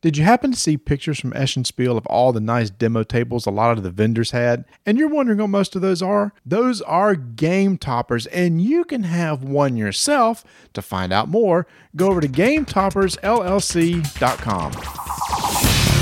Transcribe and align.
Did 0.00 0.16
you 0.16 0.22
happen 0.22 0.52
to 0.52 0.56
see 0.56 0.76
pictures 0.76 1.18
from 1.18 1.32
Essen 1.32 1.64
Spiel 1.64 1.98
of 1.98 2.06
all 2.06 2.32
the 2.32 2.38
nice 2.38 2.70
demo 2.70 3.02
tables 3.02 3.46
a 3.46 3.50
lot 3.50 3.76
of 3.76 3.82
the 3.82 3.90
vendors 3.90 4.30
had? 4.30 4.64
And 4.86 4.96
you're 4.96 5.08
wondering 5.08 5.40
what 5.40 5.48
most 5.48 5.74
of 5.74 5.82
those 5.82 6.00
are? 6.00 6.32
Those 6.46 6.80
are 6.82 7.16
game 7.16 7.78
toppers, 7.78 8.26
and 8.26 8.62
you 8.62 8.84
can 8.84 9.02
have 9.02 9.42
one 9.42 9.76
yourself. 9.76 10.44
To 10.74 10.82
find 10.82 11.12
out 11.12 11.28
more, 11.28 11.66
go 11.96 12.10
over 12.10 12.20
to 12.20 12.28
GameToppersLLC.com. 12.28 14.72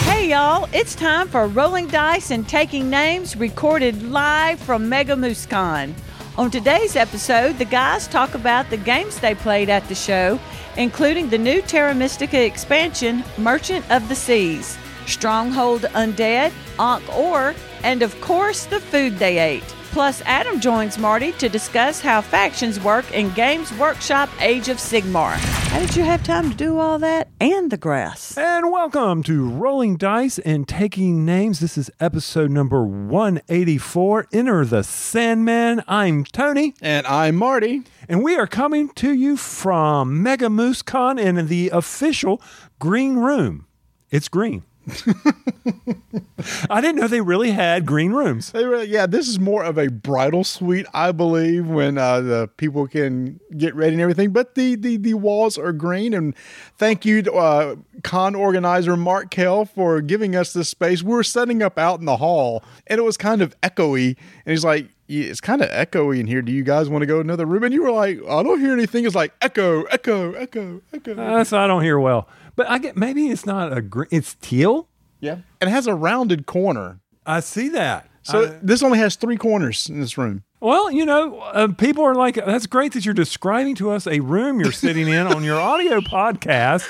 Hey 0.04 0.28
y'all, 0.28 0.68
it's 0.74 0.94
time 0.94 1.28
for 1.28 1.46
Rolling 1.46 1.86
Dice 1.86 2.30
and 2.30 2.46
Taking 2.46 2.90
Names 2.90 3.34
recorded 3.34 4.02
live 4.02 4.60
from 4.60 4.90
Mega 4.90 5.16
Moose 5.16 5.46
Con. 5.46 5.94
On 6.36 6.50
today's 6.50 6.96
episode, 6.96 7.56
the 7.56 7.64
guys 7.64 8.06
talk 8.06 8.34
about 8.34 8.68
the 8.68 8.76
games 8.76 9.18
they 9.20 9.34
played 9.34 9.70
at 9.70 9.88
the 9.88 9.94
show, 9.94 10.38
including 10.76 11.28
the 11.28 11.38
new 11.38 11.62
Terra 11.62 11.94
Mystica 11.94 12.44
expansion, 12.44 13.24
Merchant 13.38 13.88
of 13.90 14.08
the 14.08 14.14
Seas, 14.14 14.76
Stronghold 15.06 15.82
Undead, 15.94 16.52
Ankh 16.78 17.16
Or, 17.16 17.54
and 17.82 18.02
of 18.02 18.18
course, 18.20 18.66
the 18.66 18.80
food 18.80 19.18
they 19.18 19.38
ate. 19.38 19.75
Plus, 19.96 20.20
Adam 20.26 20.60
joins 20.60 20.98
Marty 20.98 21.32
to 21.32 21.48
discuss 21.48 22.02
how 22.02 22.20
factions 22.20 22.78
work 22.78 23.10
in 23.14 23.30
Games 23.30 23.72
Workshop 23.78 24.28
Age 24.42 24.68
of 24.68 24.76
Sigmar. 24.76 25.32
How 25.70 25.78
did 25.80 25.96
you 25.96 26.04
have 26.04 26.22
time 26.22 26.50
to 26.50 26.54
do 26.54 26.78
all 26.78 26.98
that? 26.98 27.28
And 27.40 27.70
the 27.70 27.78
grass. 27.78 28.36
And 28.36 28.70
welcome 28.70 29.22
to 29.22 29.48
Rolling 29.48 29.96
Dice 29.96 30.38
and 30.40 30.68
Taking 30.68 31.24
Names. 31.24 31.60
This 31.60 31.78
is 31.78 31.90
episode 31.98 32.50
number 32.50 32.84
184. 32.84 34.26
Enter 34.34 34.66
the 34.66 34.82
Sandman. 34.84 35.82
I'm 35.88 36.24
Tony, 36.24 36.74
And 36.82 37.06
I'm 37.06 37.36
Marty. 37.36 37.82
and 38.06 38.22
we 38.22 38.36
are 38.36 38.46
coming 38.46 38.90
to 38.96 39.14
you 39.14 39.38
from 39.38 40.22
Mega 40.22 40.50
Moose 40.50 40.82
Con 40.82 41.18
in 41.18 41.46
the 41.46 41.70
official 41.70 42.42
green 42.78 43.16
room. 43.16 43.66
It's 44.10 44.28
green. 44.28 44.62
I 46.70 46.80
didn't 46.80 46.96
know 46.96 47.08
they 47.08 47.20
really 47.20 47.50
had 47.50 47.86
green 47.86 48.12
rooms. 48.12 48.52
They 48.52 48.64
were, 48.64 48.82
yeah, 48.82 49.06
this 49.06 49.26
is 49.28 49.40
more 49.40 49.64
of 49.64 49.78
a 49.78 49.88
bridal 49.88 50.44
suite, 50.44 50.86
I 50.94 51.12
believe, 51.12 51.66
when 51.66 51.98
uh, 51.98 52.20
the 52.20 52.48
people 52.56 52.86
can 52.86 53.40
get 53.56 53.74
ready 53.74 53.94
and 53.94 54.02
everything. 54.02 54.30
But 54.30 54.54
the, 54.54 54.76
the, 54.76 54.96
the 54.96 55.14
walls 55.14 55.58
are 55.58 55.72
green. 55.72 56.14
And 56.14 56.36
thank 56.78 57.04
you 57.04 57.22
to 57.22 57.32
uh, 57.32 57.76
con 58.04 58.34
organizer 58.34 58.96
Mark 58.96 59.30
Kell 59.30 59.64
for 59.64 60.00
giving 60.00 60.36
us 60.36 60.52
this 60.52 60.68
space. 60.68 61.02
We 61.02 61.12
were 61.14 61.24
setting 61.24 61.62
up 61.62 61.78
out 61.78 61.98
in 61.98 62.06
the 62.06 62.18
hall, 62.18 62.62
and 62.86 62.98
it 62.98 63.02
was 63.02 63.16
kind 63.16 63.42
of 63.42 63.58
echoey. 63.62 64.16
And 64.44 64.52
he's 64.52 64.64
like, 64.64 64.88
yeah, 65.08 65.24
it's 65.24 65.40
kind 65.40 65.62
of 65.62 65.70
echoey 65.70 66.20
in 66.20 66.26
here. 66.26 66.42
Do 66.42 66.52
you 66.52 66.64
guys 66.64 66.88
want 66.88 67.02
to 67.02 67.06
go 67.06 67.14
to 67.14 67.20
another 67.20 67.46
room? 67.46 67.62
And 67.62 67.72
you 67.72 67.82
were 67.82 67.92
like, 67.92 68.18
I 68.28 68.42
don't 68.42 68.60
hear 68.60 68.72
anything. 68.72 69.04
It's 69.04 69.14
like 69.14 69.32
echo, 69.40 69.84
echo, 69.84 70.32
echo, 70.32 70.82
echo. 70.92 71.14
That's 71.14 71.52
I 71.52 71.66
don't 71.66 71.82
hear 71.82 71.98
well. 71.98 72.28
But 72.56 72.68
I 72.68 72.78
get 72.78 72.96
maybe 72.96 73.28
it's 73.28 73.46
not 73.46 73.76
a 73.76 73.80
green. 73.82 74.08
It's 74.10 74.34
teal. 74.40 74.88
yeah. 75.20 75.38
And 75.60 75.68
it 75.68 75.72
has 75.72 75.86
a 75.86 75.94
rounded 75.94 76.46
corner. 76.46 77.00
I 77.24 77.40
see 77.40 77.68
that. 77.70 78.08
So 78.22 78.44
I- 78.44 78.58
this 78.62 78.82
only 78.82 78.98
has 78.98 79.14
three 79.16 79.36
corners 79.36 79.88
in 79.88 80.00
this 80.00 80.16
room. 80.18 80.42
Well, 80.58 80.90
you 80.90 81.04
know, 81.04 81.38
uh, 81.40 81.68
people 81.68 82.02
are 82.02 82.14
like, 82.14 82.36
that's 82.36 82.66
great 82.66 82.94
that 82.94 83.04
you're 83.04 83.12
describing 83.14 83.74
to 83.76 83.90
us 83.90 84.06
a 84.06 84.20
room 84.20 84.58
you're 84.58 84.72
sitting 84.72 85.06
in 85.06 85.26
on 85.26 85.44
your 85.44 85.60
audio 85.60 86.00
podcast. 86.16 86.86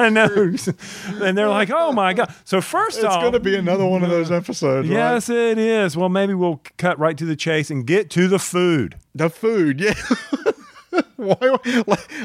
I 0.00 0.08
know. 0.08 0.26
And 1.24 1.36
they're 1.36 1.48
like, 1.50 1.70
oh 1.70 1.92
my 1.92 2.14
God. 2.14 2.34
So, 2.44 2.62
first 2.62 2.96
It's 2.96 3.04
off, 3.04 3.16
it's 3.16 3.20
going 3.22 3.32
to 3.34 3.38
be 3.40 3.54
another 3.54 3.84
one 3.86 4.02
of 4.02 4.08
those 4.08 4.32
episodes. 4.32 4.88
right? 4.88 4.94
yes, 4.94 5.28
it 5.28 5.58
is. 5.58 5.94
Well, 5.94 6.08
maybe 6.08 6.32
we'll 6.32 6.62
cut 6.78 6.98
right 6.98 7.16
to 7.18 7.26
the 7.26 7.36
chase 7.36 7.70
and 7.70 7.86
get 7.86 8.08
to 8.10 8.28
the 8.28 8.38
food. 8.38 8.96
The 9.14 9.28
food, 9.28 9.78
yeah. 9.80 9.92
Why, 11.16 11.36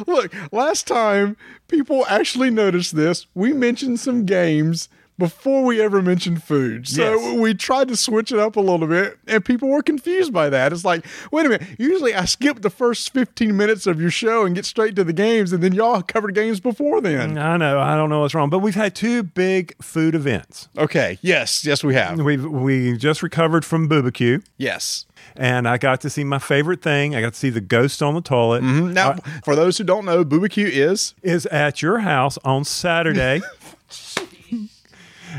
look, 0.08 0.34
last 0.52 0.88
time 0.88 1.38
people 1.68 2.06
actually 2.08 2.50
noticed 2.50 2.96
this, 2.96 3.28
we 3.36 3.54
mentioned 3.54 4.00
some 4.00 4.26
games 4.26 4.90
before 5.18 5.64
we 5.64 5.82
ever 5.82 6.02
mentioned 6.02 6.44
food. 6.44 6.86
So 6.90 7.02
Yes. 7.22 7.40
we 7.40 7.54
tried 7.54 7.88
to 7.88 7.96
switch 7.96 8.34
it 8.34 8.40
up 8.40 8.58
a 8.58 8.60
little 8.60 8.86
bit, 8.86 9.18
and 9.28 9.46
people 9.46 9.70
were 9.70 9.82
confused 9.82 10.34
by 10.34 10.50
that. 10.50 10.74
It's 10.74 10.84
like, 10.84 11.06
wait 11.32 11.46
a 11.46 11.50
minute, 11.50 11.66
usually 11.80 12.14
I 12.14 12.26
skip 12.26 12.62
the 12.62 12.70
first 12.70 13.14
15 13.14 13.56
minutes 13.56 13.88
of 13.88 14.02
your 14.02 14.12
show 14.12 14.46
and 14.46 14.54
get 14.54 14.66
straight 14.66 14.94
to 14.98 15.06
the 15.06 15.14
games, 15.14 15.54
and 15.54 15.64
then 15.64 15.72
y'all 15.74 16.02
covered 16.02 16.36
games 16.36 16.60
before 16.60 17.00
then. 17.00 17.38
I 17.38 17.56
know. 17.56 17.80
I 17.80 17.96
don't 17.96 18.10
know 18.10 18.22
what's 18.22 18.36
wrong, 18.36 18.50
but 18.50 18.60
we've 18.60 18.76
had 18.76 18.94
two 18.94 19.24
big 19.24 19.74
food 19.82 20.16
events. 20.16 20.68
Okay, 20.78 21.18
yes, 21.22 21.64
yes, 21.66 21.82
we 21.82 21.94
have. 21.94 22.20
We've 22.20 22.44
we 22.46 22.98
just 22.98 23.24
recovered 23.24 23.64
from 23.64 23.88
BooBQ, 23.88 24.44
Yes. 24.58 25.06
And 25.38 25.68
I 25.68 25.78
got 25.78 26.02
to 26.02 26.10
see 26.10 26.24
my 26.24 26.40
favorite 26.40 26.82
thing. 26.82 27.16
I 27.16 27.22
got 27.22 27.34
to 27.34 27.40
see 27.40 27.50
the 27.50 27.62
ghost 27.62 28.02
on 28.02 28.14
the 28.16 28.22
toilet. 28.22 28.64
Now, 28.64 29.12
Uh, 29.12 29.18
for 29.44 29.56
those 29.56 29.78
who 29.78 29.84
don't 29.84 30.06
know, 30.06 30.24
BooBQ 30.24 30.70
is 30.70 31.14
is 31.24 31.46
at 31.48 31.82
your 31.82 32.00
house 32.00 32.38
on 32.46 32.64
Saturday. 32.64 33.42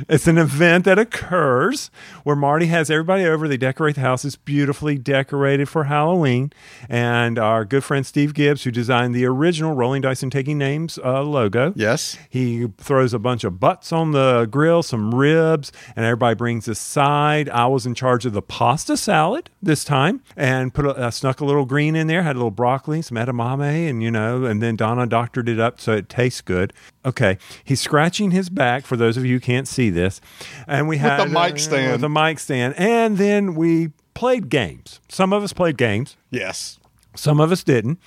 It's 0.08 0.26
an 0.26 0.38
event 0.38 0.84
that 0.84 0.98
occurs 0.98 1.90
where 2.24 2.36
Marty 2.36 2.66
has 2.66 2.90
everybody 2.90 3.24
over. 3.24 3.48
They 3.48 3.56
decorate 3.56 3.94
the 3.94 4.00
house. 4.02 4.24
It's 4.24 4.36
beautifully 4.36 4.98
decorated 4.98 5.68
for 5.68 5.84
Halloween. 5.84 6.52
And 6.88 7.38
our 7.38 7.64
good 7.64 7.84
friend 7.84 8.06
Steve 8.06 8.34
Gibbs, 8.34 8.64
who 8.64 8.70
designed 8.70 9.14
the 9.14 9.24
original 9.24 9.74
Rolling 9.74 10.02
Dice 10.02 10.22
and 10.22 10.32
Taking 10.32 10.58
Names 10.58 10.98
uh, 11.04 11.22
logo, 11.22 11.72
yes. 11.76 12.16
he 12.28 12.66
throws 12.78 13.14
a 13.14 13.18
bunch 13.18 13.44
of 13.44 13.58
butts 13.60 13.92
on 13.92 14.12
the 14.12 14.46
grill, 14.50 14.82
some 14.82 15.14
ribs, 15.14 15.72
and 15.94 16.04
everybody 16.04 16.34
brings 16.34 16.68
a 16.68 16.74
side. 16.74 17.48
I 17.48 17.66
was 17.66 17.86
in 17.86 17.94
charge 17.94 18.26
of 18.26 18.32
the 18.32 18.42
pasta 18.42 18.96
salad 18.96 19.50
this 19.62 19.84
time 19.84 20.22
and 20.36 20.72
put 20.72 20.86
a, 20.86 21.06
I 21.06 21.10
snuck 21.10 21.40
a 21.40 21.44
little 21.44 21.64
green 21.64 21.96
in 21.96 22.06
there, 22.06 22.22
had 22.22 22.36
a 22.36 22.38
little 22.38 22.50
broccoli, 22.50 23.02
some 23.02 23.16
edamame, 23.16 23.88
and 23.88 24.02
you 24.02 24.10
know, 24.10 24.44
and 24.44 24.62
then 24.62 24.76
Donna 24.76 25.06
doctored 25.06 25.48
it 25.48 25.60
up 25.60 25.80
so 25.80 25.92
it 25.92 26.08
tastes 26.08 26.40
good. 26.40 26.72
Okay, 27.04 27.38
he's 27.62 27.80
scratching 27.80 28.32
his 28.32 28.48
back 28.48 28.84
for 28.84 28.96
those 28.96 29.16
of 29.16 29.24
you 29.24 29.34
who 29.34 29.40
can't 29.40 29.68
see 29.68 29.85
this, 29.90 30.20
and 30.66 30.88
we 30.88 30.98
had 30.98 31.18
the 31.20 31.26
mic 31.26 31.54
uh, 31.54 31.58
stand. 31.58 31.92
with 31.92 32.04
a 32.04 32.08
mic 32.08 32.38
stand, 32.38 32.74
and 32.76 33.18
then 33.18 33.54
we 33.54 33.90
played 34.14 34.48
games. 34.48 35.00
Some 35.08 35.32
of 35.32 35.42
us 35.42 35.52
played 35.52 35.76
games, 35.76 36.16
Yes. 36.30 36.78
some 37.14 37.40
of 37.40 37.52
us 37.52 37.62
didn't. 37.62 37.98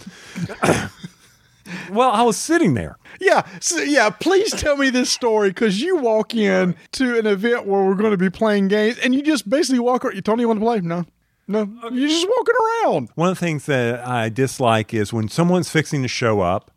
well, 1.91 2.09
I 2.11 2.23
was 2.23 2.37
sitting 2.37 2.73
there. 2.73 2.97
Yeah, 3.19 3.45
so, 3.59 3.77
yeah. 3.79 4.09
Please 4.09 4.51
tell 4.51 4.77
me 4.77 4.89
this 4.89 5.11
story 5.11 5.49
because 5.49 5.81
you 5.81 5.97
walk 5.97 6.33
in 6.33 6.75
to 6.93 7.19
an 7.19 7.25
event 7.27 7.65
where 7.65 7.83
we're 7.83 7.95
going 7.95 8.11
to 8.11 8.17
be 8.17 8.29
playing 8.29 8.67
games, 8.69 8.97
and 8.99 9.13
you 9.13 9.21
just 9.21 9.49
basically 9.49 9.79
walk. 9.79 10.03
You 10.03 10.21
Tony, 10.21 10.43
you 10.43 10.47
want 10.47 10.59
to 10.59 10.65
play? 10.65 10.79
No, 10.81 11.05
no. 11.47 11.69
You're 11.91 12.07
just 12.07 12.27
walking 12.27 12.55
around. 12.85 13.09
One 13.15 13.29
of 13.29 13.37
the 13.37 13.45
things 13.45 13.65
that 13.65 14.05
I 14.07 14.29
dislike 14.29 14.93
is 14.93 15.11
when 15.13 15.27
someone's 15.29 15.69
fixing 15.69 16.01
to 16.03 16.07
show 16.07 16.41
up. 16.41 16.71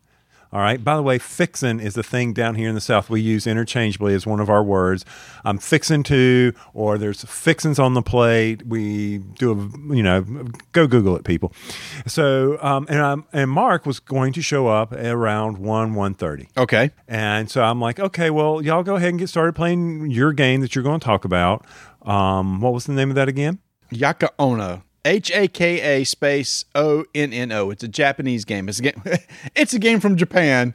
All 0.53 0.59
right. 0.59 0.83
By 0.83 0.95
the 0.95 1.01
way, 1.01 1.17
fixin' 1.17 1.79
is 1.79 1.95
the 1.95 2.03
thing 2.03 2.31
down 2.31 2.53
here 2.53 2.69
in 2.69 2.75
the 2.75 2.81
South 2.81 3.09
we 3.09 3.19
use 3.19 3.47
interchangeably 3.47 4.13
as 4.13 4.27
one 4.27 4.39
of 4.39 4.51
our 4.51 4.63
words. 4.63 5.03
I'm 5.43 5.57
fixing 5.57 6.03
to, 6.03 6.53
or 6.75 6.99
there's 6.99 7.23
fixins 7.23 7.79
on 7.79 7.95
the 7.95 8.03
plate. 8.03 8.63
We 8.67 9.17
do 9.17 9.51
a, 9.51 9.95
you 9.95 10.03
know, 10.03 10.21
go 10.71 10.85
Google 10.85 11.15
it, 11.15 11.23
people. 11.23 11.53
So, 12.05 12.59
um, 12.61 12.85
and 12.87 12.99
I'm, 12.99 13.25
and 13.33 13.49
Mark 13.49 13.87
was 13.87 13.99
going 13.99 14.31
to 14.33 14.43
show 14.43 14.67
up 14.67 14.91
around 14.91 15.57
one 15.57 15.95
one 15.95 16.13
thirty. 16.13 16.49
Okay. 16.55 16.91
And 17.07 17.49
so 17.49 17.63
I'm 17.63 17.81
like, 17.81 17.99
okay, 17.99 18.29
well, 18.29 18.61
y'all 18.61 18.83
go 18.83 18.95
ahead 18.95 19.09
and 19.09 19.17
get 19.17 19.29
started 19.29 19.53
playing 19.53 20.11
your 20.11 20.33
game 20.33 20.61
that 20.61 20.75
you're 20.75 20.83
going 20.83 20.99
to 20.99 21.05
talk 21.05 21.25
about. 21.25 21.65
Um, 22.03 22.61
what 22.61 22.73
was 22.73 22.85
the 22.85 22.93
name 22.93 23.09
of 23.09 23.15
that 23.15 23.27
again? 23.27 23.57
Hako 23.91 24.27
Onna. 24.37 24.83
H 25.05 25.31
A 25.31 25.47
K 25.47 25.99
A 26.01 26.03
space 26.05 26.65
O 26.75 27.05
N 27.13 27.33
N 27.33 27.51
O. 27.51 27.69
It's 27.71 27.83
a 27.83 27.87
Japanese 27.87 28.45
game. 28.45 28.69
It's 28.69 28.79
a 28.79 28.83
game. 28.83 29.01
it's 29.55 29.73
a 29.73 29.79
game 29.79 29.99
from 29.99 30.15
Japan. 30.15 30.73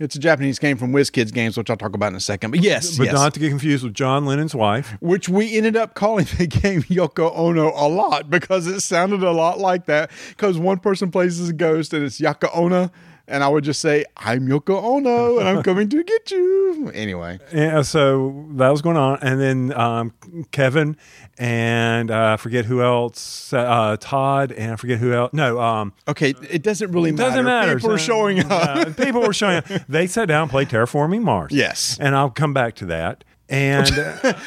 It's 0.00 0.16
a 0.16 0.18
Japanese 0.18 0.58
game 0.58 0.76
from 0.76 0.92
WizKids 0.92 1.32
Games, 1.32 1.56
which 1.56 1.70
I'll 1.70 1.76
talk 1.76 1.94
about 1.94 2.08
in 2.08 2.16
a 2.16 2.20
second. 2.20 2.50
But 2.50 2.60
yes, 2.64 2.98
But 2.98 3.04
yes. 3.04 3.14
not 3.14 3.32
to 3.34 3.40
get 3.40 3.50
confused 3.50 3.84
with 3.84 3.94
John 3.94 4.26
Lennon's 4.26 4.54
wife. 4.54 4.96
which 5.00 5.28
we 5.28 5.56
ended 5.56 5.76
up 5.76 5.94
calling 5.94 6.26
the 6.38 6.48
game 6.48 6.82
Yoko 6.82 7.32
Ono 7.36 7.68
a 7.74 7.86
lot 7.88 8.28
because 8.28 8.66
it 8.66 8.80
sounded 8.80 9.22
a 9.22 9.30
lot 9.30 9.60
like 9.60 9.86
that. 9.86 10.10
Because 10.30 10.58
one 10.58 10.78
person 10.80 11.12
plays 11.12 11.38
as 11.40 11.50
a 11.50 11.52
ghost 11.52 11.92
and 11.94 12.04
it's 12.04 12.20
Yoko 12.20 12.48
Ono, 12.56 12.90
and 13.28 13.42
I 13.44 13.48
would 13.48 13.64
just 13.64 13.80
say, 13.80 14.04
"I'm 14.16 14.46
Yoko 14.48 14.82
Ono, 14.82 15.38
and 15.38 15.48
I'm 15.48 15.62
coming 15.62 15.88
to 15.88 16.02
get 16.04 16.30
you." 16.30 16.90
Anyway, 16.94 17.38
Yeah, 17.52 17.82
so 17.82 18.46
that 18.52 18.68
was 18.70 18.82
going 18.82 18.96
on, 18.96 19.18
and 19.22 19.40
then 19.40 19.72
um, 19.78 20.12
Kevin 20.50 20.96
and 21.38 22.10
uh, 22.10 22.34
I 22.34 22.36
forget 22.36 22.64
who 22.64 22.82
else, 22.82 23.52
uh, 23.52 23.96
Todd, 24.00 24.52
and 24.52 24.72
I 24.72 24.76
forget 24.76 24.98
who 24.98 25.12
else. 25.12 25.32
No, 25.32 25.60
um, 25.60 25.92
okay, 26.06 26.34
it 26.50 26.62
doesn't 26.62 26.92
really 26.92 27.10
matter. 27.12 27.30
doesn't 27.30 27.44
matter. 27.44 27.74
People 27.76 27.90
So, 27.90 27.96
showing 27.96 28.40
up. 28.40 28.50
uh, 28.50 28.84
people 28.92 29.22
were 29.22 29.32
showing 29.32 29.56
up. 29.58 29.64
They 29.88 30.06
sat 30.06 30.28
down, 30.28 30.42
and 30.42 30.50
played 30.50 30.68
Terraforming 30.68 31.22
Mars. 31.22 31.52
Yes. 31.52 31.98
and 32.00 32.14
I'll 32.14 32.30
come 32.30 32.52
back 32.54 32.74
to 32.76 32.86
that. 32.86 33.24
And 33.48 33.86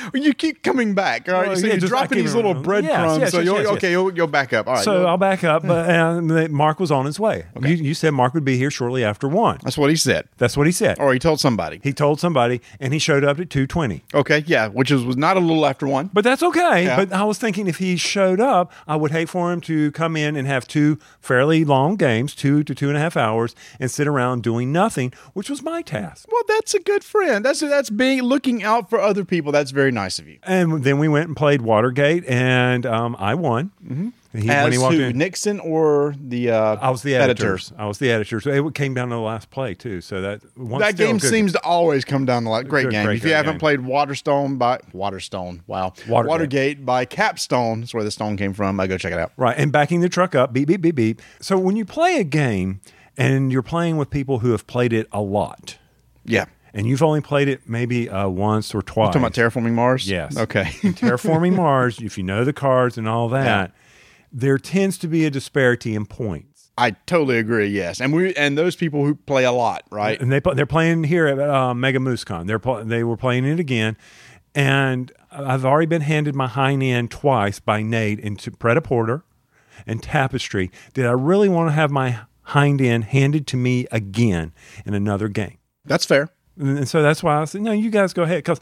you 0.13 0.33
keep 0.33 0.63
coming 0.63 0.95
back. 0.95 1.29
All 1.29 1.35
right, 1.35 1.47
Well, 1.49 1.55
so 1.55 1.67
yeah, 1.67 1.73
you're 1.75 1.87
dropping 1.87 2.17
these 2.17 2.33
little 2.33 2.55
breadcrumbs. 2.55 3.19
yes, 3.19 3.31
so 3.31 3.37
yes, 3.37 3.45
you'll, 3.45 3.57
yes, 3.59 3.67
okay, 3.67 3.91
you'll, 3.91 4.11
you'll 4.13 4.25
back 4.27 4.53
up. 4.53 4.67
All 4.67 4.73
right. 4.73 4.83
so 4.83 5.05
I'll 5.05 5.17
back 5.17 5.43
up. 5.43 5.61
But 5.65 5.89
uh, 5.89 6.47
Mark 6.49 6.79
was 6.79 6.91
on 6.91 7.05
his 7.05 7.19
way. 7.19 7.45
You, 7.61 7.69
you 7.75 7.93
said 7.93 8.11
Mark 8.11 8.33
would 8.33 8.43
be 8.43 8.57
here 8.57 8.71
shortly 8.71 9.03
after 9.03 9.27
one. 9.27 9.59
that's 9.63 9.77
what 9.77 9.91
he 9.91 9.95
said, 9.95 10.27
That's 10.37 10.57
what 10.57 10.65
he 10.65 10.71
said. 10.71 10.97
or 10.99 11.13
he 11.13 11.19
told 11.19 11.39
somebody. 11.39 11.79
He 11.83 11.93
told 11.93 12.19
somebody, 12.19 12.59
and 12.79 12.91
he 12.91 12.97
showed 12.99 13.23
up 13.23 13.39
at 13.39 13.49
two 13.51 13.67
twenty. 13.67 14.03
Okay, 14.15 14.43
yeah, 14.47 14.67
which 14.67 14.89
is, 14.89 15.03
was 15.03 15.15
not 15.17 15.37
a 15.37 15.39
little 15.41 15.65
after 15.65 15.85
one. 15.87 16.09
But 16.11 16.23
that's 16.23 16.41
okay. 16.41 16.85
Yeah. 16.85 16.95
But 16.95 17.13
I 17.13 17.23
was 17.23 17.37
thinking 17.37 17.67
if 17.67 17.77
he 17.77 17.97
showed 17.97 18.39
up, 18.39 18.71
I 18.87 18.95
would 18.95 19.11
hate 19.11 19.29
for 19.29 19.51
him 19.53 19.61
to 19.61 19.91
come 19.91 20.15
in 20.17 20.35
and 20.35 20.47
have 20.47 20.67
two 20.67 20.97
fairly 21.21 21.63
long 21.63 21.97
games, 21.97 22.33
two 22.33 22.63
to 22.63 22.73
two 22.73 22.87
and 22.87 22.97
a 22.97 22.99
half 22.99 23.15
hours, 23.15 23.53
and 23.79 23.91
sit 23.91 24.07
around 24.07 24.41
doing 24.41 24.71
nothing, 24.71 25.13
which 25.33 25.49
was 25.51 25.61
my 25.61 25.81
task. 25.83 26.25
Well, 26.31 26.41
that's 26.47 26.73
a 26.73 26.79
good 26.79 27.03
friend. 27.03 27.45
That's 27.45 27.59
that's 27.59 27.89
being 27.91 28.23
looking 28.23 28.63
out 28.63 28.86
for 28.89 28.99
other 28.99 29.23
people. 29.25 29.51
That's 29.51 29.71
very 29.71 29.91
nice 29.91 30.19
of 30.19 30.27
you. 30.27 30.39
And 30.43 30.83
then 30.83 30.99
we 30.99 31.07
went 31.07 31.27
and 31.27 31.35
played 31.37 31.61
Watergate, 31.61 32.25
and 32.27 32.85
um, 32.85 33.15
I 33.19 33.35
won. 33.35 33.71
Mm-hmm. 33.85 34.09
He, 34.37 34.49
As 34.49 34.65
when 34.65 34.71
he 34.73 34.77
walked 34.77 34.95
who, 34.95 35.01
in, 35.03 35.17
Nixon 35.17 35.59
or 35.61 36.13
the 36.19 36.51
uh, 36.51 36.75
I 36.79 36.91
was 36.91 37.01
the 37.01 37.15
editors. 37.15 37.73
I 37.75 37.87
was 37.87 37.97
the 37.97 38.11
editor. 38.11 38.39
So 38.39 38.51
it 38.51 38.75
came 38.75 38.93
down 38.93 39.09
to 39.09 39.15
the 39.15 39.21
last 39.21 39.49
play 39.49 39.73
too. 39.73 39.99
So 39.99 40.21
that 40.21 40.41
once 40.55 40.83
That 40.83 40.95
game 40.95 41.19
seems 41.19 41.53
to 41.53 41.63
always 41.63 42.05
come 42.05 42.25
down 42.25 42.43
to 42.43 42.49
like 42.49 42.67
great 42.67 42.83
Good, 42.83 42.91
game. 42.91 43.05
great, 43.05 43.17
if 43.17 43.23
you 43.23 43.33
haven't 43.33 43.53
game. 43.53 43.59
played 43.59 43.81
Waterstone 43.81 44.57
by 44.57 44.79
Waterstone, 44.93 45.63
wow, 45.65 45.93
Watergate. 46.07 46.29
Watergate 46.29 46.85
by 46.85 47.05
Capstone. 47.05 47.79
That's 47.79 47.95
where 47.95 48.03
the 48.03 48.11
stone 48.11 48.37
came 48.37 48.53
from. 48.53 48.79
I 48.79 48.85
go 48.85 48.97
check 48.97 49.13
it 49.13 49.17
out. 49.17 49.31
right 49.37 49.57
and 49.57 49.71
backing 49.71 50.01
the 50.01 50.09
truck 50.09 50.35
up. 50.35 50.53
Beep 50.53 50.67
beep 50.67 50.81
beep 50.81 50.95
beep. 50.95 51.21
So 51.39 51.57
when 51.57 51.75
you 51.75 51.85
play 51.85 52.19
a 52.19 52.23
game 52.23 52.81
and 53.17 53.51
you're 53.51 53.63
playing 53.63 53.97
with 53.97 54.11
people 54.11 54.39
who 54.39 54.51
have 54.51 54.67
played 54.67 54.93
it 54.93 55.07
a 55.11 55.21
lot, 55.21 55.77
Yeah, 56.25 56.45
and 56.73 56.87
you've 56.87 57.03
only 57.03 57.21
played 57.21 57.47
it 57.47 57.67
maybe 57.67 58.09
uh, 58.09 58.27
once 58.27 58.73
or 58.75 58.81
twice. 58.81 59.07
talking 59.07 59.21
about 59.21 59.33
terraforming 59.33 59.73
Mars. 59.73 60.09
Yes. 60.09 60.37
Okay. 60.37 60.71
In 60.83 60.93
terraforming 60.93 61.55
Mars, 61.55 61.99
if 61.99 62.17
you 62.17 62.23
know 62.23 62.43
the 62.43 62.53
cards 62.53 62.97
and 62.97 63.07
all 63.07 63.29
that, 63.29 63.73
there 64.31 64.57
tends 64.57 64.97
to 64.99 65.07
be 65.07 65.25
a 65.25 65.29
disparity 65.29 65.95
in 65.95 66.05
points. 66.05 66.71
I 66.77 66.91
totally 66.91 67.39
agree. 67.39 67.67
Yes, 67.67 67.99
and 67.99 68.13
we 68.13 68.35
and 68.35 68.55
those 68.55 68.75
people 68.75 69.03
who 69.03 69.15
play 69.15 69.45
a 69.45 69.51
lot, 69.51 69.83
right? 69.89 70.21
And 70.21 70.31
they 70.31 70.39
they're 70.39 70.67
playing 70.67 71.05
here 71.05 71.25
at 71.25 71.39
uh, 71.39 71.73
Mega 71.73 71.97
MooseCon. 71.97 72.45
They're 72.45 72.83
they 72.83 73.03
were 73.03 73.17
playing 73.17 73.45
it 73.45 73.59
again, 73.59 73.97
and 74.53 75.11
I've 75.31 75.65
already 75.65 75.87
been 75.87 76.03
handed 76.03 76.35
my 76.35 76.47
hind 76.47 76.83
end 76.83 77.09
twice 77.09 77.59
by 77.59 77.81
Nate 77.81 78.19
into 78.19 78.51
Pret 78.51 78.81
Porter 78.83 79.23
and 79.87 80.03
Tapestry. 80.03 80.71
Did 80.93 81.07
I 81.07 81.11
really 81.11 81.49
want 81.49 81.69
to 81.69 81.73
have 81.73 81.89
my 81.89 82.19
hind 82.43 82.79
end 82.79 83.05
handed 83.05 83.47
to 83.47 83.57
me 83.57 83.87
again 83.91 84.53
in 84.85 84.93
another 84.93 85.29
game? 85.29 85.57
That's 85.83 86.05
fair. 86.05 86.29
And 86.59 86.87
so 86.87 87.01
that's 87.01 87.21
why 87.21 87.41
I 87.41 87.45
said, 87.45 87.61
no, 87.61 87.71
you 87.71 87.89
guys 87.89 88.13
go 88.13 88.23
ahead. 88.23 88.39
Because 88.39 88.59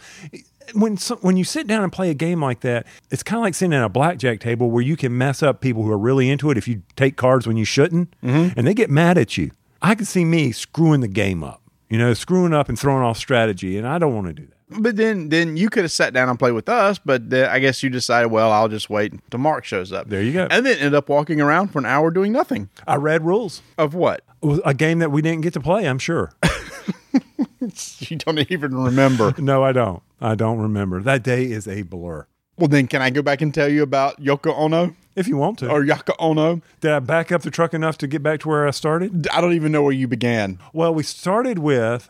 when 0.74 0.98
some, 0.98 1.20
when 1.20 1.38
you 1.38 1.44
sit 1.44 1.68
down 1.68 1.84
and 1.84 1.92
play 1.92 2.10
a 2.10 2.14
game 2.14 2.42
like 2.42 2.62
that, 2.62 2.86
it's 3.12 3.24
kind 3.24 3.40
of 3.40 3.44
like 3.44 3.56
sitting 3.56 3.74
at 3.74 3.84
a 3.84 3.90
blackjack 3.90 4.40
table 4.40 4.72
where 4.72 4.84
you 4.84 4.98
can 4.98 5.18
mess 5.18 5.44
up 5.44 5.62
people 5.62 5.84
who 5.84 5.92
are 5.92 5.98
really 5.98 6.30
into 6.30 6.52
it 6.52 6.58
if 6.58 6.68
you 6.68 6.82
take 6.96 7.16
cards 7.16 7.48
when 7.48 7.58
you 7.58 7.66
shouldn't, 7.66 8.10
mm-hmm. 8.22 8.58
and 8.58 8.68
they 8.68 8.74
get 8.74 8.90
mad 8.90 9.18
at 9.18 9.38
you. 9.38 9.52
I 9.82 9.96
could 9.96 10.08
see 10.08 10.26
me 10.26 10.52
screwing 10.52 11.02
the 11.02 11.08
game 11.08 11.44
up, 11.44 11.62
you 11.90 11.98
know, 11.98 12.14
screwing 12.14 12.54
up 12.54 12.70
and 12.70 12.80
throwing 12.80 13.04
off 13.04 13.18
strategy, 13.18 13.78
and 13.78 13.88
I 13.88 14.00
don't 14.00 14.16
want 14.16 14.28
to 14.28 14.34
do 14.34 14.48
that. 14.48 14.56
But 14.82 14.96
then, 14.96 15.30
then 15.30 15.58
you 15.58 15.70
could 15.70 15.84
have 15.84 15.92
sat 15.92 16.14
down 16.14 16.28
and 16.28 16.40
played 16.40 16.54
with 16.54 16.68
us. 16.70 16.98
But 16.98 17.30
then 17.30 17.50
I 17.50 17.60
guess 17.60 17.84
you 17.84 17.90
decided, 17.92 18.32
well, 18.32 18.52
I'll 18.52 18.68
just 18.68 18.90
wait 18.90 19.14
until 19.14 19.40
Mark 19.40 19.64
shows 19.64 19.92
up. 19.92 20.10
There 20.10 20.24
you 20.24 20.34
go. 20.34 20.48
And 20.50 20.66
then 20.66 20.78
ended 20.78 20.96
up 20.96 21.08
walking 21.08 21.40
around 21.40 21.68
for 21.68 21.78
an 21.78 21.86
hour 21.86 22.10
doing 22.10 22.32
nothing. 22.32 22.70
I 22.88 22.96
read 22.96 23.24
rules. 23.24 23.62
Of 23.78 23.94
what? 23.94 24.24
A 24.66 24.74
game 24.74 25.00
that 25.00 25.12
we 25.12 25.22
didn't 25.22 25.42
get 25.42 25.54
to 25.54 25.60
play, 25.60 25.88
I'm 25.88 26.00
sure. 26.00 26.34
You 28.00 28.18
don't 28.18 28.40
even 28.52 28.76
remember. 28.76 29.34
no, 29.40 29.64
I 29.64 29.72
don't. 29.72 30.02
I 30.22 30.36
don't 30.36 30.60
remember. 30.60 31.02
That 31.02 31.24
day 31.24 31.46
is 31.46 31.68
a 31.68 31.82
blur. 31.84 32.28
well, 32.58 32.68
then 32.68 32.88
can 32.88 33.02
I 33.02 33.10
go 33.10 33.22
back 33.22 33.42
and 33.42 33.54
tell 33.54 33.70
you 33.70 33.84
about 33.84 34.22
Yoko 34.22 34.56
Ono 34.58 34.96
If 35.16 35.28
you 35.28 35.38
want 35.38 35.60
to. 35.60 35.70
or 35.70 35.84
Yoko 35.84 36.16
Ono? 36.20 36.62
Did 36.82 36.92
I 36.92 37.00
back 37.00 37.32
up 37.32 37.42
the 37.42 37.52
truck 37.52 37.74
enough 37.74 37.98
to 38.00 38.08
get 38.08 38.24
back 38.24 38.40
to 38.42 38.50
where 38.50 38.68
I 38.68 38.72
started? 38.72 39.28
I 39.32 39.42
don't 39.42 39.54
even 39.54 39.72
know 39.72 39.84
where 39.84 39.92
you 39.94 40.08
began. 40.08 40.60
Well, 40.74 40.94
we 40.94 41.04
started 41.04 41.60
with 41.60 42.10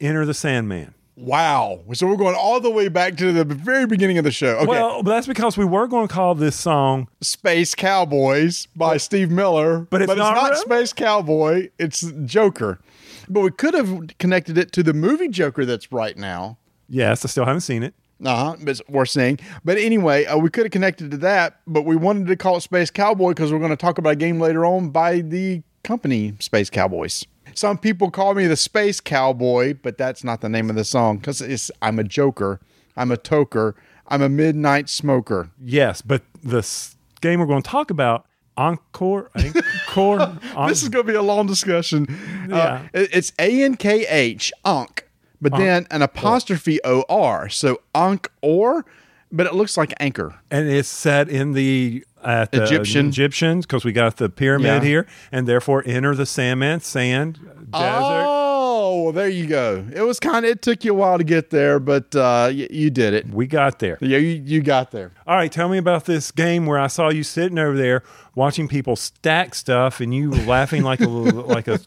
Enter 0.00 0.24
the 0.24 0.34
Sandman. 0.34 0.94
Wow. 1.16 1.80
So 1.94 2.06
we're 2.06 2.14
going 2.16 2.36
all 2.36 2.60
the 2.60 2.70
way 2.70 2.86
back 2.86 3.16
to 3.16 3.32
the 3.32 3.44
very 3.44 3.86
beginning 3.86 4.18
of 4.18 4.24
the 4.24 4.30
show. 4.30 4.56
Okay. 4.58 4.66
Well, 4.66 5.02
that's 5.02 5.26
because 5.26 5.58
we 5.58 5.64
were 5.64 5.88
going 5.88 6.06
to 6.06 6.14
call 6.14 6.36
this 6.36 6.54
song. 6.54 7.08
Space 7.20 7.74
Cowboys 7.74 8.66
by 8.76 8.98
Steve 8.98 9.28
Miller. 9.28 9.80
But 9.80 10.02
it's 10.02 10.14
not 10.14 10.50
real? 10.52 10.60
Space 10.60 10.92
Cowboy, 10.92 11.70
it's 11.76 12.02
Joker. 12.24 12.78
But 13.28 13.40
we 13.40 13.50
could 13.50 13.74
have 13.74 14.18
connected 14.18 14.58
it 14.58 14.72
to 14.72 14.82
the 14.82 14.94
movie 14.94 15.28
Joker 15.28 15.64
that's 15.64 15.92
right 15.92 16.16
now. 16.16 16.58
Yes, 16.88 17.24
I 17.24 17.28
still 17.28 17.44
haven't 17.44 17.60
seen 17.60 17.82
it. 17.82 17.94
Uh-huh, 18.24 18.56
it's 18.60 18.82
worth 18.88 19.10
seeing. 19.10 19.38
But 19.64 19.78
anyway, 19.78 20.24
uh, 20.24 20.38
we 20.38 20.50
could 20.50 20.64
have 20.64 20.72
connected 20.72 21.10
to 21.12 21.16
that, 21.18 21.60
but 21.66 21.84
we 21.84 21.94
wanted 21.94 22.26
to 22.26 22.36
call 22.36 22.56
it 22.56 22.62
Space 22.62 22.90
Cowboy 22.90 23.30
because 23.30 23.52
we're 23.52 23.58
going 23.58 23.70
to 23.70 23.76
talk 23.76 23.98
about 23.98 24.10
a 24.10 24.16
game 24.16 24.40
later 24.40 24.64
on 24.64 24.90
by 24.90 25.20
the 25.20 25.62
company 25.84 26.34
Space 26.40 26.68
Cowboys. 26.70 27.24
Some 27.54 27.78
people 27.78 28.10
call 28.10 28.34
me 28.34 28.46
the 28.46 28.56
Space 28.56 29.00
Cowboy, 29.00 29.74
but 29.74 29.98
that's 29.98 30.24
not 30.24 30.40
the 30.40 30.48
name 30.48 30.68
of 30.68 30.76
the 30.76 30.84
song 30.84 31.18
because 31.18 31.40
it's 31.40 31.70
I'm 31.80 31.98
a 31.98 32.04
joker, 32.04 32.60
I'm 32.96 33.10
a 33.12 33.16
toker, 33.16 33.74
I'm 34.08 34.22
a 34.22 34.28
midnight 34.28 34.88
smoker. 34.88 35.50
Yes, 35.62 36.02
but 36.02 36.22
the 36.42 36.66
game 37.20 37.40
we're 37.40 37.46
going 37.46 37.62
to 37.62 37.70
talk 37.70 37.90
about, 37.90 38.26
Encore, 38.58 39.30
Encore, 39.36 40.38
This 40.68 40.82
is 40.82 40.88
going 40.88 41.06
to 41.06 41.12
be 41.12 41.16
a 41.16 41.22
long 41.22 41.46
discussion. 41.46 42.06
Yeah. 42.50 42.82
Uh, 42.94 43.06
it's 43.12 43.32
A 43.38 43.62
N 43.62 43.76
K 43.76 44.06
H, 44.06 44.52
Ankh, 44.64 45.04
but 45.40 45.52
then 45.56 45.86
an 45.90 46.02
apostrophe 46.02 46.80
O 46.84 47.04
R. 47.08 47.48
So 47.48 47.80
Ankh 47.94 48.28
or, 48.42 48.84
but 49.30 49.46
it 49.46 49.54
looks 49.54 49.76
like 49.76 49.94
anchor. 50.00 50.34
and 50.50 50.68
it's 50.68 50.88
set 50.88 51.28
in 51.28 51.52
the 51.52 52.04
at 52.24 52.50
the 52.50 52.64
Egyptian. 52.64 53.06
Egyptians 53.08 53.64
because 53.64 53.84
we 53.84 53.92
got 53.92 54.16
the 54.16 54.28
pyramid 54.28 54.82
Yeah. 54.82 54.88
here, 54.88 55.06
and 55.30 55.46
therefore 55.46 55.84
enter 55.86 56.14
the 56.16 56.26
Sandman, 56.26 56.80
sand, 56.80 57.38
desert. 57.70 58.24
Oh, 58.26 58.47
well, 58.68 59.12
there 59.12 59.28
you 59.28 59.46
go. 59.46 59.86
It 59.94 60.02
was 60.02 60.20
kind 60.20 60.44
of, 60.44 60.50
it 60.50 60.62
took 60.62 60.84
you 60.84 60.92
a 60.92 60.94
while 60.94 61.18
to 61.18 61.24
get 61.24 61.50
there, 61.50 61.78
but 61.78 62.14
uh, 62.14 62.48
y- 62.50 62.68
you 62.70 62.90
did 62.90 63.14
it. 63.14 63.28
We 63.28 63.46
got 63.46 63.78
there. 63.78 63.98
Yeah, 64.00 64.18
you, 64.18 64.42
you 64.44 64.62
got 64.62 64.90
there. 64.90 65.12
All 65.26 65.36
right, 65.36 65.50
tell 65.50 65.68
me 65.68 65.78
about 65.78 66.04
this 66.04 66.30
game 66.30 66.66
where 66.66 66.78
I 66.78 66.86
saw 66.86 67.10
you 67.10 67.22
sitting 67.22 67.58
over 67.58 67.76
there 67.76 68.02
watching 68.34 68.68
people 68.68 68.94
stack 68.94 69.54
stuff 69.54 70.00
and 70.00 70.14
you 70.14 70.30
laughing 70.30 70.82
like 70.82 71.00
a 71.00 71.08
little, 71.08 71.42
like 71.46 71.66
a 71.68 71.80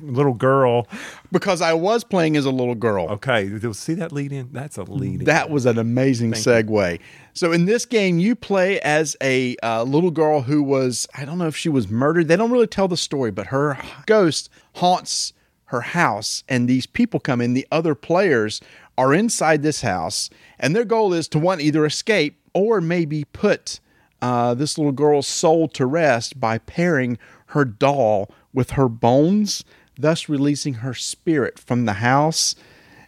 little 0.00 0.34
girl. 0.34 0.88
Because 1.30 1.60
I 1.60 1.74
was 1.74 2.04
playing 2.04 2.36
as 2.36 2.44
a 2.44 2.50
little 2.50 2.74
girl. 2.74 3.08
Okay, 3.08 3.50
see 3.72 3.94
that 3.94 4.12
lead 4.12 4.32
in? 4.32 4.50
That's 4.52 4.76
a 4.76 4.82
lead 4.82 5.20
in. 5.20 5.24
That 5.26 5.50
was 5.50 5.66
an 5.66 5.78
amazing 5.78 6.32
segue. 6.32 7.00
So 7.34 7.52
in 7.52 7.66
this 7.66 7.84
game, 7.84 8.18
you 8.18 8.34
play 8.34 8.80
as 8.80 9.16
a 9.22 9.56
uh, 9.62 9.82
little 9.82 10.10
girl 10.10 10.42
who 10.42 10.62
was, 10.62 11.06
I 11.14 11.24
don't 11.24 11.38
know 11.38 11.46
if 11.46 11.56
she 11.56 11.68
was 11.68 11.88
murdered. 11.88 12.28
They 12.28 12.36
don't 12.36 12.50
really 12.50 12.66
tell 12.66 12.88
the 12.88 12.96
story, 12.96 13.30
but 13.30 13.48
her 13.48 13.78
ghost 14.06 14.48
haunts 14.74 15.32
her 15.66 15.80
house, 15.80 16.44
and 16.48 16.68
these 16.68 16.86
people 16.86 17.20
come 17.20 17.40
in. 17.40 17.54
The 17.54 17.66
other 17.70 17.94
players 17.94 18.60
are 18.98 19.12
inside 19.12 19.62
this 19.62 19.82
house, 19.82 20.30
and 20.58 20.74
their 20.74 20.84
goal 20.84 21.12
is 21.12 21.28
to 21.28 21.38
one 21.38 21.60
either 21.60 21.84
escape 21.84 22.40
or 22.54 22.80
maybe 22.80 23.24
put 23.24 23.80
uh, 24.22 24.54
this 24.54 24.78
little 24.78 24.92
girl's 24.92 25.26
soul 25.26 25.68
to 25.68 25.86
rest 25.86 26.40
by 26.40 26.58
pairing 26.58 27.18
her 27.46 27.64
doll 27.64 28.30
with 28.52 28.70
her 28.70 28.88
bones, 28.88 29.64
thus 29.98 30.28
releasing 30.28 30.74
her 30.74 30.94
spirit 30.94 31.58
from 31.58 31.84
the 31.84 31.94
house. 31.94 32.54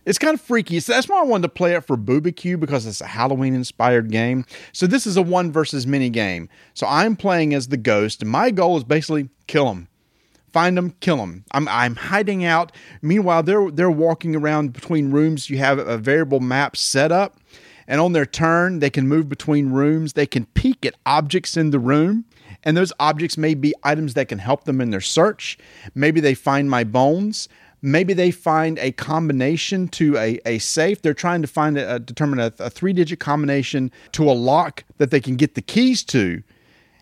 It's 0.05 0.19
kind 0.19 0.35
of 0.35 0.41
freaky. 0.41 0.81
So 0.81 0.93
that's 0.93 1.09
why 1.09 1.21
I 1.21 1.25
wanted 1.25 1.43
to 1.43 1.49
play 1.51 1.75
it 1.75 1.85
for 1.85 1.97
BooBQ 1.97 2.59
because 2.61 2.87
it's 2.87 3.03
a 3.03 3.07
Halloween 3.07 3.55
inspired 3.55 4.11
game. 4.11 4.47
So 4.73 4.87
this 4.87 5.07
is 5.07 5.19
a 5.19 5.23
one 5.23 5.53
versus 5.53 5.87
many 5.87 6.09
game. 6.09 6.49
So 6.73 6.87
I'm 6.87 7.15
playing 7.15 7.53
as 7.53 7.69
the 7.69 7.77
ghost, 7.77 8.23
and 8.23 8.31
my 8.31 8.51
goal 8.51 8.77
is 8.79 8.85
basically 8.85 9.29
kill 9.47 9.67
them. 9.67 9.89
Find 10.53 10.77
them, 10.77 10.95
kill 11.01 11.19
them. 11.19 11.45
I'm, 11.53 11.69
I'm 11.69 11.97
hiding 11.97 12.45
out. 12.45 12.73
Meanwhile, 13.03 13.43
they're 13.43 13.71
they're 13.71 13.91
walking 13.91 14.35
around 14.35 14.73
between 14.73 15.11
rooms. 15.11 15.51
You 15.51 15.59
have 15.59 15.79
a 15.79 15.99
variable 15.99 16.41
map 16.41 16.77
set 16.77 17.13
up, 17.13 17.39
and 17.87 18.01
on 18.01 18.13
their 18.13 18.27
turn, 18.27 18.79
they 18.79 18.91
can 18.91 19.07
move 19.07 19.29
between 19.29 19.71
rooms. 19.71 20.15
They 20.15 20.27
can 20.27 20.47
peek 20.47 20.87
at 20.87 20.95
objects 21.05 21.57
in 21.57 21.71
the 21.71 21.79
room, 21.79 22.25
and 22.65 22.77
those 22.77 22.93
objects 22.99 23.37
may 23.37 23.55
be 23.55 23.75
items 23.83 24.15
that 24.15 24.29
can 24.29 24.39
help 24.39 24.65
them 24.65 24.81
in 24.81 24.91
their 24.91 25.01
search. 25.01 25.59
Maybe 25.95 26.21
they 26.21 26.35
find 26.35 26.71
my 26.71 26.85
bones. 26.85 27.49
Maybe 27.81 28.13
they 28.13 28.33
find 28.33 28.77
a 28.81 28.91
combination 28.91 29.87
to 29.89 30.17
a, 30.17 30.41
a 30.45 30.59
safe. 30.59 31.01
They're 31.01 31.15
trying 31.15 31.43
to 31.43 31.49
find 31.49 31.79
a, 31.79 32.01
determine 32.01 32.41
a, 32.41 32.53
a 32.59 32.71
three 32.71 32.93
digit 32.93 33.21
combination 33.21 33.93
to 34.13 34.29
a 34.29 34.33
lock 34.33 34.83
that 34.97 35.11
they 35.13 35.21
can 35.21 35.37
get 35.37 35.55
the 35.55 35.63
keys 35.63 36.03
to. 36.05 36.43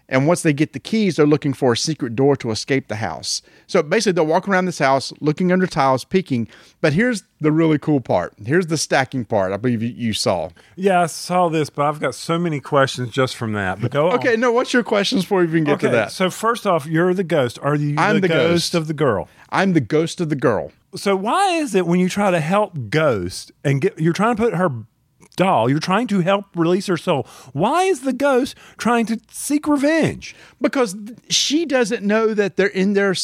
And 0.08 0.26
once 0.26 0.42
they 0.42 0.52
get 0.52 0.72
the 0.72 0.78
keys, 0.78 1.16
they're 1.16 1.26
looking 1.26 1.52
for 1.52 1.72
a 1.72 1.76
secret 1.76 2.14
door 2.14 2.36
to 2.36 2.50
escape 2.50 2.88
the 2.88 2.96
house. 2.96 3.42
So 3.66 3.82
basically, 3.82 4.12
they'll 4.12 4.26
walk 4.26 4.48
around 4.48 4.66
this 4.66 4.78
house 4.78 5.12
looking 5.20 5.50
under 5.50 5.66
tiles, 5.66 6.04
peeking. 6.04 6.48
But 6.80 6.92
here's 6.92 7.24
the 7.40 7.50
really 7.50 7.78
cool 7.78 8.00
part. 8.00 8.34
Here's 8.44 8.68
the 8.68 8.78
stacking 8.78 9.24
part. 9.24 9.52
I 9.52 9.56
believe 9.56 9.82
you, 9.82 10.12
saw. 10.12 10.50
Yeah, 10.76 11.02
I 11.02 11.06
saw 11.06 11.48
this, 11.48 11.70
but 11.70 11.86
I've 11.86 12.00
got 12.00 12.14
so 12.14 12.38
many 12.38 12.60
questions 12.60 13.10
just 13.10 13.36
from 13.36 13.52
that. 13.54 13.80
But 13.80 13.90
go 13.90 14.08
on. 14.10 14.18
Okay, 14.18 14.36
no. 14.36 14.52
What's 14.52 14.72
your 14.72 14.84
questions 14.84 15.22
before 15.24 15.40
we 15.40 15.44
even 15.48 15.64
get 15.64 15.80
to 15.80 15.88
that? 15.88 16.12
So 16.12 16.30
first 16.30 16.66
off, 16.66 16.86
you're 16.86 17.12
the 17.12 17.24
ghost. 17.24 17.58
Are 17.62 17.74
you 17.74 17.96
I'm 17.98 18.16
the, 18.16 18.20
the 18.22 18.28
ghost, 18.28 18.72
ghost. 18.72 18.74
of 18.74 18.86
the 18.86 18.94
girl? 18.94 19.28
I'm 19.50 19.72
the 19.72 19.80
ghost 19.80 20.20
of 20.20 20.28
the 20.28 20.36
girl. 20.36 20.72
So 20.94 21.14
why 21.14 21.50
is 21.56 21.74
it 21.74 21.86
when 21.86 22.00
you 22.00 22.08
try 22.08 22.30
to 22.30 22.40
help 22.40 22.90
Ghost 22.90 23.52
and 23.64 23.80
get 23.80 23.98
you're 23.98 24.14
trying 24.14 24.34
to 24.36 24.42
put 24.42 24.54
her 24.54 24.70
doll, 25.36 25.68
you're 25.70 25.78
trying 25.78 26.06
to 26.08 26.20
help 26.20 26.46
release 26.54 26.86
her 26.86 26.96
soul. 26.96 27.26
Why 27.52 27.84
is 27.84 28.00
the 28.00 28.12
ghost 28.12 28.56
trying 28.78 29.06
to 29.06 29.20
seek 29.30 29.66
revenge? 29.68 30.34
because 30.60 30.96
she 31.28 31.64
doesn't 31.66 32.02
know 32.02 32.34
that 32.34 32.56
they're 32.56 32.66
in 32.68 32.94
there 32.94 33.14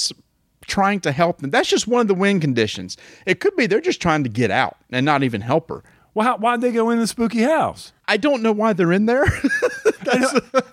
trying 0.67 1.01
to 1.01 1.13
help 1.13 1.39
them. 1.39 1.51
That's 1.51 1.69
just 1.69 1.87
one 1.87 2.03
of 2.03 2.09
the 2.09 2.15
win 2.15 2.41
conditions. 2.41 2.97
It 3.27 3.41
could 3.41 3.57
be 3.57 3.67
they're 3.67 3.81
just 3.81 4.01
trying 4.01 4.23
to 4.25 4.31
get 4.31 4.51
out 4.51 4.77
and 4.91 5.05
not 5.05 5.23
even 5.23 5.41
help 5.41 5.69
her. 5.69 5.83
Well, 6.15 6.27
how, 6.27 6.37
why'd 6.37 6.61
they 6.61 6.73
go 6.73 6.91
in 6.91 6.99
the 6.99 7.07
spooky 7.07 7.43
house? 7.43 7.93
I 8.07 8.19
don't 8.19 8.43
know 8.43 8.53
why 8.53 8.75
they're 8.75 8.93
in 8.93 9.07
there. 9.07 9.25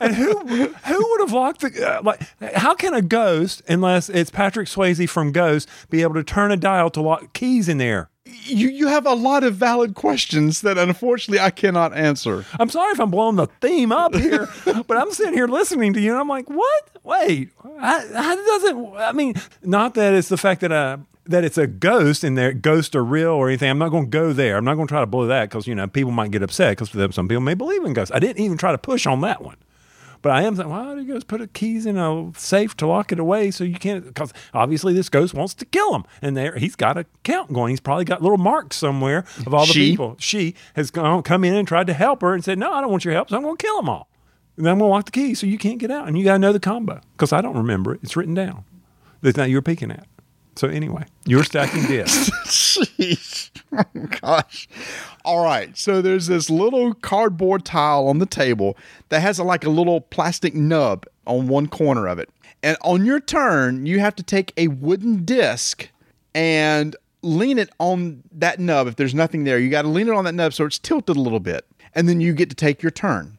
And 0.02 0.16
who 0.16 0.34
who 0.40 1.10
would 1.12 1.22
have 1.22 1.32
locked 1.32 1.62
the 1.62 1.88
uh, 1.88 2.02
like? 2.02 2.22
How 2.56 2.74
can 2.74 2.94
a 2.94 3.02
ghost, 3.02 3.62
unless 3.68 4.10
it's 4.10 4.32
Patrick 4.32 4.68
Swayze 4.68 5.08
from 5.08 5.32
Ghost, 5.32 5.70
be 5.90 6.02
able 6.02 6.16
to 6.16 6.24
turn 6.24 6.52
a 6.52 6.58
dial 6.58 6.90
to 6.92 7.02
lock 7.02 7.34
keys 7.34 7.70
in 7.70 7.78
there? 7.78 8.10
You 8.44 8.70
you 8.70 8.88
have 8.88 9.06
a 9.06 9.14
lot 9.14 9.44
of 9.44 9.56
valid 9.56 9.96
questions 9.96 10.62
that 10.62 10.78
unfortunately 10.78 11.40
I 11.40 11.50
cannot 11.50 11.94
answer. 11.94 12.46
I'm 12.60 12.70
sorry 12.70 12.92
if 12.94 13.00
I'm 13.00 13.12
blowing 13.12 13.36
the 13.36 13.48
theme 13.62 13.92
up 13.92 14.16
here, 14.16 14.50
but 14.66 14.98
I'm 14.98 15.12
sitting 15.12 15.34
here 15.34 15.48
listening 15.48 15.94
to 15.94 16.02
you, 16.02 16.12
and 16.12 16.20
I'm 16.20 16.28
like, 16.28 16.50
what? 16.50 16.90
Wait, 17.04 17.50
how, 17.80 18.00
how 18.14 18.36
does 18.36 18.64
it? 18.64 18.76
I 18.98 19.12
mean, 19.12 19.36
not 19.64 19.94
that 19.96 20.14
it's 20.14 20.30
the 20.30 20.38
fact 20.38 20.62
that 20.62 20.72
uh 20.72 20.98
that 21.26 21.44
it's 21.44 21.58
a 21.58 21.68
ghost 21.68 22.24
and 22.24 22.38
their 22.38 22.54
ghosts 22.54 22.96
are 22.96 23.04
real 23.04 23.30
or 23.30 23.50
anything. 23.50 23.70
I'm 23.70 23.78
not 23.78 23.90
going 23.90 24.06
to 24.06 24.10
go 24.10 24.34
there. 24.34 24.58
I'm 24.58 24.66
not 24.66 24.76
going 24.76 24.88
to 24.88 24.92
try 24.92 25.02
to 25.02 25.06
blow 25.06 25.28
that 25.28 25.50
because 25.50 25.68
you 25.68 25.76
know 25.76 25.88
people 25.88 26.12
might 26.12 26.32
get 26.32 26.42
upset 26.42 26.78
because 26.78 27.16
some 27.16 27.28
people 27.28 27.42
may 27.42 27.54
believe 27.54 27.84
in 27.86 27.94
ghosts. 27.94 28.14
I 28.14 28.20
didn't 28.20 28.44
even 28.44 28.58
try 28.58 28.72
to 28.72 28.78
push 28.78 29.06
on 29.06 29.22
that 29.22 29.44
one. 29.44 29.58
But 30.22 30.32
I 30.34 30.44
am 30.44 30.56
saying, 30.56 30.70
why 30.70 30.94
do 30.96 31.02
you 31.02 31.14
guys 31.14 31.24
put 31.24 31.40
a 31.40 31.48
keys 31.48 31.86
in 31.86 31.98
a 31.98 32.32
safe 32.36 32.76
to 32.78 32.88
lock 32.88 33.12
it 33.12 33.20
away 33.20 33.52
so 33.52 33.64
you 33.64 33.76
can't? 33.80 34.06
Because 34.06 34.34
obviously 34.54 34.94
this 34.94 35.08
ghost 35.10 35.34
wants 35.34 35.54
to 35.56 35.66
kill 35.66 35.96
him, 35.96 36.04
and 36.22 36.36
there 36.36 36.58
he's 36.58 36.76
got 36.76 36.98
a 36.98 37.06
count 37.24 37.54
going. 37.54 37.70
He's 37.70 37.80
probably 37.80 38.06
got 38.06 38.22
little 38.22 38.38
marks 38.38 38.78
somewhere 38.78 39.20
of 39.46 39.54
all 39.54 39.66
the 39.66 39.74
She? 39.74 39.92
people. 39.92 40.16
She 40.20 40.56
has 40.76 40.92
gone, 40.92 41.24
come 41.24 41.44
in 41.44 41.56
and 41.56 41.68
tried 41.68 41.88
to 41.88 41.94
help 41.94 42.22
her 42.22 42.34
and 42.34 42.44
said, 42.44 42.58
"No, 42.60 42.72
I 42.74 42.82
don't 42.82 42.92
want 42.92 43.06
your 43.06 43.14
help, 43.14 43.30
so 43.30 43.38
I'm 43.38 43.44
going 43.44 43.56
to 43.58 43.66
kill 43.66 43.78
them 43.78 43.90
all." 43.90 44.10
And 44.58 44.68
I'm 44.68 44.78
going 44.78 44.90
to 44.90 44.94
lock 44.94 45.06
the 45.06 45.12
keys 45.12 45.40
so 45.40 45.48
you 45.48 45.58
can't 45.58 45.78
get 45.80 45.90
out, 45.90 46.08
and 46.08 46.18
you 46.18 46.26
got 46.26 46.34
to 46.34 46.40
know 46.40 46.52
the 46.52 46.60
combo 46.60 47.00
because 47.14 47.32
I 47.32 47.40
don't 47.42 47.56
remember 47.56 47.94
it. 47.94 48.02
It's 48.04 48.18
written 48.18 48.34
down. 48.34 48.66
That's 49.22 49.38
not 49.38 49.50
you're 49.50 49.62
peeking 49.62 49.92
at. 49.92 50.06
So 50.60 50.68
anyway, 50.68 51.06
you're 51.26 51.46
stacking 51.46 51.84
discs. 51.84 52.30
Jeez. 52.46 53.50
Oh, 53.72 53.86
gosh. 54.20 54.68
All 55.24 55.42
right. 55.42 55.78
So 55.78 56.02
there's 56.02 56.28
this 56.28 56.50
little 56.50 56.94
cardboard 56.96 57.64
tile 57.64 58.10
on 58.10 58.20
the 58.20 58.26
table 58.26 58.76
that 59.08 59.22
has 59.22 59.40
a, 59.40 59.46
like 59.46 59.64
a 59.64 59.70
little 59.70 60.02
plastic 60.02 60.54
nub 60.54 61.06
on 61.26 61.48
one 61.48 61.68
corner 61.68 62.08
of 62.08 62.20
it. 62.20 62.30
And 62.62 62.76
on 62.82 63.06
your 63.06 63.22
turn, 63.22 63.86
you 63.86 64.02
have 64.02 64.18
to 64.18 64.24
take 64.24 64.52
a 64.58 64.68
wooden 64.68 65.24
disc 65.24 65.88
and 66.36 66.94
lean 67.22 67.58
it 67.58 67.70
on 67.80 68.24
that 68.34 68.60
nub. 68.60 68.88
If 68.88 68.98
there's 68.98 69.16
nothing 69.16 69.46
there, 69.46 69.60
you 69.60 69.70
got 69.70 69.84
to 69.84 69.88
lean 69.88 70.10
it 70.10 70.14
on 70.14 70.26
that 70.26 70.36
nub 70.36 70.52
so 70.52 70.66
it's 70.66 70.78
tilted 70.78 71.16
a 71.16 71.22
little 71.22 71.40
bit. 71.40 71.66
And 71.96 72.10
then 72.10 72.20
you 72.20 72.34
get 72.34 72.50
to 72.50 72.56
take 72.56 72.84
your 72.84 72.92
turn. 72.92 73.38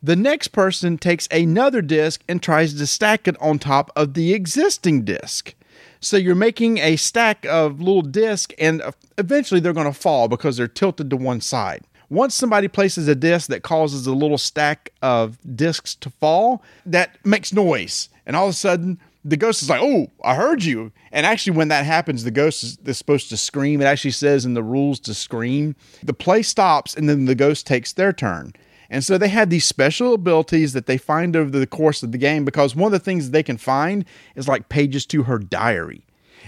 The 0.00 0.14
next 0.14 0.48
person 0.48 0.98
takes 0.98 1.26
another 1.32 1.82
disc 1.82 2.22
and 2.28 2.40
tries 2.40 2.74
to 2.74 2.86
stack 2.86 3.26
it 3.26 3.36
on 3.40 3.58
top 3.58 3.90
of 3.96 4.14
the 4.14 4.34
existing 4.34 5.02
disc. 5.02 5.56
So 6.00 6.16
you're 6.16 6.34
making 6.34 6.78
a 6.78 6.96
stack 6.96 7.44
of 7.46 7.80
little 7.80 8.02
discs, 8.02 8.54
and 8.58 8.82
eventually 9.18 9.60
they're 9.60 9.74
going 9.74 9.92
to 9.92 9.98
fall 9.98 10.28
because 10.28 10.56
they're 10.56 10.66
tilted 10.66 11.10
to 11.10 11.16
one 11.16 11.40
side. 11.42 11.84
Once 12.08 12.34
somebody 12.34 12.68
places 12.68 13.06
a 13.06 13.14
disc 13.14 13.48
that 13.50 13.62
causes 13.62 14.06
a 14.06 14.14
little 14.14 14.38
stack 14.38 14.92
of 15.02 15.38
discs 15.56 15.94
to 15.94 16.10
fall, 16.10 16.62
that 16.84 17.24
makes 17.24 17.52
noise. 17.52 18.08
And 18.26 18.34
all 18.34 18.46
of 18.46 18.50
a 18.50 18.56
sudden, 18.56 18.98
the 19.24 19.36
ghost 19.36 19.62
is 19.62 19.68
like, 19.68 19.82
Oh, 19.82 20.08
I 20.24 20.34
heard 20.34 20.64
you. 20.64 20.90
And 21.12 21.26
actually, 21.26 21.56
when 21.56 21.68
that 21.68 21.84
happens, 21.84 22.24
the 22.24 22.30
ghost 22.30 22.64
is, 22.64 22.78
is 22.84 22.98
supposed 22.98 23.28
to 23.28 23.36
scream. 23.36 23.80
It 23.80 23.84
actually 23.84 24.12
says 24.12 24.44
in 24.44 24.54
the 24.54 24.62
rules 24.62 24.98
to 25.00 25.14
scream. 25.14 25.76
The 26.02 26.14
play 26.14 26.42
stops, 26.42 26.94
and 26.94 27.08
then 27.08 27.26
the 27.26 27.34
ghost 27.34 27.66
takes 27.66 27.92
their 27.92 28.12
turn. 28.12 28.54
And 28.90 29.04
so 29.04 29.16
they 29.16 29.28
had 29.28 29.50
these 29.50 29.64
special 29.64 30.14
abilities 30.14 30.72
that 30.72 30.86
they 30.86 30.98
find 30.98 31.36
over 31.36 31.50
the 31.50 31.66
course 31.66 32.02
of 32.02 32.10
the 32.10 32.18
game 32.18 32.44
because 32.44 32.74
one 32.74 32.92
of 32.92 32.98
the 33.00 33.04
things 33.04 33.30
they 33.30 33.44
can 33.44 33.56
find 33.56 34.04
is 34.34 34.48
like 34.48 34.68
pages 34.68 35.06
to 35.06 35.22
her 35.22 35.38
diary. 35.38 36.04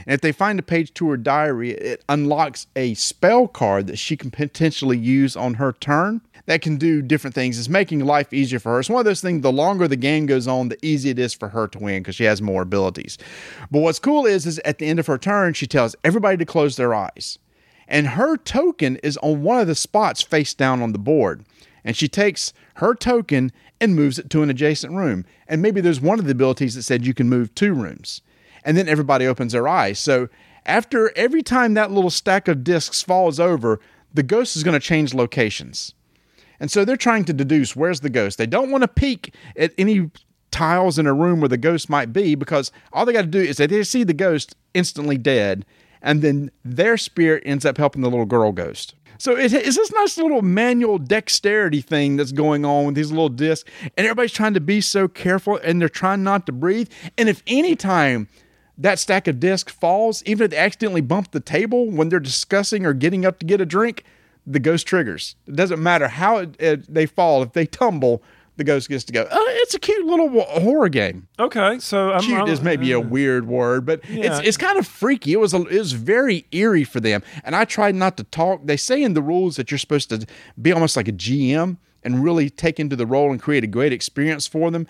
And 0.07 0.15
if 0.15 0.21
they 0.21 0.33
find 0.33 0.59
a 0.59 0.63
page 0.63 0.93
to 0.95 1.11
her 1.11 1.17
diary, 1.17 1.71
it 1.73 2.05
unlocks 2.09 2.67
a 2.75 2.95
spell 2.95 3.47
card 3.47 3.87
that 3.87 3.99
she 3.99 4.17
can 4.17 4.31
potentially 4.31 4.99
use 4.99 5.37
on 5.37 5.55
her 5.55 5.73
turn 5.73 6.23
that 6.47 6.63
can 6.63 6.77
do 6.77 7.03
different 7.03 7.35
things. 7.35 7.59
It's 7.59 7.69
making 7.69 8.01
life 8.01 8.33
easier 8.33 8.59
for 8.59 8.73
her. 8.73 8.81
It's 8.81 8.91
one 8.91 8.99
of 8.99 9.05
those 9.05 9.21
things, 9.21 9.43
the 9.43 9.53
longer 9.53 9.87
the 9.87 9.97
game 9.97 10.27
goes 10.27 10.49
on, 10.49 10.69
the 10.69 10.85
easier 10.85 11.13
it 11.13 11.19
is 11.19 11.35
for 11.35 11.49
her 11.49 11.69
to 11.69 11.79
win 11.79 12.03
because 12.03 12.17
she 12.17 12.25
has 12.25 12.43
more 12.43 12.63
abilities. 12.63 13.17
But 13.71 13.81
what's 13.81 14.01
cool 14.01 14.27
is, 14.27 14.47
is 14.47 14.59
at 14.65 14.79
the 14.79 14.87
end 14.87 14.99
of 14.99 15.07
her 15.07 15.19
turn, 15.19 15.55
she 15.55 15.67
tells 15.67 15.95
everybody 16.03 16.37
to 16.39 16.45
close 16.45 16.77
their 16.77 16.95
eyes. 16.95 17.39
And 17.87 18.09
her 18.09 18.37
token 18.37 18.97
is 18.97 19.19
on 19.19 19.43
one 19.43 19.61
of 19.61 19.67
the 19.67 19.75
spots 19.75 20.23
face 20.23 20.55
down 20.55 20.83
on 20.83 20.93
the 20.93 20.99
board 20.99 21.45
and 21.85 21.97
she 21.97 22.09
takes 22.09 22.53
her 22.77 22.95
token 22.95 23.53
and 23.81 23.97
moves 23.97 24.19
it 24.19 24.31
to 24.31 24.43
an 24.43 24.51
adjacent 24.51 24.95
room. 24.95 25.25
And 25.49 25.61
maybe 25.61 25.81
there's 25.81 26.01
one 26.01 26.19
of 26.19 26.25
the 26.25 26.33
abilities 26.33 26.75
that 26.75 26.83
said 26.83 27.07
you 27.07 27.15
can 27.15 27.29
move 27.29 27.55
two 27.55 27.75
rooms. 27.75 28.21
And 28.65 28.77
then 28.77 28.89
everybody 28.89 29.27
opens 29.27 29.53
their 29.53 29.67
eyes. 29.67 29.99
So 29.99 30.29
after 30.65 31.13
every 31.17 31.43
time 31.43 31.75
that 31.75 31.91
little 31.91 32.11
stack 32.11 32.47
of 32.47 32.63
discs 32.63 33.03
falls 33.03 33.41
over, 33.41 33.81
the 34.15 34.23
ghost 34.23 34.57
is 34.57 34.63
going 34.63 34.79
to 34.79 34.87
change 34.87 35.15
locations. 35.15 35.95
And 36.61 36.71
so 36.71 36.85
they're 36.85 36.97
trying 36.97 37.25
to 37.25 37.33
deduce 37.33 37.75
where's 37.75 38.01
the 38.01 38.11
ghost. 38.11 38.39
They 38.39 38.47
don't 38.47 38.71
want 38.71 38.83
to 38.83 38.89
peek 38.89 39.35
at 39.57 39.73
any 39.77 40.11
tiles 40.53 40.99
in 40.99 41.07
a 41.07 41.15
room 41.15 41.41
where 41.41 41.49
the 41.49 41.57
ghost 41.57 41.91
might 41.91 42.13
be 42.13 42.37
because 42.37 42.71
all 42.93 43.05
they 43.05 43.13
got 43.13 43.23
to 43.23 43.27
do 43.27 43.41
is 43.41 43.57
they 43.57 43.83
see 43.83 44.05
the 44.05 44.13
ghost 44.13 44.55
instantly 44.75 45.19
dead, 45.19 45.67
and 46.01 46.23
then 46.23 46.53
their 46.65 46.97
spirit 46.97 47.43
ends 47.45 47.65
up 47.65 47.79
helping 47.79 48.03
the 48.03 48.11
little 48.11 48.27
girl 48.27 48.53
ghost. 48.53 48.95
So 49.23 49.37
it 49.37 49.53
is 49.53 49.77
this 49.77 49.93
nice 49.93 50.19
little 50.19 50.43
manual 50.43 50.99
dexterity 50.99 51.81
thing 51.81 52.17
that's 52.17 52.33
going 52.33 52.65
on 52.65 52.87
with 52.87 52.97
these 52.97 53.13
little 53.13 53.29
discs, 53.29 53.71
and 53.97 54.05
everybody's 54.05 54.33
trying 54.33 54.55
to 54.55 54.61
be 54.61 54.81
so 54.81 55.07
careful, 55.07 55.61
and 55.63 55.81
they're 55.81 55.89
trying 55.89 56.25
not 56.25 56.45
to 56.47 56.53
breathe. 56.53 56.91
And 57.17 57.29
if 57.29 57.41
any 57.47 57.77
time 57.77 58.27
that 58.77 58.99
stack 58.99 59.29
of 59.29 59.39
discs 59.39 59.73
falls, 59.73 60.25
even 60.27 60.47
if 60.47 60.51
they 60.51 60.57
accidentally 60.57 61.03
bump 61.03 61.31
the 61.31 61.39
table 61.39 61.89
when 61.89 62.09
they're 62.09 62.19
discussing 62.19 62.85
or 62.85 62.95
getting 62.95 63.25
up 63.25 63.39
to 63.39 63.47
get 63.47 63.61
a 63.61 63.65
drink, 63.65 64.03
the 64.45 64.59
ghost 64.59 64.89
triggers. 64.89 65.37
It 65.47 65.55
doesn't 65.55 65.81
matter 65.81 66.09
how 66.09 66.39
it, 66.39 66.57
it, 66.61 66.93
they 66.93 67.07
fall. 67.07 67.45
If 67.45 67.53
they 67.53 67.67
tumble, 67.67 68.25
the 68.63 68.73
ghost 68.73 68.89
gets 68.89 69.05
to 69.05 69.13
go. 69.13 69.27
Oh, 69.31 69.47
it's 69.63 69.75
a 69.75 69.79
cute 69.79 70.07
little 70.07 70.29
horror 70.45 70.89
game. 70.89 71.27
Okay, 71.39 71.79
so 71.81 72.13
I'm, 72.13 72.23
Cute 72.23 72.39
I'm- 72.39 72.49
is 72.49 72.63
maybe 72.63 72.93
a 72.93 73.01
weird 73.01 73.47
word, 73.47 73.85
but 73.85 74.01
Yeah. 74.09 74.39
it's 74.39 74.49
it's 74.49 74.57
kind 74.57 74.79
of 74.79 74.87
freaky. 74.87 75.33
It 75.33 75.41
was 75.41 75.53
a, 75.53 75.63
it 75.67 75.79
was 75.79 75.93
very 75.93 76.47
eerie 76.53 76.85
for 76.85 77.01
them, 77.01 77.23
and 77.45 77.57
I 77.57 77.65
tried 77.65 77.95
not 77.95 78.17
to 78.19 78.25
talk. 78.25 78.63
They 78.67 78.77
say 78.77 79.03
in 79.03 79.15
the 79.15 79.23
rules 79.23 79.57
that 79.57 79.71
you're 79.71 79.79
supposed 79.79 80.09
to 80.11 80.25
be 80.61 80.73
almost 80.73 80.97
like 80.97 81.09
a 81.09 81.13
GM 81.13 81.77
and 82.05 82.23
really 82.25 82.51
take 82.51 82.79
into 82.81 82.97
the 82.97 83.07
role 83.07 83.31
and 83.31 83.41
create 83.41 83.65
a 83.65 83.69
great 83.69 83.93
experience 83.93 84.47
for 84.47 84.71
them. 84.71 84.87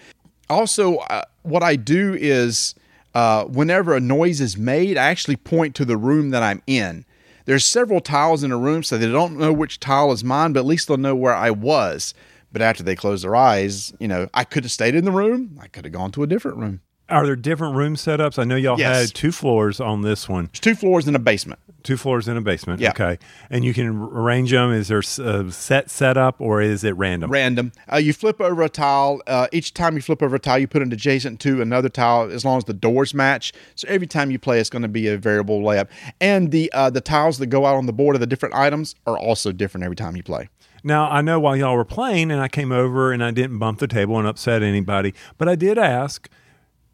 Also, 0.51 0.97
uh, 0.97 1.23
what 1.43 1.63
I 1.63 1.77
do 1.77 2.15
is 2.19 2.75
uh, 3.15 3.45
whenever 3.45 3.95
a 3.95 4.01
noise 4.01 4.41
is 4.41 4.57
made, 4.57 4.97
I 4.97 5.07
actually 5.07 5.37
point 5.37 5.75
to 5.77 5.85
the 5.85 5.97
room 5.97 6.31
that 6.31 6.43
I'm 6.43 6.63
in. 6.67 7.05
There's 7.45 7.65
several 7.65 8.01
tiles 8.01 8.45
in 8.45 8.53
a 8.53 8.57
room, 8.57 8.83
so 8.83 8.97
they 8.97 9.11
don't 9.11 9.37
know 9.39 9.53
which 9.53 9.81
tile 9.81 10.13
is 10.13 10.23
mine, 10.23 10.53
but 10.53 10.61
at 10.61 10.67
least 10.67 10.89
they'll 10.89 10.97
know 10.97 11.15
where 11.17 11.35
I 11.35 11.51
was. 11.51 12.15
But 12.53 12.63
after 12.63 12.83
they 12.83 12.95
close 12.97 13.23
their 13.23 13.35
eyes, 13.37 13.93
you 13.99 14.09
know, 14.09 14.29
I 14.35 14.45
could 14.45 14.65
have 14.65 14.71
stayed 14.73 14.95
in 14.95 15.05
the 15.05 15.13
room. 15.13 15.59
I 15.61 15.69
could 15.69 15.85
have 15.85 15.93
gone 15.93 16.11
to 16.13 16.23
a 16.23 16.27
different 16.27 16.59
room. 16.59 16.81
Are 17.09 17.27
there 17.27 17.37
different 17.37 17.75
room 17.77 17.95
setups? 17.97 18.39
I 18.39 18.45
know 18.45 18.57
y'all 18.57 18.79
Yes. 18.79 18.97
had 19.09 19.15
two 19.15 19.33
floors 19.33 19.81
on 19.81 20.01
this 20.03 20.29
one, 20.31 20.47
There's 20.47 20.61
two 20.61 20.75
floors 20.75 21.07
in 21.07 21.15
a 21.15 21.19
basement. 21.19 21.61
two 21.83 21.97
floors 21.99 22.27
in 22.29 22.37
a 22.39 22.41
basement. 22.41 22.81
Yeah. 22.81 22.91
Okay, 22.91 23.19
and 23.51 23.65
you 23.67 23.75
can 23.75 23.89
arrange 23.89 24.51
them. 24.53 24.73
Is 24.73 24.89
there 24.89 25.01
a 25.01 25.51
set 25.51 25.91
setup 25.91 26.41
or 26.41 26.63
is 26.63 26.85
it 26.85 26.97
random? 26.97 27.31
random. 27.31 27.73
Uh, 27.93 27.97
you 27.97 28.13
flip 28.15 28.41
over 28.41 28.63
a 28.63 28.69
tile. 28.69 29.21
Uh, 29.27 29.47
each 29.53 29.75
time 29.75 29.97
you 29.97 30.01
flip 30.01 30.23
over 30.23 30.37
a 30.37 30.39
tile, 30.39 30.59
you 30.59 30.69
put 30.69 30.81
it 30.81 30.91
adjacent 30.93 31.39
to 31.41 31.61
another 31.61 31.89
tile 31.91 32.31
as 32.31 32.45
long 32.47 32.57
as 32.59 32.65
the 32.65 32.73
doors 32.73 33.13
match. 33.13 33.53
So 33.75 33.87
every 33.89 34.07
time 34.07 34.31
you 34.31 34.39
play, 34.39 34.59
it's 34.61 34.71
going 34.71 34.83
to 34.83 34.89
be 34.89 35.09
a 35.09 35.19
variable 35.19 35.61
layup. 35.61 35.89
And 36.21 36.51
the 36.51 36.73
uh, 36.73 36.89
the 36.89 37.01
tiles 37.03 37.39
that 37.39 37.47
go 37.47 37.67
out 37.67 37.75
on 37.77 37.85
the 37.87 37.93
board 37.93 38.15
of 38.17 38.21
the 38.21 38.27
different 38.29 38.55
items 38.55 38.95
are 39.07 39.19
also 39.19 39.53
different 39.53 39.85
every 39.85 39.97
time 39.97 40.17
you 40.17 40.23
play. 40.23 40.49
Now, 40.85 41.09
I 41.09 41.21
know 41.21 41.39
while 41.39 41.57
y'all 41.57 41.77
were 41.77 41.85
playing 41.85 42.31
and 42.31 42.41
I 42.41 42.49
came 42.49 42.73
over 42.73 43.13
and 43.13 43.23
I 43.23 43.31
didn't 43.31 43.59
bump 43.59 43.79
the 43.79 43.87
table 43.87 44.19
and 44.19 44.27
upset 44.27 44.63
anybody, 44.63 45.15
but 45.39 45.49
I 45.49 45.55
did 45.55 45.79
ask, 45.79 46.29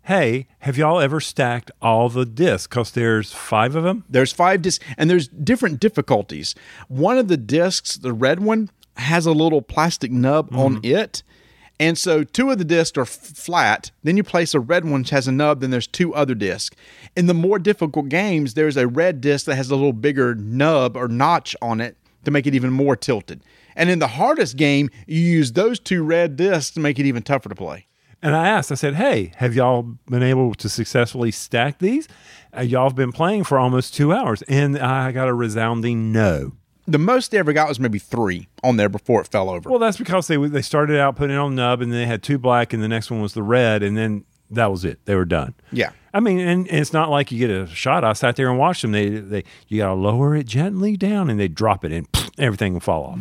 hey, 0.03 0.47
have 0.61 0.79
y'all 0.79 1.01
ever 1.01 1.21
stacked 1.21 1.71
all 1.83 2.09
the 2.09 2.25
discs? 2.27 2.67
Because 2.67 2.91
there's 2.93 3.33
five 3.33 3.77
of 3.77 3.85
them. 3.85 4.05
There's 4.09 4.33
five 4.33 4.63
discs, 4.63 4.85
and 4.97 5.11
there's 5.11 5.29
different 5.29 5.81
difficulties. 5.81 6.55
One 6.89 7.19
of 7.19 7.29
the 7.29 7.37
discs, 7.37 7.97
the 7.97 8.13
red 8.13 8.41
one, 8.41 8.71
has 8.97 9.27
a 9.27 9.33
little 9.33 9.63
plastic 9.63 10.11
nub 10.11 10.49
mm-hmm. 10.49 10.59
on 10.59 10.81
it. 10.83 11.23
And 11.81 11.97
so 11.97 12.25
two 12.25 12.51
of 12.51 12.59
the 12.59 12.65
discs 12.65 12.99
are 12.99 13.03
f- 13.03 13.09
flat. 13.09 13.91
Then 14.03 14.17
you 14.17 14.25
place 14.25 14.55
a 14.55 14.61
red 14.61 14.85
one 14.85 15.03
which 15.03 15.11
has 15.11 15.29
a 15.29 15.33
nub. 15.33 15.61
Then 15.61 15.71
there's 15.71 15.87
two 15.87 16.15
other 16.15 16.35
discs. 16.35 16.75
In 17.15 17.27
the 17.27 17.35
more 17.35 17.59
difficult 17.59 18.09
games, 18.09 18.55
there's 18.55 18.77
a 18.77 18.89
red 18.89 19.21
disc 19.21 19.47
that 19.47 19.55
has 19.55 19.71
a 19.71 19.77
little 19.77 19.93
bigger 19.93 20.35
nub 20.35 20.97
or 20.97 21.07
notch 21.07 21.55
on 21.63 21.81
it 21.81 21.97
to 22.25 22.31
make 22.31 22.47
it 22.47 22.55
even 22.55 22.73
more 22.73 22.97
tilted. 22.97 23.43
And 23.79 23.89
in 23.89 24.01
the 24.01 24.09
hardest 24.09 24.57
game, 24.57 24.91
you 25.07 25.21
use 25.21 25.53
those 25.53 25.79
two 25.79 26.03
red 26.03 26.37
discs 26.37 26.73
to 26.73 26.81
make 26.81 26.99
it 26.99 27.07
even 27.07 27.23
tougher 27.23 27.49
to 27.49 27.55
play. 27.55 27.87
And 28.21 28.35
I 28.35 28.49
asked, 28.49 28.73
I 28.73 28.75
said, 28.75 28.97
hey, 28.97 29.33
have 29.37 29.55
y'all 29.55 29.83
been 30.11 30.25
able 30.25 30.53
to 30.57 30.69
successfully 30.69 31.31
stack 31.31 31.79
these? 31.79 32.09
Uh, 32.55 32.63
y'all 32.63 32.89
have 32.89 32.97
been 32.97 33.13
playing 33.13 33.45
for 33.45 33.57
almost 33.57 33.95
two 33.95 34.13
hours. 34.13 34.43
And 34.43 34.77
I 34.77 35.13
got 35.13 35.29
a 35.29 35.33
resounding 35.33 36.11
no. 36.11 36.53
The 36.89 36.99
most 36.99 37.31
they 37.31 37.39
ever 37.39 37.53
got 37.53 37.69
was 37.69 37.79
maybe 37.79 38.01
three 38.01 38.49
on 38.65 38.79
there 38.79 38.89
before 38.89 39.21
it 39.21 39.29
fell 39.29 39.49
over. 39.49 39.71
Well, 39.71 39.79
that's 39.79 39.99
because 39.99 40.27
they 40.27 40.39
they 40.39 40.63
started 40.63 40.99
out 40.99 41.17
putting 41.17 41.37
it 41.37 41.39
on 41.39 41.55
nub, 41.55 41.83
and 41.83 41.93
then 41.93 42.01
they 42.01 42.07
had 42.07 42.23
two 42.23 42.39
black, 42.39 42.73
and 42.73 42.83
the 42.83 42.89
next 42.89 43.11
one 43.11 43.21
was 43.21 43.35
the 43.35 43.43
red, 43.43 43.83
and 43.83 43.95
then 43.95 44.25
that 44.51 44.71
was 44.71 44.87
it. 44.87 44.99
They 45.05 45.15
were 45.15 45.27
done. 45.27 45.55
Yeah. 45.71 45.91
I 46.15 46.21
mean, 46.21 46.39
and, 46.39 46.67
and 46.67 46.81
it's 46.81 46.95
not 46.95 47.11
like 47.11 47.31
you 47.31 47.39
get 47.39 47.51
a 47.51 47.67
shot. 47.67 48.05
I 48.05 48.15
sat 48.15 48.37
there 48.37 48.49
and 48.49 48.59
watched 48.59 48.81
them. 48.81 48.93
They 48.93 49.11
they 49.11 49.45
you 49.69 49.77
got 49.77 49.89
to 49.89 49.95
lower 49.95 50.35
it 50.35 50.47
gently 50.47 50.97
down, 50.97 51.29
and 51.29 51.39
they 51.39 51.47
drop 51.47 51.85
it, 51.85 51.93
and 51.93 52.09
everything 52.39 52.73
will 52.75 52.81
fall 52.81 53.05
off. 53.05 53.19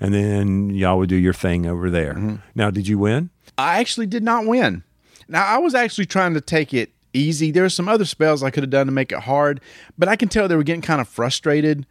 And 0.00 0.14
then 0.14 0.70
y'all 0.70 0.98
would 0.98 1.08
do 1.08 1.16
your 1.16 1.32
thing 1.34 1.66
over 1.66 1.90
there. 1.90 2.40
Now, 2.54 2.70
did 2.70 2.86
you 2.88 2.98
win? 2.98 3.30
I 3.58 3.78
actually 3.80 4.06
did 4.06 4.22
not 4.22 4.46
win. 4.46 4.82
Now 5.28 5.44
I 5.46 5.58
was 5.58 5.74
actually 5.74 6.06
trying 6.06 6.34
to 6.34 6.40
take 6.40 6.72
it 6.74 6.92
easy. 7.14 7.50
There 7.50 7.62
were 7.64 7.68
some 7.68 7.88
other 7.88 8.04
spells 8.04 8.42
I 8.42 8.50
could 8.50 8.62
have 8.62 8.70
done 8.70 8.86
to 8.86 8.92
make 8.92 9.12
it 9.12 9.20
hard, 9.20 9.60
but 9.98 10.08
I 10.08 10.16
can 10.16 10.28
tell 10.28 10.48
they 10.48 10.56
were 10.56 10.62
getting 10.62 10.82
kind 10.82 11.00
of 11.00 11.08
frustrated. 11.08 11.86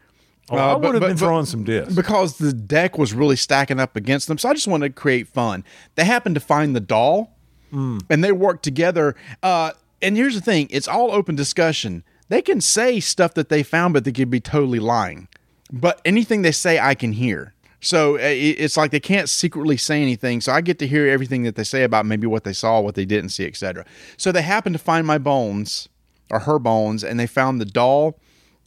Oh, 0.49 0.57
Uh, 0.57 0.59
I 0.59 0.73
but- 0.73 0.81
would 0.81 0.93
have 0.95 1.01
been 1.01 1.11
but- 1.11 1.19
throwing 1.19 1.45
some 1.45 1.63
discs. 1.63 1.93
because 1.93 2.37
the 2.37 2.51
deck 2.53 2.97
was 2.97 3.13
really 3.13 3.35
stacking 3.35 3.79
up 3.79 3.95
against 3.95 4.27
them. 4.27 4.37
So 4.37 4.49
I 4.49 4.53
just 4.53 4.67
wanted 4.67 4.89
to 4.89 4.93
create 4.99 5.27
fun. 5.27 5.63
They 5.95 6.03
happened 6.05 6.35
to 6.35 6.41
find 6.41 6.75
the 6.75 6.79
doll, 6.79 7.37
and 7.71 8.23
they 8.23 8.31
worked 8.31 8.63
together. 8.63 9.15
Uh, 9.41 9.71
and 10.01 10.17
here's 10.17 10.35
the 10.35 10.41
thing: 10.41 10.67
it's 10.71 10.87
all 10.87 11.11
open 11.11 11.35
discussion. 11.35 12.03
They 12.27 12.41
can 12.41 12.59
say 12.59 12.99
stuff 12.99 13.33
that 13.35 13.49
they 13.49 13.61
found, 13.63 13.93
but 13.93 14.03
they 14.03 14.11
could 14.11 14.29
be 14.29 14.39
totally 14.39 14.79
lying. 14.79 15.27
But 15.71 16.01
anything 16.05 16.41
they 16.41 16.51
say, 16.51 16.79
I 16.79 16.95
can 16.95 17.13
hear. 17.13 17.53
So 17.79 18.15
uh, 18.15 18.19
it's 18.21 18.77
like 18.77 18.91
they 18.91 18.99
can't 18.99 19.27
secretly 19.27 19.75
say 19.75 20.01
anything. 20.01 20.39
So 20.39 20.51
I 20.51 20.61
get 20.61 20.77
to 20.79 20.87
hear 20.87 21.07
everything 21.07 21.43
that 21.43 21.55
they 21.55 21.63
say 21.63 21.83
about 21.83 22.05
maybe 22.05 22.27
what 22.27 22.43
they 22.43 22.53
saw, 22.53 22.79
what 22.79 22.95
they 22.95 23.05
didn't 23.05 23.29
see, 23.29 23.45
etc. 23.45 23.85
So 24.17 24.31
they 24.31 24.43
happened 24.43 24.73
to 24.73 24.79
find 24.79 25.07
my 25.07 25.17
bones 25.17 25.89
or 26.29 26.39
her 26.39 26.59
bones, 26.59 27.03
and 27.03 27.19
they 27.19 27.27
found 27.27 27.59
the 27.59 27.65
doll, 27.65 28.19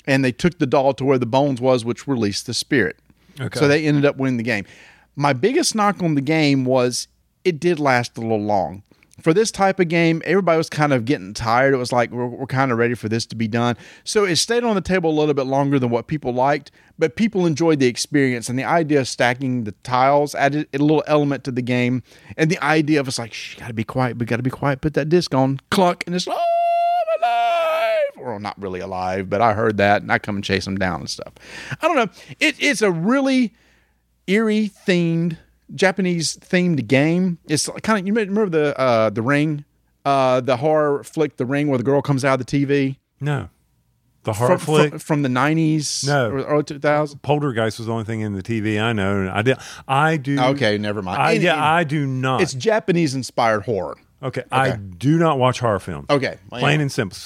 and 0.07 0.25
they 0.25 0.33
took 0.33 0.59
the 0.59 0.67
doll 0.67 0.93
to 0.95 1.05
where 1.05 1.19
the 1.19 1.27
bones 1.27 1.61
was, 1.61 1.85
which 1.85 2.09
released 2.09 2.47
the 2.47 2.55
spirit. 2.55 2.99
Okay. 3.41 3.59
So 3.59 3.69
they 3.69 3.87
ended 3.87 4.05
up 4.05 4.17
winning 4.17 4.37
the 4.37 4.43
game. 4.43 4.65
My 5.17 5.33
biggest 5.33 5.75
knock 5.75 6.03
on 6.03 6.15
the 6.15 6.21
game 6.21 6.65
was 6.65 7.09
it 7.45 7.61
did 7.61 7.79
last 7.79 8.19
a 8.19 8.21
little 8.21 8.43
long. 8.43 8.83
For 9.25 9.33
this 9.33 9.51
type 9.51 9.81
of 9.81 9.89
game, 9.89 10.21
everybody 10.27 10.59
was 10.59 10.69
kind 10.69 10.93
of 10.93 11.07
getting 11.07 11.33
tired. 11.33 11.73
It 11.73 11.79
was 11.79 11.93
like 11.93 12.11
we're, 12.11 12.27
we're 12.27 12.45
kind 12.45 12.71
of 12.71 12.77
ready 12.77 12.93
for 12.93 13.09
this 13.09 13.25
to 13.25 13.35
be 13.35 13.49
done. 13.49 13.75
So 14.05 14.25
it 14.25 14.37
stayed 14.37 14.65
on 14.65 14.75
the 14.75 14.83
table 14.83 15.09
a 15.09 15.17
little 15.19 15.33
bit 15.33 15.47
longer 15.47 15.79
than 15.79 15.89
what 15.89 16.09
people 16.09 16.35
liked, 16.35 16.71
but 16.99 17.17
people 17.17 17.47
enjoyed 17.47 17.79
the 17.81 17.87
experience 17.87 18.51
and 18.51 18.59
the 18.59 18.65
idea 18.65 19.01
of 19.01 19.09
stacking 19.09 19.65
the 19.65 19.73
tiles 19.83 20.35
added 20.35 20.69
a 20.75 20.79
little 20.79 21.03
element 21.07 21.43
to 21.45 21.53
the 21.53 21.63
game. 21.63 22.03
And 22.37 22.51
the 22.51 22.63
idea 22.63 23.01
of 23.01 23.09
it's 23.09 23.19
like, 23.19 23.33
shh, 23.33 23.57
gotta 23.57 23.73
be 23.73 23.83
quiet, 23.83 24.19
we 24.19 24.27
gotta 24.27 24.43
be 24.43 24.51
quiet, 24.51 24.83
put 24.83 24.93
that 24.93 25.09
disc 25.09 25.35
on, 25.35 25.59
clunk, 25.71 26.05
and 26.07 26.15
it's, 26.15 26.29
oh, 26.29 26.33
I'm 26.33 27.23
alive. 27.23 28.27
Or 28.27 28.39
not 28.39 28.61
really 28.61 28.81
alive, 28.81 29.31
but 29.31 29.41
I 29.41 29.55
heard 29.55 29.79
that 29.79 30.03
and 30.03 30.13
I 30.13 30.19
come 30.19 30.35
and 30.37 30.45
chase 30.45 30.67
them 30.67 30.77
down 30.77 31.01
and 31.01 31.09
stuff. 31.09 31.33
I 31.81 31.89
don't 31.89 31.97
know. 31.97 32.09
It, 32.41 32.57
it's 32.59 32.83
a 32.83 32.93
really 32.93 33.55
eerie 34.27 34.71
themed 34.87 35.39
Japanese 35.75 36.37
themed 36.37 36.87
game. 36.87 37.39
It's 37.49 37.69
kind 37.83 38.01
of 38.01 38.07
you 38.07 38.13
remember 38.13 38.49
the 38.49 38.79
uh, 38.79 39.11
the 39.11 39.23
Ring, 39.23 39.65
uh, 40.05 40.41
the 40.41 40.57
horror 40.59 41.03
flick, 41.05 41.37
The 41.37 41.47
Ring, 41.47 41.69
where 41.69 41.79
the 41.79 41.85
girl 41.85 42.03
comes 42.03 42.25
out 42.25 42.41
of 42.41 42.47
the 42.47 42.67
TV 42.67 42.97
No. 43.21 43.49
The 44.25 44.33
horror 44.33 44.57
from, 44.59 44.59
flick. 44.59 44.91
from, 44.91 44.99
from 45.01 45.23
the 45.23 45.29
nineties, 45.29 46.05
No. 46.07 46.31
or 46.31 46.45
early 46.45 46.65
two 46.65 46.79
thousand. 46.79 47.21
Poltergeist 47.23 47.79
was 47.79 47.87
the 47.87 47.93
only 47.93 48.05
thing 48.05 48.21
in 48.21 48.33
the 48.33 48.43
TV 48.43 48.81
I 48.81 48.93
know. 48.95 49.31
I 49.33 49.43
did. 49.43 49.59
I 49.87 50.17
do. 50.17 50.39
Okay, 50.41 50.79
never 50.79 51.03
mind. 51.03 51.21
I, 51.21 51.33
yeah, 51.33 51.63
I 51.63 51.85
do 51.85 52.07
not. 52.07 52.41
it's 52.41 52.55
Japanese 52.55 53.15
inspired 53.15 53.65
horror. 53.65 53.97
okay, 54.23 54.45
I 54.51 54.77
do 54.77 55.19
not 55.19 55.39
watch 55.39 55.61
horror 55.61 55.79
films. 55.79 56.07
Okay, 56.09 56.39
well, 56.51 56.61
plain 56.61 56.79
yeah. 56.79 56.83
and 56.83 56.93
simple. 56.93 57.19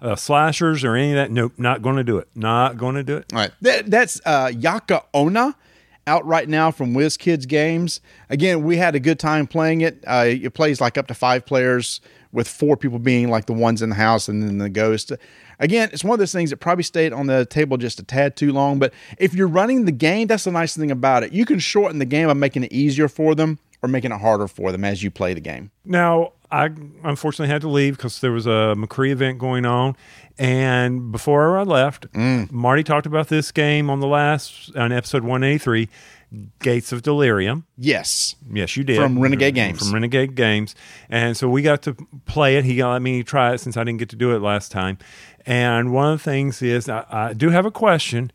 Uh, 0.00 0.14
slashers 0.14 0.84
or 0.84 0.94
any 0.94 1.10
of 1.10 1.16
that. 1.16 1.30
Nope, 1.32 1.54
not 1.58 1.82
going 1.82 1.96
to 1.96 2.04
do 2.04 2.18
it. 2.18 2.28
Not 2.34 2.78
going 2.78 2.94
to 2.94 3.02
do 3.02 3.16
it. 3.16 3.26
All 3.32 3.40
right. 3.40 3.50
That, 3.62 3.90
that's 3.90 4.20
uh, 4.24 4.52
Hako 4.62 5.04
Onna 5.12 5.56
out 6.08 6.26
right 6.26 6.48
now 6.48 6.72
from 6.72 6.94
WizKids 6.94 7.46
Games. 7.46 8.00
Again, 8.30 8.64
we 8.64 8.76
had 8.76 8.96
a 8.96 9.00
good 9.00 9.20
time 9.20 9.46
playing 9.46 9.82
it. 9.82 10.02
Uh, 10.06 10.24
it 10.26 10.54
plays 10.54 10.80
like 10.80 10.98
up 10.98 11.06
to 11.06 11.14
five 11.14 11.46
players, 11.46 12.00
with 12.32 12.48
four 12.48 12.76
people 12.76 12.98
being 12.98 13.30
like 13.30 13.46
the 13.46 13.52
ones 13.52 13.82
in 13.82 13.90
the 13.90 13.94
house 13.96 14.28
and 14.28 14.42
then 14.42 14.58
the 14.58 14.68
ghost. 14.68 15.12
Again, 15.58 15.88
it's 15.92 16.04
one 16.04 16.14
of 16.14 16.18
those 16.18 16.32
things 16.32 16.50
that 16.50 16.58
probably 16.58 16.84
stayed 16.84 17.12
on 17.12 17.26
the 17.26 17.44
table 17.46 17.76
just 17.76 17.98
a 17.98 18.04
tad 18.04 18.36
too 18.36 18.52
long. 18.52 18.78
But 18.78 18.92
if 19.18 19.34
you're 19.34 19.48
running 19.48 19.84
the 19.84 19.92
game, 19.92 20.28
that's 20.28 20.44
the 20.44 20.52
nice 20.52 20.76
thing 20.76 20.90
about 20.90 21.22
it. 21.22 21.32
You 21.32 21.44
can 21.44 21.58
shorten 21.58 21.98
the 21.98 22.04
game 22.04 22.28
by 22.28 22.34
making 22.34 22.64
it 22.64 22.72
easier 22.72 23.08
for 23.08 23.34
them 23.34 23.58
or 23.82 23.88
making 23.88 24.12
it 24.12 24.20
harder 24.20 24.46
for 24.46 24.72
them 24.72 24.84
as 24.84 25.02
you 25.02 25.10
play 25.10 25.34
the 25.34 25.40
game. 25.40 25.70
Now, 25.84 26.32
I 26.50 26.70
unfortunately 27.04 27.52
had 27.52 27.60
to 27.62 27.68
leave 27.68 27.96
because 27.96 28.20
there 28.20 28.32
was 28.32 28.46
a 28.46 28.74
McCree 28.76 29.10
event 29.10 29.38
going 29.38 29.64
on. 29.66 29.96
And 30.38 31.10
before 31.12 31.58
I 31.58 31.62
left, 31.62 32.10
Mm. 32.12 32.50
Marty 32.52 32.84
talked 32.84 33.06
about 33.06 33.28
this 33.28 33.50
game 33.52 33.90
on 33.90 34.00
the 34.00 34.06
last, 34.06 34.74
on 34.76 34.92
episode 34.92 35.24
183, 35.24 35.88
Gates 36.60 36.92
of 36.92 37.02
Delirium. 37.02 37.64
Yes. 37.76 38.36
Yes, 38.52 38.76
you 38.76 38.84
did. 38.84 38.98
From 38.98 39.18
Renegade 39.18 39.54
Games. 39.54 39.78
From 39.80 39.92
Renegade 39.94 40.34
Games. 40.34 40.74
And 41.08 41.36
so 41.36 41.48
we 41.48 41.62
got 41.62 41.82
to 41.82 41.96
play 42.26 42.56
it. 42.56 42.64
He 42.64 42.82
let 42.84 43.02
me 43.02 43.22
try 43.22 43.54
it 43.54 43.58
since 43.58 43.76
I 43.76 43.84
didn't 43.84 43.98
get 43.98 44.10
to 44.10 44.16
do 44.16 44.34
it 44.36 44.40
last 44.40 44.70
time. 44.70 44.98
And 45.46 45.92
one 45.92 46.12
of 46.12 46.18
the 46.22 46.24
things 46.30 46.60
is, 46.62 46.88
I, 46.88 47.04
I 47.10 47.32
do 47.32 47.48
have 47.50 47.64
a 47.66 47.70
question. 47.70 48.30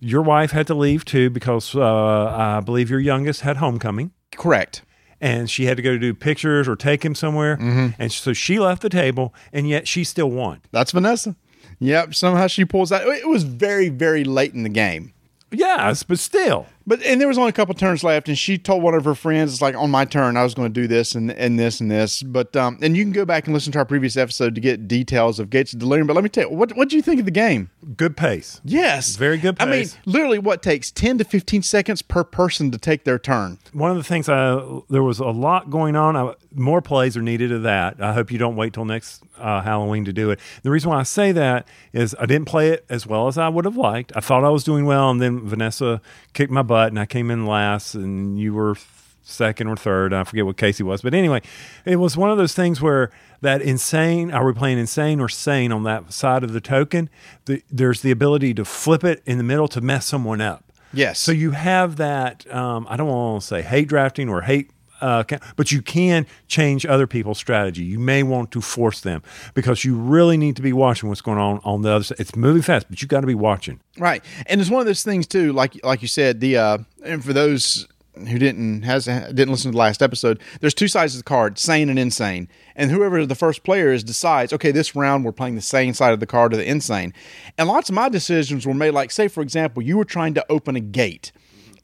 Your 0.00 0.22
wife 0.22 0.50
had 0.50 0.66
to 0.66 0.74
leave 0.74 1.04
too 1.04 1.30
because 1.30 1.74
uh, 1.74 1.80
I 2.26 2.60
believe 2.60 2.90
your 2.90 3.00
youngest 3.00 3.40
had 3.42 3.56
homecoming 3.58 4.10
Correct. 4.32 4.82
And 5.20 5.50
she 5.50 5.64
had 5.66 5.76
to 5.76 5.82
go 5.82 5.98
do 5.98 6.14
pictures 6.14 6.68
or 6.68 6.76
take 6.76 7.04
him 7.04 7.14
somewhere. 7.14 7.56
Mm-hmm. 7.56 7.88
And 7.98 8.12
so 8.12 8.32
she 8.32 8.58
left 8.58 8.82
the 8.82 8.88
table, 8.88 9.34
and 9.52 9.68
yet 9.68 9.88
she 9.88 10.04
still 10.04 10.30
won. 10.30 10.60
That's 10.72 10.92
Vanessa. 10.92 11.36
Yep. 11.78 12.14
Somehow 12.14 12.46
she 12.46 12.64
pulls 12.64 12.92
out. 12.92 13.06
It 13.06 13.28
was 13.28 13.44
very, 13.44 13.88
very 13.88 14.24
late 14.24 14.54
in 14.54 14.62
the 14.62 14.68
game. 14.68 15.12
Yes, 15.50 16.02
but 16.02 16.18
still. 16.18 16.66
But 16.86 17.02
and 17.02 17.20
there 17.20 17.26
was 17.26 17.36
only 17.36 17.50
a 17.50 17.52
couple 17.52 17.74
turns 17.74 18.04
left, 18.04 18.28
and 18.28 18.38
she 18.38 18.58
told 18.58 18.82
one 18.82 18.94
of 18.94 19.04
her 19.04 19.14
friends, 19.14 19.52
"It's 19.52 19.62
like 19.62 19.74
on 19.74 19.90
my 19.90 20.04
turn, 20.04 20.36
I 20.36 20.44
was 20.44 20.54
going 20.54 20.72
to 20.72 20.80
do 20.80 20.86
this 20.86 21.14
and 21.14 21.32
and 21.32 21.58
this 21.58 21.80
and 21.80 21.90
this." 21.90 22.22
But 22.22 22.54
um, 22.56 22.78
and 22.80 22.96
you 22.96 23.02
can 23.02 23.12
go 23.12 23.24
back 23.24 23.46
and 23.46 23.54
listen 23.54 23.72
to 23.72 23.78
our 23.78 23.84
previous 23.84 24.16
episode 24.16 24.54
to 24.54 24.60
get 24.60 24.86
details 24.86 25.40
of 25.40 25.50
Gates 25.50 25.72
of 25.72 25.80
Delirium. 25.80 26.06
But 26.06 26.14
let 26.14 26.22
me 26.22 26.30
tell 26.30 26.48
you, 26.48 26.56
what 26.56 26.76
what 26.76 26.88
do 26.88 26.96
you 26.96 27.02
think 27.02 27.18
of 27.18 27.24
the 27.24 27.32
game? 27.32 27.70
Good 27.96 28.16
pace. 28.16 28.60
Yes, 28.64 29.16
Very 29.16 29.38
good 29.38 29.56
I 29.60 29.66
mean, 29.66 29.86
literally, 30.04 30.38
what 30.38 30.62
takes 30.62 30.90
ten 30.90 31.18
to 31.18 31.24
fifteen 31.24 31.62
seconds 31.62 32.02
per 32.02 32.22
person 32.22 32.70
to 32.70 32.78
take 32.78 33.04
their 33.04 33.18
turn. 33.18 33.58
One 33.72 33.90
of 33.90 33.96
the 33.96 34.04
things 34.04 34.28
I 34.28 34.80
there 34.88 35.02
was 35.02 35.18
a 35.18 35.26
lot 35.26 35.70
going 35.70 35.96
on. 35.96 36.16
I, 36.16 36.34
more 36.54 36.80
plays 36.80 37.16
are 37.16 37.22
needed 37.22 37.52
of 37.52 37.62
that. 37.64 38.00
I 38.00 38.12
hope 38.12 38.30
you 38.30 38.38
don't 38.38 38.56
wait 38.56 38.72
till 38.72 38.84
next 38.84 39.22
uh, 39.38 39.60
Halloween 39.60 40.04
to 40.06 40.12
do 40.12 40.30
it. 40.30 40.40
The 40.62 40.70
reason 40.70 40.90
why 40.90 41.00
I 41.00 41.02
say 41.02 41.32
that 41.32 41.68
is 41.92 42.16
I 42.18 42.26
didn't 42.26 42.46
play 42.46 42.70
it 42.70 42.84
as 42.88 43.06
well 43.06 43.28
as 43.28 43.36
I 43.36 43.48
would 43.48 43.64
have 43.64 43.76
liked. 43.76 44.12
I 44.16 44.20
thought 44.20 44.44
I 44.44 44.48
was 44.50 44.64
doing 44.64 44.86
well, 44.86 45.10
and 45.10 45.20
then 45.20 45.46
Vanessa 45.46 46.00
kicked 46.32 46.50
my 46.50 46.62
butt, 46.62 46.75
and 46.84 46.98
I 46.98 47.06
came 47.06 47.30
in 47.30 47.46
last, 47.46 47.94
and 47.94 48.38
you 48.38 48.54
were 48.54 48.76
second 49.22 49.66
or 49.66 49.76
third. 49.76 50.12
I 50.12 50.24
forget 50.24 50.46
what 50.46 50.56
Casey 50.56 50.82
was, 50.82 51.02
but 51.02 51.14
anyway, 51.14 51.42
it 51.84 51.96
was 51.96 52.16
one 52.16 52.30
of 52.30 52.38
those 52.38 52.54
things 52.54 52.80
where 52.80 53.10
that 53.40 53.60
insane. 53.62 54.30
Are 54.30 54.46
we 54.46 54.52
playing 54.52 54.78
insane 54.78 55.20
or 55.20 55.28
sane 55.28 55.72
on 55.72 55.82
that 55.84 56.12
side 56.12 56.44
of 56.44 56.52
the 56.52 56.60
token? 56.60 57.10
The, 57.46 57.62
there's 57.70 58.02
the 58.02 58.10
ability 58.10 58.54
to 58.54 58.64
flip 58.64 59.04
it 59.04 59.22
in 59.26 59.38
the 59.38 59.44
middle 59.44 59.68
to 59.68 59.80
mess 59.80 60.06
someone 60.06 60.40
up. 60.40 60.64
Yes. 60.92 61.18
So 61.18 61.32
you 61.32 61.50
have 61.50 61.96
that. 61.96 62.50
Um, 62.52 62.86
I 62.88 62.96
don't 62.96 63.08
want 63.08 63.42
to 63.42 63.46
say 63.46 63.62
hate 63.62 63.88
drafting 63.88 64.28
or 64.28 64.42
hate. 64.42 64.70
Uh, 65.00 65.24
but 65.56 65.72
you 65.72 65.82
can 65.82 66.26
change 66.48 66.86
other 66.86 67.06
people's 67.06 67.38
strategy. 67.38 67.84
You 67.84 67.98
may 67.98 68.22
want 68.22 68.50
to 68.52 68.60
force 68.60 69.00
them 69.00 69.22
because 69.54 69.84
you 69.84 69.96
really 69.96 70.36
need 70.36 70.56
to 70.56 70.62
be 70.62 70.72
watching 70.72 71.08
what's 71.08 71.20
going 71.20 71.38
on 71.38 71.60
on 71.64 71.82
the 71.82 71.90
other 71.90 72.04
side. 72.04 72.20
It's 72.20 72.34
moving 72.36 72.62
fast, 72.62 72.86
but 72.88 73.02
you 73.02 73.08
got 73.08 73.20
to 73.20 73.26
be 73.26 73.34
watching. 73.34 73.80
Right, 73.98 74.24
and 74.46 74.60
it's 74.60 74.70
one 74.70 74.80
of 74.80 74.86
those 74.86 75.02
things 75.02 75.26
too. 75.26 75.52
Like 75.52 75.82
like 75.84 76.02
you 76.02 76.08
said, 76.08 76.40
the 76.40 76.56
uh, 76.56 76.78
and 77.04 77.24
for 77.24 77.32
those 77.32 77.86
who 78.28 78.38
didn't 78.38 78.82
has 78.82 79.04
didn't 79.04 79.50
listen 79.50 79.70
to 79.70 79.74
the 79.74 79.78
last 79.78 80.02
episode, 80.02 80.40
there's 80.60 80.74
two 80.74 80.88
sides 80.88 81.14
of 81.14 81.20
the 81.20 81.24
card: 81.24 81.58
sane 81.58 81.88
and 81.88 81.98
insane. 81.98 82.48
And 82.74 82.90
whoever 82.90 83.24
the 83.24 83.34
first 83.34 83.62
player 83.62 83.92
is 83.92 84.04
decides, 84.04 84.52
okay, 84.52 84.70
this 84.70 84.94
round 84.94 85.24
we're 85.24 85.32
playing 85.32 85.54
the 85.54 85.62
sane 85.62 85.94
side 85.94 86.12
of 86.12 86.20
the 86.20 86.26
card 86.26 86.52
or 86.52 86.56
the 86.56 86.68
insane. 86.68 87.12
And 87.58 87.68
lots 87.68 87.88
of 87.88 87.94
my 87.94 88.08
decisions 88.08 88.66
were 88.66 88.74
made. 88.74 88.92
Like, 88.92 89.10
say 89.10 89.28
for 89.28 89.42
example, 89.42 89.82
you 89.82 89.96
were 89.96 90.04
trying 90.04 90.34
to 90.34 90.46
open 90.50 90.76
a 90.76 90.80
gate. 90.80 91.32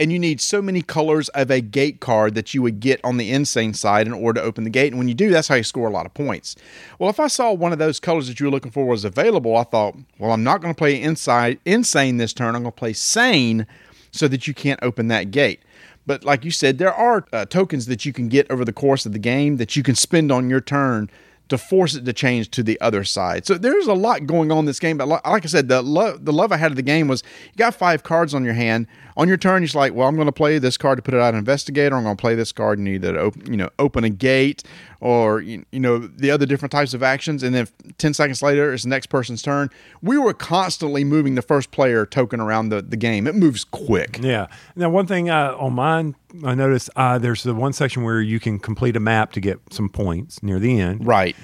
And 0.02 0.10
you 0.12 0.18
need 0.18 0.40
so 0.40 0.60
many 0.60 0.82
colors 0.82 1.28
of 1.28 1.48
a 1.48 1.60
gate 1.60 2.00
card 2.00 2.34
that 2.34 2.52
you 2.52 2.60
would 2.62 2.80
get 2.80 3.00
on 3.04 3.18
the 3.18 3.30
insane 3.30 3.72
side 3.72 4.08
in 4.08 4.12
order 4.12 4.40
to 4.40 4.44
open 4.44 4.64
the 4.64 4.70
gate. 4.70 4.88
And 4.88 4.98
when 4.98 5.06
you 5.06 5.14
do, 5.14 5.30
that's 5.30 5.46
how 5.46 5.54
you 5.54 5.62
score 5.62 5.86
a 5.86 5.92
lot 5.92 6.06
of 6.06 6.12
points. 6.12 6.56
Well, 6.98 7.08
if 7.08 7.20
I 7.20 7.28
saw 7.28 7.52
one 7.52 7.72
of 7.72 7.78
those 7.78 8.00
colors 8.00 8.26
that 8.26 8.40
you 8.40 8.46
were 8.46 8.50
looking 8.50 8.72
for 8.72 8.84
was 8.84 9.04
available, 9.04 9.56
I 9.56 9.62
thought, 9.62 9.94
well, 10.18 10.32
I'm 10.32 10.42
not 10.42 10.60
going 10.60 10.74
to 10.74 10.76
play 10.76 11.00
inside 11.00 11.60
insane 11.64 12.16
this 12.16 12.32
turn. 12.32 12.56
I'm 12.56 12.62
going 12.62 12.72
to 12.72 12.76
play 12.76 12.94
sane 12.94 13.64
so 14.10 14.26
that 14.26 14.48
you 14.48 14.54
can't 14.54 14.80
open 14.82 15.06
that 15.06 15.30
gate. 15.30 15.60
But 16.04 16.24
like 16.24 16.44
you 16.44 16.50
said, 16.50 16.78
there 16.78 16.92
are 16.92 17.24
uh, 17.32 17.44
tokens 17.44 17.86
that 17.86 18.04
you 18.04 18.12
can 18.12 18.26
get 18.26 18.50
over 18.50 18.64
the 18.64 18.72
course 18.72 19.06
of 19.06 19.12
the 19.12 19.20
game 19.20 19.58
that 19.58 19.76
you 19.76 19.84
can 19.84 19.94
spend 19.94 20.32
on 20.32 20.50
your 20.50 20.60
turn 20.60 21.10
to 21.52 21.58
force 21.58 21.94
it 21.94 22.06
to 22.06 22.12
change 22.14 22.50
to 22.50 22.62
the 22.62 22.80
other 22.80 23.04
side. 23.04 23.46
So 23.46 23.58
there's 23.58 23.86
a 23.86 23.92
lot 23.92 24.26
going 24.26 24.50
on 24.50 24.60
in 24.60 24.64
this 24.64 24.80
game. 24.80 24.96
But 24.96 25.08
like 25.08 25.26
I 25.26 25.40
said, 25.40 25.68
the 25.68 25.82
love 25.82 26.24
the 26.24 26.32
love 26.32 26.50
I 26.50 26.56
had 26.56 26.72
of 26.72 26.76
the 26.76 26.82
game 26.82 27.08
was 27.08 27.22
you 27.44 27.56
got 27.58 27.74
five 27.74 28.02
cards 28.02 28.32
on 28.34 28.42
your 28.42 28.54
hand. 28.54 28.86
On 29.16 29.28
your 29.28 29.36
turn, 29.36 29.62
you're 29.62 29.66
just 29.66 29.74
like, 29.74 29.94
well, 29.94 30.08
I'm 30.08 30.16
going 30.16 30.26
to 30.26 30.32
play 30.32 30.58
this 30.58 30.76
card 30.76 30.98
to 30.98 31.02
put 31.02 31.14
it 31.14 31.20
out 31.20 31.34
investigator. 31.34 31.94
I'm 31.96 32.04
going 32.04 32.16
to 32.16 32.20
play 32.20 32.34
this 32.34 32.52
card 32.52 32.78
and 32.78 32.88
either 32.88 33.18
open, 33.18 33.50
you 33.50 33.56
know 33.56 33.70
open 33.78 34.04
a 34.04 34.10
gate 34.10 34.62
or 35.00 35.40
you 35.40 35.64
know 35.72 35.98
the 35.98 36.30
other 36.30 36.46
different 36.46 36.72
types 36.72 36.94
of 36.94 37.02
actions. 37.02 37.42
And 37.42 37.54
then 37.54 37.66
10 37.98 38.14
seconds 38.14 38.42
later, 38.42 38.72
it's 38.72 38.84
the 38.84 38.88
next 38.88 39.06
person's 39.06 39.42
turn. 39.42 39.70
We 40.00 40.18
were 40.18 40.34
constantly 40.34 41.04
moving 41.04 41.34
the 41.34 41.42
first 41.42 41.70
player 41.70 42.06
token 42.06 42.40
around 42.40 42.68
the, 42.70 42.82
the 42.82 42.96
game. 42.96 43.26
It 43.26 43.34
moves 43.34 43.64
quick. 43.64 44.18
Yeah. 44.22 44.46
Now, 44.76 44.90
one 44.90 45.06
thing 45.06 45.30
uh, 45.30 45.56
on 45.58 45.74
mine, 45.74 46.14
I 46.44 46.54
noticed 46.54 46.90
uh, 46.96 47.18
there's 47.18 47.42
the 47.42 47.54
one 47.54 47.72
section 47.72 48.02
where 48.02 48.20
you 48.20 48.40
can 48.40 48.58
complete 48.58 48.96
a 48.96 49.00
map 49.00 49.32
to 49.32 49.40
get 49.40 49.60
some 49.70 49.88
points 49.88 50.42
near 50.42 50.58
the 50.58 50.80
end. 50.80 51.06
Right. 51.06 51.36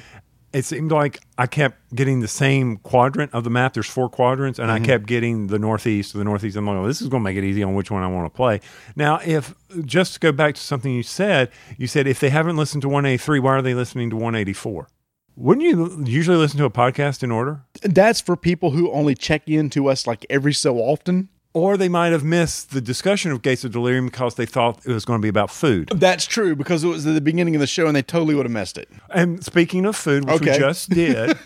It 0.52 0.64
seemed 0.64 0.90
like 0.90 1.20
I 1.36 1.46
kept 1.46 1.94
getting 1.94 2.20
the 2.20 2.28
same 2.28 2.78
quadrant 2.78 3.34
of 3.34 3.44
the 3.44 3.50
map. 3.50 3.74
There's 3.74 3.88
four 3.88 4.08
quadrants, 4.08 4.58
and 4.58 4.70
I 4.70 4.76
mm-hmm. 4.76 4.86
kept 4.86 5.06
getting 5.06 5.48
the 5.48 5.58
northeast 5.58 6.14
the 6.14 6.24
northeast. 6.24 6.56
I'm 6.56 6.66
like, 6.66 6.76
well, 6.76 6.86
this 6.86 7.02
is 7.02 7.08
going 7.08 7.22
to 7.22 7.24
make 7.24 7.36
it 7.36 7.44
easy 7.44 7.62
on 7.62 7.74
which 7.74 7.90
one 7.90 8.02
I 8.02 8.08
want 8.08 8.32
to 8.32 8.36
play. 8.36 8.60
Now, 8.96 9.20
if 9.24 9.54
just 9.84 10.14
to 10.14 10.20
go 10.20 10.32
back 10.32 10.54
to 10.54 10.60
something 10.60 10.92
you 10.92 11.02
said, 11.02 11.50
you 11.76 11.86
said 11.86 12.06
if 12.06 12.20
they 12.20 12.30
haven't 12.30 12.56
listened 12.56 12.82
to 12.82 12.88
183, 12.88 13.40
why 13.40 13.52
are 13.52 13.62
they 13.62 13.74
listening 13.74 14.10
to 14.10 14.16
184? 14.16 14.88
Wouldn't 15.36 15.64
you 15.64 16.02
usually 16.04 16.36
listen 16.36 16.58
to 16.58 16.64
a 16.64 16.70
podcast 16.70 17.22
in 17.22 17.30
order? 17.30 17.62
That's 17.82 18.20
for 18.20 18.36
people 18.36 18.72
who 18.72 18.90
only 18.90 19.14
check 19.14 19.48
in 19.48 19.70
to 19.70 19.88
us 19.88 20.04
like 20.04 20.26
every 20.28 20.52
so 20.52 20.78
often. 20.78 21.28
Or 21.54 21.76
they 21.76 21.88
might 21.88 22.12
have 22.12 22.24
missed 22.24 22.70
the 22.72 22.80
discussion 22.80 23.32
of 23.32 23.42
Gates 23.42 23.64
of 23.64 23.72
Delirium 23.72 24.06
because 24.06 24.34
they 24.34 24.46
thought 24.46 24.84
it 24.86 24.92
was 24.92 25.04
going 25.04 25.18
to 25.18 25.22
be 25.22 25.28
about 25.28 25.50
food. 25.50 25.88
That's 25.94 26.26
true 26.26 26.54
because 26.54 26.84
it 26.84 26.88
was 26.88 27.06
at 27.06 27.14
the 27.14 27.20
beginning 27.20 27.56
of 27.56 27.60
the 27.60 27.66
show 27.66 27.86
and 27.86 27.96
they 27.96 28.02
totally 28.02 28.34
would 28.34 28.44
have 28.44 28.52
missed 28.52 28.76
it. 28.76 28.88
And 29.10 29.42
speaking 29.42 29.86
of 29.86 29.96
food, 29.96 30.28
which 30.28 30.40
we 30.40 30.46
just 30.46 30.90
did, 30.90 31.36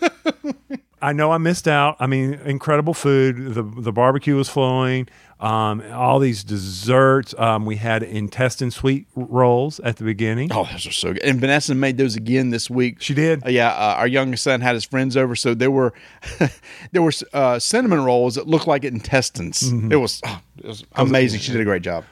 I 1.01 1.13
know 1.13 1.31
I 1.31 1.37
missed 1.37 1.67
out. 1.67 1.97
I 1.99 2.07
mean, 2.07 2.33
incredible 2.45 2.93
food. 2.93 3.53
The 3.55 3.63
the 3.63 3.91
barbecue 3.91 4.35
was 4.35 4.49
flowing. 4.49 5.07
Um, 5.43 5.83
all 5.91 6.19
these 6.19 6.41
desserts. 6.41 7.35
Um, 7.37 7.65
we 7.65 7.75
had 7.75 8.01
intestine 8.01 8.71
sweet 8.71 9.07
rolls 9.13 9.81
at 9.81 9.97
the 9.97 10.05
beginning. 10.05 10.49
Oh, 10.53 10.63
those 10.71 10.87
are 10.87 10.91
so 10.93 11.11
good. 11.11 11.21
And 11.21 11.37
Vanessa 11.41 11.75
made 11.75 11.97
those 11.97 12.15
again 12.15 12.49
this 12.49 12.69
week. 12.69 13.01
She 13.01 13.13
did? 13.13 13.45
Uh, 13.45 13.49
yeah, 13.49 13.71
uh, 13.71 13.95
our 13.97 14.07
youngest 14.07 14.43
son 14.45 14.61
had 14.61 14.73
his 14.73 14.85
friends 14.85 15.17
over, 15.17 15.35
so 15.35 15.53
there 15.53 15.69
were 15.69 15.93
there 16.93 17.01
were 17.01 17.11
uh, 17.33 17.59
cinnamon 17.59 18.05
rolls 18.05 18.35
that 18.35 18.47
looked 18.47 18.67
like 18.67 18.85
intestines. 18.85 19.69
It 19.91 19.97
was 19.97 20.21
oh, 20.25 20.39
it 20.59 20.67
was 20.67 20.85
amazing. 20.95 21.41
She 21.41 21.51
did 21.51 21.59
a 21.59 21.65
great 21.65 21.81
job. 21.81 22.05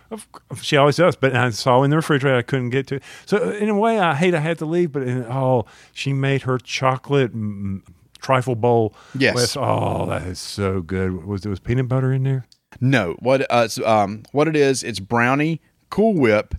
She 0.62 0.76
always 0.76 0.98
does, 0.98 1.16
but 1.16 1.34
I 1.34 1.52
saw 1.52 1.84
in 1.84 1.90
the 1.90 1.96
refrigerator 1.96 2.38
I 2.38 2.42
couldn't 2.42 2.72
get 2.72 2.88
to. 2.88 2.96
It. 2.96 3.04
So 3.26 3.52
in 3.52 3.70
a 3.70 3.78
way, 3.78 3.98
I 3.98 4.14
hate 4.14 4.36
I 4.36 4.42
had 4.42 4.58
to 4.58 4.66
leave, 4.66 4.92
but 4.92 5.04
in, 5.04 5.24
oh, 5.24 5.66
she 5.94 6.12
made 6.12 6.42
her 6.42 6.58
chocolate 6.58 7.34
mm, 7.34 7.82
trifle 8.20 8.56
bowl. 8.56 8.94
Yes. 9.18 9.36
With, 9.36 9.58
oh, 9.58 10.08
that 10.08 10.24
is 10.24 10.40
so 10.40 10.82
good. 10.82 11.26
Was 11.26 11.44
there 11.44 11.50
was 11.50 11.62
peanut 11.62 11.88
butter 11.88 12.12
in 12.12 12.24
there? 12.24 12.46
No, 12.80 13.16
what 13.20 13.46
uh, 13.50 13.68
um, 13.86 14.24
what 14.32 14.48
it 14.48 14.56
is? 14.56 14.84
It's 14.84 15.00
brownie, 15.00 15.62
Cool 15.90 16.14
Whip, 16.14 16.56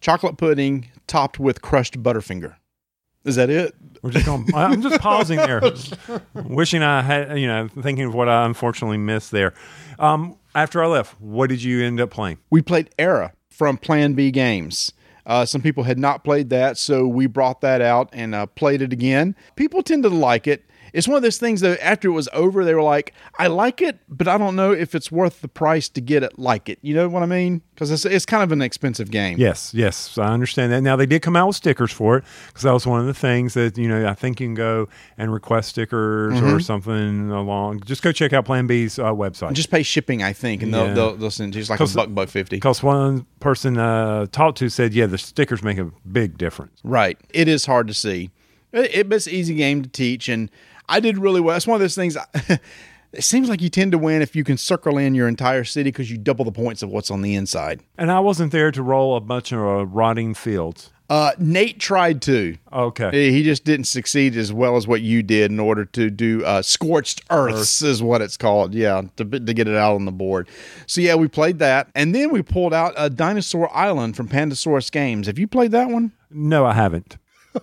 chocolate 0.00 0.36
pudding 0.36 0.88
topped 1.06 1.38
with 1.38 1.60
crushed 1.62 2.02
Butterfinger. 2.02 2.56
Is 3.24 3.36
that 3.36 3.50
it? 3.50 3.74
We're 4.02 4.12
just 4.12 4.24
going. 4.24 4.46
I'm 4.54 4.80
just 4.80 5.00
pausing 5.02 5.36
there, 5.36 5.60
wishing 6.34 6.82
I 6.82 7.02
had, 7.02 7.38
you 7.38 7.46
know, 7.46 7.68
thinking 7.68 8.06
of 8.06 8.14
what 8.14 8.28
I 8.28 8.46
unfortunately 8.46 8.96
missed 8.96 9.30
there. 9.30 9.52
Um, 9.98 10.38
after 10.54 10.82
I 10.82 10.86
left, 10.86 11.20
what 11.20 11.50
did 11.50 11.62
you 11.62 11.84
end 11.84 12.00
up 12.00 12.10
playing? 12.10 12.38
we 12.48 12.62
played 12.62 12.90
Era 12.98 13.34
from 13.50 13.76
Plan 13.76 14.14
B 14.14 14.30
Games. 14.30 14.92
Uh, 15.26 15.44
some 15.44 15.60
people 15.60 15.84
had 15.84 15.98
not 15.98 16.24
played 16.24 16.48
that, 16.48 16.78
so 16.78 17.06
we 17.06 17.26
brought 17.26 17.60
that 17.60 17.82
out 17.82 18.08
and 18.12 18.34
uh, 18.34 18.46
played 18.46 18.80
it 18.80 18.92
again. 18.92 19.36
People 19.54 19.82
tend 19.82 20.02
to 20.02 20.08
like 20.08 20.46
it. 20.46 20.64
It's 20.92 21.06
one 21.08 21.16
of 21.16 21.22
those 21.22 21.38
things 21.38 21.60
that 21.60 21.82
after 21.84 22.08
it 22.08 22.12
was 22.12 22.28
over, 22.32 22.64
they 22.64 22.74
were 22.74 22.82
like, 22.82 23.12
I 23.38 23.46
like 23.46 23.80
it, 23.82 23.98
but 24.08 24.28
I 24.28 24.38
don't 24.38 24.56
know 24.56 24.72
if 24.72 24.94
it's 24.94 25.10
worth 25.12 25.40
the 25.40 25.48
price 25.48 25.88
to 25.90 26.00
get 26.00 26.22
it 26.22 26.38
like 26.38 26.68
it. 26.68 26.78
You 26.82 26.94
know 26.94 27.08
what 27.08 27.22
I 27.22 27.26
mean? 27.26 27.62
Because 27.74 27.90
it's, 27.90 28.04
it's 28.04 28.26
kind 28.26 28.42
of 28.42 28.52
an 28.52 28.60
expensive 28.62 29.10
game. 29.10 29.38
Yes, 29.38 29.72
yes, 29.74 30.18
I 30.18 30.26
understand 30.32 30.72
that. 30.72 30.82
Now 30.82 30.96
they 30.96 31.06
did 31.06 31.22
come 31.22 31.36
out 31.36 31.46
with 31.46 31.56
stickers 31.56 31.90
for 31.92 32.18
it 32.18 32.24
because 32.48 32.62
that 32.62 32.72
was 32.72 32.86
one 32.86 33.00
of 33.00 33.06
the 33.06 33.14
things 33.14 33.54
that 33.54 33.78
you 33.78 33.88
know 33.88 34.06
I 34.08 34.14
think 34.14 34.40
you 34.40 34.46
can 34.48 34.54
go 34.54 34.88
and 35.16 35.32
request 35.32 35.70
stickers 35.70 36.34
Mm-hmm. 36.34 36.54
or 36.54 36.60
something 36.60 37.30
along. 37.30 37.80
Just 37.80 38.02
go 38.02 38.12
check 38.12 38.32
out 38.32 38.44
Plan 38.44 38.66
B's 38.66 38.98
uh, 38.98 39.04
website. 39.12 39.52
Just 39.54 39.70
pay 39.70 39.82
shipping, 39.82 40.22
I 40.22 40.32
think, 40.32 40.62
and 40.62 40.72
they'll, 40.72 40.94
they'll, 40.94 41.16
they'll 41.16 41.30
send 41.30 41.54
you 41.54 41.60
just 41.60 41.70
like 41.70 41.80
a 41.80 41.86
buck, 41.86 42.14
buck 42.14 42.28
50. 42.28 42.56
because 42.56 42.82
one 42.82 43.26
person 43.40 43.78
uh, 43.78 44.26
talked 44.32 44.58
to 44.58 44.68
said, 44.68 44.92
yeah, 44.94 45.06
the 45.06 45.18
stickers 45.18 45.62
make 45.62 45.78
a 45.78 45.90
big 46.10 46.36
difference. 46.38 46.78
Right. 46.84 47.18
It 47.30 47.48
is 47.48 47.66
hard 47.66 47.88
to 47.88 47.94
see. 47.94 48.30
It, 48.72 48.94
it- 48.94 49.12
it's 49.12 49.26
an 49.26 49.32
easy 49.32 49.54
game 49.54 49.82
to 49.82 49.88
teach, 49.88 50.28
and 50.28 50.50
I 50.90 51.00
did 51.00 51.16
really 51.16 51.40
well. 51.40 51.56
It's 51.56 51.66
one 51.66 51.76
of 51.76 51.80
those 51.80 51.94
things. 51.94 52.16
it 53.12 53.24
seems 53.24 53.48
like 53.48 53.62
you 53.62 53.70
tend 53.70 53.92
to 53.92 53.98
win 53.98 54.22
if 54.22 54.36
you 54.36 54.44
can 54.44 54.56
circle 54.56 54.98
in 54.98 55.14
your 55.14 55.28
entire 55.28 55.64
city 55.64 55.90
because 55.90 56.10
you 56.10 56.18
double 56.18 56.44
the 56.44 56.52
points 56.52 56.82
of 56.82 56.90
what's 56.90 57.10
on 57.10 57.22
the 57.22 57.34
inside. 57.34 57.80
And 57.96 58.10
I 58.10 58.20
wasn't 58.20 58.52
there 58.52 58.70
to 58.72 58.82
roll 58.82 59.16
a 59.16 59.20
bunch 59.20 59.52
of 59.52 59.60
uh, 59.60 59.86
rotting 59.86 60.34
fields. 60.34 60.90
Uh, 61.08 61.32
Nate 61.38 61.80
tried 61.80 62.22
to. 62.22 62.56
Okay. 62.72 63.32
He 63.32 63.42
just 63.42 63.64
didn't 63.64 63.86
succeed 63.86 64.36
as 64.36 64.52
well 64.52 64.76
as 64.76 64.86
what 64.86 65.00
you 65.00 65.24
did 65.24 65.50
in 65.50 65.58
order 65.58 65.84
to 65.86 66.08
do 66.08 66.44
uh, 66.44 66.62
scorched 66.62 67.22
earths 67.30 67.82
is 67.82 68.00
what 68.00 68.22
it's 68.22 68.36
called. 68.36 68.74
Yeah, 68.74 69.02
to, 69.16 69.24
to 69.24 69.52
get 69.52 69.66
it 69.66 69.74
out 69.74 69.96
on 69.96 70.04
the 70.04 70.12
board. 70.12 70.48
So 70.86 71.00
yeah, 71.00 71.16
we 71.16 71.26
played 71.26 71.58
that, 71.58 71.88
and 71.96 72.14
then 72.14 72.30
we 72.30 72.42
pulled 72.42 72.72
out 72.72 72.94
a 72.96 73.10
Dinosaur 73.10 73.76
Island 73.76 74.16
from 74.16 74.28
Pandasaurus 74.28 74.92
Games. 74.92 75.26
Have 75.26 75.36
you 75.36 75.48
played 75.48 75.72
that 75.72 75.88
one? 75.88 76.12
No, 76.30 76.64
I 76.64 76.74
haven't. 76.74 77.16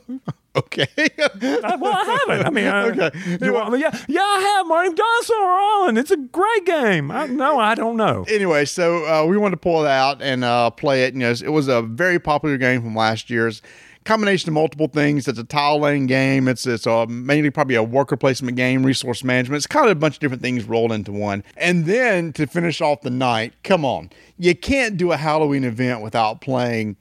Okay. 0.67 0.87
I, 0.97 1.75
well, 1.75 1.93
I 1.93 2.19
haven't. 2.27 2.47
I 2.47 2.49
mean, 2.49 2.67
I, 2.67 2.83
okay. 2.87 3.37
You 3.41 3.53
want, 3.53 3.77
yeah, 3.79 3.95
yeah, 4.07 4.21
I 4.21 4.55
have 4.55 4.67
Marty 4.67 4.89
Dinosaur 4.93 5.35
Island. 5.37 5.97
It's 5.97 6.11
a 6.11 6.17
great 6.17 6.65
game. 6.65 7.11
I, 7.11 7.27
no, 7.27 7.59
I 7.59 7.75
don't 7.75 7.95
know. 7.95 8.25
anyway, 8.27 8.65
so 8.65 9.05
uh, 9.05 9.25
we 9.25 9.37
wanted 9.37 9.55
to 9.55 9.61
pull 9.61 9.85
it 9.85 9.87
out 9.87 10.21
and 10.21 10.43
uh, 10.43 10.71
play 10.71 11.03
it. 11.03 11.13
You 11.13 11.19
know, 11.19 11.29
it 11.29 11.51
was 11.51 11.67
a 11.67 11.81
very 11.81 12.19
popular 12.19 12.57
game 12.57 12.81
from 12.81 12.95
last 12.95 13.29
year's 13.29 13.61
combination 14.07 14.49
of 14.49 14.53
multiple 14.53 14.87
things. 14.87 15.27
It's 15.27 15.37
a 15.37 15.43
tile 15.43 15.79
laying 15.79 16.07
game. 16.07 16.47
It's 16.47 16.65
it's 16.65 16.87
a, 16.87 17.05
mainly 17.05 17.51
probably 17.51 17.75
a 17.75 17.83
worker 17.83 18.17
placement 18.17 18.57
game, 18.57 18.83
resource 18.83 19.23
management. 19.23 19.57
It's 19.57 19.67
kind 19.67 19.85
of 19.85 19.91
a 19.91 19.99
bunch 19.99 20.15
of 20.15 20.19
different 20.21 20.41
things 20.41 20.63
rolled 20.63 20.91
into 20.91 21.11
one. 21.11 21.43
And 21.57 21.85
then 21.85 22.33
to 22.33 22.47
finish 22.47 22.81
off 22.81 23.01
the 23.01 23.11
night, 23.11 23.53
come 23.63 23.85
on, 23.85 24.09
you 24.39 24.55
can't 24.55 24.97
do 24.97 25.11
a 25.11 25.17
Halloween 25.17 25.63
event 25.63 26.01
without 26.01 26.41
playing. 26.41 26.95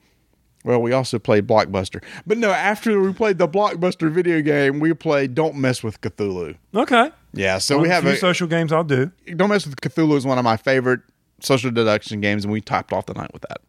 Well, 0.67 0.81
we 0.81 0.91
also 0.91 1.17
played 1.17 1.47
Blockbuster, 1.47 2.03
but 2.25 2.37
no. 2.37 2.51
After 2.51 2.99
we 2.99 3.13
played 3.13 3.37
the 3.37 3.47
Blockbuster 3.47 4.11
video 4.11 4.41
game, 4.41 4.81
we 4.81 4.93
played 4.93 5.33
Don't 5.33 5.55
Mess 5.55 5.81
with 5.81 6.01
Cthulhu. 6.01 6.57
Okay. 6.75 7.09
Yeah, 7.31 7.57
so 7.59 7.75
Well, 7.75 7.83
we 7.83 7.89
have 7.89 8.05
a 8.05 8.09
few 8.09 8.17
social 8.17 8.47
games 8.47 8.73
I'll 8.73 8.83
do. 8.83 9.09
Don't 9.37 9.47
Mess 9.47 9.65
with 9.65 9.79
Cthulhu 9.79 10.17
is 10.17 10.25
one 10.25 10.37
of 10.37 10.43
my 10.43 10.57
favorite 10.57 10.99
social 11.39 11.71
deduction 11.71 12.19
games, 12.19 12.43
and 12.43 12.51
we 12.51 12.59
topped 12.59 12.91
off 12.91 13.05
the 13.05 13.13
night 13.13 13.31
with 13.31 13.43
that. 13.43 13.61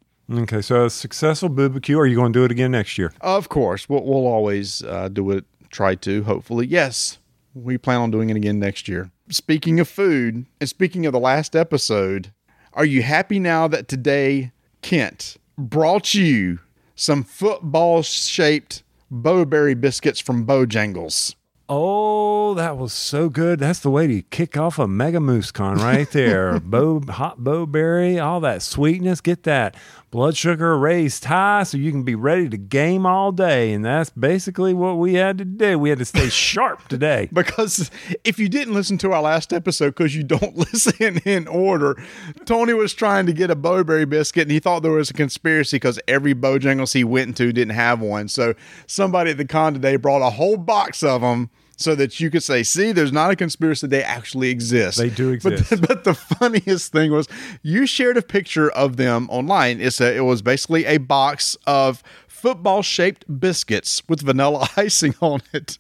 Okay, 0.43 0.61
so 0.61 0.87
a 0.87 0.91
successful 0.91 1.49
barbecue. 1.49 1.97
Are 1.97 2.05
you 2.05 2.17
going 2.17 2.33
to 2.33 2.39
do 2.41 2.45
it 2.45 2.51
again 2.51 2.73
next 2.73 2.99
year? 2.99 3.13
Of 3.21 3.49
course, 3.49 3.89
we'll, 3.89 4.03
we'll 4.03 4.27
always 4.27 4.83
uh, 4.83 5.07
do 5.07 5.31
it. 5.31 5.45
Try 5.71 5.95
to, 5.95 6.25
hopefully. 6.25 6.67
Yes, 6.67 7.19
we 7.55 7.79
plan 7.79 8.01
on 8.01 8.11
doing 8.11 8.29
it 8.29 8.37
again 8.37 8.59
next 8.59 8.89
year. 8.89 9.13
Speaking 9.31 9.79
of 9.79 9.89
food, 9.89 10.47
and 10.61 10.69
speaking 10.69 11.07
of 11.07 11.13
the 11.13 11.21
last 11.21 11.55
episode, 11.55 12.33
are 12.73 12.85
you 12.85 13.03
happy 13.03 13.39
now 13.39 13.69
that 13.69 13.87
today 13.87 14.51
Kent 14.83 15.37
brought 15.57 16.15
you 16.15 16.59
some 16.99 17.23
football 17.23 18.03
shaped 18.03 18.83
Bo-Berry 19.09 19.75
biscuits 19.75 20.19
from 20.19 20.45
Bojangles? 20.45 21.37
Oh, 21.69 22.55
that 22.55 22.77
was 22.77 22.93
so 22.93 23.29
good. 23.29 23.61
That's 23.61 23.79
the 23.79 23.91
way 23.91 24.09
to 24.09 24.23
kick 24.23 24.57
off 24.57 24.81
a 24.81 24.89
Mega 24.89 25.21
Moose 25.21 25.53
Con 25.53 25.77
right 25.77 26.11
there. 26.11 26.59
Bow, 26.65 27.01
hot 27.09 27.45
Bo-Berry, 27.45 28.19
all 28.19 28.41
that 28.41 28.63
sweetness. 28.63 29.21
Get 29.21 29.45
that 29.45 29.77
blood 30.11 30.37
sugar 30.37 30.79
raised 30.79 31.25
high 31.27 31.63
so 31.63 31.77
you 31.77 31.91
can 31.91 32.03
be 32.03 32.15
ready 32.15 32.49
to 32.49 32.57
game 32.57 33.05
all 33.05 33.33
day. 33.33 33.73
And 33.73 33.85
that's 33.85 34.11
basically 34.11 34.73
what 34.73 34.95
we 34.95 35.15
had 35.15 35.39
to 35.39 35.45
do. 35.45 35.79
We 35.79 35.91
had 35.91 35.99
to 35.99 36.05
stay 36.05 36.29
sharp 36.31 36.89
today. 36.89 37.29
Because 37.33 37.91
if 38.25 38.39
you 38.39 38.49
didn't 38.49 38.75
listen 38.75 38.99
to 38.99 39.13
our 39.13 39.23
last 39.23 39.53
episode, 39.53 39.91
because 39.91 40.17
you 40.17 40.23
don't 40.23 40.57
listen 40.73 41.19
in 41.25 41.47
order, 41.47 42.03
Tony 42.45 42.73
was 42.73 42.95
trying 42.95 43.27
to 43.27 43.33
get 43.33 43.51
a 43.51 43.57
Bo-Berry 43.57 44.07
biscuit 44.07 44.43
and 44.43 44.51
he 44.53 44.61
thought 44.61 44.83
there 44.83 44.93
was 44.93 45.11
a 45.11 45.15
conspiracy 45.15 45.77
because 45.77 46.01
every 46.09 46.35
Bojangles 46.35 46.95
he 46.95 47.05
went 47.05 47.29
into 47.29 47.53
didn't 47.53 47.75
have 47.75 48.01
one. 48.01 48.29
So 48.29 48.55
somebody 48.87 49.33
at 49.33 49.37
the 49.37 49.45
con 49.45 49.75
today 49.75 49.97
brought 49.97 50.23
a 50.23 50.31
whole 50.31 50.57
box 50.57 51.03
of 51.03 51.21
them 51.21 51.51
so 51.79 51.95
that 51.95 52.19
you 52.21 52.29
could 52.29 52.43
say, 52.43 52.63
see, 52.65 52.91
there's 52.93 53.13
not 53.13 53.31
a 53.31 53.37
conspiracy. 53.37 53.87
They 53.87 54.03
actually 54.03 54.51
exist. 54.51 54.99
They 54.99 55.11
do 55.11 55.39
But- 55.41 55.53
exist. 55.55 55.83
But, 55.89 56.05
the 56.05 56.13
funniest 56.15 56.93
thing 56.93 57.13
was 57.13 57.29
you 57.63 57.87
shared 57.87 58.17
a 58.17 58.23
picture 58.23 58.69
of 58.71 58.97
them 58.97 59.29
online. 59.31 59.81
It's 59.81 60.01
a, 60.01 60.17
it 60.17 60.21
was 60.21 60.43
basically 60.43 60.85
a 60.85 60.99
box 60.99 61.57
of 61.67 62.03
football 62.27 62.83
shaped 62.83 63.25
biscuits 63.41 64.03
with 64.09 64.23
vanilla 64.23 64.69
icing 64.77 65.15
on 65.21 65.41
it. 65.53 65.79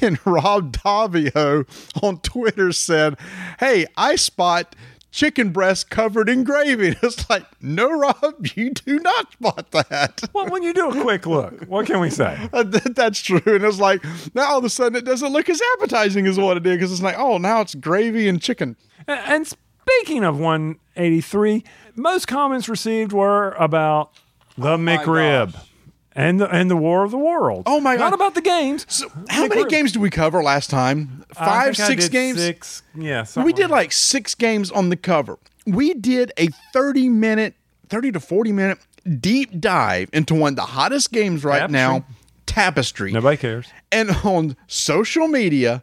And 0.00 0.18
Rob 0.26 0.72
Daviau 0.72 1.66
on 2.02 2.18
Twitter 2.20 2.72
said, 2.72 3.16
Hey, 3.60 3.86
I 3.96 4.16
spot 4.16 4.74
chicken 5.10 5.50
breast 5.50 5.90
covered 5.90 6.28
in 6.28 6.44
gravy. 6.44 6.88
And 6.88 6.96
it's 7.02 7.28
like, 7.28 7.44
no, 7.60 7.90
Rob, 7.90 8.46
you 8.54 8.70
do 8.70 8.98
not 9.00 9.32
spot 9.32 9.70
that. 9.72 10.22
Well, 10.34 10.48
when 10.48 10.62
you 10.62 10.72
do 10.74 10.90
a 10.90 11.02
quick 11.02 11.26
look, 11.26 11.64
what 11.64 11.86
can 11.86 12.00
we 12.00 12.10
say? 12.10 12.36
Uh, 12.52 12.62
That's 12.62 13.20
true. 13.20 13.40
And 13.44 13.64
it's 13.64 13.78
like, 13.78 14.04
now 14.34 14.50
all 14.50 14.58
of 14.58 14.64
a 14.64 14.70
sudden 14.70 14.96
it 14.96 15.04
doesn't 15.04 15.32
look 15.32 15.48
as 15.48 15.60
appetizing 15.74 16.26
as 16.26 16.38
what 16.38 16.56
it 16.56 16.62
did 16.62 16.78
because 16.78 16.92
it's 16.92 17.02
like, 17.02 17.18
oh, 17.18 17.38
now 17.38 17.60
it's 17.60 17.74
gravy 17.74 18.28
and 18.28 18.40
chicken. 18.40 18.76
And 19.06 19.46
speaking 19.46 20.24
of 20.24 20.38
183, 20.38 21.64
most 21.96 22.26
comments 22.26 22.68
received 22.68 23.12
were 23.12 23.52
about 23.52 24.12
the 24.56 24.76
McRib 24.76 25.52
gosh. 25.52 25.67
And 26.14 26.40
the 26.40 26.48
and 26.54 26.70
the 26.70 26.76
War 26.76 27.04
of 27.04 27.10
the 27.10 27.18
Worlds. 27.18 27.64
Oh, 27.66 27.80
my 27.80 27.96
god! 27.96 28.04
Not 28.04 28.12
about 28.14 28.34
the 28.34 28.40
games. 28.42 28.86
So, 28.88 29.08
how 29.28 29.46
many 29.46 29.62
McRib. 29.64 29.68
games 29.68 29.92
did 29.92 30.02
we 30.02 30.10
cover 30.10 30.42
last 30.42 30.70
time? 30.70 31.24
Five, 31.34 31.76
six 31.76 32.08
games? 32.08 32.38
Six. 32.38 32.82
Yeah. 32.94 33.24
we 33.36 33.52
did 33.52 33.70
like 33.70 33.92
six 33.92 34.34
games 34.34 34.70
on 34.70 34.88
the 34.88 34.96
cover. 34.96 35.38
We 35.66 35.94
did 35.94 36.32
a 36.38 36.48
30 36.72 37.08
minute, 37.10 37.54
30 37.88 38.12
to 38.12 38.20
40 38.20 38.52
minute 38.52 38.78
deep 39.20 39.60
dive 39.60 40.08
into 40.12 40.34
one 40.34 40.52
of 40.52 40.56
the 40.56 40.62
hottest 40.62 41.12
games 41.12 41.44
right 41.44 41.60
Tapestry. 41.60 41.72
now, 41.78 42.04
Tapestry. 42.46 43.12
Nobody 43.12 43.36
cares. 43.36 43.68
And 43.92 44.10
on 44.24 44.56
social 44.66 45.28
media, 45.28 45.82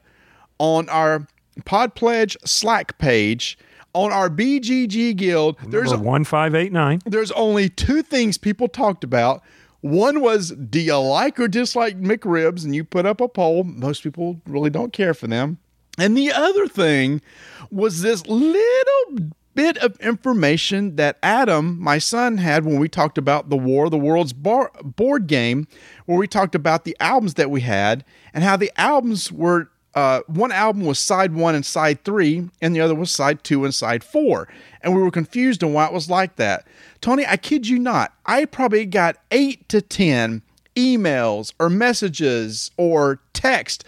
on 0.59 0.89
our 0.89 1.27
Pod 1.65 1.95
Pledge 1.95 2.35
Slack 2.45 2.97
page, 2.97 3.57
on 3.93 4.11
our 4.11 4.29
BGG 4.29 5.15
Guild, 5.15 5.57
there's 5.67 5.91
Number 5.91 6.05
one 6.05 6.23
five 6.25 6.53
eight 6.53 6.71
nine. 6.73 6.99
there's 7.05 7.31
only 7.31 7.69
two 7.69 8.01
things 8.01 8.37
people 8.37 8.67
talked 8.67 9.03
about. 9.03 9.41
One 9.85 10.19
was, 10.19 10.49
do 10.49 10.79
you 10.79 10.97
like 10.97 11.39
or 11.39 11.47
dislike 11.47 12.01
McRibs? 12.01 12.65
And 12.65 12.73
you 12.73 12.83
put 12.83 13.05
up 13.05 13.21
a 13.21 13.27
poll. 13.27 13.63
Most 13.63 14.01
people 14.01 14.41
really 14.47 14.71
don't 14.71 14.91
care 14.91 15.13
for 15.13 15.27
them. 15.27 15.59
And 15.99 16.17
the 16.17 16.31
other 16.31 16.67
thing 16.67 17.21
was 17.69 18.01
this 18.01 18.25
little 18.25 19.29
bit 19.53 19.77
of 19.77 19.95
information 19.99 20.95
that 20.95 21.19
Adam, 21.21 21.79
my 21.79 21.99
son, 21.99 22.39
had 22.39 22.65
when 22.65 22.79
we 22.79 22.89
talked 22.89 23.19
about 23.19 23.51
the 23.51 23.55
War 23.55 23.85
of 23.85 23.91
the 23.91 23.99
Worlds 23.99 24.33
bar- 24.33 24.71
board 24.83 25.27
game, 25.27 25.67
where 26.07 26.17
we 26.17 26.27
talked 26.27 26.55
about 26.55 26.83
the 26.83 26.97
albums 26.99 27.35
that 27.35 27.51
we 27.51 27.61
had 27.61 28.03
and 28.33 28.43
how 28.43 28.57
the 28.57 28.71
albums 28.77 29.31
were 29.31 29.69
uh, 29.95 30.21
one 30.27 30.51
album 30.51 30.85
was 30.85 30.99
side 30.99 31.33
one 31.33 31.55
and 31.55 31.65
side 31.65 32.03
three, 32.03 32.49
and 32.61 32.75
the 32.75 32.81
other 32.81 32.93
was 32.93 33.09
side 33.09 33.43
two 33.43 33.63
and 33.63 33.73
side 33.73 34.03
four. 34.03 34.47
And 34.81 34.93
we 34.93 35.01
were 35.01 35.09
confused 35.09 35.63
on 35.63 35.73
why 35.73 35.87
it 35.87 35.93
was 35.93 36.09
like 36.09 36.35
that. 36.35 36.67
Tony, 37.01 37.25
I 37.25 37.37
kid 37.37 37.67
you 37.67 37.79
not, 37.79 38.13
I 38.25 38.45
probably 38.45 38.85
got 38.85 39.17
eight 39.31 39.67
to 39.69 39.81
10 39.81 40.41
emails 40.75 41.53
or 41.59 41.69
messages 41.69 42.71
or 42.77 43.21
text 43.33 43.85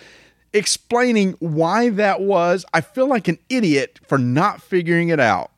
explaining 0.53 1.33
why 1.39 1.89
that 1.89 2.21
was. 2.21 2.65
I 2.73 2.81
feel 2.81 3.07
like 3.07 3.27
an 3.27 3.39
idiot 3.49 3.99
for 4.07 4.17
not 4.17 4.61
figuring 4.61 5.09
it 5.09 5.19
out. 5.19 5.51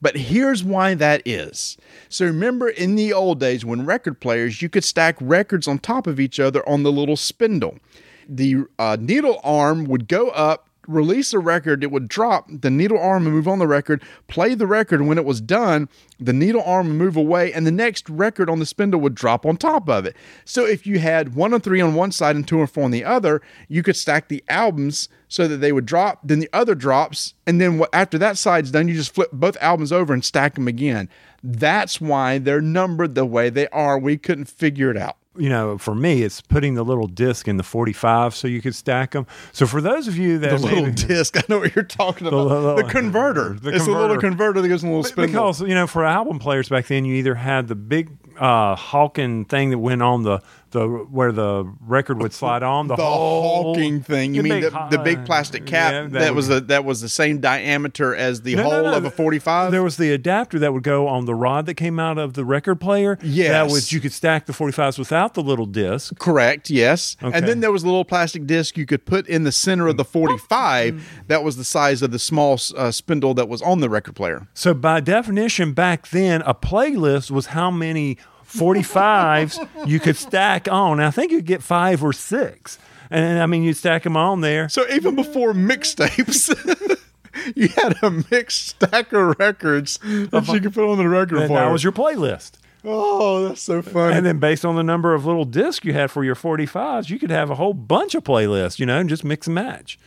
But 0.00 0.16
here's 0.16 0.62
why 0.62 0.94
that 0.94 1.22
is. 1.24 1.76
So 2.08 2.24
remember 2.24 2.68
in 2.68 2.94
the 2.94 3.12
old 3.12 3.40
days 3.40 3.64
when 3.64 3.84
record 3.84 4.20
players, 4.20 4.62
you 4.62 4.68
could 4.68 4.84
stack 4.84 5.16
records 5.20 5.66
on 5.66 5.78
top 5.80 6.06
of 6.06 6.20
each 6.20 6.38
other 6.38 6.66
on 6.68 6.84
the 6.84 6.92
little 6.92 7.16
spindle. 7.16 7.78
The 8.28 8.66
uh, 8.78 8.98
needle 9.00 9.40
arm 9.42 9.84
would 9.86 10.06
go 10.06 10.28
up, 10.28 10.68
release 10.86 11.34
a 11.34 11.38
record, 11.38 11.84
it 11.84 11.90
would 11.90 12.08
drop, 12.08 12.46
the 12.50 12.70
needle 12.70 12.98
arm 12.98 13.24
would 13.24 13.32
move 13.32 13.46
on 13.46 13.58
the 13.58 13.66
record, 13.66 14.02
play 14.26 14.54
the 14.54 14.66
record, 14.66 15.02
when 15.02 15.18
it 15.18 15.24
was 15.24 15.40
done, 15.40 15.86
the 16.18 16.32
needle 16.32 16.62
arm 16.62 16.88
would 16.88 16.96
move 16.96 17.16
away, 17.16 17.52
and 17.52 17.66
the 17.66 17.70
next 17.70 18.08
record 18.08 18.48
on 18.48 18.58
the 18.58 18.64
spindle 18.64 18.98
would 18.98 19.14
drop 19.14 19.44
on 19.44 19.58
top 19.58 19.88
of 19.88 20.06
it. 20.06 20.16
So 20.46 20.64
if 20.64 20.86
you 20.86 20.98
had 20.98 21.34
one 21.34 21.52
and 21.52 21.62
three 21.62 21.82
on 21.82 21.94
one 21.94 22.10
side 22.10 22.36
and 22.36 22.48
two 22.48 22.60
and 22.60 22.70
four 22.70 22.84
on 22.84 22.90
the 22.90 23.04
other, 23.04 23.42
you 23.68 23.82
could 23.82 23.96
stack 23.96 24.28
the 24.28 24.42
albums 24.48 25.10
so 25.28 25.46
that 25.46 25.58
they 25.58 25.72
would 25.72 25.84
drop, 25.84 26.20
then 26.24 26.38
the 26.38 26.48
other 26.54 26.74
drops, 26.74 27.34
and 27.46 27.60
then 27.60 27.82
after 27.92 28.16
that 28.16 28.38
side's 28.38 28.70
done, 28.70 28.88
you 28.88 28.94
just 28.94 29.14
flip 29.14 29.30
both 29.30 29.58
albums 29.60 29.92
over 29.92 30.14
and 30.14 30.24
stack 30.24 30.54
them 30.54 30.66
again. 30.66 31.10
That's 31.42 32.00
why 32.00 32.38
they're 32.38 32.62
numbered 32.62 33.14
the 33.14 33.26
way 33.26 33.50
they 33.50 33.68
are. 33.68 33.98
We 33.98 34.16
couldn't 34.16 34.46
figure 34.46 34.90
it 34.90 34.96
out. 34.96 35.17
You 35.38 35.48
know, 35.48 35.78
for 35.78 35.94
me, 35.94 36.22
it's 36.22 36.40
putting 36.40 36.74
the 36.74 36.84
little 36.84 37.06
disc 37.06 37.46
in 37.48 37.56
the 37.56 37.62
45 37.62 38.34
so 38.34 38.48
you 38.48 38.60
could 38.60 38.74
stack 38.74 39.12
them. 39.12 39.26
So 39.52 39.66
for 39.66 39.80
those 39.80 40.08
of 40.08 40.16
you 40.16 40.38
that 40.38 40.50
The 40.50 40.58
little 40.66 40.82
maybe- 40.86 40.92
disc. 41.06 41.36
I 41.36 41.42
know 41.48 41.60
what 41.60 41.74
you're 41.74 41.84
talking 41.84 42.26
about. 42.26 42.48
The, 42.48 42.60
little- 42.60 42.88
converter. 42.90 43.50
the 43.60 43.70
it's 43.70 43.86
a 43.86 43.90
little 43.90 44.08
converter. 44.16 44.20
converter 44.20 44.60
that 44.62 44.68
goes 44.68 44.82
in 44.82 44.88
a 44.88 44.92
little 44.92 45.04
spindle. 45.04 45.26
because 45.32 45.60
you 45.62 45.74
know, 45.74 45.86
for 45.86 46.04
album 46.04 46.38
players 46.38 46.68
back 46.68 46.86
then, 46.86 47.04
you 47.04 47.14
either 47.14 47.34
had 47.36 47.68
the 47.68 47.74
big 47.74 48.10
uh, 48.38 48.76
Hawking 48.76 49.44
thing 49.46 49.70
that 49.70 49.78
went 49.78 50.02
on 50.02 50.22
the 50.22 50.40
the 50.70 50.86
where 50.86 51.32
the 51.32 51.64
record 51.80 52.20
would 52.20 52.32
slide 52.42 52.62
on 52.62 52.88
the, 52.88 52.96
the 52.96 53.02
hole. 53.04 53.74
hawking 53.74 54.02
thing. 54.02 54.34
You 54.34 54.42
The 54.42 54.48
mean 54.48 54.60
big 54.62 54.72
the, 54.72 54.88
the 54.90 54.98
big 54.98 55.24
plastic 55.24 55.66
cap 55.66 55.92
Yeah, 55.92 56.06
that, 56.20 56.34
was 56.34 56.48
would- 56.48 56.62
the 56.62 56.66
that 56.68 56.84
was 56.84 57.00
the 57.00 57.08
same 57.08 57.40
diameter 57.40 58.14
as 58.14 58.42
the 58.42 58.54
No, 58.56 58.62
no, 58.64 58.70
hole 58.70 58.82
no, 58.82 58.96
of 58.96 59.04
a 59.04 59.10
45? 59.10 59.70
There 59.72 59.82
was 59.82 59.96
the 59.96 60.12
adapter 60.12 60.58
that 60.58 60.72
would 60.72 60.82
go 60.82 61.08
on 61.08 61.24
the 61.24 61.34
rod 61.34 61.66
that 61.66 61.74
came 61.74 61.98
out 61.98 62.18
of 62.18 62.34
the 62.34 62.44
record 62.44 62.76
player. 62.80 63.18
Yes. 63.22 63.50
that 63.50 63.72
was 63.72 63.92
you 63.92 64.00
could 64.00 64.12
stack 64.12 64.46
the 64.46 64.52
45s 64.52 64.98
without 64.98 65.34
the 65.34 65.42
little 65.42 65.66
disc. 65.66 66.18
Correct, 66.18 66.70
yes. 66.70 67.16
Okay. 67.22 67.36
And 67.36 67.46
then 67.46 67.60
there 67.60 67.72
was 67.72 67.82
a 67.82 67.86
little 67.86 68.04
plastic 68.04 68.46
disc 68.46 68.76
you 68.76 68.86
could 68.86 69.04
put 69.06 69.26
in 69.28 69.44
the 69.44 69.52
center 69.52 69.86
of 69.88 69.96
the 69.96 70.04
45 70.04 71.22
that 71.28 71.42
was 71.42 71.56
the 71.56 71.64
size 71.64 72.02
of 72.02 72.10
the 72.10 72.18
small 72.18 72.58
uh, 72.76 72.90
spindle 72.90 73.34
that 73.34 73.48
was 73.48 73.62
on 73.62 73.80
the 73.80 73.88
record 73.88 74.14
player. 74.16 74.46
So 74.54 74.74
by 74.74 75.00
definition, 75.00 75.72
back 75.72 76.08
then, 76.08 76.42
a 76.42 76.54
playlist 76.54 77.30
was 77.30 77.46
how 77.46 77.70
many 77.70 78.18
45s 78.48 79.86
you 79.88 80.00
could 80.00 80.16
stack 80.16 80.68
on. 80.70 81.00
I 81.00 81.10
think 81.10 81.32
you'd 81.32 81.44
get 81.46 81.62
five 81.62 82.02
or 82.02 82.12
six. 82.12 82.78
And 83.10 83.38
I 83.40 83.46
mean, 83.46 83.62
you'd 83.62 83.76
stack 83.76 84.02
them 84.02 84.16
on 84.16 84.40
there. 84.42 84.68
So 84.68 84.84
even 84.90 85.14
before 85.14 85.52
mixtapes, 85.54 86.48
you 87.56 87.68
had 87.68 87.94
a 88.02 88.10
mixed 88.30 88.68
stack 88.68 89.12
of 89.12 89.38
records 89.38 89.98
that 90.02 90.48
you 90.52 90.60
could 90.60 90.74
put 90.74 90.90
on 90.90 90.98
the 90.98 91.08
record 91.08 91.38
And 91.38 91.48
player. 91.48 91.60
that 91.66 91.72
was 91.72 91.82
your 91.84 91.92
playlist. 91.92 92.52
oh, 92.84 93.48
that's 93.48 93.62
so 93.62 93.80
funny. 93.82 94.14
And 94.16 94.26
then 94.26 94.38
based 94.38 94.64
on 94.64 94.76
the 94.76 94.82
number 94.82 95.14
of 95.14 95.24
little 95.24 95.44
discs 95.46 95.84
you 95.86 95.94
had 95.94 96.10
for 96.10 96.22
your 96.22 96.34
45s, 96.34 97.08
you 97.08 97.18
could 97.18 97.30
have 97.30 97.48
a 97.50 97.54
whole 97.54 97.74
bunch 97.74 98.14
of 98.14 98.24
playlists, 98.24 98.78
you 98.78 98.84
know, 98.86 98.98
and 98.98 99.08
just 99.08 99.24
mix 99.24 99.46
and 99.46 99.54
match. 99.54 99.98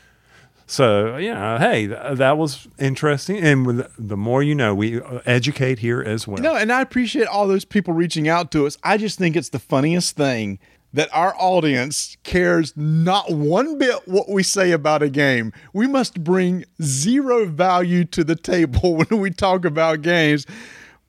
So, 0.71 1.17
you 1.17 1.33
know, 1.33 1.57
hey, 1.57 1.87
th- 1.87 2.17
that 2.17 2.37
was 2.37 2.65
interesting. 2.79 3.39
And 3.39 3.65
with 3.65 3.91
the 3.99 4.15
more 4.15 4.41
you 4.41 4.55
know, 4.55 4.73
we 4.73 5.01
uh, 5.01 5.19
educate 5.25 5.79
here 5.79 6.01
as 6.01 6.25
well. 6.25 6.41
No, 6.41 6.55
and 6.55 6.71
I 6.71 6.79
appreciate 6.79 7.27
all 7.27 7.45
those 7.45 7.65
people 7.65 7.93
reaching 7.93 8.29
out 8.29 8.51
to 8.51 8.65
us. 8.65 8.77
I 8.81 8.95
just 8.95 9.19
think 9.19 9.35
it's 9.35 9.49
the 9.49 9.59
funniest 9.59 10.15
thing 10.15 10.59
that 10.93 11.09
our 11.11 11.35
audience 11.37 12.15
cares 12.23 12.71
not 12.77 13.29
one 13.29 13.77
bit 13.79 14.07
what 14.07 14.29
we 14.29 14.43
say 14.43 14.71
about 14.71 15.03
a 15.03 15.09
game. 15.09 15.51
We 15.73 15.87
must 15.87 16.23
bring 16.23 16.63
zero 16.81 17.47
value 17.47 18.05
to 18.05 18.23
the 18.23 18.37
table 18.37 18.95
when 19.09 19.19
we 19.19 19.29
talk 19.29 19.65
about 19.65 20.01
games. 20.03 20.45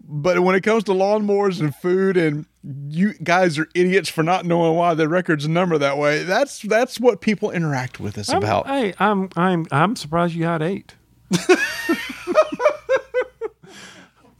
But 0.00 0.40
when 0.40 0.56
it 0.56 0.62
comes 0.62 0.82
to 0.84 0.92
lawnmowers 0.92 1.60
and 1.60 1.72
food 1.72 2.16
and 2.16 2.46
you 2.64 3.14
guys 3.14 3.58
are 3.58 3.66
idiots 3.74 4.08
for 4.08 4.22
not 4.22 4.44
knowing 4.46 4.76
why 4.76 4.94
the 4.94 5.08
records 5.08 5.48
number 5.48 5.78
that 5.78 5.98
way. 5.98 6.22
That's 6.22 6.60
that's 6.60 7.00
what 7.00 7.20
people 7.20 7.50
interact 7.50 7.98
with 7.98 8.16
us 8.18 8.28
I'm, 8.28 8.38
about. 8.38 8.66
Hey, 8.66 8.94
I'm 8.98 9.28
I'm 9.36 9.66
I'm 9.70 9.96
surprised 9.96 10.34
you 10.34 10.44
had 10.44 10.62
eight. 10.62 10.94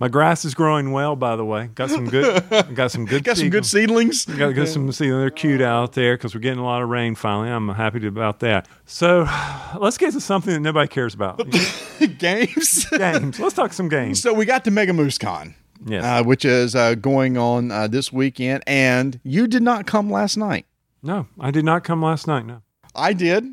My 0.03 0.09
grass 0.09 0.45
is 0.45 0.53
growing 0.55 0.91
well, 0.91 1.15
by 1.15 1.37
the 1.37 1.45
way. 1.45 1.69
Got 1.77 1.91
some 1.91 2.09
good. 2.09 2.43
Got 2.75 2.91
some 2.91 3.07
good. 3.07 3.23
Got 3.23 3.37
some 3.37 3.51
good 3.51 3.65
seedlings. 3.65 4.25
Got, 4.25 4.51
got 4.57 4.67
some 4.67 4.91
see 4.91 5.09
they're 5.09 5.31
cute 5.31 5.61
out 5.61 5.93
there 5.93 6.17
because 6.17 6.35
we're 6.35 6.41
getting 6.41 6.59
a 6.59 6.65
lot 6.65 6.83
of 6.83 6.89
rain 6.89 7.15
finally. 7.15 7.51
I'm 7.51 7.69
happy 7.69 8.01
to, 8.01 8.09
about 8.09 8.41
that. 8.41 8.67
So 8.85 9.29
let's 9.79 9.99
get 9.99 10.13
to 10.15 10.21
something 10.21 10.53
that 10.53 10.59
nobody 10.59 10.89
cares 10.89 11.15
about. 11.15 11.49
games. 12.19 12.87
games. 12.87 13.39
Let's 13.39 13.55
talk 13.55 13.73
some 13.73 13.89
games. 13.89 14.21
So 14.21 14.35
we 14.35 14.45
got 14.45 14.65
to 14.65 14.73
Mega 14.73 14.93
Moose 14.93 15.19
Con, 15.19 15.55
Yes. 15.85 16.05
uh, 16.05 16.23
which 16.23 16.45
is 16.45 16.75
uh, 16.75 16.95
going 16.95 17.37
on 17.37 17.71
uh, 17.71 17.89
this 17.89 18.13
weekend, 18.13 18.63
and 18.67 19.21
you 19.25 19.47
did 19.47 19.63
not 19.63 19.87
come 19.87 20.11
last 20.11 20.37
night. 20.37 20.67
No, 21.03 21.27
I 21.41 21.51
did 21.51 21.65
not 21.65 21.85
come 21.85 22.03
last 22.03 22.27
night. 22.27 22.47
No. 22.47 22.63
I 22.95 23.13
did, 23.13 23.45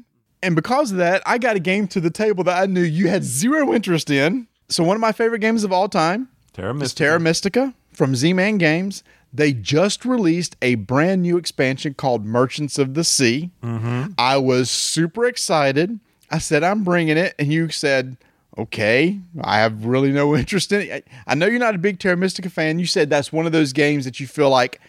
and 0.44 0.56
because 0.56 0.92
of 0.92 0.98
that, 0.98 1.22
I 1.26 1.38
got 1.38 1.56
a 1.56 1.60
game 1.60 1.88
to 1.90 2.00
the 2.00 2.10
table 2.12 2.44
that 2.46 2.62
I 2.62 2.66
knew 2.66 2.82
you 2.84 3.08
had 3.08 3.24
zero 3.24 3.74
interest 3.74 4.10
in. 4.10 4.48
So 4.70 4.84
one 4.84 4.96
of 4.96 5.02
my 5.02 5.12
favorite 5.12 5.40
games 5.40 5.64
of 5.64 5.72
all 5.72 5.90
time 5.90 6.30
Terra 6.54 6.74
is 6.74 6.80
Mystica. 6.80 7.04
Terra 7.04 7.20
Mystica 7.20 7.74
from 7.92 8.16
Z-Man 8.16 8.58
Games. 8.58 9.04
They 9.34 9.54
just 9.54 10.06
released 10.06 10.56
a 10.62 10.76
brand 10.76 11.22
new 11.22 11.38
expansion 11.38 11.94
called 11.94 12.26
Merchants 12.26 12.80
of 12.80 12.94
the 12.96 13.04
Sea. 13.04 13.52
Mm-hmm. 13.64 14.14
I 14.18 14.38
was 14.38 14.72
super 14.72 15.26
excited. 15.26 16.00
I 16.32 16.40
said, 16.40 16.64
I'm 16.64 16.84
bringing 16.84 17.18
it. 17.18 17.36
And 17.38 17.52
you 17.52 17.70
said, 17.70 18.18
okay, 18.58 19.20
I 19.42 19.60
have 19.60 19.86
really 19.86 20.12
no 20.12 20.36
interest 20.38 20.72
in 20.72 20.82
it. 20.82 21.08
I 21.28 21.36
know 21.36 21.46
you're 21.46 21.60
not 21.60 21.76
a 21.76 21.80
big 21.80 22.00
Terra 22.00 22.18
Mystica 22.18 22.50
fan. 22.50 22.80
You 22.80 22.86
said 22.86 23.10
that's 23.10 23.32
one 23.32 23.46
of 23.46 23.52
those 23.52 23.74
games 23.74 24.06
that 24.06 24.20
you 24.20 24.28
feel 24.28 24.50
like 24.50 24.80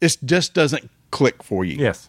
it 0.00 0.16
just 0.24 0.54
doesn't 0.54 0.90
click 1.10 1.42
for 1.42 1.64
you. 1.64 1.76
Yes. 1.76 2.08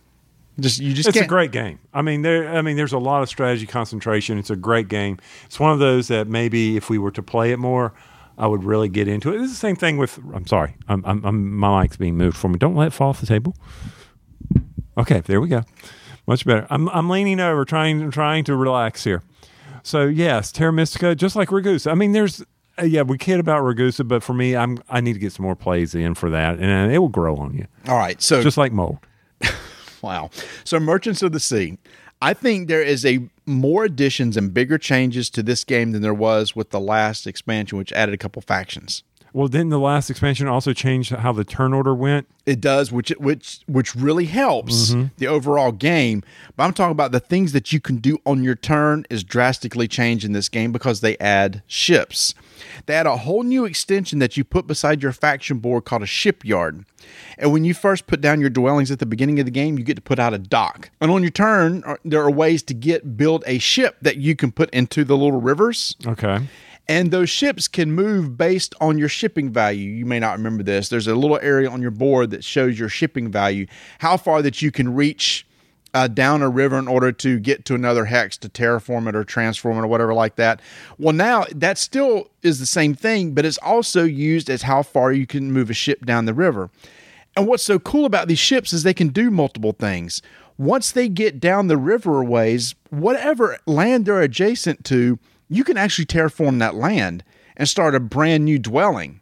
Just 0.59 0.79
You 0.79 0.93
just 0.93 1.07
It's 1.09 1.13
can't. 1.15 1.25
a 1.25 1.29
great 1.29 1.51
game. 1.51 1.77
I 1.93 2.01
mean, 2.01 2.23
there. 2.23 2.49
I 2.49 2.61
mean, 2.63 2.77
there's 2.77 2.93
a 2.93 2.97
lot 2.97 3.21
of 3.21 3.29
strategy 3.29 3.67
concentration. 3.67 4.39
It's 4.39 4.49
a 4.49 4.55
great 4.55 4.87
game. 4.87 5.19
It's 5.45 5.59
one 5.59 5.71
of 5.71 5.77
those 5.79 6.07
that 6.07 6.27
maybe 6.27 6.75
if 6.77 6.89
we 6.89 6.97
were 6.97 7.11
to 7.11 7.21
play 7.21 7.51
it 7.51 7.57
more, 7.59 7.93
I 8.39 8.47
would 8.47 8.63
really 8.63 8.89
get 8.89 9.07
into 9.07 9.31
it. 9.33 9.39
It's 9.41 9.51
the 9.51 9.55
same 9.55 9.75
thing 9.75 9.97
with. 9.97 10.17
I'm 10.33 10.47
sorry. 10.47 10.73
I'm, 10.87 11.03
I'm, 11.05 11.23
I'm 11.23 11.55
my 11.57 11.83
mic's 11.83 11.97
being 11.97 12.17
moved 12.17 12.37
for 12.37 12.49
me. 12.49 12.57
Don't 12.57 12.75
let 12.75 12.87
it 12.87 12.93
fall 12.93 13.09
off 13.09 13.19
the 13.19 13.27
table. 13.27 13.55
Okay, 14.97 15.19
there 15.21 15.39
we 15.39 15.47
go. 15.47 15.63
Much 16.25 16.43
better. 16.43 16.65
I'm 16.71 16.89
I'm 16.89 17.07
leaning 17.09 17.39
over, 17.39 17.63
trying 17.63 18.09
trying 18.09 18.43
to 18.45 18.55
relax 18.55 19.03
here. 19.03 19.21
So 19.87 20.05
yes, 20.05 20.51
Terra 20.51 20.73
Mystica, 20.73 21.15
just 21.15 21.37
like 21.37 21.47
Ragusa. 21.47 21.89
I 21.89 21.95
mean, 21.95 22.11
there's 22.11 22.43
uh, 22.77 22.83
yeah, 22.83 23.03
we 23.03 23.17
kid 23.17 23.39
about 23.39 23.63
Ragusa, 23.63 24.05
but 24.05 24.21
for 24.21 24.33
me, 24.33 24.53
I'm 24.53 24.79
I 24.89 24.99
need 24.99 25.13
to 25.13 25.19
get 25.19 25.31
some 25.31 25.43
more 25.43 25.55
plays 25.55 25.95
in 25.95 26.13
for 26.13 26.29
that, 26.29 26.59
and 26.59 26.91
it 26.91 26.97
will 26.97 27.07
grow 27.07 27.37
on 27.37 27.55
you, 27.55 27.67
All 27.87 27.97
right. 27.97 28.21
So 28.21 28.43
just 28.43 28.57
like 28.57 28.73
mold. 28.73 28.97
Wow. 30.03 30.29
So, 30.63 30.79
Merchants 30.79 31.23
of 31.23 31.31
the 31.31 31.39
Sea. 31.39 31.79
I 32.21 32.35
think 32.35 32.67
there 32.67 32.83
is 32.83 33.03
a 33.03 33.27
more 33.47 33.83
additions 33.83 34.37
and 34.37 34.53
bigger 34.53 34.77
changes 34.77 35.29
to 35.31 35.41
this 35.41 35.63
game 35.63 35.91
than 35.91 36.03
there 36.03 36.13
was 36.13 36.55
with 36.55 36.69
the 36.69 36.79
last 36.79 37.25
expansion, 37.25 37.79
which 37.79 37.91
added 37.93 38.13
a 38.13 38.17
couple 38.17 38.41
factions. 38.43 39.03
Well, 39.37 39.47
didn't 39.47 39.69
the 39.69 39.77
last 39.77 40.09
expansion 40.09 40.47
also 40.47 40.73
change 40.73 41.09
how 41.09 41.31
the 41.31 41.43
turn 41.43 41.71
order 41.71 41.93
went? 41.93 42.27
It 42.47 42.59
does, 42.59 42.91
which 42.91 43.09
which 43.19 43.59
which 43.67 43.95
really 43.95 44.25
helps 44.25 44.95
the 45.17 45.27
overall 45.27 45.71
game. 45.71 46.23
But 46.55 46.63
I'm 46.63 46.73
talking 46.73 46.91
about 46.91 47.11
the 47.11 47.19
things 47.19 47.51
that 47.51 47.71
you 47.71 47.79
can 47.79 47.97
do 47.97 48.17
on 48.25 48.43
your 48.43 48.55
turn 48.55 49.05
is 49.11 49.23
drastically 49.23 49.87
changed 49.87 50.25
in 50.25 50.31
this 50.31 50.49
game 50.49 50.71
because 50.71 51.01
they 51.01 51.19
add 51.19 51.61
ships. 51.67 52.33
They 52.87 52.95
add 52.95 53.05
a 53.05 53.17
whole 53.17 53.43
new 53.43 53.63
extension 53.65 54.17
that 54.17 54.37
you 54.37 54.43
put 54.43 54.65
beside 54.65 55.03
your 55.03 55.11
faction 55.11 55.59
board 55.59 55.85
called 55.85 56.01
a 56.01 56.07
shipyard. 56.07 56.85
And 57.37 57.51
when 57.51 57.63
you 57.63 57.75
first 57.75 58.07
put 58.07 58.21
down 58.21 58.41
your 58.41 58.49
dwellings 58.49 58.89
at 58.89 58.97
the 58.97 59.05
beginning 59.05 59.39
of 59.39 59.45
the 59.45 59.51
game, 59.51 59.77
you 59.77 59.83
get 59.83 59.97
to 59.97 60.01
put 60.01 60.17
out 60.17 60.33
a 60.33 60.39
dock. 60.39 60.89
And 60.99 61.11
on 61.11 61.21
your 61.21 61.29
turn, 61.29 61.83
uh, 61.85 61.97
there 62.03 62.23
are 62.23 62.31
ways 62.31 62.63
to 62.63 62.73
get 62.73 63.15
build 63.17 63.43
a 63.45 63.59
ship 63.59 63.97
that 64.01 64.17
you 64.17 64.35
can 64.35 64.51
put 64.51 64.71
into 64.71 65.03
the 65.03 65.15
little 65.15 65.39
rivers. 65.39 65.95
Okay. 66.07 66.47
And 66.89 67.11
those 67.11 67.29
ships 67.29 67.67
can 67.67 67.91
move 67.91 68.37
based 68.37 68.73
on 68.79 68.97
your 68.97 69.09
shipping 69.09 69.51
value. 69.51 69.91
You 69.91 70.05
may 70.05 70.19
not 70.19 70.37
remember 70.37 70.63
this. 70.63 70.87
There's 70.87 71.07
a 71.07 71.15
little 71.15 71.39
area 71.41 71.69
on 71.69 71.81
your 71.81 71.91
board 71.91 72.31
that 72.31 72.43
shows 72.45 72.79
your 72.79 72.87
shipping 72.87 73.29
value, 73.29 73.67
how 73.99 74.15
far 74.15 74.41
that 74.41 74.61
you 74.61 74.71
can 74.71 74.93
reach 74.93 75.45
uh, 75.93 76.07
down 76.07 76.41
a 76.41 76.49
river 76.49 76.77
in 76.77 76.87
order 76.87 77.11
to 77.11 77.39
get 77.39 77.65
to 77.65 77.75
another 77.75 78.05
hex 78.05 78.37
to 78.37 78.49
terraform 78.49 79.07
it 79.09 79.15
or 79.15 79.23
transform 79.23 79.77
it 79.77 79.81
or 79.81 79.87
whatever 79.87 80.13
like 80.13 80.35
that. 80.35 80.61
Well, 80.97 81.13
now 81.13 81.45
that 81.55 81.77
still 81.77 82.29
is 82.43 82.59
the 82.59 82.65
same 82.65 82.93
thing, 82.93 83.33
but 83.33 83.45
it's 83.45 83.57
also 83.57 84.03
used 84.03 84.49
as 84.49 84.61
how 84.61 84.83
far 84.83 85.11
you 85.11 85.25
can 85.25 85.51
move 85.51 85.69
a 85.69 85.73
ship 85.73 86.05
down 86.05 86.25
the 86.25 86.33
river. 86.33 86.69
And 87.35 87.47
what's 87.47 87.63
so 87.63 87.79
cool 87.79 88.05
about 88.05 88.27
these 88.27 88.39
ships 88.39 88.73
is 88.73 88.83
they 88.83 88.93
can 88.93 89.09
do 89.09 89.29
multiple 89.29 89.73
things. 89.73 90.21
Once 90.57 90.91
they 90.91 91.07
get 91.07 91.39
down 91.39 91.67
the 91.67 91.77
river 91.77 92.23
ways, 92.23 92.73
whatever 92.89 93.59
land 93.65 94.05
they're 94.05 94.21
adjacent 94.21 94.83
to, 94.85 95.19
you 95.49 95.63
can 95.63 95.77
actually 95.77 96.05
terraform 96.05 96.59
that 96.59 96.75
land 96.75 97.23
and 97.55 97.67
start 97.67 97.95
a 97.95 97.99
brand 97.99 98.45
new 98.45 98.59
dwelling. 98.59 99.21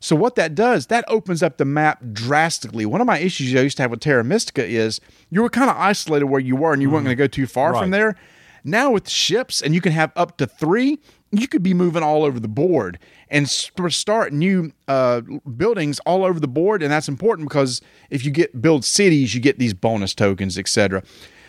So 0.00 0.16
what 0.16 0.34
that 0.34 0.56
does, 0.56 0.88
that 0.88 1.04
opens 1.06 1.44
up 1.44 1.58
the 1.58 1.64
map 1.64 2.02
drastically. 2.12 2.84
One 2.84 3.00
of 3.00 3.06
my 3.06 3.18
issues 3.18 3.54
I 3.54 3.62
used 3.62 3.76
to 3.76 3.84
have 3.84 3.92
with 3.92 4.00
Terra 4.00 4.24
Mystica 4.24 4.66
is 4.66 5.00
you 5.30 5.42
were 5.42 5.48
kind 5.48 5.70
of 5.70 5.76
isolated 5.76 6.26
where 6.26 6.40
you 6.40 6.56
were 6.56 6.72
and 6.72 6.82
you 6.82 6.90
weren't 6.90 7.04
going 7.04 7.16
to 7.16 7.22
go 7.22 7.28
too 7.28 7.46
far 7.46 7.72
from 7.74 7.90
there. 7.90 8.16
Now 8.64 8.90
with 8.90 9.08
ships 9.08 9.62
and 9.62 9.74
you 9.74 9.80
can 9.80 9.92
have 9.92 10.10
up 10.16 10.38
to 10.38 10.46
three, 10.46 10.98
you 11.30 11.46
could 11.48 11.62
be 11.62 11.72
moving 11.72 12.02
all 12.02 12.24
over 12.24 12.40
the 12.40 12.48
board 12.48 12.98
and 13.28 13.48
start 13.48 14.32
new 14.32 14.72
uh, 14.88 15.22
buildings 15.56 15.98
all 16.00 16.24
over 16.24 16.38
the 16.38 16.48
board. 16.48 16.82
And 16.82 16.92
that's 16.92 17.08
important 17.08 17.48
because 17.48 17.80
if 18.10 18.24
you 18.24 18.30
get 18.30 18.60
build 18.60 18.84
cities, 18.84 19.34
you 19.34 19.40
get 19.40 19.58
these 19.58 19.72
bonus 19.72 20.14
tokens, 20.14 20.58
etc. 20.58 21.02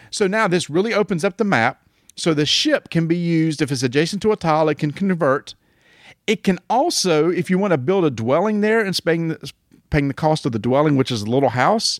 So 0.09 0.27
now 0.27 0.47
this 0.47 0.69
really 0.69 0.93
opens 0.93 1.23
up 1.23 1.37
the 1.37 1.43
map. 1.43 1.82
So 2.15 2.33
the 2.33 2.45
ship 2.45 2.89
can 2.89 3.07
be 3.07 3.17
used 3.17 3.61
if 3.61 3.71
it's 3.71 3.83
adjacent 3.83 4.21
to 4.23 4.31
a 4.31 4.35
tile, 4.35 4.69
it 4.69 4.77
can 4.77 4.91
convert. 4.91 5.55
It 6.27 6.43
can 6.43 6.59
also, 6.69 7.29
if 7.29 7.49
you 7.49 7.57
want 7.57 7.71
to 7.71 7.77
build 7.77 8.05
a 8.05 8.09
dwelling 8.09 8.61
there 8.61 8.79
and 8.79 8.97
paying 9.03 9.29
the, 9.29 9.51
paying 9.89 10.07
the 10.07 10.13
cost 10.13 10.45
of 10.45 10.51
the 10.51 10.59
dwelling, 10.59 10.95
which 10.95 11.11
is 11.11 11.23
a 11.23 11.25
little 11.25 11.49
house, 11.49 11.99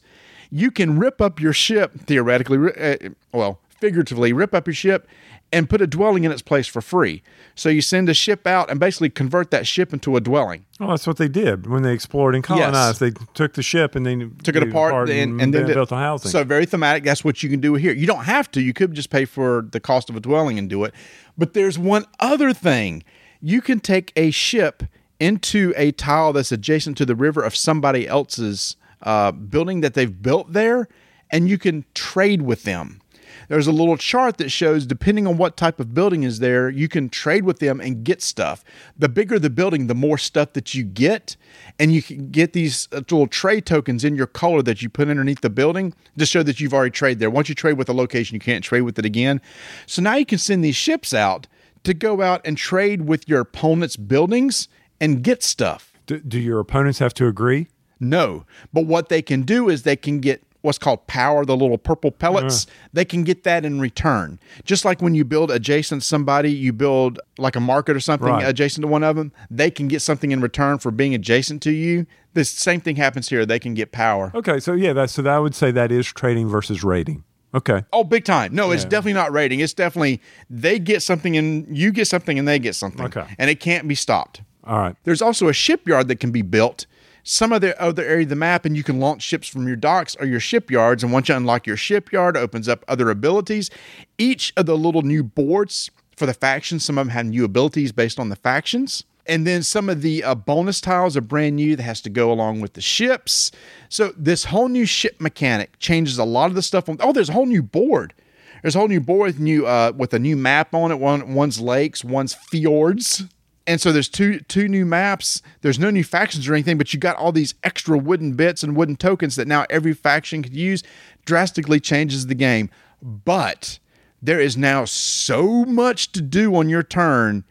you 0.49 0.71
can 0.71 0.99
rip 0.99 1.19
up 1.19 1.39
your 1.39 1.53
ship 1.53 1.99
theoretically, 2.01 2.71
uh, 2.79 3.09
well, 3.33 3.59
figuratively, 3.79 4.31
rip 4.31 4.53
up 4.53 4.67
your 4.67 4.73
ship 4.73 5.07
and 5.53 5.69
put 5.69 5.81
a 5.81 5.87
dwelling 5.87 6.23
in 6.23 6.31
its 6.31 6.41
place 6.41 6.67
for 6.67 6.81
free. 6.81 7.21
So 7.55 7.69
you 7.69 7.81
send 7.81 8.09
a 8.09 8.13
ship 8.13 8.47
out 8.47 8.69
and 8.69 8.79
basically 8.79 9.09
convert 9.09 9.51
that 9.51 9.67
ship 9.67 9.93
into 9.93 10.17
a 10.17 10.21
dwelling. 10.21 10.65
Well, 10.79 10.89
that's 10.89 11.05
what 11.05 11.17
they 11.17 11.27
did 11.27 11.67
when 11.67 11.83
they 11.83 11.93
explored 11.93 12.35
and 12.35 12.43
colonized. 12.43 12.99
They 12.99 13.11
took 13.33 13.53
the 13.53 13.61
ship 13.63 13.95
and 13.95 14.05
they 14.05 14.15
took 14.43 14.55
it 14.55 14.63
apart 14.63 15.09
and, 15.09 15.39
and 15.39 15.53
then 15.53 15.67
built 15.67 15.91
a 15.91 15.95
housing. 15.95 16.31
So 16.31 16.43
very 16.43 16.65
thematic. 16.65 17.03
That's 17.03 17.23
what 17.23 17.43
you 17.43 17.49
can 17.49 17.59
do 17.59 17.75
here. 17.75 17.93
You 17.93 18.07
don't 18.07 18.25
have 18.25 18.49
to. 18.51 18.61
You 18.61 18.73
could 18.73 18.93
just 18.93 19.09
pay 19.09 19.25
for 19.25 19.67
the 19.71 19.79
cost 19.79 20.09
of 20.09 20.15
a 20.15 20.19
dwelling 20.19 20.57
and 20.57 20.69
do 20.69 20.83
it. 20.83 20.93
But 21.37 21.53
there's 21.53 21.77
one 21.77 22.05
other 22.19 22.51
thing. 22.53 23.03
You 23.39 23.61
can 23.61 23.79
take 23.79 24.11
a 24.15 24.31
ship 24.31 24.83
into 25.19 25.73
a 25.77 25.91
tile 25.91 26.33
that's 26.33 26.51
adjacent 26.51 26.97
to 26.97 27.05
the 27.05 27.15
river 27.15 27.41
of 27.41 27.55
somebody 27.55 28.07
else's 28.07 28.75
uh, 29.03 29.31
building 29.31 29.81
that 29.81 29.93
they've 29.93 30.21
built 30.21 30.53
there, 30.53 30.87
and 31.29 31.47
you 31.47 31.57
can 31.57 31.85
trade 31.93 32.41
with 32.41 32.63
them. 32.63 33.01
There's 33.49 33.67
a 33.67 33.71
little 33.71 33.97
chart 33.97 34.37
that 34.37 34.49
shows, 34.49 34.85
depending 34.85 35.27
on 35.27 35.37
what 35.37 35.57
type 35.57 35.79
of 35.79 35.93
building 35.93 36.23
is 36.23 36.39
there, 36.39 36.69
you 36.69 36.87
can 36.87 37.09
trade 37.09 37.43
with 37.43 37.59
them 37.59 37.79
and 37.79 38.03
get 38.03 38.21
stuff. 38.21 38.63
The 38.97 39.09
bigger 39.09 39.39
the 39.39 39.49
building, 39.49 39.87
the 39.87 39.95
more 39.95 40.17
stuff 40.17 40.53
that 40.53 40.73
you 40.73 40.83
get. 40.83 41.35
And 41.79 41.93
you 41.93 42.01
can 42.01 42.29
get 42.29 42.53
these 42.53 42.87
uh, 42.91 42.97
little 42.97 43.27
trade 43.27 43.65
tokens 43.65 44.03
in 44.03 44.15
your 44.15 44.27
color 44.27 44.61
that 44.63 44.81
you 44.81 44.89
put 44.89 45.09
underneath 45.09 45.41
the 45.41 45.49
building 45.49 45.93
to 46.17 46.25
show 46.25 46.43
that 46.43 46.59
you've 46.59 46.73
already 46.73 46.91
traded 46.91 47.19
there. 47.19 47.29
Once 47.29 47.49
you 47.49 47.55
trade 47.55 47.77
with 47.77 47.89
a 47.89 47.93
location, 47.93 48.35
you 48.35 48.39
can't 48.39 48.63
trade 48.63 48.81
with 48.81 48.97
it 48.99 49.05
again. 49.05 49.41
So 49.85 50.01
now 50.01 50.15
you 50.15 50.25
can 50.25 50.37
send 50.37 50.63
these 50.63 50.75
ships 50.75 51.13
out 51.13 51.47
to 51.83 51.93
go 51.93 52.21
out 52.21 52.41
and 52.45 52.57
trade 52.57 53.07
with 53.07 53.27
your 53.27 53.41
opponent's 53.41 53.97
buildings 53.97 54.67
and 55.01 55.23
get 55.23 55.43
stuff. 55.43 55.93
do, 56.05 56.19
do 56.19 56.39
your 56.39 56.59
opponents 56.59 56.99
have 56.99 57.13
to 57.15 57.27
agree? 57.27 57.67
No. 57.99 58.45
But 58.71 58.85
what 58.85 59.09
they 59.09 59.21
can 59.21 59.43
do 59.43 59.69
is 59.69 59.83
they 59.83 59.95
can 59.95 60.19
get 60.19 60.43
what's 60.63 60.77
called 60.77 61.05
power, 61.07 61.45
the 61.45 61.55
little 61.55 61.77
purple 61.77 62.09
pellets. 62.09 62.65
They 62.93 63.05
can 63.05 63.23
get 63.23 63.43
that 63.43 63.65
in 63.65 63.79
return. 63.79 64.39
Just 64.63 64.85
like 64.85 65.01
when 65.01 65.13
you 65.13 65.23
build 65.25 65.51
adjacent 65.51 66.01
to 66.01 66.07
somebody, 66.07 66.51
you 66.51 66.73
build 66.73 67.19
like 67.37 67.55
a 67.55 67.59
market 67.59 67.95
or 67.95 67.99
something 67.99 68.29
Right. 68.29 68.47
adjacent 68.47 68.81
to 68.81 68.87
one 68.87 69.03
of 69.03 69.15
them, 69.17 69.31
they 69.51 69.69
can 69.69 69.87
get 69.89 70.01
something 70.01 70.31
in 70.31 70.39
return 70.41 70.79
for 70.79 70.89
being 70.89 71.13
adjacent 71.13 71.61
to 71.63 71.71
you. 71.71 72.07
The 72.33 72.45
same 72.45 72.79
thing 72.79 72.95
happens 72.95 73.29
here. 73.29 73.45
They 73.45 73.59
can 73.59 73.73
get 73.73 73.91
power. 73.91 74.31
Okay, 74.33 74.59
so 74.59 74.73
yeah, 74.73 74.93
that's 74.93 75.13
so 75.13 75.21
that 75.21 75.33
I 75.35 75.39
would 75.39 75.53
say 75.53 75.69
that 75.71 75.91
is 75.91 76.07
trading 76.07 76.47
versus 76.47 76.83
raiding. 76.83 77.23
Okay. 77.53 77.83
Oh, 77.91 78.03
big 78.03 78.23
time. 78.25 78.55
No, 78.55 78.71
it's 78.71 78.83
definitely 78.83 79.13
not 79.13 79.31
raiding. 79.31 79.59
It's 79.59 79.73
definitely 79.73 80.21
they 80.49 80.79
get 80.79 81.03
something 81.03 81.37
and 81.37 81.77
you 81.77 81.91
get 81.91 82.07
something 82.07 82.39
and 82.39 82.47
they 82.47 82.57
get 82.57 82.73
something. 82.73 83.05
Okay. 83.05 83.25
And 83.37 83.49
it 83.49 83.59
can't 83.59 83.87
be 83.87 83.93
stopped. 83.95 84.41
All 84.63 84.79
right. 84.79 84.95
There's 85.03 85.21
also 85.21 85.49
a 85.49 85.53
shipyard 85.53 86.07
that 86.07 86.19
can 86.21 86.31
be 86.31 86.41
built. 86.41 86.87
Some 87.23 87.53
other 87.53 87.73
other 87.79 88.03
area 88.03 88.23
of 88.23 88.29
the 88.29 88.35
map, 88.35 88.65
and 88.65 88.75
you 88.75 88.83
can 88.83 88.99
launch 88.99 89.21
ships 89.21 89.47
from 89.47 89.65
your 89.65 89.77
docks 89.77 90.15
or 90.19 90.25
your 90.25 90.41
shipyards. 90.41 91.03
And 91.03 91.13
once 91.13 91.29
you 91.29 91.35
unlock 91.35 91.65
your 91.65 91.77
shipyard, 91.77 92.35
it 92.35 92.39
opens 92.39 92.67
up 92.67 92.83
other 92.87 93.09
abilities. 93.09 93.69
Each 94.17 94.51
of 94.57 94.65
the 94.65 94.77
little 94.77 95.03
new 95.03 95.23
boards 95.23 95.89
for 96.15 96.25
the 96.25 96.33
factions, 96.33 96.83
some 96.83 96.97
of 96.97 97.07
them 97.07 97.13
have 97.13 97.25
new 97.25 97.45
abilities 97.45 97.91
based 97.91 98.19
on 98.19 98.29
the 98.29 98.35
factions. 98.35 99.03
And 99.25 99.47
then 99.47 99.63
some 99.63 99.89
of 99.89 100.01
the 100.01 100.21
uh, 100.23 100.35
bonus 100.35 100.81
tiles 100.81 101.15
are 101.15 101.21
brand 101.21 101.55
new 101.55 101.77
that 101.77 101.83
has 101.83 102.01
to 102.01 102.09
go 102.09 102.31
along 102.31 102.59
with 102.59 102.73
the 102.73 102.81
ships. 102.81 103.51
So 103.87 104.13
this 104.17 104.45
whole 104.45 104.67
new 104.67 104.85
ship 104.85 105.21
mechanic 105.21 105.79
changes 105.79 106.17
a 106.17 106.25
lot 106.25 106.47
of 106.47 106.55
the 106.55 106.61
stuff. 106.61 106.89
On, 106.89 106.97
oh, 106.99 107.13
there's 107.13 107.29
a 107.29 107.33
whole 107.33 107.45
new 107.45 107.63
board. 107.63 108.13
There's 108.61 108.75
a 108.75 108.79
whole 108.79 108.87
new 108.87 108.99
board 108.99 109.27
with 109.27 109.39
new 109.39 109.65
uh, 109.65 109.93
with 109.95 110.13
a 110.13 110.19
new 110.19 110.35
map 110.35 110.73
on 110.73 110.91
it. 110.91 110.99
One 110.99 111.33
one's 111.33 111.59
lakes, 111.59 112.03
one's 112.03 112.33
fjords. 112.33 113.23
And 113.65 113.79
so 113.79 113.91
there's 113.91 114.09
two 114.09 114.39
two 114.41 114.67
new 114.67 114.85
maps. 114.85 115.41
There's 115.61 115.79
no 115.79 115.89
new 115.89 116.03
factions 116.03 116.47
or 116.47 116.53
anything, 116.53 116.77
but 116.77 116.93
you 116.93 116.99
got 116.99 117.15
all 117.15 117.31
these 117.31 117.55
extra 117.63 117.97
wooden 117.97 118.33
bits 118.33 118.63
and 118.63 118.75
wooden 118.75 118.95
tokens 118.95 119.35
that 119.37 119.47
now 119.47 119.65
every 119.69 119.93
faction 119.93 120.43
could 120.43 120.53
use. 120.53 120.83
Drastically 121.25 121.79
changes 121.79 122.27
the 122.27 122.35
game. 122.35 122.69
But 123.01 123.79
there 124.21 124.39
is 124.39 124.57
now 124.57 124.85
so 124.85 125.65
much 125.65 126.11
to 126.13 126.21
do 126.21 126.55
on 126.55 126.69
your 126.69 126.83
turn. 126.83 127.43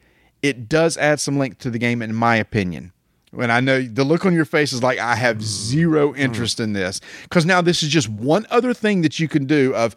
It 0.43 0.69
does 0.69 0.97
add 0.97 1.21
some 1.21 1.39
length 1.39 1.59
to 1.61 1.71
the 1.71 1.79
game, 1.79 2.03
in 2.03 2.15
my 2.15 2.37
opinion. 2.37 2.93
When 3.31 3.51
I 3.51 3.61
know 3.61 3.81
the 3.81 4.05
look 4.05 4.27
on 4.27 4.35
your 4.35 4.45
face 4.45 4.75
is 4.75 4.83
like 4.83 4.99
I 4.99 5.15
have 5.15 5.43
zero 5.43 6.15
interest 6.15 6.61
in 6.61 6.75
this 6.75 7.01
because 7.23 7.47
now 7.47 7.63
this 7.63 7.83
is 7.83 7.89
just 7.89 8.09
one 8.09 8.47
other 8.51 8.75
thing 8.75 9.01
that 9.03 9.19
you 9.19 9.29
can 9.29 9.47
do. 9.47 9.75
Of 9.75 9.97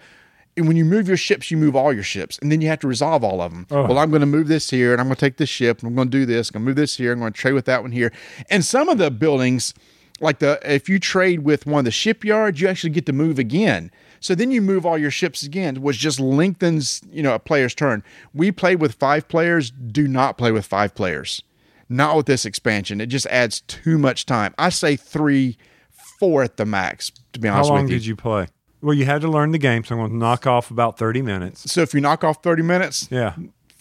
and 0.58 0.68
when 0.68 0.78
you 0.78 0.86
move 0.86 1.08
your 1.08 1.18
ships, 1.18 1.52
you 1.52 1.58
move 1.58 1.76
all 1.76 1.92
your 1.92 2.04
ships, 2.04 2.38
and 2.40 2.52
then 2.52 2.62
you 2.62 2.68
have 2.70 2.80
to 2.80 2.88
resolve 2.88 3.24
all 3.24 3.42
of 3.42 3.52
them. 3.52 3.68
Oh. 3.72 3.88
Well, 3.88 3.98
I'm 3.98 4.10
going 4.10 4.22
to 4.22 4.26
move 4.26 4.48
this 4.48 4.70
here, 4.70 4.94
and 4.94 5.02
I'm 5.02 5.08
going 5.08 5.16
to 5.16 5.20
take 5.20 5.38
this 5.38 5.50
ship, 5.50 5.80
and 5.80 5.90
I'm 5.90 5.96
going 5.96 6.10
to 6.10 6.18
do 6.18 6.26
this. 6.26 6.50
I'm 6.50 6.54
going 6.54 6.64
to 6.64 6.70
move 6.70 6.76
this 6.78 6.96
here. 6.96 7.12
I'm 7.12 7.20
going 7.20 7.34
to 7.34 7.40
trade 7.40 7.54
with 7.54 7.66
that 7.66 7.82
one 7.82 7.92
here. 7.92 8.12
And 8.50 8.64
some 8.64 8.88
of 8.88 8.98
the 8.98 9.12
buildings, 9.12 9.74
like 10.22 10.40
the 10.40 10.60
if 10.64 10.88
you 10.88 10.98
trade 11.00 11.40
with 11.40 11.66
one 11.66 11.80
of 11.80 11.86
the 11.86 11.92
shipyards, 11.92 12.62
you 12.62 12.68
actually 12.68 12.92
get 12.92 13.06
to 13.08 13.14
move 13.14 13.38
again. 13.38 13.92
So 14.22 14.34
then 14.34 14.50
you 14.50 14.62
move 14.62 14.86
all 14.86 14.98
your 14.98 15.12
ships 15.12 15.44
again, 15.44 15.82
which 15.82 15.98
just 15.98 16.20
lengthens 16.20 17.02
you 17.12 17.22
know 17.22 17.36
a 17.36 17.40
player's 17.40 17.76
turn. 17.76 18.02
We 18.34 18.52
played 18.52 18.80
with 18.80 18.96
five 18.96 19.28
players. 19.28 19.72
Do 19.72 20.08
not 20.08 20.38
play 20.38 20.52
with 20.52 20.66
five 20.66 20.96
players. 20.96 21.42
Not 21.90 22.16
with 22.16 22.26
this 22.26 22.46
expansion. 22.46 23.02
It 23.02 23.08
just 23.08 23.28
adds 23.28 23.62
too 23.62 23.98
much 23.98 24.26
time. 24.26 24.56
I 24.58 24.70
say 24.70 24.96
three, 24.96 25.58
four 26.20 26.44
at 26.44 26.58
the 26.58 26.66
max. 26.66 27.12
To 27.34 27.40
be 27.40 27.48
honest 27.48 27.70
with 27.70 27.74
you. 27.74 27.76
how 27.76 27.82
long 27.82 27.88
did 27.88 28.06
you 28.06 28.16
play? 28.16 28.48
Well, 28.82 28.94
you 28.94 29.06
had 29.06 29.22
to 29.22 29.28
learn 29.28 29.52
the 29.52 29.58
game, 29.58 29.84
so 29.84 29.96
I'm 29.96 30.02
going 30.02 30.12
to 30.12 30.18
knock 30.18 30.46
off 30.46 30.70
about 30.70 30.98
30 30.98 31.22
minutes. 31.22 31.72
So 31.72 31.82
if 31.82 31.94
you 31.94 32.02
knock 32.02 32.24
off 32.24 32.44
thirty 32.44 32.62
minutes, 32.64 33.08
Yeah. 33.10 33.34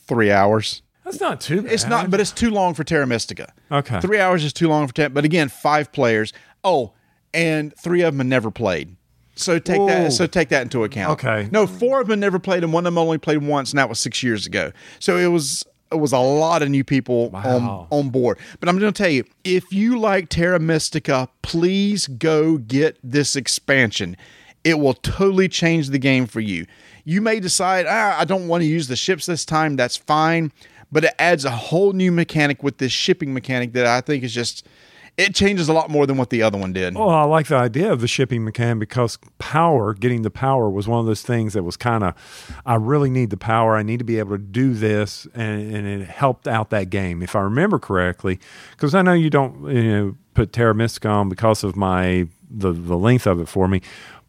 three 0.07 0.31
hours. 0.31 0.83
That's 1.05 1.21
not 1.21 1.41
too 1.41 1.63
bad. 1.63 1.73
It's 1.73 1.87
not, 1.87 2.11
but 2.11 2.21
it's 2.21 2.31
too 2.33 2.51
long 2.51 2.73
for 2.73 2.83
Terra 2.85 3.07
Mystica. 3.07 3.53
Okay. 3.71 4.01
Three 4.01 4.19
hours 4.19 4.43
is 4.45 4.55
too 4.55 4.69
long 4.69 4.87
for 4.87 4.95
ten. 4.95 5.13
But 5.13 5.25
again, 5.27 5.49
five 5.51 5.93
players. 5.93 6.33
Oh, 6.63 6.93
and 7.35 7.75
three 7.77 8.01
of 8.01 8.15
them 8.15 8.21
have 8.21 8.27
never 8.27 8.51
played. 8.51 8.97
So 9.37 9.59
take 9.59 9.79
Whoa. 9.81 9.87
that. 9.89 10.13
So 10.13 10.27
take 10.27 10.49
that 10.49 10.63
into 10.63 10.85
account. 10.85 11.13
Okay. 11.23 11.49
No, 11.53 11.67
four 11.67 12.01
of 12.01 12.07
them 12.07 12.21
never 12.21 12.39
played, 12.39 12.63
and 12.65 12.73
one 12.73 12.87
of 12.87 12.93
them 12.95 12.97
only 12.99 13.19
played 13.19 13.39
once, 13.43 13.71
and 13.73 13.79
that 13.79 13.89
was 13.91 13.99
six 13.99 14.23
years 14.23 14.47
ago. 14.47 14.73
So 15.01 15.19
it 15.19 15.27
was 15.27 15.65
it 15.93 15.97
was 15.97 16.13
a 16.13 16.19
lot 16.19 16.63
of 16.63 16.71
new 16.71 16.85
people 16.85 17.29
Wow. 17.31 17.87
on 17.91 17.99
on 18.07 18.09
board. 18.11 18.39
But 18.61 18.71
I'm 18.71 18.79
going 18.79 18.91
to 18.93 18.97
tell 19.03 19.11
you, 19.11 19.25
if 19.45 19.71
you 19.73 19.99
like 19.99 20.31
Terra 20.31 20.59
Mystica, 20.59 21.29
please 21.43 22.07
go 22.07 22.57
get 22.57 22.97
this 23.03 23.37
expansion. 23.37 24.17
It 24.65 24.79
will 24.79 24.95
totally 24.95 25.49
change 25.49 25.91
the 25.91 25.99
game 25.99 26.27
for 26.27 26.41
you. 26.41 26.67
You 27.05 27.21
may 27.21 27.39
decide, 27.39 27.87
ah, 27.87 28.19
I 28.19 28.25
don't 28.25 28.49
want 28.49 28.63
to 28.63 28.67
use 28.67 28.89
the 28.89 28.97
ships 28.97 29.27
this 29.27 29.45
time. 29.45 29.77
That's 29.77 29.97
fine. 29.97 30.53
But 30.91 31.05
it 31.05 31.15
adds 31.19 31.45
a 31.45 31.51
whole 31.51 31.93
new 31.93 32.11
mechanic 32.11 32.63
with 32.63 32.79
this 32.79 32.93
shipping 32.93 33.35
mechanic 33.35 33.73
that 33.75 33.87
I 33.87 34.01
think 34.01 34.25
is 34.25 34.33
just 34.33 34.67
it 35.17 35.35
changes 35.35 35.69
a 35.69 35.73
lot 35.73 35.91
more 35.91 36.07
than 36.07 36.17
what 36.17 36.31
the 36.31 36.43
other 36.43 36.59
one 36.59 36.73
did. 36.73 36.95
Well, 36.95 37.09
I 37.09 37.23
like 37.23 37.47
the 37.47 37.57
idea 37.57 37.93
of 37.93 38.01
the 38.01 38.09
shipping 38.09 38.45
mechanic 38.45 38.81
because 38.81 39.19
power, 39.39 39.95
getting 39.95 40.23
the 40.23 40.31
power, 40.31 40.69
was 40.69 40.89
one 40.89 40.99
of 40.99 41.07
those 41.07 41.23
things 41.23 41.53
that 41.53 41.63
was 41.63 41.77
kind 41.77 42.03
of, 42.03 42.15
I 42.67 42.75
really 42.75 43.11
need 43.11 43.31
the 43.31 43.37
power. 43.37 43.77
I 43.77 43.85
need 43.85 43.99
to 43.99 44.05
be 44.05 44.19
able 44.19 44.33
to 44.33 44.43
do 44.43 44.75
this, 44.75 45.27
and, 45.35 45.75
and 45.75 45.87
it 45.87 46.09
helped 46.09 46.49
out 46.49 46.71
that 46.71 46.91
game, 46.91 47.23
if 47.23 47.37
I 47.37 47.41
remember 47.41 47.79
correctly. 47.79 48.41
Because 48.73 48.95
I 48.95 49.03
know 49.03 49.13
you 49.13 49.31
don't, 49.31 49.73
you 49.73 49.83
know, 49.85 50.17
put 50.35 50.53
Terra 50.53 50.75
Mystica 50.75 51.09
on 51.09 51.29
because 51.29 51.63
of 51.63 51.77
my 51.77 52.27
the 52.51 52.73
the 52.73 52.97
length 52.97 53.27
of 53.27 53.41
it 53.41 53.49
for 53.49 53.69
me. 53.69 53.83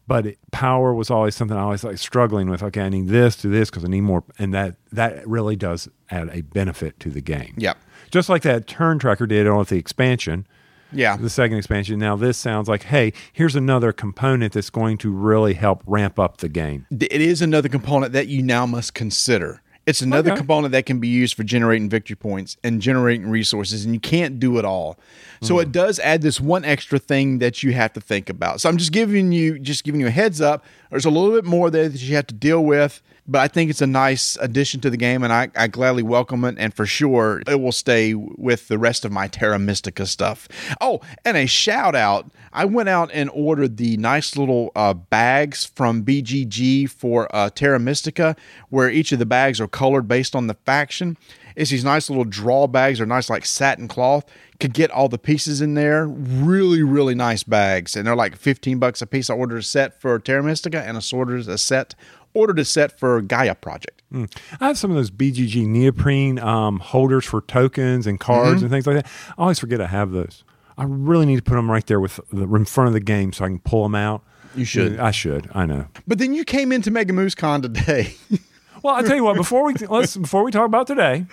But 0.08 0.26
it, 0.26 0.38
power 0.52 0.94
was 0.94 1.10
always 1.10 1.34
something 1.34 1.56
I 1.56 1.66
was 1.66 1.82
like 1.82 1.98
struggling 1.98 2.48
with. 2.48 2.62
Okay, 2.62 2.82
I 2.82 2.88
need 2.88 3.08
this 3.08 3.36
to 3.38 3.48
this 3.48 3.70
because 3.70 3.84
I 3.84 3.88
need 3.88 4.02
more, 4.02 4.22
and 4.38 4.54
that 4.54 4.76
that 4.92 5.26
really 5.26 5.56
does 5.56 5.88
add 6.10 6.28
a 6.32 6.42
benefit 6.42 7.00
to 7.00 7.10
the 7.10 7.20
game. 7.20 7.54
Yep. 7.58 7.76
just 8.10 8.28
like 8.28 8.42
that 8.42 8.66
turn 8.68 8.98
tracker 9.00 9.26
did 9.26 9.46
on 9.48 9.64
the 9.64 9.76
expansion 9.76 10.46
Yeah. 10.92 11.16
the 11.16 11.28
second 11.28 11.58
expansion. 11.58 11.98
Now 11.98 12.14
this 12.14 12.38
sounds 12.38 12.68
like, 12.68 12.84
hey, 12.84 13.12
here's 13.32 13.56
another 13.56 13.92
component 13.92 14.52
that's 14.52 14.70
going 14.70 14.98
to 14.98 15.10
really 15.10 15.54
help 15.54 15.82
ramp 15.86 16.18
up 16.20 16.36
the 16.38 16.48
game. 16.48 16.86
it 16.92 17.20
is 17.20 17.42
another 17.42 17.68
component 17.68 18.12
that 18.12 18.28
you 18.28 18.42
now 18.44 18.64
must 18.66 18.94
consider. 18.94 19.60
It's 19.86 20.02
another 20.02 20.32
Okay. 20.32 20.38
component 20.38 20.72
that 20.72 20.84
can 20.84 20.98
be 20.98 21.06
used 21.06 21.36
for 21.36 21.44
generating 21.44 21.88
victory 21.88 22.16
points 22.16 22.56
and 22.64 22.82
generating 22.82 23.28
resources, 23.28 23.84
and 23.84 23.94
you 23.94 24.00
can't 24.00 24.40
do 24.40 24.58
it 24.58 24.64
all. 24.64 24.98
So 25.42 25.60
it 25.60 25.68
mm. 25.68 25.72
does 25.72 26.00
add 26.00 26.22
this 26.22 26.40
one 26.40 26.64
extra 26.64 26.98
thing 26.98 27.38
that 27.38 27.62
you 27.62 27.72
have 27.72 27.92
to 27.92 28.00
think 28.00 28.28
about. 28.28 28.60
So 28.60 28.68
I'm 28.68 28.78
just 28.78 28.90
giving 28.90 29.30
you 29.30 29.58
just 29.60 29.84
giving 29.84 30.00
you 30.00 30.08
a 30.08 30.10
heads 30.10 30.40
up. 30.40 30.64
There's 30.90 31.04
a 31.04 31.10
little 31.10 31.30
bit 31.30 31.44
more 31.44 31.70
there 31.70 31.88
that 31.88 32.00
you 32.00 32.16
have 32.16 32.26
to 32.28 32.34
deal 32.34 32.64
with, 32.64 33.00
but 33.28 33.40
I 33.40 33.48
think 33.48 33.70
it's 33.70 33.82
a 33.82 33.86
nice 33.86 34.36
addition 34.40 34.80
to 34.82 34.90
the 34.90 34.96
game, 34.96 35.22
and 35.22 35.32
I, 35.32 35.48
I 35.56 35.66
gladly 35.66 36.02
welcome 36.02 36.44
it. 36.44 36.56
And 36.58 36.72
for 36.72 36.86
sure, 36.86 37.42
it 37.46 37.60
will 37.60 37.72
stay 37.72 38.14
with 38.14 38.68
the 38.68 38.78
rest 38.78 39.04
of 39.04 39.12
my 39.12 39.28
Terra 39.28 39.58
Mystica 39.58 40.06
stuff. 40.06 40.48
Oh, 40.80 41.00
and 41.24 41.36
a 41.36 41.46
shout 41.46 41.94
out! 41.94 42.30
I 42.52 42.64
went 42.64 42.88
out 42.88 43.10
and 43.12 43.30
ordered 43.34 43.76
the 43.76 43.96
nice 43.96 44.36
little 44.36 44.72
uh, 44.76 44.94
bags 44.94 45.64
from 45.64 46.04
BGG 46.04 46.90
for 46.90 47.28
uh, 47.34 47.50
Terra 47.50 47.78
Mystica, 47.78 48.36
where 48.70 48.88
each 48.88 49.12
of 49.12 49.18
the 49.18 49.26
bags 49.26 49.60
are 49.60 49.68
colored 49.68 50.08
based 50.08 50.34
on 50.34 50.46
the 50.46 50.54
faction. 50.54 51.16
It's 51.56 51.70
these 51.70 51.84
nice 51.84 52.10
little 52.10 52.24
draw 52.24 52.66
bags, 52.66 53.00
or 53.00 53.06
nice 53.06 53.30
like 53.30 53.46
satin 53.46 53.88
cloth. 53.88 54.24
Could 54.60 54.72
get 54.72 54.90
all 54.90 55.08
the 55.08 55.18
pieces 55.18 55.60
in 55.60 55.74
there. 55.74 56.06
Really, 56.06 56.82
really 56.82 57.14
nice 57.14 57.42
bags, 57.42 57.96
and 57.96 58.06
they're 58.06 58.16
like 58.16 58.36
fifteen 58.36 58.78
bucks 58.78 59.02
a 59.02 59.06
piece. 59.06 59.28
I 59.28 59.34
ordered 59.34 59.58
a 59.58 59.62
set 59.62 60.00
for 60.00 60.18
Terra 60.18 60.42
Mystica, 60.42 60.82
and 60.82 60.98
ordered 61.12 61.48
a 61.48 61.58
set 61.58 61.94
ordered 62.36 62.58
a 62.58 62.64
set 62.64 62.98
for 62.98 63.20
Gaia 63.22 63.54
Project. 63.54 64.02
I 64.14 64.66
have 64.66 64.78
some 64.78 64.90
of 64.90 64.96
those 64.96 65.10
BGG 65.10 65.66
neoprene 65.66 66.38
um, 66.38 66.78
holders 66.78 67.24
for 67.24 67.40
tokens 67.42 68.06
and 68.06 68.20
cards 68.20 68.62
and 68.62 68.70
things 68.70 68.86
like 68.86 68.96
that. 68.96 69.06
I 69.36 69.42
always 69.42 69.58
forget 69.58 69.80
I 69.80 69.86
have 69.86 70.12
those. 70.12 70.44
I 70.78 70.84
really 70.84 71.26
need 71.26 71.36
to 71.36 71.42
put 71.42 71.54
them 71.54 71.70
right 71.70 71.86
there 71.86 72.00
with 72.00 72.20
the, 72.32 72.42
in 72.54 72.64
front 72.66 72.88
of 72.88 72.94
the 72.94 73.00
game 73.00 73.32
so 73.32 73.44
I 73.44 73.48
can 73.48 73.58
pull 73.58 73.82
them 73.82 73.94
out. 73.94 74.22
You 74.54 74.64
should. 74.64 74.98
I 75.00 75.10
should. 75.10 75.50
I 75.54 75.66
know. 75.66 75.86
But 76.06 76.18
then 76.18 76.32
you 76.32 76.44
came 76.44 76.72
into 76.72 76.90
Mega 76.90 77.12
Moose 77.12 77.34
Con 77.34 77.62
today. 77.62 78.14
Well, 78.82 78.94
I 78.94 79.02
tell 79.02 79.16
you 79.16 79.24
what. 79.24 79.34
Before 79.34 79.64
we 79.64 79.74
let's 79.88 80.16
before 80.16 80.44
we 80.44 80.52
talk 80.52 80.66
about 80.66 80.86
today, 80.86 81.26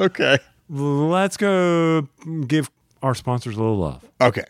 okay. 0.00 0.38
let's 0.68 1.36
go 1.36 2.08
give 2.46 2.70
our 3.02 3.14
sponsors 3.14 3.56
a 3.56 3.60
little 3.60 3.76
love. 3.76 4.04
Okay. 4.20 4.42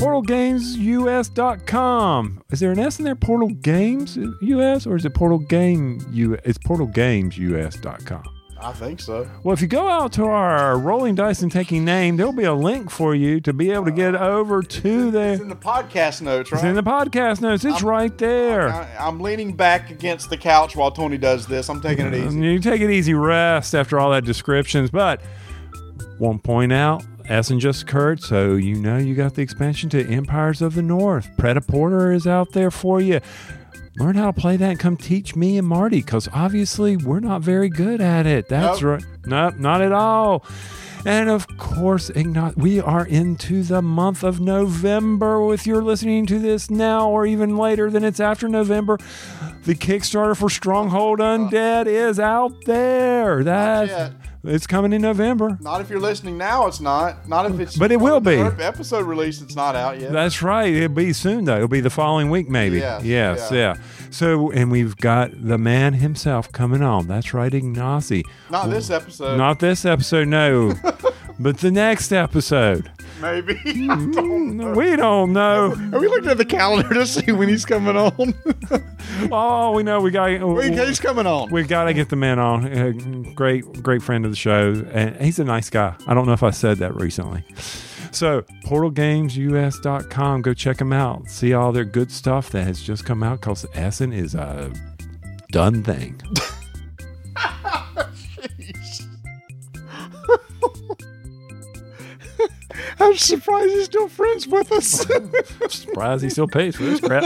PortalGamesUS.com. 0.00 2.42
Is 2.50 2.60
there 2.60 2.72
an 2.72 2.78
S 2.78 2.98
in 2.98 3.04
there? 3.04 3.14
Portal 3.14 3.48
Games 3.48 4.16
US 4.40 4.86
or 4.86 4.96
is 4.96 5.04
it 5.04 5.12
Portal 5.12 5.38
Game 5.38 6.00
U? 6.12 6.38
It's 6.42 6.56
PortalGamesUS.com. 6.56 8.22
I 8.62 8.72
think 8.72 9.00
so. 9.00 9.28
Well, 9.42 9.52
if 9.52 9.60
you 9.60 9.68
go 9.68 9.88
out 9.88 10.12
to 10.14 10.24
our 10.24 10.78
rolling 10.78 11.14
dice 11.14 11.42
and 11.42 11.52
taking 11.52 11.84
name, 11.84 12.16
there'll 12.16 12.32
be 12.32 12.44
a 12.44 12.54
link 12.54 12.90
for 12.90 13.14
you 13.14 13.40
to 13.40 13.52
be 13.52 13.70
able 13.70 13.84
to 13.86 13.90
get 13.90 14.14
uh, 14.14 14.26
over 14.26 14.62
to 14.62 15.10
there. 15.10 15.32
It's 15.32 15.42
in 15.42 15.48
the 15.48 15.56
podcast 15.56 16.22
notes, 16.22 16.50
It's 16.52 16.62
right? 16.62 16.70
in 16.70 16.76
the 16.76 16.82
podcast 16.82 17.40
notes. 17.42 17.64
It's 17.66 17.82
right 17.82 18.16
there. 18.18 18.68
I, 18.70 18.96
I'm 18.98 19.20
leaning 19.20 19.54
back 19.54 19.90
against 19.90 20.28
the 20.30 20.36
couch 20.36 20.76
while 20.76 20.90
Tony 20.90 21.16
does 21.18 21.46
this. 21.46 21.68
I'm 21.70 21.80
taking 21.80 22.06
it 22.06 22.12
mm, 22.12 22.26
easy. 22.26 22.38
You 22.38 22.58
take 22.58 22.80
it 22.82 22.90
easy, 22.90 23.14
rest 23.14 23.74
after 23.74 23.98
all 23.98 24.10
that 24.12 24.24
descriptions, 24.24 24.90
but 24.90 25.20
won't 26.18 26.42
point 26.42 26.72
out 26.72 27.02
Essen 27.30 27.60
just 27.60 27.82
occurred, 27.82 28.20
so 28.20 28.56
you 28.56 28.74
know 28.74 28.98
you 28.98 29.14
got 29.14 29.34
the 29.34 29.42
expansion 29.42 29.88
to 29.90 30.04
Empires 30.06 30.60
of 30.60 30.74
the 30.74 30.82
North. 30.82 31.30
Prêt-à-Porter 31.36 32.10
is 32.12 32.26
out 32.26 32.52
there 32.52 32.72
for 32.72 33.00
you. 33.00 33.20
Learn 33.98 34.16
how 34.16 34.32
to 34.32 34.40
play 34.40 34.56
that 34.56 34.70
and 34.70 34.80
come 34.80 34.96
teach 34.96 35.36
me 35.36 35.56
and 35.56 35.66
Marty, 35.66 36.00
because 36.00 36.28
obviously 36.32 36.96
we're 36.96 37.20
not 37.20 37.42
very 37.42 37.68
good 37.68 38.00
at 38.00 38.26
it. 38.26 38.48
That's 38.48 38.82
Nope. 38.82 38.90
right. 38.90 39.04
Nope, 39.26 39.56
not 39.58 39.80
at 39.80 39.92
all. 39.92 40.44
And 41.06 41.30
of 41.30 41.46
course, 41.56 42.10
we 42.56 42.80
are 42.80 43.06
into 43.06 43.62
the 43.62 43.80
month 43.80 44.22
of 44.22 44.40
November. 44.40 45.54
If 45.54 45.66
you're 45.66 45.82
listening 45.82 46.26
to 46.26 46.38
this 46.38 46.68
now 46.68 47.08
or 47.08 47.24
even 47.26 47.56
later, 47.56 47.90
then 47.90 48.04
it's 48.04 48.20
after 48.20 48.48
November. 48.48 48.98
The 49.64 49.74
Kickstarter 49.74 50.36
for 50.36 50.50
Stronghold 50.50 51.20
Undead 51.20 51.86
is 51.86 52.18
out 52.18 52.64
there. 52.66 53.42
That's. 53.44 54.14
It's 54.44 54.66
coming 54.66 54.92
in 54.92 55.02
November. 55.02 55.58
Not 55.60 55.80
if 55.80 55.90
you're 55.90 56.00
listening 56.00 56.38
now, 56.38 56.66
it's 56.66 56.80
not. 56.80 57.28
Not 57.28 57.50
if 57.50 57.60
it's. 57.60 57.76
But 57.76 57.92
it 57.92 58.00
will 58.00 58.20
be. 58.20 58.36
the 58.36 58.64
Episode 58.64 59.04
release, 59.06 59.40
it's 59.40 59.54
not 59.54 59.76
out 59.76 60.00
yet. 60.00 60.12
That's 60.12 60.42
right. 60.42 60.72
It'll 60.72 60.94
be 60.94 61.12
soon 61.12 61.44
though. 61.44 61.56
It'll 61.56 61.68
be 61.68 61.80
the 61.80 61.90
following 61.90 62.30
week, 62.30 62.48
maybe. 62.48 62.78
Yes, 62.78 63.04
yes, 63.04 63.48
yeah. 63.50 63.58
yeah. 63.58 63.82
So, 64.10 64.50
and 64.50 64.70
we've 64.70 64.96
got 64.96 65.30
the 65.34 65.58
man 65.58 65.94
himself 65.94 66.50
coming 66.52 66.82
on. 66.82 67.06
That's 67.06 67.34
right, 67.34 67.52
Ignacy. 67.52 68.24
not 68.50 68.70
this 68.70 68.90
episode. 68.90 69.36
Not 69.36 69.60
this 69.60 69.84
episode, 69.84 70.28
no, 70.28 70.72
but 71.40 71.58
the 71.58 71.70
next 71.70 72.12
episode. 72.12 72.90
Maybe. 73.20 73.54
Don't. 73.86 74.74
We 74.74 74.96
don't 74.96 75.32
know. 75.32 75.72
Are 75.92 76.00
we 76.00 76.08
looking 76.08 76.30
at 76.30 76.38
the 76.38 76.44
calendar 76.44 76.94
to 76.94 77.06
see 77.06 77.32
when 77.32 77.48
he's 77.48 77.64
coming 77.64 77.96
on? 77.96 78.34
Oh, 79.32 79.72
we 79.72 79.82
know 79.82 80.00
we 80.00 80.12
got. 80.12 80.30
He's 80.30 81.00
coming 81.00 81.26
on. 81.26 81.50
We 81.50 81.64
got 81.64 81.84
to 81.84 81.92
get 81.94 82.08
the 82.08 82.16
man 82.16 82.38
on. 82.38 82.64
Uh, 82.66 82.92
great, 83.34 83.82
great 83.82 84.02
friend 84.02 84.24
of 84.24 84.30
the 84.30 84.36
show, 84.36 84.86
and 84.92 85.16
he's 85.16 85.38
a 85.38 85.44
nice 85.44 85.68
guy. 85.68 85.94
I 86.06 86.14
don't 86.14 86.26
know 86.26 86.32
if 86.32 86.42
I 86.42 86.50
said 86.50 86.78
that 86.78 86.94
recently. 86.94 87.44
So, 88.12 88.42
portalgamesus.com, 88.64 90.42
go 90.42 90.54
check 90.54 90.78
them 90.78 90.92
out. 90.92 91.28
See 91.28 91.52
all 91.52 91.72
their 91.72 91.84
good 91.84 92.10
stuff 92.10 92.50
that 92.50 92.64
has 92.64 92.80
just 92.80 93.04
come 93.04 93.22
out 93.22 93.40
because 93.40 93.66
Essen 93.74 94.12
is 94.12 94.34
a 94.34 94.72
done 95.50 95.82
thing. 95.82 96.20
I'm 103.00 103.16
surprised 103.16 103.70
he's 103.70 103.84
still 103.86 104.08
friends 104.08 104.46
with 104.46 104.70
us. 104.72 105.06
Surprised 105.70 106.22
he 106.22 106.30
still 106.30 106.46
pays 106.46 106.76
for 106.76 106.84
this 106.84 107.00
crap. 107.00 107.22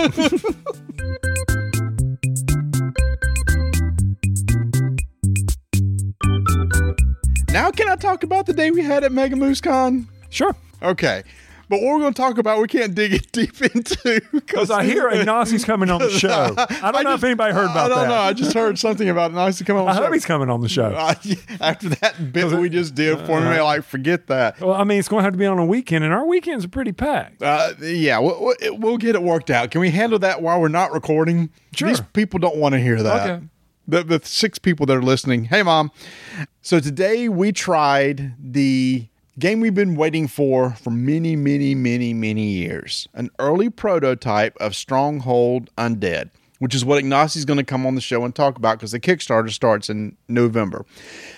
now, 7.51 7.70
can 7.70 7.89
I 7.89 7.97
talk 7.97 8.22
about 8.22 8.47
the 8.47 8.53
day 8.53 8.70
we 8.70 8.83
had 8.83 9.05
at 9.05 9.12
Mega 9.12 9.37
Moose 9.37 9.61
Con? 9.61 10.09
sure. 10.31 10.55
Okay. 10.83 11.22
But 11.69 11.81
what 11.81 11.95
we're 11.95 12.01
going 12.01 12.12
to 12.15 12.21
talk 12.21 12.39
about, 12.39 12.61
we 12.61 12.69
can't 12.69 12.95
dig 12.95 13.12
it 13.15 13.33
deep 13.33 13.61
into. 13.62 14.21
Because 14.33 14.71
I 14.71 14.85
hear 14.85 15.09
Ignacio's 15.11 15.65
coming 15.65 15.91
on 15.91 16.01
the 16.01 16.11
show. 16.11 16.55
I 16.57 16.91
don't 16.93 17.05
know 17.05 17.15
if 17.15 17.25
anybody 17.25 17.55
heard 17.55 17.65
about 17.71 17.75
that. 17.75 17.85
I 17.85 17.89
don't 17.89 18.09
that. 18.09 18.09
know. 18.09 18.21
I 18.21 18.33
just 18.33 18.53
heard 18.55 18.79
something 18.79 19.09
about 19.09 19.29
to 19.55 19.65
come 19.65 19.77
on 19.77 19.87
the 19.87 19.91
I 19.91 19.95
show. 19.97 20.03
hope 20.05 20.12
he's 20.15 20.27
coming 20.27 20.51
on 20.51 20.61
the 20.61 20.69
show. 20.69 20.87
Uh, 20.87 21.15
after 21.61 21.89
that 21.91 22.33
bit 22.33 22.49
that 22.51 22.61
we 22.61 22.69
just 22.69 22.95
did 22.95 23.19
for 23.27 23.41
me, 23.41 23.61
like 23.61 23.83
forget 23.85 24.27
that. 24.27 24.61
Well, 24.61 24.75
I 24.75 24.85
mean, 24.85 24.99
it's 24.99 25.09
going 25.09 25.21
to 25.21 25.25
have 25.25 25.33
to 25.35 25.39
be 25.39 25.47
on 25.47 25.59
a 25.59 25.65
weekend, 25.65 26.05
and 26.05 26.12
our 26.12 26.27
weekends 26.27 26.65
are 26.65 26.69
pretty 26.69 26.93
packed. 26.93 27.43
Uh, 27.43 27.73
yeah, 27.81 28.19
we'll, 28.19 28.41
we'll- 28.61 28.79
we'll 28.79 28.99
get 28.99 29.15
it 29.15 29.23
worked 29.23 29.51
out. 29.51 29.71
Can 29.71 29.81
we 29.81 29.91
handle 29.91 30.19
that 30.21 30.43
while 30.43 30.61
we're 30.61 30.69
not 30.69 30.93
recording? 30.93 31.51
Sure. 31.75 31.89
These 31.89 32.01
people 32.12 32.39
don't 32.39 32.57
want 32.57 32.75
to 32.75 32.79
hear 32.81 33.03
that. 33.03 33.31
Okay. 33.31 33.45
The, 33.87 34.03
the 34.03 34.21
six 34.25 34.59
people 34.59 34.87
that 34.87 34.97
are 34.97 35.03
listening. 35.03 35.45
Hey, 35.45 35.62
mom. 35.62 35.91
So 36.62 36.81
today 36.81 37.29
we 37.29 37.53
tried 37.53 38.35
the 38.39 39.09
game 39.39 39.61
we've 39.61 39.74
been 39.74 39.97
waiting 39.97 40.28
for 40.28 40.70
for 40.70 40.91
many, 40.91 41.37
many, 41.37 41.74
many, 41.74 42.14
many 42.14 42.47
years. 42.47 43.09
An 43.14 43.30
early 43.39 43.70
prototype 43.70 44.57
of 44.61 44.74
Stronghold 44.74 45.70
Undead. 45.76 46.30
which 46.61 46.74
is 46.74 46.82
what 46.85 46.99
Ignacio's 47.03 47.45
going 47.45 47.59
to 47.59 47.64
come 47.64 47.85
on 47.85 47.95
the 47.95 48.01
show 48.01 48.24
and 48.24 48.35
talk 48.35 48.57
about 48.57 48.78
because 48.78 48.93
the 48.93 49.01
Kickstarter 49.01 49.51
starts 49.51 49.91
in 49.91 50.16
November. 50.28 50.87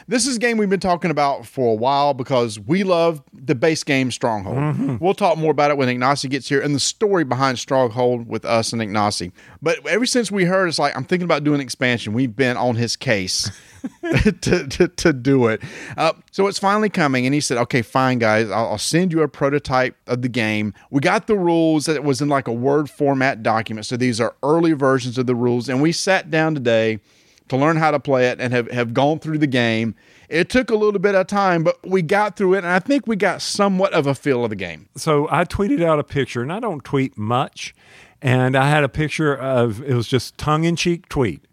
This 0.06 0.24
is 0.26 0.36
a 0.36 0.38
game 0.38 0.56
we've 0.58 0.70
been 0.70 0.78
talking 0.78 1.10
about 1.10 1.46
for 1.46 1.72
a 1.72 1.74
while 1.74 2.14
because 2.14 2.60
we 2.60 2.84
love 2.84 3.22
the 3.32 3.54
base 3.54 3.82
game 3.82 4.10
Stronghold. 4.10 4.56
Mm-hmm. 4.56 4.96
We'll 5.00 5.14
talk 5.14 5.38
more 5.38 5.50
about 5.50 5.70
it 5.70 5.78
when 5.78 5.88
Ignacio 5.88 6.30
gets 6.30 6.48
here 6.48 6.60
and 6.60 6.74
the 6.74 6.80
story 6.80 7.24
behind 7.24 7.58
Stronghold 7.58 8.28
with 8.28 8.44
us 8.44 8.72
and 8.72 8.80
Ignacio. 8.82 9.32
But 9.62 9.84
ever 9.88 10.06
since 10.06 10.30
we 10.30 10.44
heard, 10.44 10.68
it's 10.68 10.78
like, 10.78 10.94
I'm 10.96 11.04
thinking 11.04 11.24
about 11.24 11.42
doing 11.44 11.60
expansion. 11.60 12.12
We've 12.12 12.36
been 12.36 12.56
on 12.56 12.76
his 12.76 12.94
case. 12.94 13.50
to, 14.40 14.66
to, 14.66 14.88
to 14.88 15.12
do 15.12 15.46
it. 15.46 15.62
Uh, 15.96 16.12
so 16.30 16.46
it's 16.46 16.58
finally 16.58 16.88
coming. 16.88 17.26
And 17.26 17.34
he 17.34 17.40
said, 17.40 17.58
okay, 17.58 17.82
fine, 17.82 18.18
guys, 18.18 18.50
I'll, 18.50 18.70
I'll 18.70 18.78
send 18.78 19.12
you 19.12 19.22
a 19.22 19.28
prototype 19.28 19.96
of 20.06 20.22
the 20.22 20.28
game. 20.28 20.74
We 20.90 21.00
got 21.00 21.26
the 21.26 21.36
rules 21.36 21.86
that 21.86 21.96
it 21.96 22.04
was 22.04 22.20
in 22.20 22.28
like 22.28 22.48
a 22.48 22.52
Word 22.52 22.90
format 22.90 23.42
document. 23.42 23.86
So 23.86 23.96
these 23.96 24.20
are 24.20 24.34
early 24.42 24.72
versions 24.72 25.18
of 25.18 25.26
the 25.26 25.34
rules. 25.34 25.68
And 25.68 25.82
we 25.82 25.92
sat 25.92 26.30
down 26.30 26.54
today 26.54 27.00
to 27.48 27.56
learn 27.56 27.76
how 27.76 27.90
to 27.90 28.00
play 28.00 28.28
it 28.28 28.40
and 28.40 28.52
have, 28.52 28.70
have 28.70 28.94
gone 28.94 29.18
through 29.18 29.38
the 29.38 29.46
game. 29.46 29.94
It 30.28 30.48
took 30.50 30.70
a 30.70 30.74
little 30.74 30.98
bit 30.98 31.14
of 31.14 31.26
time, 31.26 31.62
but 31.62 31.78
we 31.86 32.02
got 32.02 32.36
through 32.36 32.54
it. 32.54 32.58
And 32.58 32.68
I 32.68 32.80
think 32.80 33.06
we 33.06 33.16
got 33.16 33.40
somewhat 33.40 33.92
of 33.92 34.06
a 34.06 34.14
feel 34.14 34.42
of 34.44 34.50
the 34.50 34.56
game. 34.56 34.88
So 34.96 35.28
I 35.30 35.44
tweeted 35.44 35.82
out 35.82 35.98
a 35.98 36.04
picture, 36.04 36.42
and 36.42 36.52
I 36.52 36.58
don't 36.58 36.82
tweet 36.82 37.16
much. 37.16 37.74
And 38.20 38.56
I 38.56 38.68
had 38.68 38.82
a 38.82 38.88
picture 38.88 39.36
of 39.36 39.82
it 39.82 39.94
was 39.94 40.08
just 40.08 40.36
tongue 40.38 40.64
in 40.64 40.74
cheek 40.74 41.08
tweet. 41.08 41.44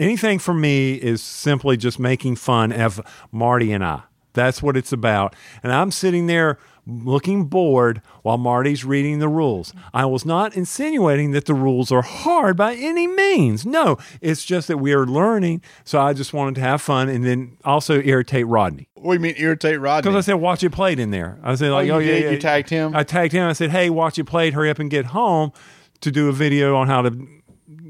Anything 0.00 0.38
for 0.38 0.54
me 0.54 0.94
is 0.94 1.20
simply 1.22 1.76
just 1.76 1.98
making 1.98 2.36
fun 2.36 2.72
of 2.72 3.02
Marty 3.30 3.70
and 3.70 3.84
I. 3.84 4.04
That's 4.32 4.62
what 4.62 4.74
it's 4.74 4.92
about. 4.92 5.36
And 5.62 5.70
I'm 5.70 5.90
sitting 5.90 6.26
there 6.26 6.58
looking 6.86 7.44
bored 7.44 8.00
while 8.22 8.38
Marty's 8.38 8.82
reading 8.82 9.18
the 9.18 9.28
rules. 9.28 9.74
I 9.92 10.06
was 10.06 10.24
not 10.24 10.56
insinuating 10.56 11.32
that 11.32 11.44
the 11.44 11.52
rules 11.52 11.92
are 11.92 12.00
hard 12.00 12.56
by 12.56 12.76
any 12.76 13.06
means. 13.06 13.66
No, 13.66 13.98
it's 14.22 14.42
just 14.42 14.68
that 14.68 14.78
we 14.78 14.94
are 14.94 15.04
learning. 15.04 15.60
So 15.84 16.00
I 16.00 16.14
just 16.14 16.32
wanted 16.32 16.54
to 16.54 16.62
have 16.62 16.80
fun 16.80 17.10
and 17.10 17.22
then 17.22 17.58
also 17.62 18.00
irritate 18.00 18.46
Rodney. 18.46 18.88
What 18.94 19.12
do 19.12 19.14
you 19.14 19.20
mean 19.20 19.34
irritate 19.36 19.80
Rodney? 19.80 20.08
Because 20.08 20.16
I 20.16 20.26
said, 20.26 20.34
watch 20.40 20.64
it 20.64 20.70
played 20.70 20.98
in 20.98 21.10
there. 21.10 21.38
I 21.42 21.56
said, 21.56 21.72
like, 21.72 21.82
oh, 21.82 21.84
you 21.84 21.92
oh, 21.92 21.98
yeah, 21.98 22.12
did? 22.12 22.24
yeah. 22.24 22.30
You 22.30 22.38
tagged 22.38 22.70
him? 22.70 22.96
I 22.96 23.02
tagged 23.02 23.34
him. 23.34 23.46
I 23.46 23.52
said, 23.52 23.70
hey, 23.70 23.90
watch 23.90 24.18
it 24.18 24.24
played. 24.24 24.54
Hurry 24.54 24.70
up 24.70 24.78
and 24.78 24.90
get 24.90 25.06
home 25.06 25.52
to 26.00 26.10
do 26.10 26.30
a 26.30 26.32
video 26.32 26.76
on 26.76 26.86
how 26.86 27.02
to, 27.02 27.28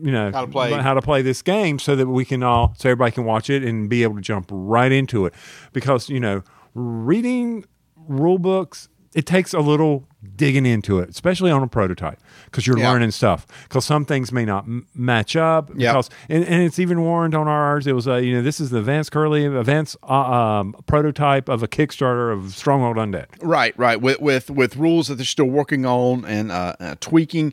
you 0.03 0.11
know, 0.13 0.31
How 0.33 0.45
to 0.45 0.51
play. 0.51 0.73
how 0.73 0.95
to 0.95 1.03
play 1.03 1.23
this 1.23 1.43
game 1.43 1.79
so 1.79 1.95
that 1.97 2.07
we 2.09 2.25
can 2.25 2.43
all, 2.43 2.75
so 2.79 2.89
everybody 2.91 3.13
can 3.13 3.25
watch 3.25 3.51
it 3.51 3.63
and 3.65 3.89
be 3.89 4.03
able 4.03 4.17
to 4.17 4.21
jump 4.23 4.47
right 4.51 4.93
into 4.93 5.27
it. 5.27 5.35
Because, 5.73 6.09
you 6.09 6.21
know, 6.21 6.43
reading 6.75 7.65
rule 7.97 8.39
books, 8.39 8.89
it 9.15 9.27
takes 9.27 9.53
a 9.53 9.61
little 9.61 10.07
digging 10.37 10.67
into 10.67 10.99
it, 11.01 11.09
especially 11.09 11.51
on 11.51 11.63
a 11.63 11.67
prototype, 11.67 12.21
because 12.45 12.67
you're 12.67 12.79
Yeah. 12.79 12.91
learning 12.93 13.11
stuff. 13.11 13.47
Because 13.65 13.85
some 13.85 14.05
things 14.05 14.31
may 14.31 14.45
not 14.45 14.65
m- 14.65 14.87
match 14.95 15.35
up. 15.35 15.71
Yeah. 15.75 15.93
Because 15.93 16.11
and, 16.29 16.45
and 16.45 16.63
it's 16.63 16.79
even 16.79 17.01
warned 17.03 17.35
on 17.35 17.49
ours. 17.49 17.87
It 17.87 17.95
was 17.95 18.07
uh, 18.07 18.17
you 18.17 18.35
know 18.37 18.43
this 18.43 18.61
is 18.61 18.71
the 18.71 18.79
advanced 18.79 19.11
curly 19.13 19.47
advanced 19.47 19.97
uh, 20.09 20.13
um, 20.61 20.75
prototype 20.87 21.49
of 21.49 21.63
a 21.63 21.69
Kickstarter 21.69 22.33
of 22.33 22.55
Stronghold 22.55 22.97
Undead. 22.99 23.27
Right, 23.43 23.77
right. 23.79 24.01
With 24.01 24.21
with 24.21 24.51
with 24.51 24.77
rules 24.77 25.09
that 25.09 25.17
they're 25.17 25.25
still 25.25 25.47
working 25.51 25.85
on 25.87 26.25
and 26.25 26.53
uh, 26.53 26.77
uh, 26.79 26.95
tweaking. 27.01 27.53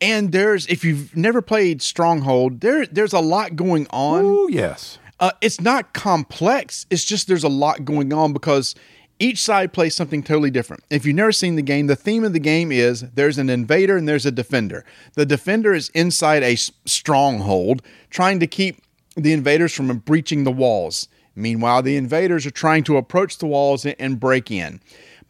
And 0.00 0.32
there's 0.32 0.66
if 0.66 0.84
you've 0.84 1.16
never 1.16 1.42
played 1.42 1.82
Stronghold, 1.82 2.60
there 2.60 2.86
there's 2.86 3.12
a 3.12 3.20
lot 3.20 3.56
going 3.56 3.86
on. 3.90 4.24
Oh 4.24 4.48
yes. 4.48 4.98
Uh, 5.20 5.32
it's 5.40 5.60
not 5.60 5.92
complex. 5.92 6.86
It's 6.90 7.04
just 7.04 7.26
there's 7.26 7.42
a 7.42 7.48
lot 7.48 7.84
going 7.84 8.12
on 8.12 8.32
because 8.32 8.76
each 9.18 9.42
side 9.42 9.72
plays 9.72 9.96
something 9.96 10.22
totally 10.22 10.50
different. 10.50 10.84
If 10.90 11.04
you've 11.04 11.16
never 11.16 11.32
seen 11.32 11.56
the 11.56 11.62
game, 11.62 11.88
the 11.88 11.96
theme 11.96 12.22
of 12.22 12.32
the 12.32 12.38
game 12.38 12.70
is 12.70 13.00
there's 13.00 13.38
an 13.38 13.50
invader 13.50 13.96
and 13.96 14.08
there's 14.08 14.26
a 14.26 14.30
defender. 14.30 14.84
The 15.14 15.26
defender 15.26 15.74
is 15.74 15.88
inside 15.90 16.44
a 16.44 16.54
stronghold 16.54 17.82
trying 18.10 18.38
to 18.40 18.46
keep 18.46 18.80
the 19.16 19.32
invaders 19.32 19.74
from 19.74 19.96
breaching 19.98 20.44
the 20.44 20.52
walls. 20.52 21.08
Meanwhile, 21.34 21.82
the 21.82 21.96
invaders 21.96 22.46
are 22.46 22.52
trying 22.52 22.84
to 22.84 22.96
approach 22.96 23.38
the 23.38 23.46
walls 23.46 23.86
and 23.86 24.20
break 24.20 24.50
in. 24.50 24.80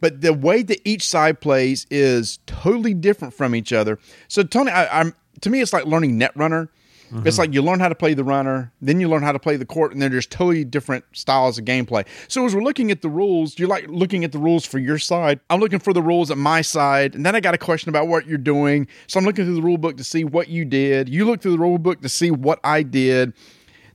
But 0.00 0.20
the 0.20 0.32
way 0.32 0.62
that 0.62 0.80
each 0.84 1.08
side 1.08 1.40
plays 1.40 1.86
is 1.90 2.38
totally 2.46 2.94
different 2.94 3.34
from 3.34 3.54
each 3.54 3.72
other. 3.72 3.98
So, 4.28 4.42
Tony, 4.42 4.70
I, 4.70 5.00
I'm 5.00 5.14
to 5.40 5.50
me, 5.50 5.60
it's 5.60 5.72
like 5.72 5.86
learning 5.86 6.18
Netrunner. 6.18 6.68
It's 7.10 7.16
mm-hmm. 7.16 7.40
like 7.40 7.54
you 7.54 7.62
learn 7.62 7.80
how 7.80 7.88
to 7.88 7.94
play 7.94 8.12
the 8.12 8.24
runner, 8.24 8.70
then 8.82 9.00
you 9.00 9.08
learn 9.08 9.22
how 9.22 9.32
to 9.32 9.38
play 9.38 9.56
the 9.56 9.64
corp, 9.64 9.92
and 9.92 10.02
then 10.02 10.12
there's 10.12 10.26
totally 10.26 10.62
different 10.62 11.06
styles 11.12 11.58
of 11.58 11.64
gameplay. 11.64 12.06
So 12.28 12.44
as 12.44 12.54
we're 12.54 12.62
looking 12.62 12.90
at 12.90 13.00
the 13.00 13.08
rules, 13.08 13.58
you're 13.58 13.68
like 13.68 13.86
looking 13.88 14.24
at 14.24 14.32
the 14.32 14.38
rules 14.38 14.66
for 14.66 14.78
your 14.78 14.98
side. 14.98 15.40
I'm 15.48 15.58
looking 15.58 15.78
for 15.78 15.94
the 15.94 16.02
rules 16.02 16.30
at 16.30 16.36
my 16.36 16.60
side, 16.60 17.14
and 17.14 17.24
then 17.24 17.34
I 17.34 17.40
got 17.40 17.54
a 17.54 17.58
question 17.58 17.88
about 17.88 18.08
what 18.08 18.26
you're 18.26 18.36
doing. 18.36 18.88
So 19.06 19.18
I'm 19.18 19.24
looking 19.24 19.46
through 19.46 19.54
the 19.54 19.62
rule 19.62 19.78
book 19.78 19.96
to 19.96 20.04
see 20.04 20.22
what 20.22 20.48
you 20.48 20.66
did. 20.66 21.08
You 21.08 21.24
look 21.24 21.40
through 21.40 21.52
the 21.52 21.58
rule 21.58 21.78
book 21.78 22.02
to 22.02 22.10
see 22.10 22.30
what 22.30 22.60
I 22.62 22.82
did. 22.82 23.32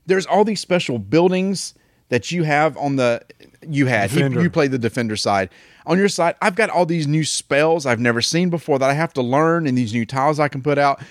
There's 0.06 0.26
all 0.26 0.44
these 0.44 0.60
special 0.60 0.98
buildings 0.98 1.74
that 2.08 2.32
you 2.32 2.42
have 2.42 2.76
on 2.76 2.96
the 2.96 3.22
you 3.62 3.86
had. 3.86 4.10
He, 4.10 4.20
you 4.20 4.50
play 4.50 4.66
the 4.66 4.78
defender 4.78 5.14
side. 5.14 5.50
On 5.86 5.98
your 5.98 6.08
side, 6.08 6.34
I've 6.40 6.54
got 6.54 6.70
all 6.70 6.86
these 6.86 7.06
new 7.06 7.24
spells 7.24 7.84
I've 7.84 8.00
never 8.00 8.22
seen 8.22 8.50
before 8.50 8.78
that 8.78 8.90
I 8.90 8.94
have 8.94 9.12
to 9.14 9.22
learn, 9.22 9.66
and 9.66 9.76
these 9.76 9.92
new 9.92 10.06
tiles 10.06 10.40
I 10.40 10.48
can 10.48 10.62
put 10.62 10.78
out. 10.78 11.02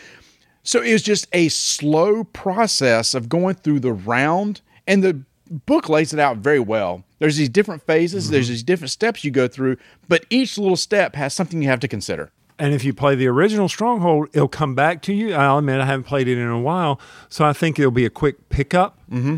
So 0.64 0.82
it 0.82 0.94
was 0.94 1.04
just 1.04 1.28
a 1.34 1.50
slow 1.50 2.24
process 2.24 3.14
of 3.14 3.30
going 3.30 3.56
through 3.56 3.82
the 3.82 3.94
round, 3.94 4.62
and 4.88 5.04
the 5.04 5.22
book 5.50 5.90
lays 5.90 6.14
it 6.14 6.20
out 6.20 6.38
very 6.38 6.60
well. 6.60 7.04
There's 7.20 7.38
these 7.38 7.50
different 7.50 7.84
phases, 7.84 8.30
there's 8.30 8.48
these 8.48 8.64
different 8.64 8.92
steps 8.92 9.24
you 9.24 9.32
go 9.32 9.48
through, 9.48 9.78
but 10.08 10.26
each 10.30 10.58
little 10.58 10.76
step 10.76 11.16
has 11.16 11.34
something 11.34 11.62
you 11.62 11.70
have 11.70 11.80
to 11.82 11.88
consider. 11.88 12.32
And 12.60 12.74
if 12.74 12.84
you 12.84 12.94
play 12.94 13.16
the 13.16 13.28
original 13.28 13.68
Stronghold, 13.68 14.30
it'll 14.34 14.48
come 14.48 14.76
back 14.76 15.02
to 15.04 15.14
you. 15.14 15.34
I'll 15.34 15.58
admit 15.58 15.82
I 15.82 15.86
haven't 15.86 16.04
played 16.04 16.28
it 16.28 16.38
in 16.38 16.48
a 16.48 16.60
while, 16.60 17.00
so 17.28 17.46
I 17.46 17.54
think 17.54 17.80
it'll 17.80 17.92
be 17.92 18.06
a 18.06 18.10
quick 18.10 18.50
pickup. 18.50 18.98
Mm-hmm. 19.12 19.38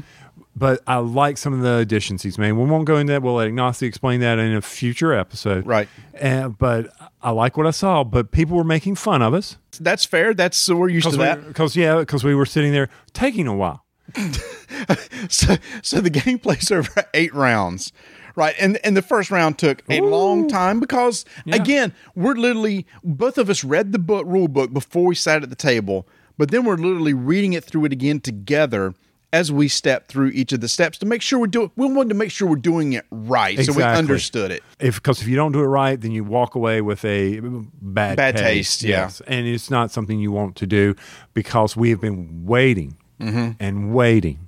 But 0.58 0.82
I 0.88 0.98
like 0.98 1.38
some 1.38 1.54
of 1.54 1.62
the 1.62 1.78
additions 1.78 2.24
he's 2.24 2.38
made. 2.38 2.54
We 2.54 2.64
won't 2.64 2.86
go 2.86 2.96
into 2.98 3.12
that. 3.12 3.22
We'll 3.22 3.36
let 3.36 3.50
Ignacy 3.50 3.84
explain 3.84 4.22
that 4.22 4.40
in 4.40 4.56
a 4.56 4.62
future 4.62 5.14
episode. 5.14 5.66
Right. 5.66 5.90
And, 6.14 6.58
but 6.58 6.94
I 7.22 7.32
like 7.32 7.58
what 7.58 7.68
I 7.68 7.72
saw. 7.72 8.06
But 8.06 8.32
people 8.32 8.56
were 8.56 8.64
making 8.64 8.96
fun 8.96 9.22
of 9.22 9.34
us 9.34 9.58
That's 9.80 10.06
fair. 10.06 10.34
That's 10.34 10.70
we're 10.70 10.88
used 10.88 11.10
to 11.10 11.18
that. 11.18 11.46
because 11.46 11.76
yeah, 11.76 12.00
because 12.00 12.24
we 12.24 12.34
were 12.36 12.46
sitting 12.46 12.72
there 12.72 12.90
taking 13.14 13.48
a 13.48 13.56
while. 13.56 13.84
so, 15.30 15.56
so 15.82 16.00
the 16.00 16.10
game 16.10 16.40
plays 16.40 16.72
over 16.72 17.04
eight 17.14 17.34
rounds 17.34 17.92
right 18.36 18.56
and 18.60 18.78
and 18.84 18.96
the 18.96 19.02
first 19.02 19.32
round 19.32 19.58
took 19.58 19.82
a 19.90 20.00
long 20.02 20.48
time 20.48 20.80
because 20.80 21.26
again 21.52 21.94
we're 22.14 22.36
literally 22.36 22.86
both 23.04 23.38
of 23.38 23.50
us 23.50 23.64
read 23.64 23.92
the 23.92 24.00
book 24.00 24.26
rule 24.28 24.48
book 24.48 24.72
before 24.72 25.06
we 25.06 25.16
sat 25.16 25.42
at 25.42 25.50
the 25.50 25.56
table 25.56 26.08
but 26.38 26.52
then 26.52 26.66
we're 26.66 26.76
literally 26.76 27.14
reading 27.14 27.54
it 27.54 27.64
through 27.64 27.86
it 27.86 27.94
again 27.94 28.20
together 28.20 28.94
as 29.40 29.52
we 29.52 29.68
step 29.68 30.08
through 30.08 30.30
each 30.40 30.52
of 30.54 30.60
the 30.62 30.68
steps 30.68 30.98
to 31.00 31.06
make 31.06 31.22
sure 31.22 31.38
we're 31.40 31.56
doing 31.58 31.70
we 31.76 31.86
wanted 31.88 32.10
to 32.10 32.16
make 32.24 32.32
sure 32.32 32.48
we're 32.48 32.68
doing 32.74 32.94
it 32.94 33.06
right 33.12 33.58
so 33.66 33.74
we 33.74 33.84
understood 33.84 34.50
it 34.52 34.62
If 34.80 34.96
because 34.96 35.22
if 35.22 35.28
you 35.28 35.36
don't 35.36 35.52
do 35.52 35.60
it 35.60 35.72
right, 35.82 36.00
then 36.02 36.12
you 36.12 36.24
walk 36.24 36.56
away 36.56 36.82
with 36.82 37.04
a 37.06 37.40
bad 37.82 38.16
Bad 38.18 38.38
taste, 38.38 38.84
yeah. 38.84 39.10
and 39.28 39.46
it's 39.56 39.70
not 39.70 39.92
something 39.92 40.20
you 40.20 40.32
want 40.32 40.56
to 40.58 40.66
do 40.68 40.96
because 41.34 41.76
we 41.82 41.90
have 41.92 42.02
been 42.02 42.46
waiting 42.46 42.92
Mm-hmm. 43.20 43.52
and 43.66 43.94
waiting 43.94 44.40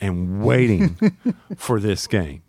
and 0.00 0.42
waiting 0.44 0.96
for 1.56 1.80
this 1.80 2.06
game. 2.06 2.40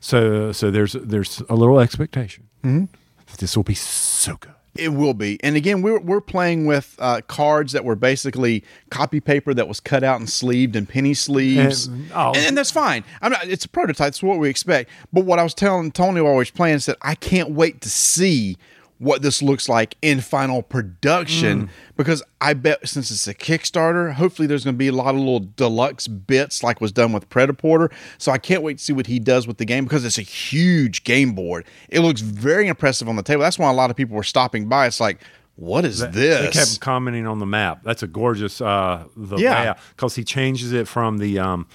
So 0.00 0.52
so 0.52 0.70
there's 0.70 0.92
there's 0.92 1.42
a 1.48 1.54
little 1.54 1.80
expectation 1.80 2.44
Mm-hmm. 2.64 2.84
that 3.26 3.38
this 3.38 3.56
will 3.56 3.64
be 3.64 3.74
so 3.74 4.36
good. 4.36 4.54
It 4.74 4.88
will 4.88 5.12
be. 5.12 5.38
And 5.42 5.54
again, 5.54 5.82
we're, 5.82 5.98
we're 6.00 6.22
playing 6.22 6.64
with 6.64 6.96
uh, 6.98 7.20
cards 7.26 7.72
that 7.72 7.84
were 7.84 7.94
basically 7.94 8.64
copy 8.88 9.20
paper 9.20 9.52
that 9.52 9.68
was 9.68 9.80
cut 9.80 10.02
out 10.02 10.18
and 10.18 10.28
sleeved 10.28 10.76
and 10.76 10.88
penny 10.88 11.12
sleeves. 11.12 11.88
And- 11.88 12.10
oh. 12.14 12.28
and, 12.28 12.46
and 12.46 12.58
that's 12.58 12.70
fine. 12.70 13.04
I'm 13.20 13.32
not, 13.32 13.46
it's 13.46 13.66
a 13.66 13.68
prototype. 13.68 14.08
It's 14.08 14.22
what 14.22 14.38
we 14.38 14.48
expect. 14.48 14.88
But 15.12 15.26
what 15.26 15.38
I 15.38 15.42
was 15.42 15.52
telling 15.52 15.92
Tony 15.92 16.22
while 16.22 16.32
we 16.32 16.38
was 16.38 16.50
playing 16.50 16.76
is 16.76 16.86
that 16.86 16.96
I 17.02 17.14
can't 17.14 17.50
wait 17.50 17.82
to 17.82 17.90
see 17.90 18.56
what 19.02 19.20
this 19.20 19.42
looks 19.42 19.68
like 19.68 19.96
in 20.00 20.20
final 20.20 20.62
production 20.62 21.68
because 21.96 22.22
I 22.40 22.54
bet 22.54 22.86
since 22.88 23.10
it's 23.10 23.26
a 23.26 23.34
Kickstarter, 23.34 24.12
hopefully 24.12 24.46
there's 24.46 24.62
going 24.64 24.74
to 24.74 24.78
be 24.78 24.86
a 24.86 24.92
lot 24.92 25.14
of 25.14 25.16
little 25.16 25.48
deluxe 25.56 26.06
bits 26.06 26.62
like 26.62 26.80
was 26.80 26.92
done 26.92 27.12
with 27.12 27.28
Prêt-à-Porter. 27.28 27.90
So 28.18 28.30
I 28.30 28.38
can't 28.38 28.62
wait 28.62 28.78
to 28.78 28.84
see 28.84 28.92
what 28.92 29.08
he 29.08 29.18
does 29.18 29.48
with 29.48 29.58
the 29.58 29.64
game 29.64 29.84
because 29.84 30.04
it's 30.04 30.18
a 30.18 30.22
huge 30.22 31.02
game 31.02 31.32
board. 31.32 31.64
It 31.88 32.00
looks 32.00 32.20
very 32.20 32.68
impressive 32.68 33.08
on 33.08 33.16
the 33.16 33.24
table. 33.24 33.42
That's 33.42 33.58
why 33.58 33.68
a 33.70 33.74
lot 33.74 33.90
of 33.90 33.96
people 33.96 34.14
were 34.16 34.22
stopping 34.22 34.68
by. 34.68 34.86
It's 34.86 35.00
like, 35.00 35.20
what 35.56 35.84
is 35.84 35.98
this? 35.98 36.54
They 36.54 36.60
kept 36.60 36.80
commenting 36.80 37.26
on 37.26 37.40
the 37.40 37.46
map. 37.46 37.80
That's 37.82 38.04
a 38.04 38.06
gorgeous 38.06 38.60
uh 38.60 39.04
the 39.16 39.36
Yeah. 39.38 39.74
because 39.96 40.14
he 40.14 40.22
changes 40.24 40.72
it 40.72 40.86
from 40.86 41.18
the 41.18 41.40
um 41.40 41.66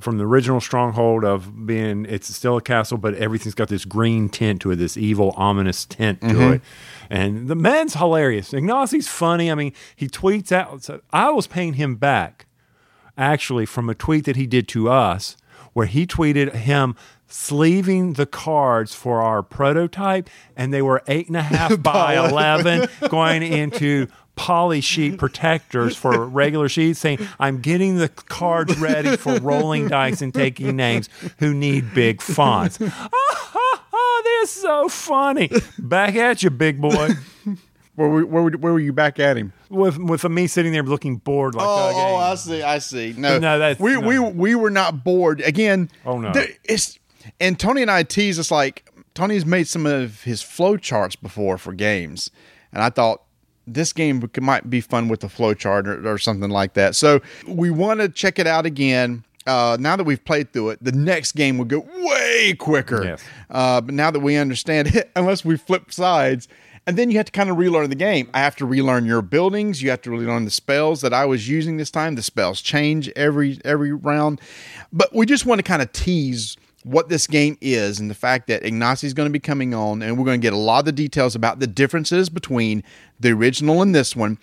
from 0.00 0.18
the 0.18 0.24
original 0.26 0.60
stronghold 0.60 1.24
of 1.24 1.66
being 1.66 2.06
it's 2.06 2.34
still 2.34 2.56
a 2.56 2.60
castle, 2.62 2.98
but 2.98 3.14
everything's 3.14 3.54
got 3.54 3.68
this 3.68 3.84
green 3.84 4.28
tint 4.28 4.60
to 4.62 4.70
it, 4.70 4.76
this 4.76 4.96
evil, 4.96 5.32
ominous 5.36 5.84
tint 5.84 6.20
to 6.20 6.26
Mm-hmm. 6.28 6.52
it. 6.54 6.62
And 7.08 7.48
the 7.48 7.54
man's 7.54 7.94
hilarious. 7.94 8.52
Ignacio's 8.52 9.08
funny. 9.08 9.50
I 9.50 9.54
mean, 9.54 9.72
he 9.94 10.08
tweets 10.08 10.50
out. 10.52 10.82
So 10.82 11.00
I 11.12 11.30
was 11.30 11.46
paying 11.46 11.74
him 11.74 11.94
back 11.96 12.46
actually 13.16 13.64
from 13.66 13.88
a 13.88 13.94
tweet 13.94 14.24
that 14.26 14.36
he 14.36 14.46
did 14.46 14.68
to 14.68 14.90
us, 14.90 15.36
where 15.72 15.86
he 15.86 16.06
tweeted 16.06 16.52
him 16.54 16.96
sleeving 17.28 18.12
the 18.14 18.26
cards 18.26 18.94
for 18.94 19.20
our 19.22 19.42
prototype, 19.42 20.28
and 20.56 20.72
they 20.72 20.82
were 20.82 21.02
eight 21.08 21.26
and 21.28 21.36
a 21.36 21.42
half 21.42 21.80
by 21.82 22.16
eleven, 22.16 22.88
going 23.08 23.42
into 23.42 24.06
poly 24.36 24.80
sheet 24.80 25.18
protectors 25.18 25.96
for 25.96 26.24
regular 26.26 26.68
sheets 26.68 27.00
saying, 27.00 27.18
I'm 27.40 27.60
getting 27.60 27.96
the 27.96 28.08
cards 28.08 28.78
ready 28.78 29.16
for 29.16 29.38
rolling 29.40 29.88
dice 29.88 30.22
and 30.22 30.32
taking 30.32 30.76
names 30.76 31.08
who 31.38 31.52
need 31.54 31.92
big 31.94 32.22
fonts. 32.22 32.78
Oh, 33.98 34.22
they're 34.24 34.46
so 34.46 34.88
funny. 34.88 35.50
Back 35.78 36.14
at 36.16 36.42
you, 36.42 36.50
big 36.50 36.80
boy. 36.80 37.10
Where, 37.94 38.08
were- 38.08 38.26
where, 38.26 38.44
where 38.50 38.72
were 38.74 38.80
you 38.80 38.92
back 38.92 39.18
at 39.18 39.36
him? 39.36 39.52
with 39.70 39.98
with 39.98 40.22
me 40.28 40.46
sitting 40.46 40.72
there 40.72 40.82
looking 40.82 41.16
bored 41.16 41.54
like 41.54 41.66
Oh, 41.66 41.92
oh, 41.94 42.16
I 42.16 42.34
see. 42.34 42.62
I 42.62 42.78
see. 42.78 43.14
No, 43.16 43.38
No, 43.38 43.58
that's- 43.58 43.80
we 43.80 43.94
no. 43.94 44.00
we 44.00 44.18
we 44.18 44.54
were 44.54 44.70
not 44.70 45.02
bored. 45.02 45.40
Again, 45.40 45.90
Oh, 46.04 46.18
no. 46.20 46.32
there- 46.32 46.48
it's 46.64 46.98
and 47.40 47.58
Tony 47.58 47.82
and 47.82 47.90
I 47.90 48.02
tease 48.02 48.38
us 48.38 48.50
like 48.50 48.88
Tony's 49.14 49.46
made 49.46 49.66
some 49.66 49.86
of 49.86 50.22
his 50.24 50.42
flow 50.42 50.76
charts 50.76 51.16
before 51.16 51.56
for 51.58 51.72
games, 51.72 52.30
and 52.72 52.82
I 52.82 52.90
thought 52.90 53.22
this 53.66 53.92
game 53.92 54.28
might 54.40 54.70
be 54.70 54.80
fun 54.80 55.08
with 55.08 55.24
a 55.24 55.28
flow 55.28 55.54
chart 55.54 55.88
or, 55.88 56.08
or 56.08 56.18
something 56.18 56.50
like 56.50 56.74
that. 56.74 56.94
So 56.94 57.20
we 57.46 57.70
want 57.70 58.00
to 58.00 58.08
check 58.08 58.38
it 58.38 58.46
out 58.46 58.66
again. 58.66 59.24
Uh, 59.46 59.76
now 59.78 59.94
that 59.94 60.04
we've 60.04 60.24
played 60.24 60.52
through 60.52 60.70
it, 60.70 60.82
the 60.82 60.92
next 60.92 61.32
game 61.32 61.56
will 61.56 61.66
go 61.66 61.86
way 62.02 62.54
quicker. 62.58 63.04
Yes. 63.04 63.24
Uh, 63.48 63.80
but 63.80 63.94
now 63.94 64.10
that 64.10 64.20
we 64.20 64.36
understand 64.36 64.88
it, 64.88 65.10
unless 65.16 65.44
we 65.44 65.56
flip 65.56 65.92
sides, 65.92 66.48
and 66.86 66.96
then 66.96 67.10
you 67.10 67.16
have 67.16 67.26
to 67.26 67.32
kind 67.32 67.50
of 67.50 67.56
relearn 67.56 67.90
the 67.90 67.96
game. 67.96 68.30
I 68.32 68.38
have 68.40 68.54
to 68.56 68.66
relearn 68.66 69.06
your 69.06 69.22
buildings. 69.22 69.82
You 69.82 69.90
have 69.90 70.02
to 70.02 70.10
relearn 70.10 70.44
the 70.44 70.50
spells 70.52 71.00
that 71.00 71.12
I 71.12 71.24
was 71.24 71.48
using 71.48 71.76
this 71.76 71.90
time. 71.90 72.14
The 72.14 72.22
spells 72.22 72.60
change 72.60 73.08
every 73.16 73.58
every 73.64 73.92
round, 73.92 74.40
but 74.92 75.12
we 75.14 75.26
just 75.26 75.46
want 75.46 75.58
to 75.58 75.62
kind 75.64 75.82
of 75.82 75.92
tease 75.92 76.56
what 76.86 77.08
this 77.08 77.26
game 77.26 77.58
is 77.60 77.98
and 77.98 78.08
the 78.08 78.14
fact 78.14 78.46
that 78.46 78.62
Ignacy 78.62 79.04
is 79.04 79.12
going 79.12 79.26
to 79.26 79.32
be 79.32 79.40
coming 79.40 79.74
on, 79.74 80.02
and 80.02 80.16
we're 80.16 80.24
going 80.24 80.40
to 80.40 80.46
get 80.46 80.52
a 80.52 80.56
lot 80.56 80.78
of 80.78 80.84
the 80.84 80.92
details 80.92 81.34
about 81.34 81.58
the 81.58 81.66
differences 81.66 82.30
between 82.30 82.84
the 83.18 83.32
original 83.32 83.82
and 83.82 83.92
this 83.92 84.14
one. 84.14 84.38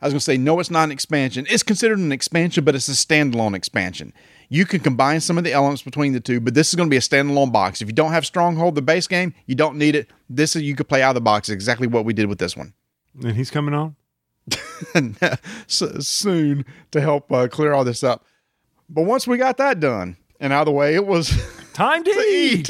I 0.00 0.06
was 0.06 0.12
going 0.12 0.20
to 0.20 0.24
say, 0.24 0.36
no, 0.36 0.60
it's 0.60 0.70
not 0.70 0.84
an 0.84 0.92
expansion. 0.92 1.44
It's 1.50 1.64
considered 1.64 1.98
an 1.98 2.12
expansion, 2.12 2.62
but 2.62 2.76
it's 2.76 2.88
a 2.88 2.92
standalone 2.92 3.56
expansion. 3.56 4.12
You 4.48 4.64
can 4.64 4.78
combine 4.78 5.20
some 5.20 5.38
of 5.38 5.44
the 5.44 5.52
elements 5.52 5.82
between 5.82 6.12
the 6.12 6.20
two, 6.20 6.38
but 6.38 6.54
this 6.54 6.68
is 6.68 6.76
going 6.76 6.88
to 6.88 6.90
be 6.90 6.96
a 6.96 7.00
standalone 7.00 7.52
box. 7.52 7.82
If 7.82 7.88
you 7.88 7.94
don't 7.94 8.12
have 8.12 8.24
Stronghold, 8.24 8.76
the 8.76 8.82
base 8.82 9.08
game, 9.08 9.34
you 9.46 9.56
don't 9.56 9.76
need 9.76 9.96
it. 9.96 10.08
This 10.30 10.54
is 10.54 10.62
you 10.62 10.76
could 10.76 10.88
play 10.88 11.02
out 11.02 11.10
of 11.10 11.14
the 11.16 11.20
box. 11.20 11.48
Exactly 11.48 11.88
what 11.88 12.04
we 12.04 12.12
did 12.12 12.26
with 12.26 12.38
this 12.38 12.56
one. 12.56 12.74
And 13.20 13.34
he's 13.34 13.50
coming 13.50 13.74
on? 13.74 13.96
so- 15.66 15.98
soon 15.98 16.64
to 16.92 17.00
help 17.00 17.30
uh, 17.32 17.48
clear 17.48 17.72
all 17.72 17.82
this 17.84 18.04
up. 18.04 18.24
But 18.88 19.02
once 19.02 19.26
we 19.26 19.36
got 19.36 19.56
that 19.56 19.80
done 19.80 20.16
and 20.38 20.52
out 20.52 20.62
of 20.62 20.66
the 20.66 20.72
way, 20.72 20.94
it 20.94 21.04
was 21.04 21.30
Time 21.78 22.02
to, 22.02 22.10
eat. 22.10 22.68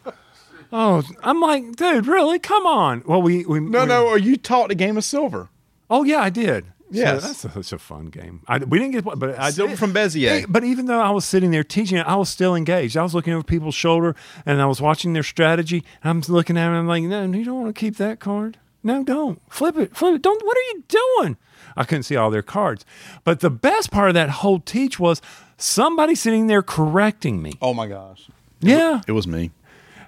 oh, 0.72 1.02
I'm 1.22 1.40
like, 1.40 1.76
dude, 1.76 2.06
really? 2.06 2.38
Come 2.38 2.64
on. 2.66 3.02
Well, 3.04 3.20
we, 3.20 3.44
we 3.44 3.60
no, 3.60 3.80
we- 3.82 3.86
no. 3.86 4.14
You 4.14 4.38
taught 4.38 4.70
a 4.70 4.74
game 4.74 4.96
of 4.96 5.04
silver. 5.04 5.50
Oh 5.90 6.04
yeah, 6.04 6.20
I 6.20 6.30
did. 6.30 6.64
Yeah, 6.90 7.18
so 7.18 7.26
that's 7.28 7.54
such 7.54 7.72
a 7.74 7.78
fun 7.78 8.06
game. 8.06 8.42
I, 8.48 8.58
we 8.58 8.78
didn't 8.78 8.92
get, 8.92 9.04
but 9.04 9.38
I 9.38 9.50
did. 9.50 9.78
from 9.78 9.92
Bezier. 9.92 10.46
But 10.48 10.64
even 10.64 10.86
though 10.86 11.00
I 11.00 11.10
was 11.10 11.26
sitting 11.26 11.50
there 11.50 11.62
teaching 11.62 11.98
it, 11.98 12.06
I 12.06 12.16
was 12.16 12.30
still 12.30 12.56
engaged. 12.56 12.96
I 12.96 13.02
was 13.02 13.14
looking 13.14 13.34
over 13.34 13.44
people's 13.44 13.74
shoulder 13.74 14.16
and 14.46 14.60
I 14.60 14.66
was 14.66 14.80
watching 14.80 15.12
their 15.12 15.22
strategy. 15.22 15.84
I'm 16.02 16.22
looking 16.26 16.56
at 16.56 16.66
them. 16.66 16.74
I'm 16.74 16.88
like, 16.88 17.04
no, 17.04 17.24
you 17.30 17.44
don't 17.44 17.60
want 17.62 17.74
to 17.76 17.78
keep 17.78 17.96
that 17.98 18.18
card. 18.18 18.58
No, 18.82 19.04
don't 19.04 19.40
flip 19.52 19.76
it. 19.76 19.94
Flip 19.94 20.16
it. 20.16 20.22
Don't. 20.22 20.44
What 20.44 20.56
are 20.56 20.60
you 20.72 20.84
doing? 20.88 21.36
I 21.76 21.84
couldn't 21.84 22.04
see 22.04 22.16
all 22.16 22.30
their 22.30 22.42
cards. 22.42 22.84
But 23.22 23.40
the 23.40 23.50
best 23.50 23.90
part 23.90 24.08
of 24.08 24.14
that 24.14 24.30
whole 24.30 24.58
teach 24.58 24.98
was 24.98 25.22
somebody 25.60 26.14
sitting 26.14 26.46
there 26.46 26.62
correcting 26.62 27.40
me. 27.42 27.52
Oh 27.62 27.74
my 27.74 27.86
gosh, 27.86 28.28
Yeah. 28.60 29.00
it 29.06 29.12
was 29.12 29.26
me. 29.26 29.50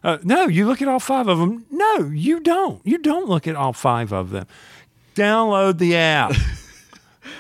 Uh, 0.05 0.18
no, 0.24 0.48
you 0.48 0.66
look 0.66 0.82
at 0.82 0.88
all 0.88 0.98
five 0.98 1.28
of 1.28 1.38
them. 1.38 1.64
No, 1.70 2.11
you 2.12 2.40
don't. 2.40 2.84
You 2.84 2.98
don't 2.98 3.28
look 3.28 3.46
at 3.46 3.55
all 3.55 3.72
five 3.72 4.12
of 4.12 4.30
them. 4.30 4.46
Download 5.14 5.78
the 5.78 5.94
app. 5.96 6.32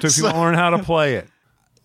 Took 0.00 0.16
you 0.16 0.22
to 0.30 0.36
learn 0.38 0.54
how 0.54 0.70
to 0.70 0.78
play 0.78 1.14
it. 1.16 1.28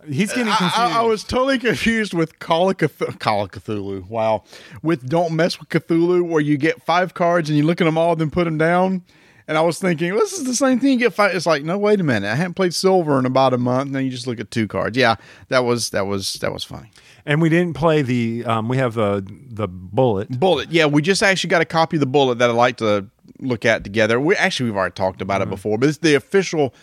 He's 0.07 0.29
getting 0.29 0.45
confused. 0.53 0.75
I, 0.77 0.99
I 0.99 1.01
was 1.01 1.23
totally 1.23 1.57
confused 1.59 2.13
with 2.13 2.37
Call 2.39 2.69
of, 2.69 2.77
Cthulhu, 2.77 3.19
Call 3.19 3.43
of 3.43 3.51
Cthulhu. 3.51 4.07
Wow, 4.07 4.43
with 4.83 5.09
Don't 5.09 5.35
Mess 5.35 5.59
with 5.59 5.69
Cthulhu, 5.69 6.21
where 6.25 6.39
you 6.41 6.57
get 6.57 6.81
five 6.83 7.13
cards 7.13 7.49
and 7.49 7.57
you 7.57 7.63
look 7.65 7.81
at 7.81 7.85
them 7.85 7.97
all, 7.97 8.15
then 8.15 8.29
put 8.29 8.43
them 8.45 8.57
down. 8.57 9.03
And 9.47 9.57
I 9.57 9.61
was 9.61 9.79
thinking, 9.79 10.11
well, 10.11 10.19
this 10.21 10.33
is 10.33 10.43
the 10.43 10.53
same 10.55 10.79
thing. 10.79 10.93
You 10.93 10.99
get 10.99 11.13
five. 11.13 11.33
It's 11.33 11.45
like, 11.45 11.63
no, 11.63 11.77
wait 11.77 12.01
a 12.01 12.03
minute. 12.03 12.27
I 12.29 12.35
haven't 12.35 12.55
played 12.55 12.73
Silver 12.73 13.17
in 13.17 13.25
about 13.25 13.53
a 13.53 13.57
month. 13.57 13.87
And 13.87 13.95
then 13.95 14.03
you 14.03 14.11
just 14.11 14.27
look 14.27 14.39
at 14.41 14.51
two 14.51 14.67
cards. 14.67 14.97
Yeah, 14.97 15.15
that 15.47 15.59
was 15.63 15.91
that 15.91 16.05
was 16.05 16.33
that 16.35 16.51
was 16.51 16.63
funny. 16.65 16.91
and 17.25 17.41
we 17.41 17.47
didn't 17.49 17.73
play 17.75 18.01
the. 18.01 18.43
Um, 18.45 18.67
we 18.67 18.77
have 18.77 18.93
the 18.95 19.25
the 19.49 19.67
bullet. 19.67 20.37
Bullet. 20.39 20.71
Yeah, 20.71 20.85
we 20.87 21.01
just 21.01 21.23
actually 21.23 21.49
got 21.49 21.61
a 21.61 21.65
copy 21.65 21.95
of 21.95 22.01
the 22.01 22.05
Bullet 22.07 22.39
that 22.39 22.49
I'd 22.49 22.55
like 22.57 22.77
to 22.77 23.07
look 23.39 23.65
at 23.65 23.83
together. 23.85 24.19
We 24.19 24.35
actually 24.35 24.69
we've 24.69 24.77
already 24.77 24.93
talked 24.93 25.21
about 25.21 25.41
Mm-hmm. 25.41 25.53
it 25.53 25.55
before, 25.55 25.77
but 25.77 25.87
it's 25.89 25.99
the 25.99 26.15
official 26.15 26.73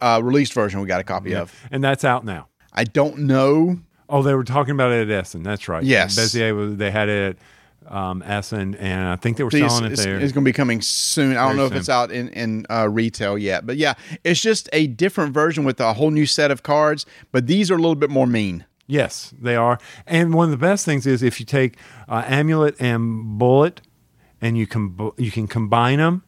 uh, 0.00 0.20
released 0.22 0.52
version. 0.52 0.80
We 0.80 0.86
got 0.86 1.00
a 1.00 1.04
copy 1.04 1.34
of. 1.34 1.52
and 1.72 1.82
that's 1.82 2.04
out 2.04 2.24
now. 2.24 2.46
I 2.72 2.84
don't 2.84 3.20
know. 3.20 3.80
Oh, 4.08 4.22
they 4.22 4.34
were 4.34 4.44
talking 4.44 4.72
about 4.72 4.92
it 4.92 5.08
at 5.08 5.20
Essen. 5.20 5.42
That's 5.42 5.66
right. 5.68 5.82
Yes. 5.82 6.16
Bezier. 6.18 6.76
They 6.76 6.90
had 6.90 7.08
it 7.08 7.30
at 7.30 7.36
um, 7.88 8.22
Essen, 8.22 8.74
and 8.76 9.08
I 9.08 9.16
think 9.16 9.36
they 9.36 9.44
were 9.44 9.50
See, 9.50 9.66
selling 9.66 9.92
it's, 9.92 10.00
it 10.00 10.04
there. 10.04 10.16
It's, 10.16 10.32
going 10.32 10.44
to 10.44 10.48
be 10.48 10.52
coming 10.52 10.80
soon. 10.80 11.36
I 11.36 11.46
don't 11.46 11.56
know 11.56 11.66
if 11.66 11.72
it's 11.72 11.88
out 11.88 12.10
in 12.10 12.28
in 12.30 12.66
uh, 12.70 12.88
retail 12.88 13.38
yet, 13.38 13.66
but 13.66 13.76
yeah, 13.76 13.94
it's 14.22 14.40
just 14.40 14.68
a 14.72 14.86
different 14.86 15.34
version 15.34 15.64
with 15.64 15.80
a 15.80 15.94
whole 15.94 16.10
new 16.10 16.26
set 16.26 16.50
of 16.50 16.62
cards. 16.62 17.06
But 17.32 17.46
these 17.46 17.70
are 17.70 17.74
a 17.74 17.78
little 17.78 17.94
bit 17.94 18.10
more 18.10 18.26
mean. 18.26 18.64
Yes, 18.86 19.32
they 19.40 19.56
are. 19.56 19.78
And 20.06 20.34
one 20.34 20.46
of 20.46 20.50
the 20.50 20.58
best 20.58 20.84
things 20.84 21.06
is 21.06 21.22
if 21.22 21.40
you 21.40 21.46
take 21.46 21.78
uh, 22.08 22.22
amulet 22.26 22.76
and 22.78 23.38
bullet, 23.38 23.80
and 24.40 24.58
you 24.58 24.66
com- 24.66 25.12
you 25.16 25.30
can 25.30 25.46
combine 25.46 25.98
them. 25.98 26.22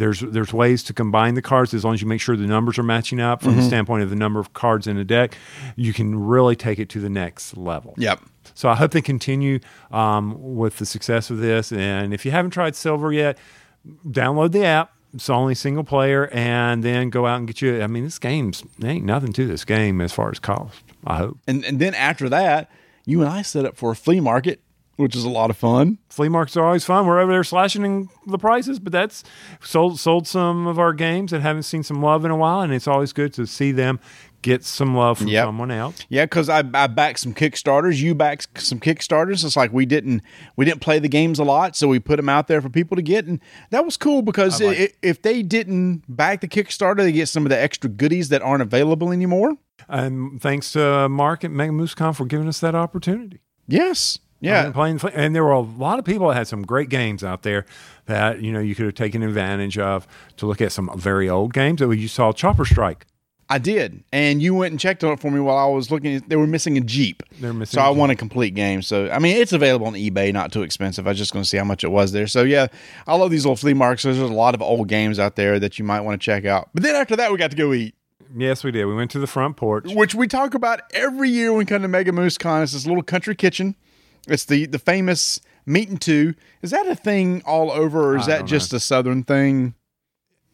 There's 0.00 0.20
there's 0.20 0.52
ways 0.52 0.82
to 0.84 0.92
combine 0.92 1.34
the 1.34 1.42
cards 1.42 1.74
as 1.74 1.84
long 1.84 1.94
as 1.94 2.00
you 2.02 2.08
make 2.08 2.20
sure 2.20 2.34
the 2.36 2.46
numbers 2.46 2.78
are 2.78 2.82
matching 2.82 3.20
up 3.20 3.40
Mm-hmm. 3.40 3.48
from 3.50 3.56
the 3.58 3.62
standpoint 3.62 4.02
of 4.02 4.10
the 4.10 4.16
number 4.16 4.40
of 4.40 4.52
cards 4.54 4.86
in 4.86 4.96
a 4.96 5.04
deck. 5.04 5.36
You 5.76 5.92
can 5.92 6.18
really 6.18 6.56
take 6.56 6.78
it 6.78 6.88
to 6.90 7.00
the 7.00 7.10
next 7.10 7.56
level. 7.56 7.94
Yep. 7.98 8.20
So 8.54 8.68
I 8.68 8.74
hope 8.74 8.90
they 8.90 9.02
continue 9.02 9.60
um, 9.92 10.36
with 10.56 10.78
the 10.78 10.86
success 10.86 11.30
of 11.30 11.38
this. 11.38 11.70
And 11.70 12.12
if 12.12 12.24
you 12.24 12.30
haven't 12.32 12.50
tried 12.50 12.74
Silver 12.74 13.12
yet, 13.12 13.38
download 14.06 14.52
the 14.52 14.64
app. 14.64 14.92
It's 15.12 15.28
only 15.28 15.54
single 15.54 15.82
player, 15.84 16.28
and 16.32 16.84
then 16.84 17.10
go 17.10 17.26
out 17.26 17.38
and 17.38 17.46
get 17.46 17.60
you. 17.60 17.82
I 17.82 17.86
mean, 17.88 18.04
this 18.04 18.18
game's 18.18 18.62
there 18.78 18.90
ain't 18.92 19.04
nothing 19.04 19.32
to 19.34 19.46
this 19.46 19.64
game 19.64 20.00
as 20.00 20.12
far 20.12 20.30
as 20.30 20.38
cost. 20.38 20.82
I 21.06 21.16
hope. 21.18 21.38
And 21.46 21.64
and 21.64 21.78
then 21.80 21.94
after 21.94 22.28
that, 22.28 22.70
you 23.06 23.20
and 23.20 23.28
I 23.28 23.42
set 23.42 23.64
up 23.64 23.76
for 23.76 23.90
a 23.90 23.96
flea 23.96 24.20
market, 24.20 24.60
which 25.00 25.16
is 25.16 25.24
a 25.24 25.28
lot 25.28 25.50
of 25.50 25.56
fun. 25.56 25.98
flea 26.08 26.28
markets 26.28 26.56
are 26.56 26.64
always 26.64 26.84
fun. 26.84 27.06
We're 27.06 27.20
over 27.20 27.32
there 27.32 27.44
slashing 27.44 27.84
in 27.84 28.08
the 28.26 28.38
prices, 28.38 28.78
but 28.78 28.92
that's 28.92 29.24
sold 29.62 29.98
sold 29.98 30.26
some 30.26 30.66
of 30.66 30.78
our 30.78 30.92
games 30.92 31.30
that 31.32 31.40
haven't 31.40 31.64
seen 31.64 31.82
some 31.82 32.02
love 32.02 32.24
in 32.24 32.30
a 32.30 32.36
while, 32.36 32.60
and 32.60 32.72
it's 32.72 32.86
always 32.86 33.12
good 33.12 33.32
to 33.34 33.46
see 33.46 33.72
them 33.72 33.98
get 34.42 34.64
some 34.64 34.94
love 34.96 35.18
from 35.18 35.26
Yep. 35.28 35.44
someone 35.44 35.70
else. 35.70 35.98
Yeah, 36.08 36.24
because 36.24 36.48
I, 36.48 36.60
I 36.72 36.86
backed 36.86 37.18
some 37.18 37.34
Kickstarters. 37.34 37.98
You 38.00 38.14
backed 38.14 38.62
some 38.62 38.80
Kickstarters. 38.80 39.44
It's 39.44 39.54
like 39.56 39.72
we 39.72 39.84
didn't 39.84 40.22
we 40.56 40.64
didn't 40.64 40.80
play 40.80 40.98
the 40.98 41.08
games 41.08 41.38
a 41.38 41.44
lot, 41.44 41.76
so 41.76 41.88
we 41.88 41.98
put 41.98 42.16
them 42.16 42.28
out 42.28 42.46
there 42.48 42.60
for 42.62 42.68
people 42.70 42.96
to 42.96 43.02
get, 43.02 43.26
and 43.26 43.40
that 43.70 43.84
was 43.84 43.96
cool 43.96 44.22
because 44.22 44.60
like 44.62 44.78
i 44.80 44.88
if 45.02 45.20
they 45.22 45.42
didn't 45.42 46.04
back 46.08 46.40
the 46.40 46.48
Kickstarter, 46.48 46.98
they 46.98 47.12
get 47.12 47.28
some 47.28 47.44
of 47.44 47.50
the 47.50 47.60
extra 47.60 47.90
goodies 47.90 48.28
that 48.30 48.42
aren't 48.42 48.62
available 48.62 49.12
anymore. 49.12 49.56
And 49.88 50.40
thanks 50.40 50.72
to 50.72 51.08
Mark 51.08 51.42
at 51.42 51.50
Mega 51.50 51.72
MooseCon 51.72 52.14
for 52.14 52.24
giving 52.24 52.46
us 52.48 52.60
that 52.60 52.74
opportunity. 52.74 53.40
Yes. 53.66 54.18
Yeah. 54.40 54.70
playing, 54.70 55.00
and 55.14 55.34
there 55.34 55.44
were 55.44 55.50
a 55.52 55.60
lot 55.60 55.98
of 55.98 56.04
people 56.04 56.28
that 56.28 56.34
had 56.36 56.48
some 56.48 56.62
great 56.62 56.88
games 56.88 57.22
out 57.22 57.42
there 57.42 57.66
that 58.06 58.40
you 58.42 58.52
know 58.52 58.60
you 58.60 58.74
could 58.74 58.86
have 58.86 58.94
taken 58.94 59.22
advantage 59.22 59.78
of 59.78 60.06
to 60.38 60.46
look 60.46 60.60
at 60.60 60.72
some 60.72 60.90
very 60.96 61.28
old 61.28 61.52
games. 61.52 61.80
That 61.80 61.88
you 61.96 62.08
saw 62.08 62.32
Chopper 62.32 62.64
Strike. 62.64 63.06
I 63.52 63.58
did, 63.58 64.04
and 64.12 64.40
you 64.40 64.54
went 64.54 64.70
and 64.70 64.78
checked 64.78 65.02
on 65.02 65.12
it 65.12 65.18
for 65.18 65.28
me 65.28 65.40
while 65.40 65.56
I 65.56 65.66
was 65.66 65.90
looking. 65.90 66.20
They 66.28 66.36
were 66.36 66.46
missing 66.46 66.78
a 66.78 66.80
Jeep. 66.80 67.24
They're 67.40 67.52
missing 67.52 67.78
So 67.78 67.82
I 67.84 67.90
want 67.90 68.12
a 68.12 68.14
complete 68.14 68.54
game. 68.54 68.80
So 68.80 69.10
I 69.10 69.18
mean, 69.18 69.36
it's 69.36 69.52
available 69.52 69.88
on 69.88 69.94
eBay, 69.94 70.32
not 70.32 70.52
too 70.52 70.62
expensive. 70.62 71.06
I 71.06 71.10
was 71.10 71.18
just 71.18 71.32
going 71.32 71.42
to 71.42 71.48
see 71.48 71.56
how 71.56 71.64
much 71.64 71.82
it 71.82 71.90
was 71.90 72.12
there. 72.12 72.28
So 72.28 72.44
yeah, 72.44 72.68
I 73.08 73.16
love 73.16 73.32
these 73.32 73.44
little 73.44 73.56
flea 73.56 73.74
markets. 73.74 74.04
There's 74.04 74.18
a 74.20 74.26
lot 74.26 74.54
of 74.54 74.62
old 74.62 74.86
games 74.86 75.18
out 75.18 75.34
there 75.34 75.58
that 75.58 75.80
you 75.80 75.84
might 75.84 76.02
want 76.02 76.20
to 76.20 76.24
check 76.24 76.44
out. 76.44 76.70
But 76.74 76.84
then 76.84 76.94
after 76.94 77.16
that, 77.16 77.32
we 77.32 77.38
got 77.38 77.50
to 77.50 77.56
go 77.56 77.72
eat, 77.72 77.96
Yes, 78.36 78.62
we 78.62 78.70
did. 78.70 78.84
We 78.84 78.94
went 78.94 79.10
to 79.12 79.18
the 79.18 79.26
front 79.26 79.56
porch. 79.56 79.92
which 79.92 80.14
we 80.14 80.28
talk 80.28 80.54
about 80.54 80.82
every 80.94 81.30
year 81.30 81.50
when 81.50 81.58
we 81.58 81.64
come 81.64 81.82
to 81.82 81.88
Mega 81.88 82.12
Moose 82.12 82.38
Con. 82.38 82.62
It's 82.62 82.72
this 82.72 82.86
little 82.86 83.02
country 83.02 83.34
kitchen. 83.34 83.74
It's 84.28 84.44
the 84.44 84.66
the 84.66 84.78
famous 84.78 85.40
meat 85.66 85.88
and 85.88 86.00
two. 86.00 86.34
Is 86.62 86.70
that 86.70 86.86
a 86.86 86.94
thing 86.94 87.42
all 87.46 87.70
over, 87.70 88.12
or 88.12 88.16
is 88.16 88.28
I 88.28 88.38
that 88.38 88.44
just 88.46 88.72
a 88.72 88.80
southern 88.80 89.22
thing? 89.24 89.74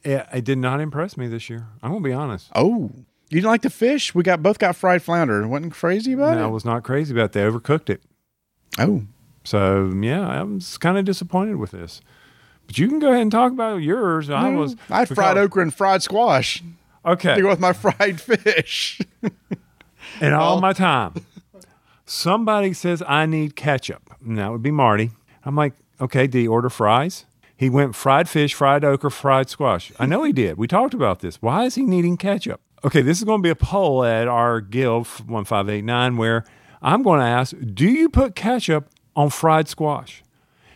It, 0.03 0.27
it 0.33 0.45
did 0.45 0.59
not 0.59 0.81
impress 0.81 1.17
me 1.17 1.27
this 1.27 1.51
year. 1.51 1.67
I'm 1.83 1.91
gonna 1.91 2.01
be 2.05 2.13
honest. 2.13 2.49
Oh, 2.55 2.91
you 3.29 3.41
didn't 3.41 3.47
like 3.51 3.63
the 3.63 3.71
fish? 3.71 4.15
We 4.15 4.23
got 4.23 4.43
both 4.43 4.59
got 4.59 4.77
fried 4.77 5.03
flounder. 5.03 5.47
wasn't 5.49 5.73
crazy 5.73 6.13
about 6.13 6.37
it. 6.37 6.41
I 6.41 6.47
it. 6.47 6.51
was 6.51 6.65
not 6.65 6.85
crazy 6.85 7.13
about. 7.13 7.25
It. 7.27 7.33
They 7.33 7.41
overcooked 7.41 7.91
it. 7.91 8.03
Oh, 8.79 9.03
So 9.45 9.91
yeah, 10.01 10.29
I 10.29 10.43
was 10.43 10.79
kind 10.79 10.97
of 10.99 11.05
disappointed 11.05 11.57
with 11.57 11.73
this. 11.73 12.01
But 12.67 12.79
you 12.79 12.89
can 12.89 12.99
go 12.99 13.11
ahead 13.11 13.23
and 13.23 13.31
talk 13.33 13.53
about 13.53 13.77
yours. 13.77 14.29
I 14.31 14.51
mm, 14.51 14.59
was. 14.59 14.77
I 14.91 15.01
had 15.01 15.09
fried 15.09 15.37
okra 15.39 15.63
and 15.63 15.75
fried 15.75 16.03
squash 16.03 16.63
Okay. 17.05 17.35
to 17.37 17.43
go 17.43 17.49
with 17.49 17.61
my 17.61 17.73
fried 17.73 18.21
fish. 18.21 19.01
And 20.21 20.35
all 20.35 20.61
my 20.61 20.73
time, 20.73 21.15
somebody 22.07 22.73
says 22.73 23.03
I 23.07 23.27
need 23.27 23.57
ketchup. 23.57 24.15
And 24.25 24.39
that 24.39 24.51
would 24.51 24.63
be 24.63 24.71
Marty. 24.71 25.11
I'm 25.45 25.57
like, 25.57 25.75
okay, 26.01 26.27
did 26.27 26.39
he 26.39 26.49
order 26.49 26.71
fries? 26.71 27.27
He 27.57 27.71
went 27.71 27.95
fried 27.95 28.29
fish, 28.29 28.55
fried 28.55 28.85
okra, 28.85 29.11
fried 29.11 29.49
squash. 29.49 29.93
I 29.99 30.07
know 30.07 30.23
he 30.25 30.33
did. 30.33 30.59
We 30.59 30.69
talked 30.69 30.95
about 30.95 31.21
this. 31.21 31.41
Why 31.41 31.65
is 31.65 31.75
he 31.75 31.85
needing 31.85 32.17
ketchup? 32.17 32.61
Okay, 32.85 33.01
this 33.01 33.19
is 33.19 33.25
going 33.25 33.41
to 33.41 33.43
be 33.43 33.51
a 33.51 33.57
poll 33.57 34.05
at 34.05 34.29
our 34.29 34.61
guild 34.61 35.07
1589 35.07 36.17
where 36.17 36.45
I'm 36.83 37.03
going 37.03 37.21
to 37.21 37.27
ask 37.27 37.55
Do 37.73 37.87
you 37.87 38.09
put 38.09 38.37
ketchup 38.37 38.91
on 39.15 39.31
fried 39.31 39.69
squash? 39.69 40.23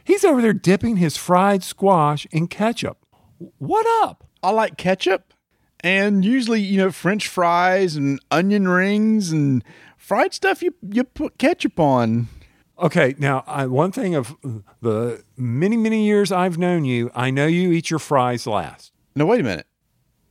He's 0.03 0.25
over 0.25 0.41
there 0.41 0.55
dipping 0.55 0.97
his 0.97 1.17
fried 1.17 1.63
squash 1.63 2.27
in 2.33 2.49
ketchup. 2.49 2.99
What 3.59 3.87
up? 4.03 4.25
I 4.43 4.51
like 4.51 4.79
ketchup, 4.79 5.35
and 5.81 6.25
usually, 6.25 6.61
you 6.63 6.79
know, 6.79 6.91
French 6.91 7.29
fries 7.29 7.95
and 7.95 8.19
onion 8.31 8.67
rings 8.67 9.33
and 9.33 9.63
fried 10.11 10.35
stuff. 10.35 10.61
You 10.61 10.75
you 10.91 11.05
put 11.05 11.39
ketchup 11.39 11.79
on. 11.79 12.27
Okay, 12.81 13.15
now 13.19 13.45
I, 13.47 13.67
one 13.67 13.93
thing 13.93 14.17
of 14.17 14.37
the 14.83 15.23
many 15.37 15.77
many 15.77 16.05
years 16.05 16.33
I've 16.33 16.59
known 16.59 16.85
you, 16.85 17.13
I 17.15 17.31
know 17.31 17.47
you 17.47 17.71
eat 17.71 17.91
your 17.91 18.01
fries 18.01 18.45
last. 18.45 18.93
No, 19.15 19.25
wait 19.27 19.39
a 19.39 19.45
minute. 19.45 19.69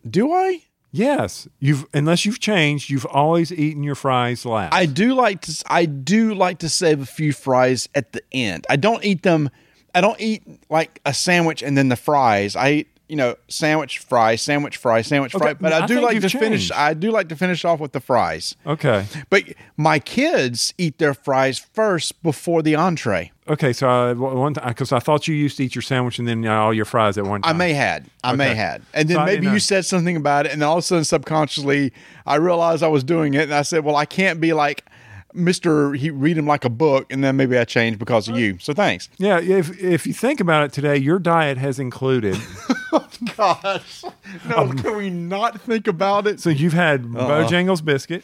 Do 0.07 0.33
I? 0.33 0.63
Yes, 0.91 1.47
you've 1.59 1.85
unless 1.93 2.25
you've 2.25 2.41
changed, 2.41 2.89
you've 2.89 3.05
always 3.05 3.53
eaten 3.53 3.81
your 3.83 3.95
fries 3.95 4.45
last. 4.45 4.73
I 4.73 4.85
do 4.85 5.13
like 5.13 5.39
to. 5.43 5.63
I 5.67 5.85
do 5.85 6.33
like 6.33 6.57
to 6.57 6.67
save 6.67 6.99
a 6.99 7.05
few 7.05 7.31
fries 7.31 7.87
at 7.95 8.11
the 8.11 8.21
end. 8.33 8.67
I 8.69 8.75
don't 8.75 9.05
eat 9.05 9.23
them. 9.23 9.49
I 9.95 10.01
don't 10.01 10.19
eat 10.19 10.43
like 10.69 10.99
a 11.05 11.13
sandwich 11.13 11.63
and 11.63 11.77
then 11.77 11.87
the 11.87 11.95
fries. 11.95 12.57
I 12.57 12.69
eat 12.71 12.98
you 13.09 13.15
know 13.15 13.35
sandwich 13.47 13.99
fry, 13.99 14.35
sandwich 14.35 14.77
fry, 14.77 15.01
sandwich 15.01 15.31
fry. 15.33 15.53
But 15.55 15.73
I, 15.73 15.83
I 15.83 15.87
do 15.87 15.99
like 15.99 16.21
to 16.21 16.29
finish. 16.29 16.71
I 16.71 16.93
do 16.93 17.11
like 17.11 17.27
to 17.29 17.35
finish 17.35 17.65
off 17.65 17.79
with 17.79 17.91
the 17.91 17.99
fries. 17.99 18.55
okay, 18.65 19.05
But 19.29 19.43
my 19.75 19.99
kids 19.99 20.73
eat 20.77 20.97
their 20.99 21.13
fries 21.13 21.57
first 21.59 22.21
before 22.23 22.61
the 22.61 22.75
entree. 22.75 23.31
okay. 23.47 23.73
So 23.73 23.89
uh, 23.89 24.13
one 24.13 24.53
time, 24.53 24.67
because 24.69 24.91
I 24.91 24.99
thought 24.99 25.27
you 25.27 25.35
used 25.35 25.57
to 25.57 25.63
eat 25.65 25.73
your 25.75 25.81
sandwich 25.81 26.19
and 26.19 26.27
then 26.27 26.45
uh, 26.45 26.53
all 26.53 26.73
your 26.73 26.85
fries 26.85 27.17
at 27.17 27.25
one 27.25 27.41
time. 27.41 27.55
I 27.55 27.57
may 27.57 27.73
had. 27.73 28.05
I 28.23 28.33
may 28.35 28.49
Okay. 28.51 28.55
had. 28.55 28.81
And 28.93 29.09
then 29.09 29.17
So 29.17 29.25
maybe 29.25 29.47
know. 29.47 29.53
you 29.53 29.59
said 29.59 29.85
something 29.85 30.15
about 30.15 30.45
it, 30.45 30.51
and 30.53 30.61
then 30.61 30.69
all 30.69 30.77
of 30.77 30.83
a 30.83 30.87
sudden, 30.87 31.03
subconsciously, 31.03 31.91
I 32.25 32.35
realized 32.35 32.83
I 32.83 32.87
was 32.89 33.03
doing 33.03 33.33
it, 33.33 33.43
and 33.43 33.53
I 33.53 33.63
said, 33.63 33.83
"Well, 33.83 33.95
I 33.95 34.05
can't 34.05 34.39
be 34.39 34.53
like 34.53 34.85
Mister. 35.33 35.93
He 35.93 36.09
read 36.09 36.37
him 36.37 36.45
like 36.47 36.65
a 36.65 36.69
book." 36.69 37.11
And 37.11 37.23
then 37.23 37.37
maybe 37.37 37.57
I 37.57 37.63
changed 37.63 37.99
because 37.99 38.27
of 38.27 38.37
you. 38.37 38.57
So 38.59 38.73
thanks. 38.73 39.09
Yeah, 39.17 39.39
if 39.39 39.79
if 39.81 40.05
you 40.07 40.13
think 40.13 40.39
about 40.39 40.63
it 40.63 40.73
today, 40.73 40.97
your 40.97 41.19
diet 41.19 41.57
has 41.57 41.79
included. 41.79 42.35
Gosh, 43.37 44.03
no, 44.47 44.71
can 44.73 44.97
we 44.97 45.09
not 45.09 45.59
think 45.61 45.87
about 45.87 46.27
it? 46.27 46.39
so 46.39 46.49
you've 46.49 46.73
had 46.73 47.05
Uh-huh. 47.05 47.27
Bojangles 47.29 47.83
biscuit, 47.83 48.23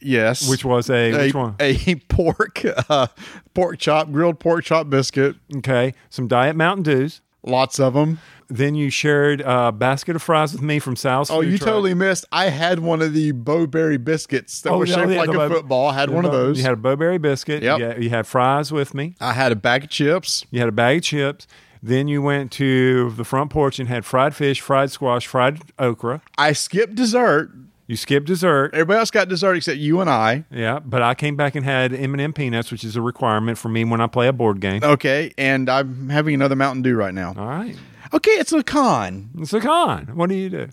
Yes, 0.00 0.48
which 0.48 0.64
was 0.64 0.88
a, 0.90 1.12
a, 1.12 1.18
which 1.26 1.34
one? 1.34 1.56
a 1.60 1.94
pork 2.08 2.62
uh, 2.88 3.08
pork 3.54 3.78
chop, 3.78 4.10
grilled 4.12 4.38
pork 4.38 4.64
chop 4.64 4.88
biscuit. 4.88 5.36
Okay, 5.56 5.94
some 6.08 6.28
diet 6.28 6.54
Mountain 6.56 6.84
Dews. 6.84 7.20
Lots 7.44 7.78
of 7.80 7.94
them. 7.94 8.20
Then 8.50 8.74
you 8.74 8.88
shared 8.90 9.42
a 9.42 9.70
basket 9.72 10.16
of 10.16 10.22
fries 10.22 10.52
with 10.52 10.62
me 10.62 10.78
from 10.78 10.96
Sal's. 10.96 11.30
Oh, 11.30 11.40
you 11.42 11.58
truck. 11.58 11.68
totally 11.68 11.94
missed. 11.94 12.24
I 12.32 12.48
had 12.48 12.78
one 12.78 13.02
of 13.02 13.12
the 13.12 13.32
Bo-Berry 13.32 13.96
biscuits 13.98 14.62
that 14.62 14.70
Oh, 14.70 14.78
was 14.78 14.88
yeah, 14.90 14.96
shaped 14.96 15.10
yeah, 15.12 15.18
like 15.18 15.28
a 15.28 15.32
Bo- 15.32 15.48
football. 15.50 15.88
I 15.88 15.94
had 15.94 16.10
one 16.10 16.24
of 16.24 16.32
those. 16.32 16.56
You 16.58 16.64
had 16.64 16.72
a 16.72 16.76
Bo-Berry 16.76 17.18
biscuit. 17.18 17.62
Yep. 17.62 17.78
You 17.78 17.84
had, 17.84 18.04
you 18.04 18.10
had 18.10 18.26
fries 18.26 18.72
with 18.72 18.94
me. 18.94 19.14
I 19.20 19.34
had 19.34 19.52
a 19.52 19.56
bag 19.56 19.84
of 19.84 19.90
chips. 19.90 20.44
You 20.50 20.60
had 20.60 20.68
a 20.68 20.72
bag 20.72 20.98
of 20.98 21.02
chips. 21.04 21.46
Then 21.82 22.08
you 22.08 22.22
went 22.22 22.52
to 22.52 23.10
the 23.10 23.24
front 23.24 23.50
porch 23.50 23.78
and 23.78 23.88
had 23.88 24.04
fried 24.04 24.34
fish, 24.34 24.60
fried 24.60 24.90
squash, 24.90 25.26
fried 25.26 25.60
okra. 25.78 26.22
I 26.36 26.52
skipped 26.52 26.94
dessert. 26.94 27.50
You 27.86 27.96
skipped 27.96 28.26
dessert. 28.26 28.74
Everybody 28.74 28.98
else 28.98 29.10
got 29.10 29.28
dessert 29.28 29.54
except 29.54 29.78
you 29.78 30.00
and 30.02 30.10
I. 30.10 30.44
Yeah, 30.50 30.78
but 30.78 31.00
I 31.02 31.14
came 31.14 31.36
back 31.36 31.54
and 31.54 31.64
had 31.64 31.94
M&M 31.94 32.34
peanuts, 32.34 32.70
which 32.70 32.84
is 32.84 32.96
a 32.96 33.00
requirement 33.00 33.56
for 33.56 33.70
me 33.70 33.82
when 33.84 34.02
I 34.02 34.06
play 34.06 34.28
a 34.28 34.32
board 34.32 34.60
game. 34.60 34.84
Okay, 34.84 35.32
and 35.38 35.70
I'm 35.70 36.10
having 36.10 36.34
another 36.34 36.54
Mountain 36.54 36.82
Dew 36.82 36.94
right 36.94 37.14
now. 37.14 37.34
All 37.36 37.46
right. 37.46 37.74
Okay, 38.12 38.32
it's 38.32 38.52
a 38.52 38.62
con. 38.62 39.30
It's 39.38 39.54
a 39.54 39.60
con. 39.60 40.10
What 40.14 40.28
do 40.28 40.34
you 40.34 40.50
do? 40.50 40.68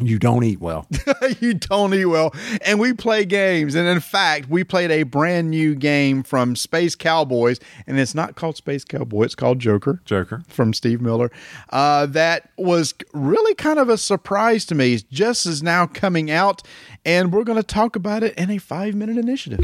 You 0.00 0.18
don't 0.18 0.44
eat 0.44 0.60
well. 0.60 0.86
you 1.40 1.54
don't 1.54 1.92
eat 1.94 2.06
well. 2.06 2.34
And 2.62 2.80
we 2.80 2.92
play 2.92 3.24
games. 3.24 3.74
And 3.74 3.88
in 3.88 4.00
fact, 4.00 4.48
we 4.48 4.64
played 4.64 4.90
a 4.90 5.02
brand 5.04 5.50
new 5.50 5.74
game 5.74 6.22
from 6.22 6.56
Space 6.56 6.94
Cowboys. 6.94 7.60
And 7.86 7.98
it's 7.98 8.14
not 8.14 8.34
called 8.34 8.56
Space 8.56 8.84
Cowboy, 8.84 9.24
it's 9.24 9.34
called 9.34 9.58
Joker. 9.58 10.00
Joker. 10.04 10.42
From 10.48 10.72
Steve 10.72 11.00
Miller. 11.00 11.30
Uh, 11.70 12.06
that 12.06 12.50
was 12.56 12.94
really 13.12 13.54
kind 13.54 13.78
of 13.78 13.88
a 13.88 13.98
surprise 13.98 14.64
to 14.66 14.74
me. 14.74 14.94
It's 14.94 15.02
just 15.04 15.46
is 15.46 15.62
now 15.62 15.86
coming 15.86 16.30
out. 16.30 16.62
And 17.04 17.32
we're 17.32 17.44
going 17.44 17.58
to 17.58 17.62
talk 17.62 17.96
about 17.96 18.22
it 18.22 18.34
in 18.36 18.50
a 18.50 18.58
five 18.58 18.94
minute 18.94 19.16
initiative. 19.16 19.60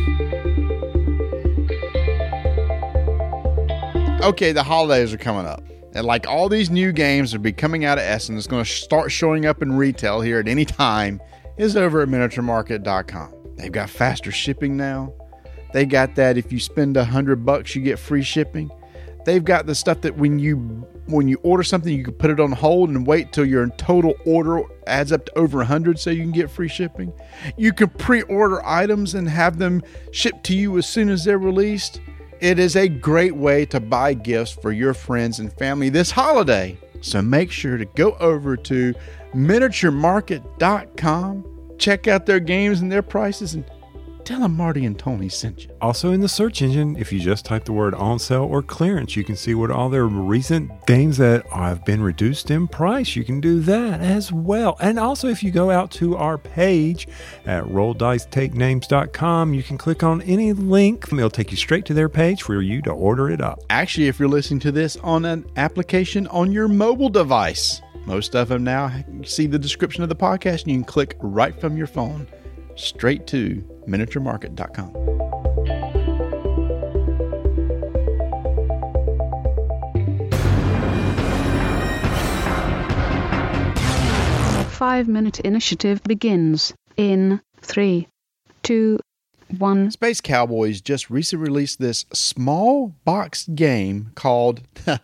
okay, 4.27 4.51
the 4.51 4.63
holidays 4.63 5.15
are 5.15 5.19
coming 5.19 5.47
up. 5.47 5.63
And 5.97 6.07
like 6.07 6.27
all 6.27 6.51
these 6.51 6.69
new 6.69 6.93
games 6.93 7.33
that 7.33 7.39
will 7.39 7.45
be 7.45 7.53
coming 7.53 7.87
out 7.87 7.97
of 7.97 8.05
Essen, 8.05 8.37
it's 8.37 8.47
going 8.47 8.63
to 8.63 8.71
start 8.71 9.11
showing 9.11 9.47
up 9.47 9.63
in 9.63 9.73
retail 9.73 10.21
here 10.21 10.39
at 10.39 10.47
any 10.47 10.67
time, 10.67 11.23
is 11.57 11.75
over 11.75 12.03
at 12.03 12.09
miniaturemarket.com. 12.09 13.33
They've 13.57 13.73
got 13.73 13.89
faster 13.89 14.31
shipping 14.31 14.77
now. 14.77 15.15
They 15.73 15.87
got 15.87 16.15
that 16.17 16.37
if 16.37 16.53
you 16.53 16.61
spend 16.61 16.99
a 16.99 17.05
hundred 17.05 17.47
bucks, 17.47 17.75
you 17.75 17.81
get 17.81 17.99
free 17.99 18.23
shipping. 18.23 18.71
They've 19.25 19.43
got 19.43 19.65
the 19.65 19.75
stuff 19.75 20.03
that 20.03 20.17
when 20.19 20.39
you 20.39 20.87
when 21.07 21.29
you 21.29 21.39
order 21.43 21.63
something, 21.63 21.97
you 21.97 22.05
can 22.05 22.15
put 22.15 22.31
it 22.31 22.41
on 22.41 22.53
hold 22.53 22.91
and 22.91 23.07
wait 23.07 23.33
till 23.33 23.47
your 23.47 23.67
total 23.71 24.15
order 24.27 24.63
adds 24.87 25.13
up 25.13 25.25
to 25.27 25.39
over 25.39 25.63
a 25.63 25.65
hundred, 25.65 25.99
so 25.99 26.11
you 26.11 26.23
can 26.23 26.33
get 26.33 26.51
free 26.51 26.69
shipping. 26.69 27.13
You 27.57 27.73
can 27.73 27.89
pre-order 27.89 28.65
items 28.67 29.15
and 29.15 29.29
have 29.29 29.59
them 29.59 29.83
shipped 30.11 30.45
to 30.45 30.57
you 30.57 30.77
as 30.77 30.87
soon 30.87 31.09
as 31.09 31.25
they're 31.25 31.39
released. 31.39 32.01
It 32.41 32.59
is 32.59 32.77
a 32.77 32.89
great 32.89 33.35
way 33.35 33.65
to 33.67 33.81
buy 33.81 34.15
gifts 34.15 34.53
for 34.53 34.73
your 34.73 34.95
friends 34.95 35.41
and 35.41 35.53
family 35.55 35.89
this 35.89 36.11
holiday. 36.11 36.77
So 37.01 37.23
make 37.23 37.51
sure 37.51 37.79
to 37.79 37.85
go 37.85 38.17
over 38.21 38.57
to 38.57 38.95
miniaturemarket.com, 39.35 41.45
check 41.79 42.09
out 42.09 42.27
their 42.27 42.41
games 42.41 42.81
and 42.81 42.93
their 42.93 43.03
prices, 43.03 43.55
and 43.55 43.65
tell 44.27 44.41
them 44.41 44.57
Marty 44.57 44.85
and 44.85 44.99
Tony 44.99 45.29
sent 45.29 45.65
you. 45.65 45.71
Also 45.81 46.13
in 46.13 46.21
the 46.21 46.29
search 46.29 46.61
engine, 46.61 46.97
if 46.97 47.13
you 47.13 47.21
just 47.21 47.45
type 47.45 47.65
the 47.65 47.73
word 47.73 47.95
on 47.95 48.19
sale 48.19 48.43
or 48.43 48.63
clearance, 48.63 49.17
you 49.17 49.25
can 49.25 49.37
see 49.37 49.55
what 49.55 49.71
all 49.71 49.89
their 49.89 50.07
recent 50.07 50.71
games 50.87 51.17
that 51.19 51.47
have 51.47 51.85
been 51.85 52.03
reduced 52.03 52.51
in 52.51 52.67
price. 52.67 53.15
You 53.15 53.25
can 53.25 53.41
do 53.41 53.61
that 53.61 54.01
as 54.01 54.33
well. 54.33 54.77
And 54.81 54.99
also 54.99 55.29
if 55.29 55.43
you 55.43 55.51
go 55.51 55.71
out 55.71 55.91
to 55.93 56.17
our 56.17 56.37
page 56.39 57.07
at 57.47 57.65
rolldicetakenames.com, 57.65 59.55
you 59.55 59.63
can 59.63 59.79
click 59.79 60.03
on 60.03 60.23
any 60.23 60.53
link. 60.53 61.05
It'll 61.13 61.31
take 61.31 61.53
you 61.53 61.57
straight 61.57 61.85
to 61.87 61.95
their 61.95 62.09
page 62.09 62.43
for 62.43 62.61
you 62.61 62.83
to 62.83 62.91
order 62.91 63.31
it 63.31 63.41
up. 63.41 63.61
Actually, 63.71 64.09
if 64.09 64.19
you're 64.19 64.29
listening 64.29 64.61
to 64.61 64.73
this 64.73 64.97
on 64.99 65.25
an 65.25 65.47
application 65.57 66.27
on 66.29 66.51
your 66.51 66.69
mobile 66.69 67.09
device, 67.09 67.81
most 68.07 68.35
of 68.35 68.49
them 68.49 68.65
now 68.65 68.93
see 69.25 69.47
the 69.47 69.59
description 69.59 70.03
of 70.03 70.09
the 70.09 70.17
podcast 70.17 70.63
and 70.63 70.73
you 70.73 70.77
can 70.79 70.85
click 70.85 71.17
right 71.21 71.61
from 71.61 71.77
your 71.77 71.87
phone 71.87 72.27
straight 72.77 73.27
to 73.29 73.65
miniaturemarket.com. 73.87 74.93
Five 84.71 85.09
minute 85.09 85.41
initiative 85.41 86.03
begins 86.05 86.75
in 86.97 87.41
three, 87.63 88.09
two, 88.63 88.99
one. 89.59 89.91
Space 89.91 90.21
Cowboys 90.21 90.81
just 90.81 91.11
recently 91.11 91.45
released 91.45 91.79
this 91.79 92.05
small 92.13 92.95
box 93.05 93.49
game 93.55 94.13
called, 94.15 94.61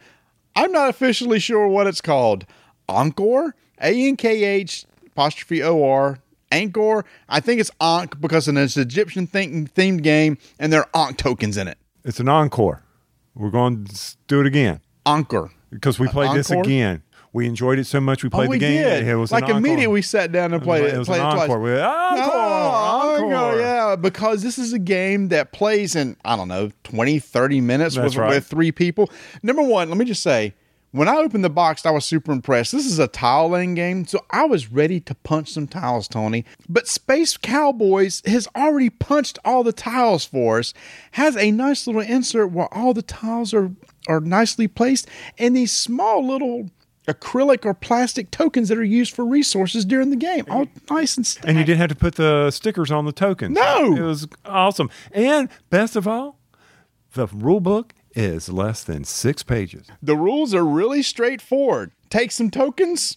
I'm 0.57 0.73
not 0.73 0.91
officially 0.91 1.39
sure 1.39 1.67
what 1.69 1.87
it's 1.87 2.01
called, 2.01 2.45
Encore? 2.89 3.55
A 3.81 4.09
N 4.09 4.17
K 4.17 4.45
H 4.45 4.85
apostrophe 5.07 5.63
O 5.63 5.85
R. 5.85 6.19
Anchor. 6.53 7.05
I 7.29 7.41
think 7.41 7.61
it's 7.61 7.71
Ankh 7.81 8.21
because 8.21 8.47
it's 8.47 8.77
an 8.77 8.83
Egyptian 8.83 9.27
themed 9.27 10.03
game 10.03 10.39
and 10.59 10.73
there 10.73 10.87
are 10.95 11.07
Ankh 11.09 11.17
tokens 11.17 11.57
in 11.57 11.67
it. 11.69 11.79
It's 12.05 12.21
an 12.21 12.29
encore. 12.29 12.83
We're 13.35 13.51
going 13.51 13.87
to 13.87 14.17
do 14.27 14.41
it 14.41 14.47
again 14.47 14.81
Anchor. 15.07 15.51
because 15.71 15.99
we 15.99 16.07
played 16.09 16.37
this 16.37 16.51
again. 16.51 17.03
We 17.35 17.47
enjoyed 17.47 17.79
it 17.79 17.87
so 17.87 17.99
much 17.99 18.23
we 18.23 18.27
oh, 18.27 18.31
played 18.31 18.49
oh, 18.49 18.51
we 18.51 18.57
the 18.59 18.67
game. 18.67 18.83
did. 18.83 19.09
It 19.09 19.17
was 19.17 19.33
like 19.33 19.49
immediately 19.49 19.87
we 19.87 20.03
sat 20.03 20.33
down 20.33 20.53
and 20.53 20.63
played 20.63 20.85
it. 20.85 20.95
It 20.95 20.99
was 20.99 21.09
played 21.09 21.23
an 21.23 21.29
it 21.29 21.33
twice. 21.33 21.43
encore. 21.45 21.61
We- 21.61 21.79
ah, 21.81 22.11
encore, 23.15 23.25
Oh, 23.25 23.25
encore. 23.25 23.59
yeah, 23.59 23.97
because 23.97 24.43
this 24.43 24.59
is 24.59 24.75
a 24.75 24.79
game 24.79 25.29
that 25.29 25.51
plays 25.51 25.97
in, 25.97 26.17
I 26.27 26.37
don't 26.37 26.49
know, 26.49 26.71
20, 26.85 27.19
30 27.19 27.61
minutes 27.63 27.97
with, 27.97 28.17
right. 28.17 28.29
with 28.29 28.47
three 28.47 28.71
people. 28.71 29.09
Number 29.43 29.63
one, 29.63 29.89
let 29.89 29.97
me 29.97 30.05
just 30.05 30.23
say, 30.23 30.53
when 30.93 31.09
I 31.09 31.17
opened 31.17 31.43
the 31.43 31.51
box, 31.51 31.85
I 31.85 31.91
was 31.91 32.05
super 32.05 32.33
impressed. 32.33 32.73
This 32.73 32.87
is 32.87 32.99
a 32.99 33.09
tile 33.09 33.49
laying 33.49 33.75
game, 33.75 34.07
so 34.07 34.25
I 34.31 34.45
was 34.45 34.71
ready 34.71 35.01
to 35.01 35.15
punch 35.15 35.51
some 35.51 35.67
tiles, 35.67 36.07
Tony. 36.07 36.45
But 36.69 36.87
Space 36.87 37.37
Cowboys 37.37 38.23
has 38.27 38.47
already 38.55 38.91
punched 38.91 39.39
all 39.45 39.65
the 39.65 39.73
tiles 39.73 40.25
for 40.25 40.59
us, 40.59 40.75
has 41.13 41.37
a 41.37 41.51
nice 41.51 41.87
little 41.87 42.03
insert 42.03 42.53
where 42.53 42.73
all 42.73 42.95
the 42.95 43.03
tiles 43.03 43.53
are, 43.55 43.73
are 44.07 44.21
nicely 44.21 44.69
placed, 44.69 45.09
and 45.39 45.57
these 45.57 45.73
small 45.73 46.27
little 46.27 46.71
acrylic 47.09 47.65
or 47.65 47.75
plastic 47.75 48.31
tokens 48.31 48.69
that 48.69 48.79
are 48.79 48.85
used 48.85 49.15
for 49.15 49.25
resources 49.25 49.85
during 49.85 50.11
the 50.11 50.17
game. 50.17 50.45
All 50.51 50.67
nice 50.91 51.17
and 51.17 51.27
stacked. 51.27 51.49
And 51.49 51.59
you 51.59 51.65
didn't 51.65 51.81
have 51.81 51.89
to 51.89 51.97
put 51.97 52.15
the 52.17 52.51
stickers 52.51 52.91
on 52.91 53.07
the 53.07 53.13
tokens. 53.13 53.55
No. 53.55 53.97
It 53.97 54.01
was 54.01 54.29
awesome. 54.45 54.91
And 55.11 55.49
best 55.71 55.97
of 55.97 56.07
all, 56.07 56.39
the 57.15 57.27
rule 57.27 57.61
book 57.61 57.95
is 58.15 58.49
less 58.49 58.85
than 58.85 59.05
six 59.05 59.43
pages. 59.43 59.87
The 60.03 60.17
rules 60.17 60.55
are 60.55 60.65
really 60.65 61.03
straightforward. 61.03 61.93
Take 62.11 62.31
some 62.31 62.51
tokens, 62.51 63.17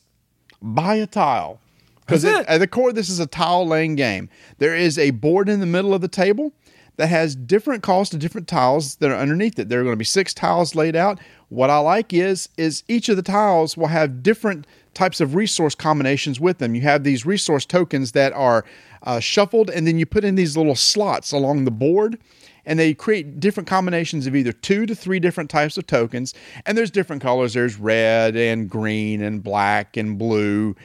buy 0.61 0.95
a 0.95 1.07
tile. 1.07 1.59
Because 2.05 2.23
at 2.23 2.59
the 2.59 2.67
core, 2.67 2.93
this 2.93 3.09
is 3.09 3.19
a 3.19 3.25
tile 3.25 3.65
laying 3.65 3.95
game. 3.95 4.29
There 4.59 4.75
is 4.75 4.99
a 4.99 5.09
board 5.09 5.49
in 5.49 5.59
the 5.59 5.65
middle 5.65 5.93
of 5.93 6.01
the 6.01 6.07
table 6.07 6.53
that 6.97 7.07
has 7.07 7.35
different 7.35 7.83
costs 7.83 8.11
to 8.11 8.17
different 8.17 8.47
tiles 8.47 8.95
that 8.97 9.09
are 9.09 9.17
underneath 9.17 9.57
it. 9.59 9.69
There 9.69 9.79
are 9.79 9.83
going 9.83 9.93
to 9.93 9.97
be 9.97 10.05
six 10.05 10.33
tiles 10.33 10.75
laid 10.75 10.95
out. 10.95 11.19
What 11.49 11.69
I 11.69 11.79
like 11.79 12.13
is 12.13 12.49
is 12.57 12.83
each 12.87 13.09
of 13.09 13.17
the 13.17 13.23
tiles 13.23 13.75
will 13.75 13.87
have 13.87 14.23
different 14.23 14.67
types 14.93 15.19
of 15.19 15.35
resource 15.35 15.75
combinations 15.75 16.39
with 16.39 16.59
them. 16.59 16.75
You 16.75 16.81
have 16.81 17.03
these 17.03 17.25
resource 17.25 17.65
tokens 17.65 18.13
that 18.13 18.33
are 18.33 18.63
uh, 19.03 19.19
shuffled, 19.19 19.69
and 19.69 19.85
then 19.85 19.99
you 19.99 20.05
put 20.05 20.23
in 20.23 20.35
these 20.35 20.55
little 20.55 20.75
slots 20.75 21.31
along 21.31 21.65
the 21.65 21.71
board 21.71 22.17
and 22.65 22.79
they 22.79 22.93
create 22.93 23.39
different 23.39 23.67
combinations 23.67 24.27
of 24.27 24.35
either 24.35 24.51
two 24.51 24.85
to 24.85 24.95
three 24.95 25.19
different 25.19 25.49
types 25.49 25.77
of 25.77 25.87
tokens. 25.87 26.33
And 26.65 26.77
there's 26.77 26.91
different 26.91 27.21
colors. 27.21 27.53
There's 27.53 27.77
red 27.77 28.35
and 28.35 28.69
green 28.69 29.21
and 29.21 29.43
black 29.43 29.97
and 29.97 30.17
blue. 30.17 30.75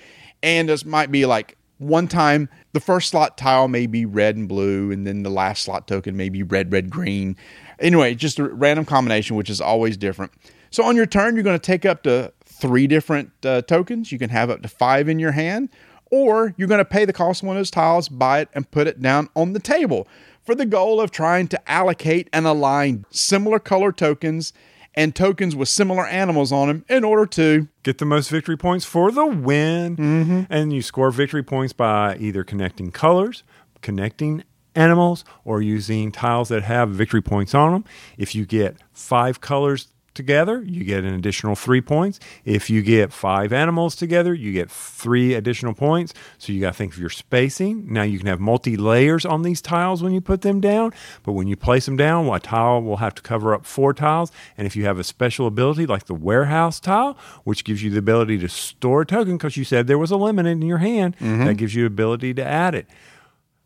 And 0.42 0.68
this 0.68 0.84
might 0.84 1.10
be 1.10 1.26
like 1.26 1.56
one 1.78 2.08
time 2.08 2.48
the 2.72 2.80
first 2.80 3.08
slot 3.10 3.38
tile 3.38 3.66
may 3.66 3.86
be 3.86 4.04
red 4.04 4.36
and 4.36 4.48
blue, 4.48 4.92
and 4.92 5.06
then 5.06 5.22
the 5.22 5.30
last 5.30 5.64
slot 5.64 5.88
token 5.88 6.16
may 6.16 6.28
be 6.28 6.42
red, 6.42 6.72
red, 6.72 6.90
green. 6.90 7.36
Anyway, 7.78 8.14
just 8.14 8.38
a 8.38 8.44
random 8.44 8.84
combination, 8.84 9.34
which 9.36 9.48
is 9.48 9.60
always 9.60 9.96
different. 9.96 10.32
So 10.70 10.84
on 10.84 10.94
your 10.94 11.06
turn, 11.06 11.34
you're 11.34 11.42
going 11.42 11.58
to 11.58 11.66
take 11.66 11.86
up 11.86 12.02
to 12.02 12.32
three 12.44 12.86
different 12.86 13.32
uh, 13.44 13.62
tokens. 13.62 14.12
You 14.12 14.18
can 14.18 14.30
have 14.30 14.50
up 14.50 14.62
to 14.62 14.68
five 14.68 15.08
in 15.08 15.18
your 15.18 15.32
hand, 15.32 15.70
or 16.10 16.54
you're 16.58 16.68
going 16.68 16.78
to 16.78 16.84
pay 16.84 17.06
the 17.06 17.12
cost 17.12 17.42
of 17.42 17.48
one 17.48 17.56
of 17.56 17.60
those 17.60 17.70
tiles, 17.70 18.08
buy 18.08 18.40
it, 18.40 18.48
and 18.54 18.70
put 18.70 18.86
it 18.86 19.00
down 19.00 19.30
on 19.34 19.54
the 19.54 19.58
table 19.58 20.06
for 20.50 20.56
the 20.56 20.66
goal 20.66 21.00
of 21.00 21.12
trying 21.12 21.46
to 21.46 21.70
allocate 21.70 22.28
and 22.32 22.44
align 22.44 23.04
similar 23.12 23.60
color 23.60 23.92
tokens 23.92 24.52
and 24.96 25.14
tokens 25.14 25.54
with 25.54 25.68
similar 25.68 26.04
animals 26.04 26.50
on 26.50 26.66
them 26.66 26.84
in 26.88 27.04
order 27.04 27.24
to 27.24 27.68
Get 27.84 27.98
the 27.98 28.04
most 28.04 28.30
victory 28.30 28.56
points 28.56 28.84
for 28.84 29.12
the 29.12 29.24
win. 29.24 29.96
Mm-hmm. 29.96 30.42
And 30.50 30.72
you 30.72 30.82
score 30.82 31.12
victory 31.12 31.44
points 31.44 31.72
by 31.72 32.16
either 32.16 32.42
connecting 32.42 32.90
colors, 32.90 33.44
connecting 33.80 34.42
animals, 34.74 35.24
or 35.44 35.62
using 35.62 36.10
tiles 36.10 36.48
that 36.48 36.64
have 36.64 36.90
victory 36.90 37.22
points 37.22 37.54
on 37.54 37.70
them. 37.70 37.84
If 38.18 38.34
you 38.34 38.44
get 38.44 38.76
five 38.92 39.40
colors 39.40 39.86
together, 40.14 40.62
you 40.62 40.84
get 40.84 41.04
an 41.04 41.14
additional 41.14 41.54
three 41.54 41.80
points. 41.80 42.18
If 42.44 42.68
you 42.68 42.82
get 42.82 43.12
five 43.12 43.52
animals 43.52 43.94
together, 43.94 44.34
you 44.34 44.52
get 44.52 44.70
three 44.70 45.34
additional 45.34 45.74
points. 45.74 46.14
So 46.38 46.52
you 46.52 46.60
got 46.60 46.70
to 46.70 46.76
think 46.76 46.92
of 46.92 46.98
your 46.98 47.10
spacing. 47.10 47.92
Now 47.92 48.02
you 48.02 48.18
can 48.18 48.26
have 48.26 48.40
multi 48.40 48.76
layers 48.76 49.24
on 49.24 49.42
these 49.42 49.60
tiles 49.60 50.02
when 50.02 50.12
you 50.12 50.20
put 50.20 50.42
them 50.42 50.60
down, 50.60 50.92
but 51.22 51.32
when 51.32 51.46
you 51.46 51.56
place 51.56 51.86
them 51.86 51.96
down, 51.96 52.26
a 52.28 52.40
tile 52.40 52.82
will 52.82 52.98
have 52.98 53.14
to 53.16 53.22
cover 53.22 53.54
up 53.54 53.64
four 53.64 53.94
tiles. 53.94 54.30
And 54.56 54.66
if 54.66 54.76
you 54.76 54.84
have 54.84 54.98
a 54.98 55.04
special 55.04 55.46
ability 55.46 55.86
like 55.86 56.06
the 56.06 56.14
warehouse 56.14 56.80
tile, 56.80 57.16
which 57.44 57.64
gives 57.64 57.82
you 57.82 57.90
the 57.90 57.98
ability 57.98 58.38
to 58.38 58.48
store 58.48 59.02
a 59.02 59.06
token 59.06 59.36
because 59.36 59.56
you 59.56 59.64
said 59.64 59.86
there 59.86 59.98
was 59.98 60.10
a 60.10 60.16
lemon 60.16 60.46
in 60.46 60.62
your 60.62 60.78
hand, 60.78 61.16
mm-hmm. 61.16 61.44
that 61.44 61.54
gives 61.54 61.74
you 61.74 61.82
the 61.82 61.86
ability 61.86 62.34
to 62.34 62.44
add 62.44 62.74
it. 62.74 62.86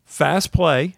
Fast 0.05 0.51
play, 0.51 0.95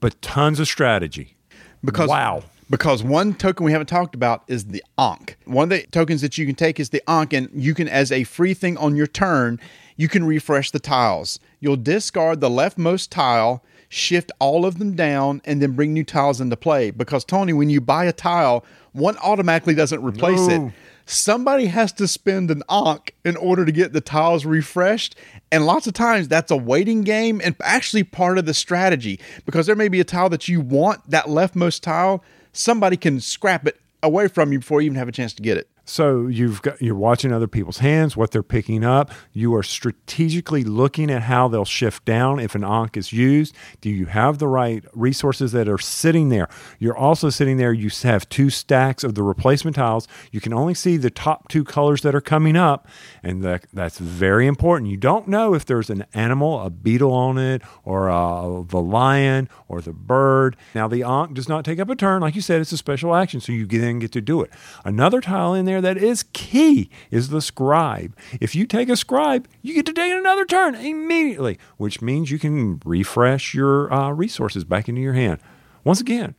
but 0.00 0.20
tons 0.22 0.60
of 0.60 0.68
strategy. 0.68 1.36
because 1.84 2.08
wow. 2.08 2.42
Because 2.68 3.02
one 3.02 3.34
token 3.34 3.64
we 3.64 3.72
haven't 3.72 3.86
talked 3.88 4.14
about 4.14 4.42
is 4.48 4.66
the 4.66 4.82
Ankh. 4.98 5.36
One 5.44 5.64
of 5.64 5.70
the 5.70 5.86
tokens 5.86 6.20
that 6.22 6.36
you 6.36 6.46
can 6.46 6.54
take 6.54 6.80
is 6.80 6.90
the 6.90 7.02
Ankh, 7.08 7.32
and 7.32 7.48
you 7.54 7.74
can, 7.74 7.88
as 7.88 8.10
a 8.10 8.24
free 8.24 8.54
thing 8.54 8.76
on 8.76 8.96
your 8.96 9.06
turn, 9.06 9.60
you 9.96 10.08
can 10.08 10.24
refresh 10.24 10.70
the 10.70 10.80
tiles. 10.80 11.38
You'll 11.60 11.76
discard 11.76 12.40
the 12.40 12.48
leftmost 12.50 13.10
tile, 13.10 13.62
shift 13.88 14.32
all 14.40 14.66
of 14.66 14.78
them 14.78 14.94
down, 14.94 15.40
and 15.44 15.62
then 15.62 15.72
bring 15.72 15.92
new 15.92 16.04
tiles 16.04 16.40
into 16.40 16.56
play. 16.56 16.90
Because 16.90 17.24
Tony, 17.24 17.52
when 17.52 17.70
you 17.70 17.80
buy 17.80 18.04
a 18.04 18.12
tile, 18.12 18.64
one 18.92 19.16
automatically 19.18 19.74
doesn't 19.74 20.02
replace 20.02 20.46
No. 20.48 20.66
it. 20.66 20.72
Somebody 21.08 21.66
has 21.66 21.92
to 21.92 22.08
spend 22.08 22.50
an 22.50 22.64
Ankh 22.68 23.14
in 23.24 23.36
order 23.36 23.64
to 23.64 23.70
get 23.70 23.92
the 23.92 24.00
tiles 24.00 24.44
refreshed. 24.44 25.14
And 25.52 25.64
lots 25.64 25.86
of 25.86 25.94
times 25.94 26.26
that's 26.26 26.50
a 26.50 26.56
waiting 26.56 27.02
game 27.02 27.40
and 27.44 27.54
actually 27.62 28.02
part 28.02 28.38
of 28.38 28.44
the 28.46 28.54
strategy 28.54 29.20
because 29.44 29.66
there 29.66 29.76
may 29.76 29.86
be 29.86 30.00
a 30.00 30.04
tile 30.04 30.28
that 30.30 30.48
you 30.48 30.60
want, 30.60 31.08
that 31.08 31.26
leftmost 31.26 31.82
tile, 31.82 32.24
somebody 32.56 32.96
can 32.96 33.20
scrap 33.20 33.66
it 33.66 33.80
away 34.02 34.28
from 34.28 34.52
you 34.52 34.58
before 34.58 34.80
you 34.80 34.86
even 34.86 34.98
have 34.98 35.08
a 35.08 35.12
chance 35.12 35.32
to 35.34 35.42
get 35.42 35.56
it. 35.56 35.68
So 35.88 36.26
you've 36.26 36.62
got 36.62 36.82
you're 36.82 36.96
watching 36.96 37.32
other 37.32 37.46
people's 37.46 37.78
hands, 37.78 38.16
what 38.16 38.32
they're 38.32 38.42
picking 38.42 38.84
up. 38.84 39.12
You 39.32 39.54
are 39.54 39.62
strategically 39.62 40.64
looking 40.64 41.12
at 41.12 41.22
how 41.22 41.46
they'll 41.46 41.64
shift 41.64 42.04
down 42.04 42.40
if 42.40 42.56
an 42.56 42.64
Ankh 42.64 42.96
is 42.96 43.12
used. 43.12 43.54
Do 43.80 43.88
you 43.88 44.06
have 44.06 44.38
the 44.38 44.48
right 44.48 44.84
resources 44.92 45.52
that 45.52 45.68
are 45.68 45.78
sitting 45.78 46.28
there? 46.28 46.48
You're 46.80 46.96
also 46.96 47.30
sitting 47.30 47.56
there. 47.56 47.72
You 47.72 47.88
have 48.02 48.28
two 48.28 48.50
stacks 48.50 49.04
of 49.04 49.14
the 49.14 49.22
replacement 49.22 49.76
tiles. 49.76 50.08
You 50.32 50.40
can 50.40 50.52
only 50.52 50.74
see 50.74 50.96
the 50.96 51.08
top 51.08 51.48
two 51.48 51.62
colors 51.62 52.02
that 52.02 52.16
are 52.16 52.20
coming 52.20 52.56
up, 52.56 52.88
and 53.22 53.44
that 53.44 53.66
that's 53.72 53.98
very 53.98 54.48
important. 54.48 54.90
You 54.90 54.96
don't 54.96 55.28
know 55.28 55.54
if 55.54 55.64
there's 55.64 55.88
an 55.88 56.04
animal, 56.14 56.60
a 56.60 56.68
beetle 56.68 57.12
on 57.12 57.38
it, 57.38 57.62
or 57.84 58.10
uh, 58.10 58.62
the 58.62 58.80
lion 58.82 59.48
or 59.68 59.80
the 59.80 59.92
bird. 59.92 60.56
Now 60.74 60.88
the 60.88 61.04
Ankh 61.04 61.34
does 61.34 61.48
not 61.48 61.64
take 61.64 61.78
up 61.78 61.88
a 61.88 61.94
turn, 61.94 62.22
like 62.22 62.34
you 62.34 62.40
said. 62.42 62.60
It's 62.60 62.72
a 62.72 62.76
special 62.76 63.14
action, 63.14 63.40
so 63.40 63.52
you 63.52 63.66
then 63.66 64.00
get 64.00 64.10
to 64.12 64.20
do 64.20 64.40
it. 64.42 64.50
Another 64.84 65.20
tile 65.20 65.54
in 65.54 65.64
there 65.64 65.75
that 65.80 65.96
is 65.96 66.24
key 66.32 66.90
is 67.10 67.28
the 67.28 67.40
scribe. 67.40 68.16
If 68.40 68.54
you 68.54 68.66
take 68.66 68.88
a 68.88 68.96
scribe, 68.96 69.48
you 69.62 69.74
get 69.74 69.86
to 69.86 69.92
take 69.92 70.12
another 70.12 70.44
turn 70.44 70.74
immediately, 70.74 71.58
which 71.76 72.00
means 72.02 72.30
you 72.30 72.38
can 72.38 72.80
refresh 72.84 73.54
your 73.54 73.92
uh, 73.92 74.10
resources 74.10 74.64
back 74.64 74.88
into 74.88 75.00
your 75.00 75.14
hand. 75.14 75.40
Once 75.84 76.00
again, 76.00 76.34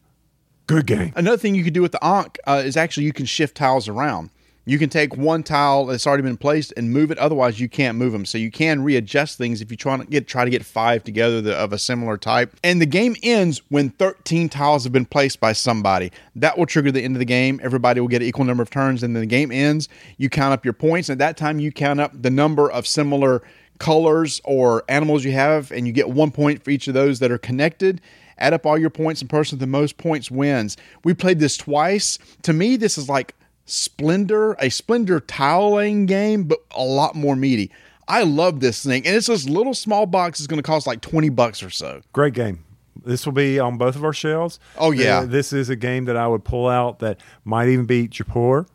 good 0.67 0.85
game. 0.85 1.13
Another 1.15 1.37
thing 1.37 1.55
you 1.55 1.63
could 1.63 1.73
do 1.73 1.81
with 1.81 1.93
the 1.93 2.03
Ankh 2.03 2.37
uh, 2.45 2.61
is 2.63 2.77
actually 2.77 3.05
you 3.05 3.13
can 3.13 3.25
shift 3.25 3.55
tiles 3.55 3.87
around. 3.87 4.29
You 4.67 4.77
can 4.77 4.89
take 4.89 5.15
one 5.15 5.43
tile 5.43 5.85
that's 5.85 6.05
already 6.05 6.23
been 6.23 6.35
placed 6.35 6.73
and 6.75 6.91
move 6.91 7.09
it. 7.09 7.17
Otherwise, 7.19 7.57
you 7.57 7.69
can't 7.69 7.97
move 7.97 8.11
them. 8.11 8.25
So 8.25 8.37
you 8.37 8.51
can 8.51 8.83
readjust 8.83 9.37
things 9.37 9.61
if 9.61 9.71
you 9.71 9.77
try 9.77 9.95
to 9.95 10.03
get 10.03 10.27
try 10.27 10.43
to 10.43 10.51
get 10.51 10.65
five 10.65 11.05
together 11.05 11.53
of 11.53 11.71
a 11.71 11.77
similar 11.77 12.17
type. 12.17 12.53
And 12.65 12.81
the 12.81 12.85
game 12.85 13.15
ends 13.23 13.61
when 13.69 13.91
13 13.91 14.49
tiles 14.49 14.83
have 14.83 14.91
been 14.91 15.05
placed 15.05 15.39
by 15.39 15.53
somebody. 15.53 16.11
That 16.35 16.57
will 16.57 16.65
trigger 16.65 16.91
the 16.91 17.01
end 17.01 17.15
of 17.15 17.19
the 17.19 17.25
game. 17.25 17.61
Everybody 17.63 18.01
will 18.01 18.09
get 18.09 18.21
an 18.21 18.27
equal 18.27 18.43
number 18.43 18.61
of 18.61 18.69
turns, 18.69 19.03
and 19.03 19.15
then 19.15 19.21
the 19.21 19.25
game 19.25 19.53
ends. 19.53 19.87
You 20.17 20.29
count 20.29 20.51
up 20.51 20.65
your 20.65 20.73
points. 20.73 21.07
and 21.07 21.21
At 21.21 21.25
that 21.25 21.37
time, 21.37 21.61
you 21.61 21.71
count 21.71 22.01
up 22.01 22.11
the 22.21 22.29
number 22.29 22.69
of 22.69 22.85
similar 22.85 23.43
colors 23.79 24.41
or 24.43 24.83
animals 24.89 25.23
you 25.23 25.31
have, 25.31 25.71
and 25.71 25.87
you 25.87 25.93
get 25.93 26.09
one 26.09 26.31
point 26.31 26.61
for 26.61 26.71
each 26.71 26.89
of 26.89 26.93
those 26.93 27.19
that 27.19 27.31
are 27.31 27.37
connected 27.37 28.01
add 28.39 28.53
up 28.53 28.67
all 28.67 28.77
your 28.77 28.91
points 28.91 29.19
and 29.19 29.31
person 29.31 29.55
with 29.55 29.61
the 29.61 29.65
most 29.65 29.97
points 29.97 30.29
wins. 30.29 30.77
We 31.03 31.15
played 31.15 31.39
this 31.39 31.57
twice. 31.57 32.19
To 32.43 32.53
me, 32.53 32.75
this 32.75 32.95
is 32.95 33.09
like 33.09 33.33
Splendor, 33.67 34.53
a 34.53 34.69
Splendor 34.69 35.19
tile 35.19 35.75
laying 35.75 36.07
game, 36.07 36.45
but 36.45 36.59
a 36.71 36.83
lot 36.83 37.15
more 37.15 37.35
meaty. 37.35 37.71
I 38.07 38.23
love 38.23 38.61
this 38.61 38.83
thing, 38.83 39.05
and 39.05 39.15
it's 39.15 39.27
this 39.27 39.47
little 39.47 39.73
small 39.73 40.05
box. 40.05 40.39
is 40.39 40.47
going 40.47 40.57
to 40.57 40.63
cost 40.63 40.87
like 40.87 41.01
twenty 41.01 41.29
bucks 41.29 41.61
or 41.61 41.69
so. 41.69 42.01
Great 42.13 42.33
game. 42.33 42.63
This 43.05 43.25
will 43.25 43.33
be 43.33 43.59
on 43.59 43.77
both 43.77 43.95
of 43.95 44.03
our 44.03 44.13
shelves. 44.13 44.59
Oh, 44.77 44.91
yeah. 44.91 45.19
Uh, 45.19 45.25
this 45.25 45.53
is 45.53 45.69
a 45.69 45.75
game 45.75 46.05
that 46.05 46.17
I 46.17 46.27
would 46.27 46.43
pull 46.43 46.67
out 46.67 46.99
that 46.99 47.19
might 47.45 47.67
even 47.67 47.85
beat 47.85 48.09
Jaipur. 48.11 48.65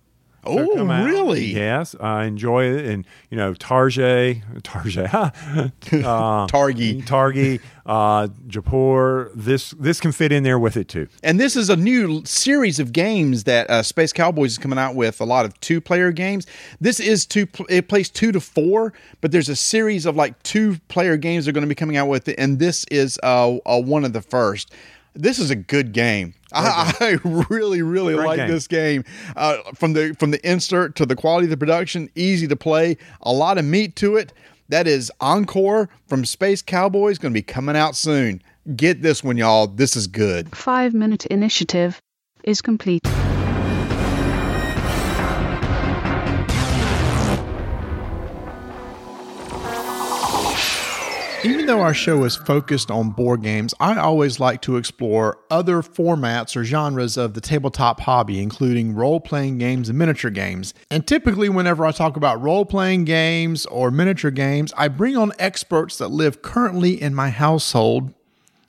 Oh, 0.44 0.84
really? 0.84 1.44
Yes, 1.44 1.94
I 2.00 2.24
enjoy 2.24 2.64
it, 2.64 2.86
and 2.86 3.06
you 3.30 3.36
know 3.36 3.54
Tarjay, 3.54 4.42
Tarjay, 4.62 5.12
uh, 5.14 6.46
Targi. 6.48 7.04
Targi, 7.04 7.60
uh, 7.86 8.28
Jaipur. 8.48 9.30
This 9.34 9.70
this 9.78 10.00
can 10.00 10.10
fit 10.10 10.32
in 10.32 10.42
there 10.42 10.58
with 10.58 10.76
it 10.76 10.88
too. 10.88 11.06
And 11.22 11.38
this 11.38 11.54
is 11.54 11.70
a 11.70 11.76
new 11.76 12.24
series 12.24 12.80
of 12.80 12.92
games 12.92 13.44
that 13.44 13.70
uh, 13.70 13.84
Space 13.84 14.12
Cowboys 14.12 14.52
is 14.52 14.58
coming 14.58 14.78
out 14.78 14.96
with. 14.96 15.20
A 15.20 15.24
lot 15.24 15.44
of 15.44 15.58
two-player 15.60 16.10
games. 16.10 16.46
This 16.80 16.98
is 16.98 17.24
two. 17.24 17.46
It 17.68 17.88
plays 17.88 18.10
two 18.10 18.32
to 18.32 18.40
four, 18.40 18.92
but 19.20 19.30
there's 19.30 19.48
a 19.48 19.56
series 19.56 20.06
of 20.06 20.16
like 20.16 20.42
two-player 20.42 21.16
games 21.18 21.44
they're 21.44 21.54
going 21.54 21.62
to 21.62 21.68
be 21.68 21.76
coming 21.76 21.96
out 21.96 22.08
with, 22.08 22.28
and 22.36 22.58
this 22.58 22.84
is 22.90 23.18
uh, 23.22 23.58
uh, 23.64 23.80
one 23.80 24.04
of 24.04 24.12
the 24.12 24.22
first. 24.22 24.72
This 25.14 25.38
is 25.38 25.50
a 25.50 25.56
good 25.56 25.92
game. 25.92 26.34
I, 26.52 26.94
I 27.00 27.28
really, 27.50 27.82
really 27.82 28.14
Great 28.14 28.26
like 28.26 28.36
game. 28.38 28.48
this 28.48 28.66
game. 28.66 29.04
Uh, 29.36 29.58
from 29.74 29.92
the 29.92 30.14
from 30.18 30.30
the 30.30 30.48
insert 30.48 30.96
to 30.96 31.06
the 31.06 31.16
quality 31.16 31.46
of 31.46 31.50
the 31.50 31.56
production, 31.56 32.10
easy 32.14 32.46
to 32.48 32.56
play. 32.56 32.96
A 33.22 33.32
lot 33.32 33.58
of 33.58 33.64
meat 33.64 33.96
to 33.96 34.16
it. 34.16 34.32
That 34.68 34.86
is 34.86 35.10
Ankh'or 35.20 35.88
from 36.06 36.24
Space 36.24 36.62
Cowboys. 36.62 37.18
Going 37.18 37.32
to 37.32 37.38
be 37.38 37.42
coming 37.42 37.76
out 37.76 37.94
soon. 37.94 38.42
Get 38.76 39.02
this 39.02 39.22
one, 39.22 39.36
y'all. 39.36 39.66
This 39.66 39.96
is 39.96 40.06
good. 40.06 40.54
Five 40.56 40.94
minute 40.94 41.26
initiative 41.26 42.00
is 42.44 42.62
complete. 42.62 43.02
Even 51.44 51.66
though 51.66 51.80
our 51.80 51.92
show 51.92 52.22
is 52.22 52.36
focused 52.36 52.88
on 52.88 53.10
board 53.10 53.42
games, 53.42 53.74
I 53.80 53.96
always 53.96 54.38
like 54.38 54.62
to 54.62 54.76
explore 54.76 55.38
other 55.50 55.82
formats 55.82 56.54
or 56.54 56.62
genres 56.62 57.16
of 57.16 57.34
the 57.34 57.40
tabletop 57.40 57.98
hobby, 58.00 58.40
including 58.40 58.94
role 58.94 59.18
playing 59.18 59.58
games 59.58 59.88
and 59.88 59.98
miniature 59.98 60.30
games. 60.30 60.72
And 60.88 61.04
typically, 61.04 61.48
whenever 61.48 61.84
I 61.84 61.90
talk 61.90 62.16
about 62.16 62.40
role 62.40 62.64
playing 62.64 63.06
games 63.06 63.66
or 63.66 63.90
miniature 63.90 64.30
games, 64.30 64.72
I 64.76 64.86
bring 64.86 65.16
on 65.16 65.32
experts 65.40 65.98
that 65.98 66.08
live 66.08 66.42
currently 66.42 67.00
in 67.00 67.12
my 67.12 67.30
household 67.30 68.14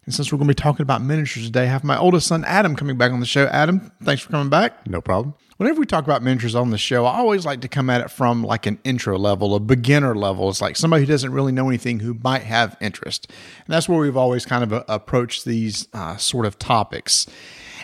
And 0.05 0.13
since 0.13 0.31
we're 0.31 0.37
going 0.37 0.47
to 0.47 0.55
be 0.55 0.61
talking 0.61 0.83
about 0.83 1.01
miniatures 1.01 1.45
today, 1.45 1.63
I 1.63 1.67
have 1.67 1.83
my 1.83 1.97
oldest 1.97 2.27
son, 2.27 2.43
Adam, 2.45 2.75
coming 2.75 2.97
back 2.97 3.11
on 3.11 3.19
the 3.19 3.25
show. 3.25 3.45
Adam, 3.47 3.91
thanks 4.03 4.21
for 4.21 4.31
coming 4.31 4.49
back. 4.49 4.87
No 4.87 4.99
problem. 4.99 5.35
Whenever 5.63 5.79
we 5.79 5.85
talk 5.85 6.03
about 6.03 6.21
miniatures 6.21 6.55
on 6.55 6.71
the 6.71 6.77
show, 6.77 7.05
I 7.05 7.19
always 7.19 7.45
like 7.45 7.61
to 7.61 7.69
come 7.69 7.89
at 7.89 8.01
it 8.01 8.11
from 8.11 8.43
like 8.43 8.65
an 8.65 8.79
intro 8.83 9.17
level, 9.17 9.55
a 9.55 9.61
beginner 9.61 10.13
level. 10.13 10.49
It's 10.49 10.59
like 10.59 10.75
somebody 10.75 11.03
who 11.03 11.07
doesn't 11.07 11.31
really 11.31 11.53
know 11.53 11.69
anything 11.69 12.01
who 12.01 12.15
might 12.21 12.41
have 12.41 12.75
interest. 12.81 13.31
And 13.65 13.73
that's 13.73 13.87
where 13.87 13.97
we've 13.97 14.17
always 14.17 14.45
kind 14.45 14.65
of 14.65 14.73
uh, 14.73 14.83
approached 14.89 15.45
these 15.45 15.87
uh, 15.93 16.17
sort 16.17 16.45
of 16.45 16.59
topics. 16.59 17.27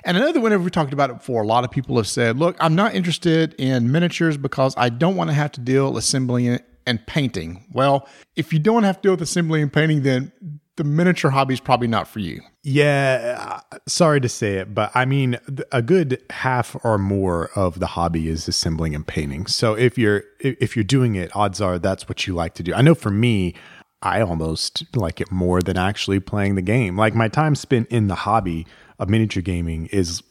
And 0.04 0.18
that 0.18 0.38
whenever 0.42 0.62
we 0.62 0.70
talked 0.70 0.92
about 0.92 1.10
it 1.10 1.20
before, 1.20 1.42
a 1.42 1.48
lot 1.48 1.64
of 1.64 1.72
people 1.72 1.96
have 1.96 2.10
said, 2.10 2.38
look, 2.38 2.58
I'm 2.60 2.76
not 2.76 2.96
interested 2.96 3.56
in 3.58 3.90
miniatures 3.94 4.36
because 4.36 4.74
I 4.76 4.90
don't 4.90 5.16
want 5.16 5.30
to 5.30 5.34
have 5.34 5.54
to 5.54 5.62
deal 5.62 5.96
assembling 5.96 6.60
and 6.86 7.08
painting. 7.08 7.64
Well, 7.72 8.10
if 8.36 8.52
you 8.52 8.60
don't 8.60 8.84
have 8.84 8.98
to 8.98 9.02
deal 9.04 9.12
with 9.14 9.22
assembly 9.22 9.62
and 9.62 9.72
painting, 9.72 10.02
then 10.02 10.34
the 10.80 10.86
miniature 10.86 11.30
hobby 11.30 11.54
is 11.54 11.60
probably 11.60 11.90
not 11.90 12.08
for 12.08 12.20
you. 12.20 12.42
Yeah, 12.64 13.62
uh, 13.70 13.78
sorry 13.86 14.22
to 14.22 14.30
say 14.30 14.60
it, 14.60 14.74
but 14.74 14.92
I 14.96 15.04
mean, 15.04 15.38
a 15.74 15.82
good 15.82 16.24
half 16.30 16.74
or 16.86 16.98
more 16.98 17.50
of 17.54 17.80
the 17.80 17.86
hobby 17.86 18.30
is 18.30 18.48
assembling 18.48 18.96
and 18.96 19.06
painting. 19.06 19.46
So 19.46 19.74
if 19.74 19.98
you're 19.98 20.24
if 20.40 20.78
you're 20.78 20.86
doing 20.86 21.16
it, 21.16 21.36
odds 21.36 21.60
are 21.60 21.80
that's 21.80 22.08
what 22.08 22.26
you 22.26 22.34
like 22.34 22.54
to 22.54 22.64
do. 22.64 22.74
I 22.74 22.82
know 22.82 22.96
for 22.96 23.12
me, 23.12 23.56
I 24.02 24.22
almost 24.22 24.86
like 24.96 25.20
it 25.20 25.34
more 25.34 25.62
than 25.62 25.76
actually 25.76 26.22
playing 26.22 26.56
the 26.56 26.62
game. 26.62 26.96
Like 26.96 27.14
my 27.14 27.28
time 27.28 27.56
spent 27.56 27.90
in 27.90 28.08
the 28.08 28.16
hobby 28.16 28.66
of 29.00 29.10
miniature 29.10 29.44
gaming 29.44 29.88
is 29.88 30.24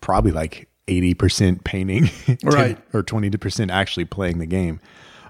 probably 0.00 0.30
like 0.30 0.68
80% 0.86 1.64
painting 1.64 2.08
right. 2.44 2.78
or 2.92 3.02
20% 3.02 3.70
actually 3.72 4.04
playing 4.04 4.38
the 4.38 4.46
game. 4.46 4.80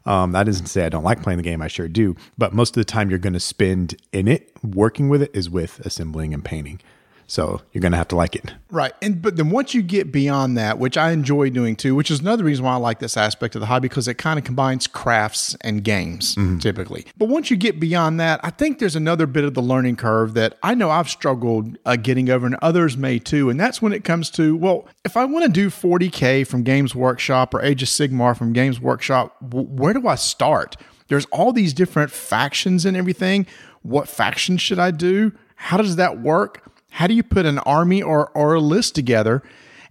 Um, 0.08 0.32
that 0.32 0.44
doesn't 0.44 0.66
say 0.66 0.86
I 0.86 0.88
don't 0.88 1.04
like 1.04 1.22
playing 1.22 1.36
the 1.36 1.42
game. 1.42 1.60
I 1.60 1.68
sure 1.68 1.86
do. 1.86 2.16
But 2.38 2.54
most 2.54 2.70
of 2.70 2.80
the 2.80 2.90
time 2.90 3.10
you're 3.10 3.18
going 3.18 3.34
to 3.34 3.40
spend 3.40 3.94
in 4.10 4.26
it, 4.26 4.50
working 4.64 5.10
with 5.10 5.20
it, 5.20 5.30
is 5.34 5.50
with 5.50 5.80
assembling 5.80 6.32
and 6.32 6.42
painting. 6.42 6.80
So 7.28 7.60
you're 7.72 7.82
going 7.82 7.92
to 7.92 7.98
have 7.98 8.08
to 8.08 8.16
like 8.16 8.34
it. 8.34 8.54
Right. 8.70 8.94
And 9.02 9.20
but 9.20 9.36
then 9.36 9.50
once 9.50 9.74
you 9.74 9.82
get 9.82 10.10
beyond 10.10 10.56
that, 10.56 10.78
which 10.78 10.96
I 10.96 11.12
enjoy 11.12 11.50
doing 11.50 11.76
too, 11.76 11.94
which 11.94 12.10
is 12.10 12.20
another 12.20 12.42
reason 12.42 12.64
why 12.64 12.72
I 12.72 12.76
like 12.76 13.00
this 13.00 13.18
aspect 13.18 13.54
of 13.54 13.60
the 13.60 13.66
hobby 13.66 13.86
because 13.88 14.08
it 14.08 14.14
kind 14.14 14.38
of 14.38 14.46
combines 14.46 14.86
crafts 14.86 15.54
and 15.60 15.84
games 15.84 16.36
mm-hmm. 16.36 16.58
typically. 16.58 17.04
But 17.18 17.28
once 17.28 17.50
you 17.50 17.58
get 17.58 17.78
beyond 17.78 18.18
that, 18.18 18.40
I 18.42 18.48
think 18.48 18.78
there's 18.78 18.96
another 18.96 19.26
bit 19.26 19.44
of 19.44 19.52
the 19.52 19.60
learning 19.60 19.96
curve 19.96 20.32
that 20.34 20.56
I 20.62 20.74
know 20.74 20.90
I've 20.90 21.10
struggled 21.10 21.76
uh, 21.84 21.96
getting 21.96 22.30
over 22.30 22.46
and 22.46 22.56
others 22.62 22.96
may 22.96 23.18
too. 23.18 23.50
And 23.50 23.60
that's 23.60 23.82
when 23.82 23.92
it 23.92 24.04
comes 24.04 24.30
to, 24.30 24.56
well, 24.56 24.88
if 25.04 25.14
I 25.14 25.26
want 25.26 25.44
to 25.44 25.50
do 25.50 25.68
40K 25.68 26.46
from 26.46 26.62
Games 26.62 26.94
Workshop 26.94 27.52
or 27.52 27.60
Age 27.60 27.82
of 27.82 27.88
Sigmar 27.88 28.36
from 28.36 28.54
Games 28.54 28.80
Workshop, 28.80 29.36
w- 29.46 29.68
where 29.68 29.92
do 29.92 30.08
I 30.08 30.14
start? 30.14 30.76
There's 31.08 31.26
all 31.26 31.52
these 31.52 31.74
different 31.74 32.10
factions 32.10 32.86
and 32.86 32.96
everything. 32.96 33.46
What 33.82 34.08
faction 34.08 34.56
should 34.56 34.78
I 34.78 34.92
do? 34.92 35.32
How 35.56 35.76
does 35.76 35.96
that 35.96 36.20
work? 36.20 36.67
How 36.90 37.06
do 37.06 37.14
you 37.14 37.22
put 37.22 37.46
an 37.46 37.58
army 37.60 38.02
or, 38.02 38.30
or 38.30 38.54
a 38.54 38.60
list 38.60 38.94
together? 38.94 39.42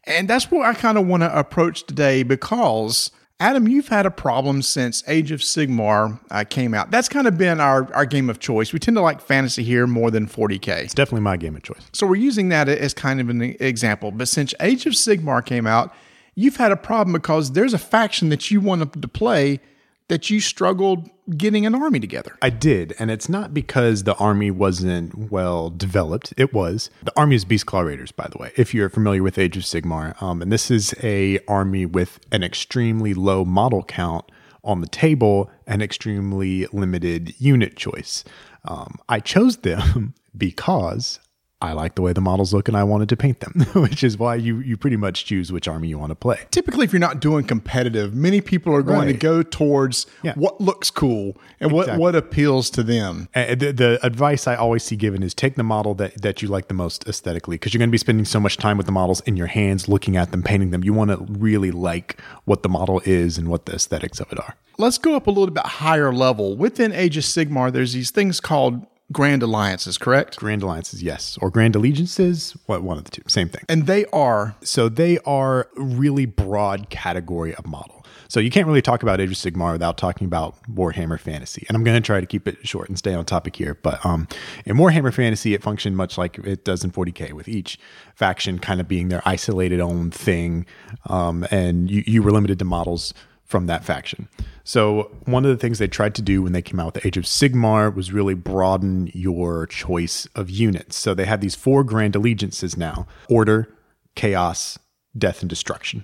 And 0.05 0.27
that's 0.27 0.49
what 0.49 0.65
I 0.65 0.73
kind 0.73 0.97
of 0.97 1.05
want 1.05 1.23
to 1.23 1.37
approach 1.37 1.85
today 1.85 2.23
because 2.23 3.11
Adam, 3.39 3.67
you've 3.67 3.89
had 3.89 4.05
a 4.07 4.11
problem 4.11 4.63
since 4.63 5.03
Age 5.07 5.31
of 5.31 5.41
Sigmar 5.41 6.19
uh, 6.31 6.43
came 6.49 6.73
out. 6.73 6.89
That's 6.89 7.07
kind 7.07 7.27
of 7.27 7.37
been 7.37 7.59
our, 7.59 7.93
our 7.93 8.05
game 8.05 8.31
of 8.31 8.39
choice. 8.39 8.73
We 8.73 8.79
tend 8.79 8.97
to 8.97 9.01
like 9.01 9.21
fantasy 9.21 9.63
here 9.63 9.85
more 9.85 10.09
than 10.09 10.25
40K. 10.25 10.85
It's 10.85 10.93
definitely 10.95 11.21
my 11.21 11.37
game 11.37 11.55
of 11.55 11.61
choice. 11.61 11.87
So 11.93 12.07
we're 12.07 12.15
using 12.15 12.49
that 12.49 12.67
as 12.67 12.95
kind 12.95 13.21
of 13.21 13.29
an 13.29 13.41
example. 13.59 14.09
But 14.09 14.27
since 14.27 14.55
Age 14.59 14.87
of 14.87 14.93
Sigmar 14.93 15.45
came 15.45 15.67
out, 15.67 15.93
you've 16.33 16.57
had 16.57 16.71
a 16.71 16.75
problem 16.75 17.13
because 17.13 17.51
there's 17.51 17.75
a 17.75 17.77
faction 17.77 18.29
that 18.29 18.49
you 18.49 18.59
wanted 18.59 18.99
to 18.99 19.07
play 19.07 19.59
that 20.07 20.29
you 20.29 20.39
struggled 20.39 21.09
getting 21.37 21.65
an 21.65 21.75
army 21.75 21.99
together. 21.99 22.37
I 22.41 22.49
did, 22.49 22.95
and 22.97 23.11
it's 23.11 23.27
not 23.27 23.53
because 23.53 24.03
the 24.03 24.15
army 24.15 24.51
wasn't 24.51 25.31
well 25.31 25.69
developed. 25.69 26.33
It 26.37 26.53
was. 26.53 26.89
The 27.03 27.17
army 27.17 27.35
is 27.35 27.45
Beastclaw 27.45 27.85
Raiders, 27.85 28.11
by 28.11 28.27
the 28.27 28.37
way, 28.37 28.51
if 28.55 28.73
you're 28.73 28.89
familiar 28.89 29.21
with 29.21 29.37
Age 29.37 29.57
of 29.57 29.63
Sigmar. 29.63 30.21
Um, 30.21 30.41
and 30.41 30.51
this 30.51 30.71
is 30.71 30.95
a 31.03 31.39
army 31.47 31.85
with 31.85 32.19
an 32.31 32.43
extremely 32.43 33.13
low 33.13 33.43
model 33.43 33.83
count 33.83 34.25
on 34.63 34.81
the 34.81 34.87
table 34.87 35.49
and 35.65 35.81
extremely 35.81 36.65
limited 36.67 37.33
unit 37.39 37.75
choice. 37.75 38.23
Um, 38.65 38.99
I 39.07 39.19
chose 39.19 39.57
them 39.57 40.13
because 40.37 41.19
I 41.59 41.73
like 41.73 41.95
the 41.95 42.03
way 42.03 42.13
the 42.13 42.21
models 42.21 42.53
look 42.53 42.67
and 42.67 42.77
I 42.77 42.83
wanted 42.83 43.09
to 43.09 43.17
paint 43.17 43.39
them, 43.39 43.65
which 43.81 44.03
is 44.03 44.17
why 44.17 44.35
you 44.35 44.59
you 44.59 44.77
pretty 44.77 44.97
much 44.97 45.25
choose 45.25 45.51
which 45.51 45.67
army 45.67 45.87
you 45.87 45.97
want 45.97 46.11
to 46.11 46.15
play. 46.15 46.39
Typically, 46.51 46.85
if 46.85 46.93
you're 46.93 46.99
not 46.99 47.19
doing 47.19 47.45
competitive, 47.45 48.13
many 48.13 48.41
people 48.41 48.75
are 48.75 48.83
going 48.83 49.07
right. 49.07 49.07
to 49.07 49.13
go 49.13 49.41
towards 49.41 50.05
yeah. 50.21 50.33
what 50.35 50.61
looks 50.61 50.91
cool 50.91 51.35
and 51.59 51.71
exactly. 51.71 51.93
what, 51.93 51.99
what 51.99 52.15
appeals 52.15 52.69
to 52.71 52.83
them. 52.83 53.27
And 53.33 53.59
the, 53.59 53.71
the 53.73 54.05
advice 54.05 54.45
I 54.45 54.55
always 54.55 54.83
see 54.83 54.95
given 54.95 55.23
is 55.23 55.33
take 55.33 55.55
the 55.55 55.63
model 55.63 55.95
that, 55.95 56.21
that 56.21 56.43
you 56.43 56.47
like 56.47 56.67
the 56.67 56.75
most 56.75 57.07
aesthetically 57.07 57.55
because 57.55 57.73
you're 57.73 57.79
going 57.79 57.89
to 57.89 57.91
be 57.91 57.97
spending 57.97 58.25
so 58.25 58.39
much 58.39 58.57
time 58.57 58.77
with 58.77 58.85
the 58.85 58.91
models 58.91 59.21
in 59.21 59.35
your 59.35 59.47
hands, 59.47 59.87
looking 59.87 60.15
at 60.15 60.29
them, 60.29 60.43
painting 60.43 60.69
them. 60.69 60.83
You 60.83 60.93
want 60.93 61.09
to 61.09 61.17
really 61.39 61.71
like 61.71 62.21
what 62.45 62.61
the 62.61 62.69
model 62.69 63.01
is 63.03 63.39
and 63.39 63.47
what 63.47 63.65
the 63.65 63.73
aesthetics 63.73 64.19
of 64.19 64.31
it 64.31 64.39
are. 64.39 64.55
Let's 64.77 64.99
go 64.99 65.15
up 65.15 65.25
a 65.25 65.31
little 65.31 65.53
bit 65.53 65.65
higher 65.65 66.13
level. 66.13 66.55
Within 66.55 66.93
Age 66.93 67.17
of 67.17 67.23
Sigmar, 67.23 67.73
there's 67.73 67.93
these 67.93 68.11
things 68.11 68.39
called 68.39 68.85
Grand 69.11 69.41
Alliances, 69.41 69.97
correct? 69.97 70.37
Grand 70.37 70.63
Alliances, 70.63 71.01
yes. 71.01 71.37
Or 71.41 71.49
Grand 71.49 71.75
Allegiances, 71.75 72.57
what 72.65 72.83
one 72.83 72.97
of 72.97 73.05
the 73.05 73.11
two, 73.11 73.21
same 73.27 73.47
thing. 73.47 73.63
And 73.69 73.87
they 73.87 74.05
are 74.07 74.55
so 74.63 74.89
they 74.89 75.17
are 75.19 75.69
really 75.75 76.25
broad 76.25 76.89
category 76.89 77.55
of 77.55 77.65
model. 77.65 78.05
So 78.29 78.41
you 78.41 78.49
can't 78.49 78.67
really 78.67 78.81
talk 78.81 79.03
about 79.03 79.21
Age 79.21 79.29
of 79.29 79.35
Sigmar 79.35 79.71
without 79.71 79.97
talking 79.97 80.25
about 80.25 80.55
Warhammer 80.69 81.19
Fantasy. 81.19 81.65
And 81.69 81.77
I'm 81.77 81.83
going 81.83 81.95
to 81.95 82.05
try 82.05 82.19
to 82.19 82.25
keep 82.25 82.47
it 82.47 82.67
short 82.67 82.89
and 82.89 82.97
stay 82.97 83.13
on 83.13 83.23
topic 83.23 83.55
here. 83.55 83.75
But 83.75 84.05
um, 84.05 84.27
in 84.65 84.75
Warhammer 84.75 85.13
Fantasy, 85.13 85.53
it 85.53 85.63
functioned 85.63 85.95
much 85.95 86.17
like 86.17 86.37
it 86.39 86.65
does 86.65 86.83
in 86.83 86.91
40k, 86.91 87.31
with 87.31 87.47
each 87.47 87.79
faction 88.15 88.59
kind 88.59 88.81
of 88.81 88.87
being 88.87 89.07
their 89.07 89.21
isolated 89.25 89.79
own 89.79 90.11
thing, 90.11 90.65
um, 91.05 91.47
and 91.51 91.89
you, 91.89 92.03
you 92.05 92.21
were 92.21 92.31
limited 92.31 92.59
to 92.59 92.65
models 92.65 93.13
from 93.47 93.65
that 93.67 93.83
faction. 93.83 94.27
So, 94.63 95.15
one 95.23 95.45
of 95.45 95.51
the 95.51 95.57
things 95.57 95.79
they 95.79 95.87
tried 95.87 96.13
to 96.15 96.21
do 96.21 96.43
when 96.43 96.51
they 96.51 96.61
came 96.61 96.79
out 96.79 96.93
with 96.93 97.01
the 97.01 97.07
Age 97.07 97.17
of 97.17 97.23
Sigmar 97.23 97.95
was 97.95 98.11
really 98.11 98.33
broaden 98.33 99.09
your 99.13 99.65
choice 99.65 100.27
of 100.35 100.49
units. 100.49 100.97
So, 100.97 101.13
they 101.13 101.25
have 101.25 101.39
these 101.39 101.55
four 101.55 101.83
grand 101.83 102.15
allegiances 102.15 102.75
now 102.77 103.07
order, 103.29 103.73
chaos, 104.15 104.77
death, 105.17 105.41
and 105.41 105.49
destruction. 105.49 106.03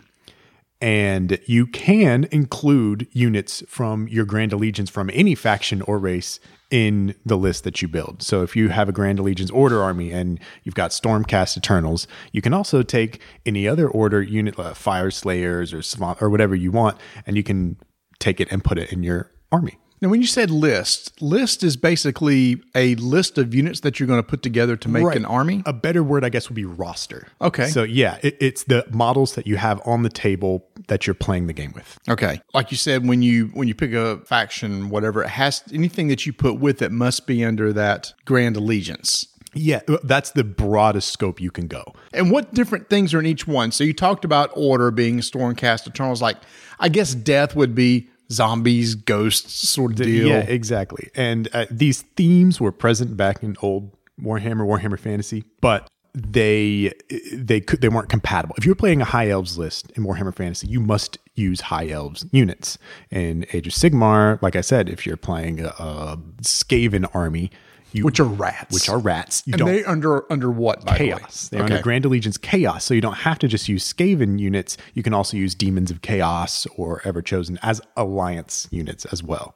And 0.84 1.40
you 1.46 1.66
can 1.66 2.26
include 2.30 3.08
units 3.14 3.64
from 3.70 4.06
your 4.10 4.26
Grand 4.26 4.52
Allegiance 4.52 4.90
from 4.90 5.10
any 5.14 5.34
faction 5.34 5.82
or 5.84 5.98
race 5.98 6.42
in 6.72 7.16
the 7.26 7.38
list 7.38 7.64
that 7.64 7.82
you 7.82 7.88
build. 7.88 8.22
So 8.22 8.44
if 8.44 8.54
you 8.54 8.68
have 8.68 8.90
a 8.90 8.92
Grand 8.92 9.18
Allegiance 9.18 9.50
Order 9.50 9.82
army 9.82 10.12
and 10.12 10.42
you've 10.64 10.76
got 10.76 10.92
Stormcast 10.92 11.56
Eternals, 11.56 12.06
you 12.34 12.42
can 12.42 12.54
also 12.54 12.84
take 12.84 13.22
any 13.46 13.66
other 13.66 13.88
Order 13.88 14.22
unit, 14.22 14.60
uh, 14.60 14.74
Fyreslayers 14.74 15.72
or 15.74 16.16
or 16.20 16.30
whatever 16.30 16.54
you 16.54 16.70
want, 16.70 16.98
and 17.26 17.38
you 17.38 17.44
can 17.44 17.78
take 18.20 18.42
it 18.42 18.52
and 18.52 18.62
put 18.62 18.78
it 18.78 18.92
in 18.92 19.04
your 19.04 19.32
army. 19.54 19.78
Now, 20.04 20.10
when 20.10 20.20
you 20.20 20.28
said 20.28 20.52
list, 20.52 21.22
list 21.22 21.64
is 21.64 21.78
basically 21.78 22.62
a 22.76 22.96
list 22.96 23.38
of 23.38 23.56
units 23.56 23.80
that 23.80 24.02
you're 24.02 24.08
going 24.08 24.20
to 24.20 24.28
put 24.28 24.42
together 24.42 24.76
to 24.76 24.90
make 24.90 25.06
right. 25.06 25.16
an 25.16 25.24
army. 25.24 25.64
A 25.66 25.72
better 25.72 26.04
word, 26.04 26.26
I 26.26 26.30
guess, 26.30 26.50
would 26.50 26.58
be 26.58 26.66
roster. 26.66 27.30
Okay. 27.40 27.68
So 27.68 27.84
yeah, 27.84 28.18
it, 28.22 28.36
it's 28.42 28.66
the 28.66 28.86
models 28.92 29.36
that 29.36 29.48
you 29.48 29.56
have 29.56 29.82
on 29.86 30.04
the 30.04 30.10
table 30.10 30.68
that 30.90 31.08
you're 31.08 31.14
playing 31.14 31.48
the 31.48 31.54
game 31.54 31.72
with. 31.74 31.98
Okay. 32.10 32.42
Like 32.54 32.70
you 32.70 32.76
said, 32.76 33.08
when 33.08 33.22
you 33.22 33.46
when 33.54 33.70
you 33.70 33.76
pick 33.76 33.94
a 33.94 34.18
faction, 34.26 34.90
whatever, 34.90 35.24
it 35.24 35.30
has 35.30 35.64
anything 35.74 36.10
that 36.10 36.26
you 36.26 36.34
put 36.34 36.60
with 36.60 36.82
it 36.82 36.92
must 36.92 37.26
be 37.26 37.46
under 37.46 37.72
that 37.72 38.14
grand 38.26 38.58
allegiance. 38.58 39.28
Yeah, 39.54 39.82
uh, 39.88 40.00
that's 40.04 40.32
the 40.32 40.44
broadest 40.44 41.12
scope 41.12 41.40
you 41.40 41.52
can 41.52 41.68
go. 41.68 41.94
And 42.12 42.30
what 42.30 42.54
different 42.54 42.90
things 42.90 43.14
are 43.14 43.20
in 43.20 43.26
each 43.26 43.48
one? 43.48 43.72
So 43.72 43.86
you 43.86 43.94
talked 43.94 44.26
about 44.26 44.50
order 44.54 44.92
being 44.92 45.20
Stormcast 45.20 45.88
Eternals. 45.88 46.22
Like, 46.22 46.38
I 46.80 46.90
guess 46.90 47.14
death 47.14 47.56
would 47.56 47.76
be 47.76 48.10
zombies, 48.34 48.96
ghosts 48.96 49.70
sort 49.70 49.92
of 49.92 49.98
deal. 49.98 50.28
Yeah, 50.28 50.40
exactly. 50.40 51.10
And 51.16 51.48
uh, 51.54 51.66
these 51.70 52.02
themes 52.02 52.60
were 52.60 52.72
present 52.72 53.16
back 53.18 53.44
in 53.44 53.56
old 53.62 53.92
Warhammer, 54.22 54.66
Warhammer 54.66 55.00
Fantasy, 55.00 55.44
but 55.62 55.88
they 56.14 56.94
they 57.34 57.60
could 57.60 57.82
they 57.82 57.90
weren't 57.90 58.10
compatible. 58.10 58.56
If 58.58 58.66
you're 58.66 58.76
playing 58.76 59.02
a 59.02 59.06
high 59.06 59.30
elves 59.30 59.58
list 59.58 59.92
in 59.96 60.04
Warhammer 60.04 60.34
Fantasy, 60.34 60.68
you 60.68 60.80
must 60.80 61.18
use 61.36 61.62
high 61.62 61.90
elves 61.90 62.26
units. 62.32 62.78
In 63.10 63.46
Age 63.54 63.68
of 63.68 63.74
Sigmar, 63.74 64.42
like 64.42 64.56
I 64.56 64.62
said, 64.62 64.90
if 64.90 65.06
you're 65.06 65.18
playing 65.18 65.62
a, 65.62 65.74
a 65.80 66.20
Skaven 66.42 67.10
army, 67.16 67.50
you, 67.94 68.04
which 68.04 68.20
are 68.20 68.26
rats. 68.26 68.74
Which 68.74 68.90
are 68.90 69.00
rats. 69.00 69.44
You 69.46 69.54
and 69.54 69.68
they 69.68 69.84
under 69.84 70.32
under 70.32 70.52
what? 70.52 70.86
chaos. 70.86 71.50
The 71.50 71.56
They're 71.56 71.66
okay. 71.66 71.74
under 71.74 71.84
Grand 71.84 72.06
Allegiance 72.06 72.38
chaos. 72.38 72.84
So 72.84 72.94
you 72.94 73.02
don't 73.02 73.18
have 73.18 73.40
to 73.40 73.48
just 73.48 73.70
use 73.70 73.92
Skaven 73.92 74.40
units. 74.40 74.78
You 74.94 75.04
can 75.04 75.14
also 75.14 75.38
use 75.38 75.56
Demons 75.56 75.92
of 75.92 76.02
Chaos 76.02 76.66
or 76.76 77.02
Everchosen 77.02 77.58
as 77.62 77.82
alliance 77.96 78.68
units 78.72 79.06
as 79.06 79.24
well. 79.24 79.56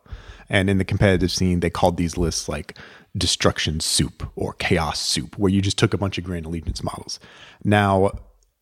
And 0.50 0.70
in 0.70 0.78
the 0.78 0.86
competitive 0.86 1.32
scene, 1.32 1.60
they 1.60 1.70
called 1.70 1.98
these 1.98 2.18
lists 2.18 2.48
like 2.48 2.78
Destruction 3.18 3.80
Soup 3.80 4.30
or 4.36 4.54
Chaos 4.54 5.00
Soup, 5.00 5.38
where 5.38 5.52
you 5.52 5.62
just 5.62 5.78
took 5.78 5.94
a 5.94 5.98
bunch 5.98 6.18
of 6.18 6.24
Grand 6.24 6.46
Allegiance 6.46 6.84
models. 6.84 7.20
Now, 7.64 8.12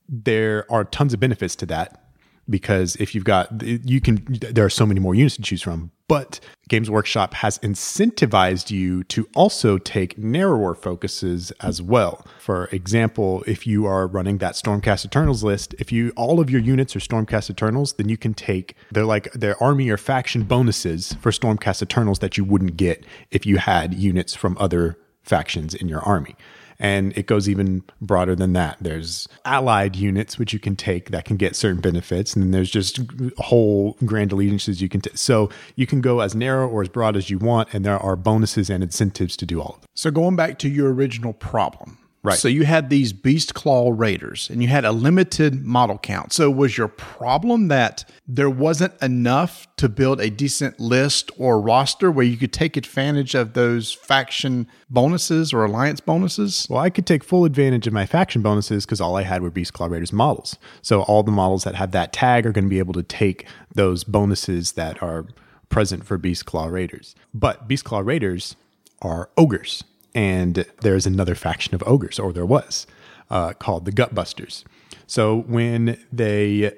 there 0.08 0.66
are 0.72 0.84
tons 0.84 1.14
of 1.14 1.20
benefits 1.20 1.56
to 1.58 1.66
that 1.68 2.05
because 2.50 2.96
if 2.98 3.16
you've 3.16 3.24
got 3.24 3.50
you 3.62 4.00
can 4.00 4.26
there 4.52 4.66
are 4.66 4.70
so 4.70 4.86
many 4.86 5.00
more 5.00 5.16
units 5.16 5.36
to 5.36 5.42
choose 5.42 5.62
from 5.62 5.92
but 6.08 6.40
games 6.70 6.90
workshop 6.90 7.34
has 7.36 7.58
incentivized 7.60 8.70
you 8.70 9.04
to 9.06 9.28
also 9.36 9.78
take 9.80 10.18
narrower 10.20 10.76
focuses 10.76 11.52
as 11.62 11.82
well. 11.82 12.26
For 12.40 12.66
example 12.68 13.44
if 13.48 13.66
you 13.66 13.86
are 13.86 14.06
running 14.08 14.38
that 14.40 14.54
stormcast 14.54 15.06
eternals 15.06 15.44
list 15.44 15.74
if 15.80 15.92
you 15.92 16.12
all 16.16 16.40
of 16.40 16.50
your 16.50 16.62
units 16.62 16.96
are 16.96 17.00
stormcast 17.00 17.50
eternals 17.50 17.94
then 17.94 18.10
you 18.10 18.18
can 18.18 18.34
take 18.34 18.76
they're 18.92 19.06
like 19.06 19.32
their 19.34 19.62
army 19.62 19.90
or 19.90 19.98
faction 19.98 20.44
bonuses 20.44 21.14
for 21.22 21.32
stormcast 21.32 21.82
eternals 21.82 22.20
that 22.20 22.38
you 22.38 22.44
wouldn't 22.44 22.78
get 22.78 23.06
if 23.32 23.46
you 23.46 23.58
had 23.58 23.94
units 23.94 24.36
from 24.36 24.58
other 24.60 24.98
factions 25.26 25.74
in 25.74 25.90
your 25.90 26.02
army 26.02 26.36
and 26.80 27.18
it 27.18 27.26
goes 27.26 27.48
even 27.48 27.84
broader 28.02 28.36
than 28.36 28.54
that. 28.54 28.78
There's 28.82 29.28
allied 29.46 29.96
units 29.96 30.38
which 30.38 30.54
you 30.54 30.60
can 30.60 30.76
take 30.76 31.12
that 31.12 31.26
can 31.26 31.38
get 31.38 31.56
certain 31.56 31.82
benefits, 31.82 32.36
and 32.36 32.44
then 32.44 32.52
there's 32.52 32.70
just 32.70 33.00
whole 33.38 33.98
grand 34.06 34.32
allegiances 34.32 34.82
you 34.82 34.90
can 34.90 35.02
take. 35.02 35.18
So 35.18 35.50
you 35.76 35.88
can 35.88 36.02
go 36.02 36.20
as 36.20 36.36
narrow 36.36 36.68
or 36.68 36.82
as 36.82 36.90
broad 36.90 37.16
as 37.16 37.30
you 37.30 37.38
want, 37.38 37.74
and 37.74 37.86
there 37.86 37.98
are 37.98 38.16
bonuses 38.16 38.70
and 38.70 38.84
incentives 38.84 39.38
to 39.38 39.46
do 39.46 39.62
all 39.62 39.76
of 39.76 39.82
them. 39.82 39.90
So 39.94 40.12
going 40.12 40.36
back 40.36 40.60
to 40.60 40.70
your 40.70 40.94
original 40.94 41.34
problem. 41.34 41.98
Right. 42.26 42.40
So 42.40 42.48
you 42.48 42.66
had 42.66 42.90
these 42.90 43.14
Beast 43.14 43.54
Claw 43.54 43.92
Raiders 43.94 44.50
and 44.50 44.62
you 44.62 44.68
had 44.68 44.84
a 44.84 44.92
limited 44.92 45.64
model 45.64 46.00
count. 46.00 46.34
So 46.34 46.50
was 46.50 46.76
your 46.76 46.88
problem 46.88 47.68
that 47.68 48.04
there 48.28 48.50
wasn't 48.50 49.00
enough 49.02 49.68
to 49.78 49.88
build 49.88 50.20
a 50.20 50.32
decent 50.32 50.80
list 50.80 51.30
or 51.38 51.62
roster 51.62 52.10
where 52.10 52.26
you 52.26 52.36
could 52.36 52.52
take 52.52 52.78
advantage 52.78 53.36
of 53.36 53.54
those 53.54 53.94
faction 53.94 54.68
bonuses 54.90 55.54
or 55.54 55.66
alliance 55.66 56.00
bonuses? 56.00 56.66
Well, 56.68 56.80
I 56.80 56.90
could 56.90 57.06
take 57.06 57.24
full 57.24 57.46
advantage 57.46 57.86
of 57.86 57.94
my 57.94 58.08
faction 58.08 58.42
bonuses 58.42 58.86
because 58.86 59.00
all 59.00 59.16
I 59.16 59.22
had 59.22 59.44
were 59.44 59.52
Beast 59.52 59.74
Claw 59.74 59.86
Raiders 59.86 60.12
models. 60.12 60.58
So 60.82 61.04
all 61.04 61.22
the 61.22 61.32
models 61.32 61.64
that 61.64 61.76
have 61.76 61.92
that 61.92 62.12
tag 62.12 62.48
are 62.48 62.52
going 62.52 62.66
to 62.66 62.70
be 62.70 62.80
able 62.80 62.94
to 62.94 63.04
take 63.04 63.46
those 63.76 64.04
bonuses 64.04 64.72
that 64.72 65.04
are 65.04 65.28
present 65.70 66.06
for 66.06 66.18
Beast 66.18 66.48
Claw 66.48 66.68
Raiders. 66.68 67.14
But 67.34 67.68
Beast 67.68 67.86
Claw 67.86 68.00
Raiders 68.00 68.56
are 69.02 69.30
ogres 69.38 69.84
and 70.16 70.66
there's 70.82 71.06
another 71.06 71.36
faction 71.36 71.76
of 71.76 71.84
ogres, 71.86 72.18
or 72.18 72.34
there 72.34 72.46
was, 72.46 72.88
uh, 73.30 73.54
called 73.54 73.86
the 73.86 73.92
Gutbusters. 73.92 74.64
So 75.06 75.42
when 75.42 76.00
they 76.12 76.72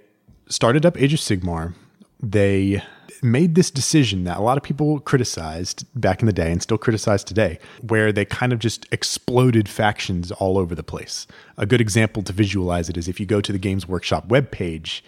started 0.50 0.86
up 0.86 1.00
Age 1.00 1.14
of 1.14 1.20
Sigmar, 1.20 1.76
they 2.22 2.82
made 3.22 3.56
this 3.56 3.72
decision 3.72 4.24
that 4.26 4.38
a 4.38 4.42
lot 4.42 4.58
of 4.58 4.64
people 4.64 5.00
criticized 5.00 5.86
back 6.00 6.22
in 6.22 6.26
the 6.26 6.34
day 6.34 6.52
and 6.52 6.62
still 6.62 6.78
criticize 6.78 7.24
today, 7.24 7.60
where 7.82 8.12
they 8.12 8.26
kind 8.26 8.52
of 8.52 8.60
just 8.60 8.86
exploded 8.92 9.70
factions 9.70 10.32
all 10.32 10.58
over 10.58 10.76
the 10.76 10.84
place. 10.84 11.28
A 11.58 11.66
good 11.66 11.82
example 11.82 12.24
to 12.24 12.34
visualize 12.34 12.90
it 12.90 12.98
is 12.98 13.08
if 13.08 13.20
you 13.20 13.26
go 13.26 13.42
to 13.42 13.52
the 13.52 13.60
Games 13.60 13.88
Workshop 13.88 14.28
webpage 14.28 15.02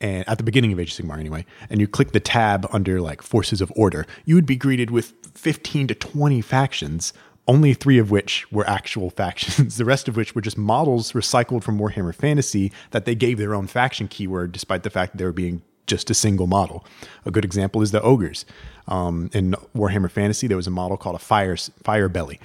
and 0.00 0.28
at 0.28 0.38
the 0.38 0.44
beginning 0.44 0.72
of 0.72 0.80
Age 0.80 0.98
of 0.98 1.06
Sigmar 1.06 1.18
anyway, 1.18 1.46
and 1.70 1.80
you 1.80 1.88
click 1.88 2.12
the 2.12 2.20
tab 2.20 2.68
under 2.72 3.00
like 3.00 3.22
Forces 3.22 3.60
of 3.60 3.72
Order, 3.74 4.06
you 4.24 4.34
would 4.34 4.46
be 4.46 4.56
greeted 4.56 4.90
with 4.90 5.12
15 5.34 5.88
to 5.88 5.94
20 5.94 6.40
factions 6.42 7.12
only 7.48 7.74
three 7.74 7.98
of 7.98 8.10
which 8.10 8.50
were 8.50 8.68
actual 8.68 9.10
factions, 9.10 9.76
the 9.78 9.84
rest 9.84 10.08
of 10.08 10.16
which 10.16 10.34
were 10.34 10.40
just 10.40 10.58
models 10.58 11.12
recycled 11.12 11.62
from 11.62 11.78
Warhammer 11.78 12.14
Fantasy 12.14 12.72
that 12.90 13.04
they 13.04 13.14
gave 13.14 13.38
their 13.38 13.54
own 13.54 13.66
faction 13.66 14.08
keyword, 14.08 14.52
despite 14.52 14.82
the 14.82 14.90
fact 14.90 15.12
that 15.12 15.18
they 15.18 15.24
were 15.24 15.32
being 15.32 15.62
just 15.86 16.10
a 16.10 16.14
single 16.14 16.46
model. 16.46 16.84
A 17.24 17.30
good 17.30 17.44
example 17.44 17.80
is 17.82 17.92
the 17.92 18.02
ogres. 18.02 18.44
Um, 18.88 19.30
in 19.32 19.54
Warhammer 19.74 20.10
Fantasy, 20.10 20.46
there 20.46 20.56
was 20.56 20.66
a 20.66 20.72
model 20.72 20.96
called 20.96 21.16
a 21.16 21.20
fire 21.20 21.56
fire 21.56 22.08
belly, 22.08 22.40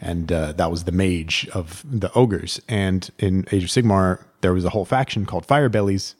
and 0.00 0.32
uh, 0.32 0.52
that 0.52 0.70
was 0.70 0.84
the 0.84 0.92
mage 0.92 1.48
of 1.52 1.84
the 1.84 2.12
ogres. 2.14 2.60
And 2.68 3.10
in 3.18 3.46
Age 3.52 3.64
of 3.64 3.70
Sigmar, 3.70 4.24
there 4.40 4.52
was 4.52 4.64
a 4.64 4.70
whole 4.70 4.84
faction 4.84 5.26
called 5.26 5.46
Fire 5.46 5.68
Bellies 5.68 6.14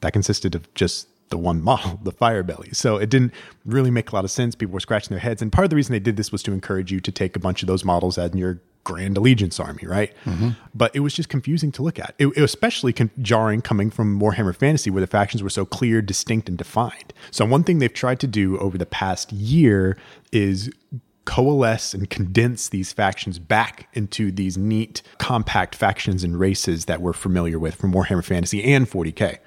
that 0.00 0.12
consisted 0.12 0.54
of 0.54 0.72
just 0.74 1.08
the 1.28 1.38
one 1.38 1.62
model, 1.62 2.00
the 2.04 2.12
fire 2.12 2.42
belly. 2.42 2.70
So 2.72 2.96
it 2.96 3.10
didn't 3.10 3.32
really 3.64 3.90
make 3.90 4.10
a 4.10 4.14
lot 4.14 4.24
of 4.24 4.30
sense. 4.30 4.54
People 4.54 4.74
were 4.74 4.80
scratching 4.80 5.10
their 5.10 5.20
heads. 5.20 5.42
And 5.42 5.52
part 5.52 5.64
of 5.64 5.70
the 5.70 5.76
reason 5.76 5.92
they 5.92 6.00
did 6.00 6.16
this 6.16 6.32
was 6.32 6.42
to 6.44 6.52
encourage 6.52 6.92
you 6.92 7.00
to 7.00 7.12
take 7.12 7.36
a 7.36 7.40
bunch 7.40 7.62
of 7.62 7.66
those 7.66 7.84
models 7.84 8.18
as 8.18 8.34
your 8.34 8.60
Grand 8.86 9.18
Allegiance 9.18 9.58
army, 9.58 9.82
right? 9.84 10.14
Mm-hmm. 10.24 10.50
But 10.72 10.94
it 10.94 11.00
was 11.00 11.12
just 11.12 11.28
confusing 11.28 11.72
to 11.72 11.82
look 11.82 11.98
at. 11.98 12.14
It, 12.18 12.28
it 12.28 12.40
was 12.40 12.50
especially 12.50 12.92
con- 12.92 13.10
jarring 13.20 13.60
coming 13.60 13.90
from 13.90 14.20
Warhammer 14.20 14.54
Fantasy, 14.54 14.90
where 14.90 15.00
the 15.00 15.08
factions 15.08 15.42
were 15.42 15.50
so 15.50 15.64
clear, 15.64 16.00
distinct, 16.00 16.48
and 16.48 16.56
defined. 16.56 17.12
So, 17.32 17.44
one 17.44 17.64
thing 17.64 17.80
they've 17.80 17.92
tried 17.92 18.20
to 18.20 18.28
do 18.28 18.56
over 18.58 18.78
the 18.78 18.86
past 18.86 19.32
year 19.32 19.98
is 20.30 20.70
coalesce 21.24 21.94
and 21.94 22.08
condense 22.08 22.68
these 22.68 22.92
factions 22.92 23.40
back 23.40 23.88
into 23.94 24.30
these 24.30 24.56
neat, 24.56 25.02
compact 25.18 25.74
factions 25.74 26.22
and 26.22 26.38
races 26.38 26.84
that 26.84 27.00
we're 27.00 27.12
familiar 27.12 27.58
with 27.58 27.74
from 27.74 27.92
Warhammer 27.92 28.24
Fantasy 28.24 28.62
and 28.62 28.88
40K. 28.88 29.38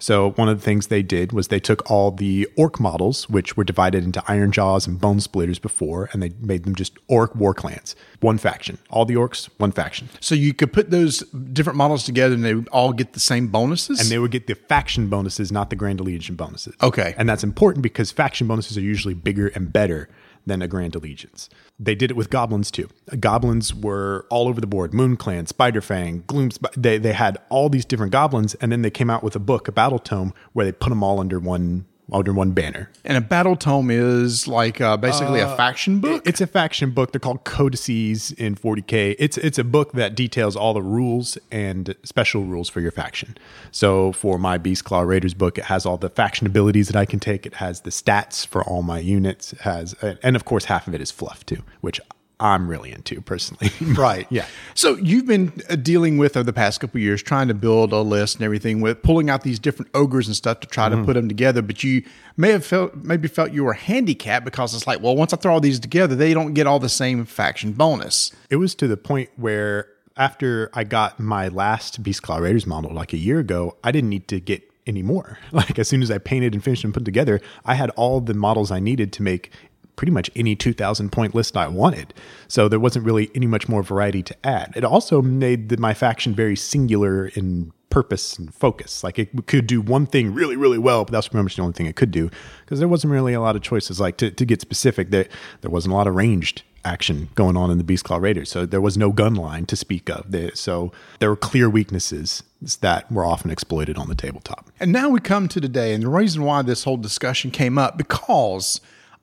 So 0.00 0.32
one 0.32 0.48
of 0.48 0.58
the 0.58 0.64
things 0.64 0.86
they 0.86 1.02
did 1.02 1.32
was 1.32 1.48
they 1.48 1.60
took 1.60 1.88
all 1.90 2.10
the 2.10 2.48
orc 2.56 2.80
models, 2.80 3.28
which 3.28 3.56
were 3.56 3.64
divided 3.64 4.02
into 4.02 4.20
Ironjawz 4.22 4.88
and 4.88 4.98
Bonesplittaz 4.98 5.60
before, 5.60 6.08
and 6.12 6.22
they 6.22 6.32
made 6.40 6.64
them 6.64 6.74
just 6.74 6.98
orc 7.06 7.36
war 7.36 7.54
clans, 7.54 7.94
one 8.20 8.38
faction. 8.38 8.78
All 8.88 9.04
the 9.04 9.14
orcs, 9.14 9.48
one 9.58 9.72
faction. 9.72 10.08
So 10.20 10.34
you 10.34 10.54
could 10.54 10.72
put 10.72 10.90
those 10.90 11.18
different 11.52 11.76
models 11.76 12.04
together 12.04 12.34
and 12.34 12.44
they 12.44 12.54
would 12.54 12.68
all 12.68 12.92
get 12.92 13.12
the 13.12 13.20
same 13.20 13.48
bonuses? 13.48 14.00
And 14.00 14.08
they 14.08 14.18
would 14.18 14.30
get 14.30 14.46
the 14.46 14.54
faction 14.54 15.08
bonuses, 15.08 15.52
not 15.52 15.70
the 15.70 15.76
Grand 15.76 16.00
Allegiance 16.00 16.36
bonuses. 16.36 16.74
Okay. 16.82 17.14
And 17.18 17.28
that's 17.28 17.44
important 17.44 17.82
because 17.82 18.10
faction 18.10 18.46
bonuses 18.46 18.78
are 18.78 18.82
usually 18.82 19.14
bigger 19.14 19.48
and 19.48 19.72
better 19.72 20.08
than 20.46 20.62
a 20.62 20.68
Grand 20.68 20.94
Allegiance. 20.94 21.48
They 21.78 21.94
did 21.94 22.10
it 22.10 22.16
with 22.16 22.30
goblins 22.30 22.70
too. 22.70 22.88
Goblins 23.18 23.74
were 23.74 24.26
all 24.30 24.48
over 24.48 24.60
the 24.60 24.66
board. 24.66 24.92
Moon 24.94 25.16
Clan, 25.16 25.46
Spider 25.46 25.80
Fang, 25.80 26.24
Gloom. 26.26 26.50
They 26.76 26.98
they 26.98 27.12
had 27.12 27.38
all 27.48 27.68
these 27.68 27.84
different 27.84 28.12
goblins, 28.12 28.54
and 28.54 28.70
then 28.70 28.82
they 28.82 28.90
came 28.90 29.10
out 29.10 29.22
with 29.22 29.36
a 29.36 29.40
book, 29.40 29.68
a 29.68 29.72
battle 29.72 29.98
tome, 29.98 30.34
where 30.52 30.64
they 30.64 30.72
put 30.72 30.90
them 30.90 31.02
all 31.02 31.20
under 31.20 31.38
one 31.38 31.86
under 32.12 32.32
one 32.32 32.52
banner. 32.52 32.90
And 33.04 33.16
a 33.16 33.20
battle 33.20 33.56
tome 33.56 33.90
is 33.90 34.46
like 34.48 34.80
uh, 34.80 34.96
basically 34.96 35.40
a 35.40 35.56
faction 35.56 36.00
book. 36.00 36.22
It's 36.26 36.40
a 36.40 36.46
faction 36.46 36.90
book. 36.90 37.12
They're 37.12 37.20
called 37.20 37.44
codices 37.44 38.32
in 38.32 38.54
40k. 38.54 39.16
It's 39.18 39.38
it's 39.38 39.58
a 39.58 39.64
book 39.64 39.92
that 39.92 40.14
details 40.14 40.56
all 40.56 40.74
the 40.74 40.82
rules 40.82 41.38
and 41.50 41.94
special 42.04 42.44
rules 42.44 42.68
for 42.68 42.80
your 42.80 42.90
faction. 42.92 43.36
So 43.70 44.12
for 44.12 44.38
my 44.38 44.58
Beast 44.58 44.84
Claw 44.84 45.00
Raiders 45.02 45.34
book, 45.34 45.58
it 45.58 45.64
has 45.64 45.86
all 45.86 45.96
the 45.96 46.10
faction 46.10 46.46
abilities 46.46 46.88
that 46.88 46.96
I 46.96 47.04
can 47.04 47.20
take. 47.20 47.46
It 47.46 47.54
has 47.54 47.82
the 47.82 47.90
stats 47.90 48.46
for 48.46 48.62
all 48.64 48.82
my 48.82 48.98
units. 48.98 49.52
It 49.52 49.60
has 49.60 49.94
and 50.22 50.36
of 50.36 50.44
course 50.44 50.66
half 50.66 50.86
of 50.86 50.94
it 50.94 51.00
is 51.00 51.10
fluff 51.10 51.44
too, 51.46 51.62
which 51.80 52.00
I'm 52.40 52.66
really 52.68 52.90
into 52.90 53.20
personally. 53.20 53.70
right. 53.94 54.26
Yeah. 54.30 54.46
So 54.74 54.96
you've 54.96 55.26
been 55.26 55.52
uh, 55.68 55.76
dealing 55.76 56.16
with 56.18 56.36
over 56.36 56.44
the 56.44 56.52
past 56.52 56.80
couple 56.80 56.98
years, 57.00 57.22
trying 57.22 57.48
to 57.48 57.54
build 57.54 57.92
a 57.92 58.00
list 58.00 58.36
and 58.36 58.44
everything 58.44 58.80
with 58.80 59.02
pulling 59.02 59.28
out 59.30 59.42
these 59.42 59.58
different 59.58 59.90
ogres 59.94 60.26
and 60.26 60.34
stuff 60.34 60.60
to 60.60 60.66
try 60.66 60.88
Mm-hmm. 60.88 61.00
to 61.02 61.04
put 61.06 61.12
them 61.14 61.28
together. 61.28 61.60
But 61.62 61.84
you 61.84 62.02
may 62.36 62.50
have 62.50 62.64
felt 62.64 62.96
maybe 62.96 63.28
felt 63.28 63.52
you 63.52 63.62
were 63.64 63.74
handicapped 63.74 64.44
because 64.44 64.74
it's 64.74 64.86
like, 64.86 65.00
well, 65.02 65.14
once 65.14 65.32
I 65.32 65.36
throw 65.36 65.52
all 65.52 65.60
these 65.60 65.78
together, 65.78 66.14
they 66.16 66.32
don't 66.34 66.54
get 66.54 66.66
all 66.66 66.78
the 66.80 66.88
same 66.88 67.24
faction 67.26 67.72
bonus. 67.72 68.32
It 68.48 68.56
was 68.56 68.74
to 68.76 68.88
the 68.88 68.96
point 68.96 69.28
where 69.36 69.86
after 70.16 70.70
I 70.74 70.84
got 70.84 71.20
my 71.20 71.48
last 71.48 72.02
Beast 72.02 72.22
Claw 72.22 72.38
Raiders 72.38 72.66
model 72.66 72.92
like 72.92 73.12
a 73.12 73.16
year 73.18 73.38
ago, 73.38 73.76
I 73.84 73.92
didn't 73.92 74.10
need 74.10 74.26
to 74.28 74.40
get 74.40 74.62
any 74.86 75.02
more. 75.02 75.38
Like 75.52 75.78
as 75.78 75.88
soon 75.88 76.02
as 76.02 76.10
I 76.10 76.18
painted 76.18 76.54
and 76.54 76.64
finished 76.64 76.84
and 76.84 76.94
put 76.94 77.04
together, 77.04 77.40
I 77.64 77.74
had 77.74 77.90
all 77.90 78.20
the 78.20 78.34
models 78.34 78.70
I 78.70 78.80
needed 78.80 79.12
to 79.14 79.22
make 79.22 79.52
pretty 80.00 80.10
much 80.10 80.30
any 80.34 80.56
2000 80.56 81.12
point 81.12 81.34
list 81.34 81.58
I 81.58 81.68
wanted. 81.68 82.14
So 82.48 82.70
there 82.70 82.80
wasn't 82.80 83.04
really 83.04 83.30
any 83.34 83.46
much 83.46 83.68
more 83.68 83.82
variety 83.82 84.22
to 84.22 84.46
add. 84.46 84.72
It 84.74 84.82
also 84.82 85.20
made 85.20 85.68
the, 85.68 85.76
my 85.76 85.92
faction 85.92 86.34
very 86.34 86.56
singular 86.56 87.26
in 87.26 87.70
purpose 87.90 88.38
and 88.38 88.54
focus. 88.54 89.04
Like 89.04 89.18
it 89.18 89.46
could 89.46 89.66
do 89.66 89.82
one 89.82 90.06
thing 90.06 90.32
really, 90.32 90.56
really 90.56 90.78
well, 90.78 91.04
but 91.04 91.12
that's 91.12 91.28
pretty 91.28 91.42
much 91.42 91.56
the 91.56 91.62
only 91.62 91.74
thing 91.74 91.84
it 91.84 91.96
could 91.96 92.10
do 92.10 92.30
because 92.64 92.78
there 92.78 92.88
wasn't 92.88 93.12
really 93.12 93.34
a 93.34 93.42
lot 93.42 93.56
of 93.56 93.62
choices. 93.62 94.00
Like 94.00 94.16
to, 94.16 94.30
to 94.30 94.46
get 94.46 94.62
specific, 94.62 95.10
there, 95.10 95.28
there 95.60 95.70
wasn't 95.70 95.92
a 95.92 95.96
lot 95.98 96.06
of 96.06 96.14
ranged 96.14 96.62
action 96.82 97.28
going 97.34 97.58
on 97.58 97.70
in 97.70 97.76
the 97.76 97.84
Beast 97.84 98.04
Claw 98.04 98.16
Raiders. 98.16 98.48
So 98.48 98.64
there 98.64 98.80
was 98.80 98.96
no 98.96 99.12
gun 99.12 99.34
line 99.34 99.66
to 99.66 99.76
speak 99.76 100.08
of. 100.08 100.34
So 100.54 100.92
there 101.18 101.28
were 101.28 101.36
clear 101.36 101.68
weaknesses 101.68 102.42
that 102.80 103.12
were 103.12 103.26
often 103.26 103.50
exploited 103.50 103.98
on 103.98 104.08
the 104.08 104.14
tabletop. 104.14 104.70
And 104.80 104.92
now 104.92 105.10
we 105.10 105.20
come 105.20 105.46
to 105.48 105.60
today, 105.60 105.92
and 105.92 106.02
the 106.02 106.08
reason 106.08 106.42
why 106.42 106.62
this 106.62 106.84
whole 106.84 106.96
discussion 106.96 107.50
came 107.50 107.76
up 107.76 107.98
because 107.98 108.80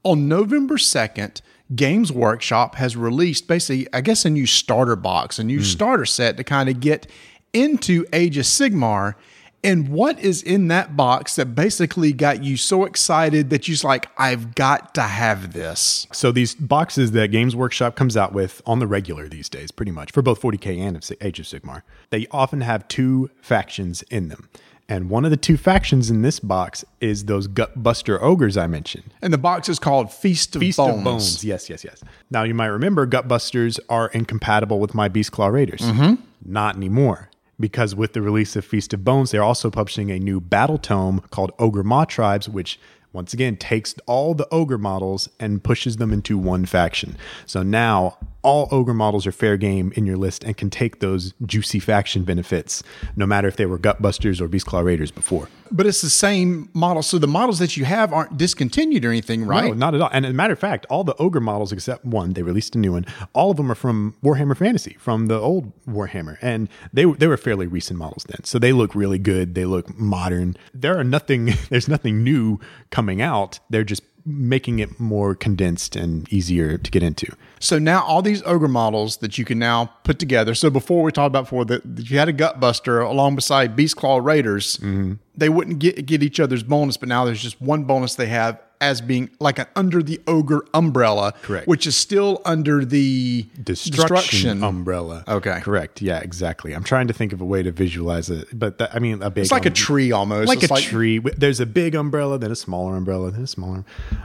on 0.07 0.29
November 0.29 0.77
2nd, 0.77 1.41
Games 1.75 2.13
Workshop 2.13 2.75
has 2.75 2.95
released 2.95 3.45
basically, 3.47 3.87
I 3.93 3.99
guess, 3.99 4.23
a 4.23 4.29
new 4.29 4.45
starter 4.45 4.95
box, 4.95 5.37
a 5.37 5.43
new 5.43 5.57
hmm. 5.57 5.63
starter 5.63 6.05
set 6.05 6.37
to 6.37 6.45
kind 6.45 6.69
of 6.69 6.79
get 6.79 7.07
into 7.51 8.05
Age 8.13 8.37
of 8.37 8.45
Sigmar. 8.45 9.15
And 9.63 9.89
what 9.89 10.17
is 10.19 10.43
in 10.43 10.69
that 10.69 10.95
box 10.95 11.35
that 11.35 11.55
basically 11.55 12.13
got 12.13 12.41
you 12.41 12.55
so 12.55 12.85
excited 12.85 13.49
that 13.49 13.67
you're 13.67 13.77
like, 13.83 14.07
I've 14.17 14.55
got 14.55 14.93
to 14.95 15.01
have 15.01 15.51
this? 15.51 16.07
So 16.13 16.31
these 16.31 16.55
boxes 16.55 17.11
that 17.11 17.31
Games 17.31 17.53
Workshop 17.53 17.97
comes 17.97 18.15
out 18.15 18.31
with 18.31 18.61
on 18.65 18.79
the 18.79 18.87
regular 18.87 19.27
these 19.27 19.49
days, 19.49 19.71
pretty 19.71 19.91
much 19.91 20.13
for 20.13 20.21
both 20.21 20.41
40k 20.41 20.77
and 20.77 20.95
Age 21.19 21.39
of 21.39 21.45
Sigmar, 21.45 21.81
they 22.11 22.27
often 22.31 22.61
have 22.61 22.87
two 22.87 23.29
factions 23.41 24.03
in 24.03 24.29
them. 24.29 24.47
And 24.89 25.09
one 25.09 25.25
of 25.25 25.31
the 25.31 25.37
two 25.37 25.57
factions 25.57 26.09
in 26.09 26.21
this 26.21 26.39
box 26.39 26.85
is 27.01 27.25
those 27.25 27.47
Gutbuster 27.49 28.21
ogres 28.21 28.55
I 28.55 28.67
mentioned. 28.67 29.03
And 29.21 29.33
the 29.33 29.37
box 29.37 29.67
is 29.67 29.79
called 29.79 30.13
Feast 30.13 30.55
of 30.55 30.61
Feast 30.61 30.77
Bones. 30.77 30.97
of 30.97 31.03
Bones. 31.03 31.43
Yes, 31.43 31.69
yes, 31.69 31.83
yes. 31.83 32.01
Now 32.31 32.43
you 32.43 32.53
might 32.53 32.67
remember 32.67 33.05
Gutbusters 33.05 33.79
are 33.89 34.07
incompatible 34.09 34.79
with 34.79 34.93
my 34.95 35.09
Beast 35.09 35.31
Claw 35.33 35.47
Raiders. 35.47 35.81
Mm-hmm. 35.81 36.21
Not 36.45 36.75
anymore. 36.77 37.29
because 37.59 37.95
with 37.95 38.13
the 38.13 38.21
release 38.21 38.55
of 38.55 38.63
Feast 38.63 38.93
of 38.93 39.03
Bones, 39.03 39.31
they're 39.31 39.43
also 39.43 39.69
publishing 39.71 40.11
a 40.11 40.19
new 40.19 40.39
battle 40.39 40.77
tome 40.77 41.21
called 41.31 41.51
Ogor 41.57 41.83
Mawtribes, 41.83 42.47
which 42.47 42.79
once 43.13 43.33
again 43.33 43.57
takes 43.57 43.95
all 44.05 44.35
the 44.35 44.47
ogre 44.51 44.77
models 44.77 45.27
and 45.39 45.63
pushes 45.63 45.97
them 45.97 46.13
into 46.13 46.37
one 46.37 46.65
faction. 46.65 47.17
So 47.47 47.63
now 47.63 48.17
all 48.47 48.69
ogre 48.71 48.93
models 48.93 49.27
are 49.27 49.33
fair 49.33 49.57
game 49.57 49.91
in 49.97 50.05
your 50.05 50.15
list 50.15 50.41
and 50.45 50.55
can 50.55 50.69
take 50.69 51.01
those 51.01 51.33
juicy 51.45 51.79
faction 51.79 52.23
benefits, 52.23 52.81
no 53.17 53.25
matter 53.25 53.45
if 53.45 53.57
they 53.57 53.65
were 53.65 53.77
Gutbusters 53.77 54.39
or 54.39 54.47
beast 54.47 54.65
claw 54.65 54.79
Raiders 54.79 55.11
before. 55.11 55.49
But 55.69 55.85
it's 55.85 55.99
the 55.99 56.09
same 56.09 56.69
model. 56.73 57.03
So 57.03 57.19
the 57.19 57.27
models 57.27 57.59
that 57.59 57.75
you 57.75 57.83
have 57.83 58.13
aren't 58.13 58.37
discontinued 58.37 59.03
or 59.03 59.09
anything, 59.09 59.43
right? 59.43 59.71
No, 59.71 59.73
not 59.73 59.95
at 59.95 60.01
all. 60.01 60.09
And 60.13 60.25
as 60.25 60.31
a 60.31 60.33
matter 60.33 60.53
of 60.53 60.59
fact, 60.59 60.85
all 60.89 61.03
the 61.03 61.13
ogre 61.17 61.41
models 61.41 61.73
except 61.73 62.05
one, 62.05 62.33
they 62.33 62.41
released 62.41 62.73
a 62.73 62.79
new 62.79 62.93
one. 62.93 63.05
All 63.33 63.51
of 63.51 63.57
them 63.57 63.69
are 63.69 63.75
from 63.75 64.15
Warhammer 64.23 64.55
Fantasy, 64.55 64.95
from 64.97 65.25
the 65.25 65.37
old 65.37 65.73
Warhammer, 65.85 66.37
and 66.41 66.69
they 66.93 67.03
they 67.03 67.27
were 67.27 67.35
fairly 67.35 67.67
recent 67.67 67.99
models 67.99 68.25
then, 68.29 68.45
so 68.45 68.57
they 68.59 68.71
look 68.71 68.95
really 68.95 69.19
good. 69.19 69.55
They 69.55 69.65
look 69.65 69.99
modern. 69.99 70.55
There 70.73 70.97
are 70.97 71.03
nothing. 71.03 71.53
There's 71.69 71.89
nothing 71.89 72.23
new 72.23 72.61
coming 72.91 73.21
out. 73.21 73.59
They're 73.69 73.83
just 73.83 74.03
making 74.25 74.79
it 74.79 74.99
more 74.99 75.35
condensed 75.35 75.97
and 75.97 76.31
easier 76.31 76.77
to 76.77 76.91
get 76.91 77.03
into. 77.03 77.27
So 77.59 77.79
now 77.79 78.03
all 78.03 78.21
these 78.21 78.43
ogre 78.43 78.67
models 78.67 79.17
that 79.17 79.37
you 79.37 79.45
can 79.45 79.59
now 79.59 79.85
put 80.03 80.19
together. 80.19 80.53
So 80.53 80.69
before 80.69 81.03
we 81.03 81.11
talked 81.11 81.27
about 81.27 81.45
before 81.45 81.65
that, 81.65 81.83
you 82.09 82.17
had 82.17 82.29
a 82.29 82.33
gutbuster 82.33 83.03
along 83.07 83.35
beside 83.35 83.75
Beast 83.75 83.95
Claw 83.95 84.17
Raiders, 84.17 84.77
mm-hmm. 84.77 85.13
they 85.35 85.49
wouldn't 85.49 85.79
get 85.79 86.05
get 86.05 86.23
each 86.23 86.39
other's 86.39 86.63
bonus, 86.63 86.97
but 86.97 87.09
now 87.09 87.25
there's 87.25 87.41
just 87.41 87.61
one 87.61 87.83
bonus 87.83 88.15
they 88.15 88.27
have 88.27 88.59
as 88.79 89.01
being 89.01 89.29
like 89.39 89.59
an 89.59 89.65
under 89.75 90.03
the 90.03 90.19
ogre 90.27 90.65
umbrella, 90.73 91.33
Correct. 91.41 91.67
Which 91.67 91.87
is 91.87 91.95
still 91.95 92.41
under 92.45 92.85
the 92.85 93.45
Destruction, 93.61 94.63
umbrella. 94.63 95.23
Okay. 95.27 95.59
correct. 95.61 96.01
Yeah, 96.01 96.19
exactly. 96.19 96.73
I'm 96.73 96.83
trying 96.83 97.07
to 97.07 97.13
think 97.13 97.33
of 97.33 97.41
a 97.41 97.45
way 97.45 97.63
to 97.63 97.71
visualize 97.71 98.29
it, 98.29 98.47
but 98.57 98.77
that, 98.77 98.93
I 98.95 98.99
mean, 98.99 99.21
a 99.21 99.29
big. 99.29 99.43
It's 99.43 99.51
like 99.51 99.65
a 99.65 99.69
um, 99.69 99.73
tree 99.73 100.11
almost, 100.11 100.47
like 100.47 100.63
It's 100.63 100.71
a 100.71 100.81
tree. 100.81 101.19
There's 101.19 101.59
a 101.59 101.65
big 101.65 101.95
umbrella, 101.95 102.37
then 102.37 102.51
a 102.51 102.55
smaller 102.55 102.95
umbrella, 102.95 103.31
then 103.31 103.43
a 103.43 103.47
smaller. 103.47 103.83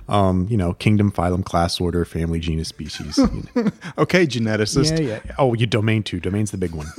Um, 0.09 0.47
you 0.51 0.57
know, 0.57 0.74
kingdom, 0.74 1.11
phylum, 1.12 1.45
class, 1.45 1.81
order, 1.81 2.05
family, 2.05 2.41
genus, 2.41 2.69
species. 2.69 3.19
you 3.19 3.45
know. 3.55 3.70
Okay, 3.99 4.27
geneticist. 4.27 4.99
Yeah, 4.99 5.07
yeah. 5.07 5.20
yeah. 5.24 5.35
Oh, 5.39 5.55
you 5.55 5.66
domain 5.66 6.03
two. 6.03 6.20
Domain's 6.20 6.51
the 6.51 6.59
big 6.59 6.73
one. 6.73 6.87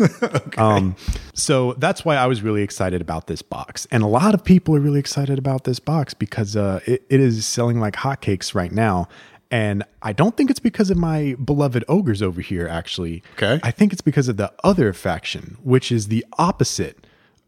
Um, 0.58 0.96
so 1.34 1.74
that's 1.74 2.06
why 2.06 2.16
I 2.16 2.28
was 2.28 2.42
really 2.42 2.62
excited 2.62 3.02
about 3.02 3.28
this 3.28 3.42
box, 3.42 3.88
and 3.92 4.04
a 4.04 4.08
lot 4.08 4.34
of 4.34 4.44
people 4.44 4.76
are 4.76 4.80
really 4.80 5.00
excited 5.00 5.40
about 5.40 5.64
this 5.64 5.80
box 5.80 6.14
because 6.14 6.56
uh, 6.56 6.80
it, 6.86 7.04
it 7.10 7.20
is 7.20 7.43
selling 7.46 7.80
like 7.80 7.96
hotcakes 7.96 8.54
right 8.56 8.72
now. 8.72 9.08
And 9.52 9.84
I 10.02 10.14
don't 10.14 10.36
think 10.36 10.50
it's 10.50 10.60
because 10.60 10.90
of 10.90 10.98
my 10.98 11.36
beloved 11.44 11.84
ogres 11.88 12.22
over 12.24 12.42
here. 12.42 12.68
Actually, 12.68 13.22
Okay. 13.38 13.60
I 13.64 13.70
think 13.72 13.94
it's 13.94 14.02
because 14.02 14.28
of 14.28 14.38
the 14.38 14.52
other 14.64 14.94
faction, 14.94 15.58
which 15.64 15.92
is 15.92 16.08
the 16.08 16.26
opposite 16.40 17.06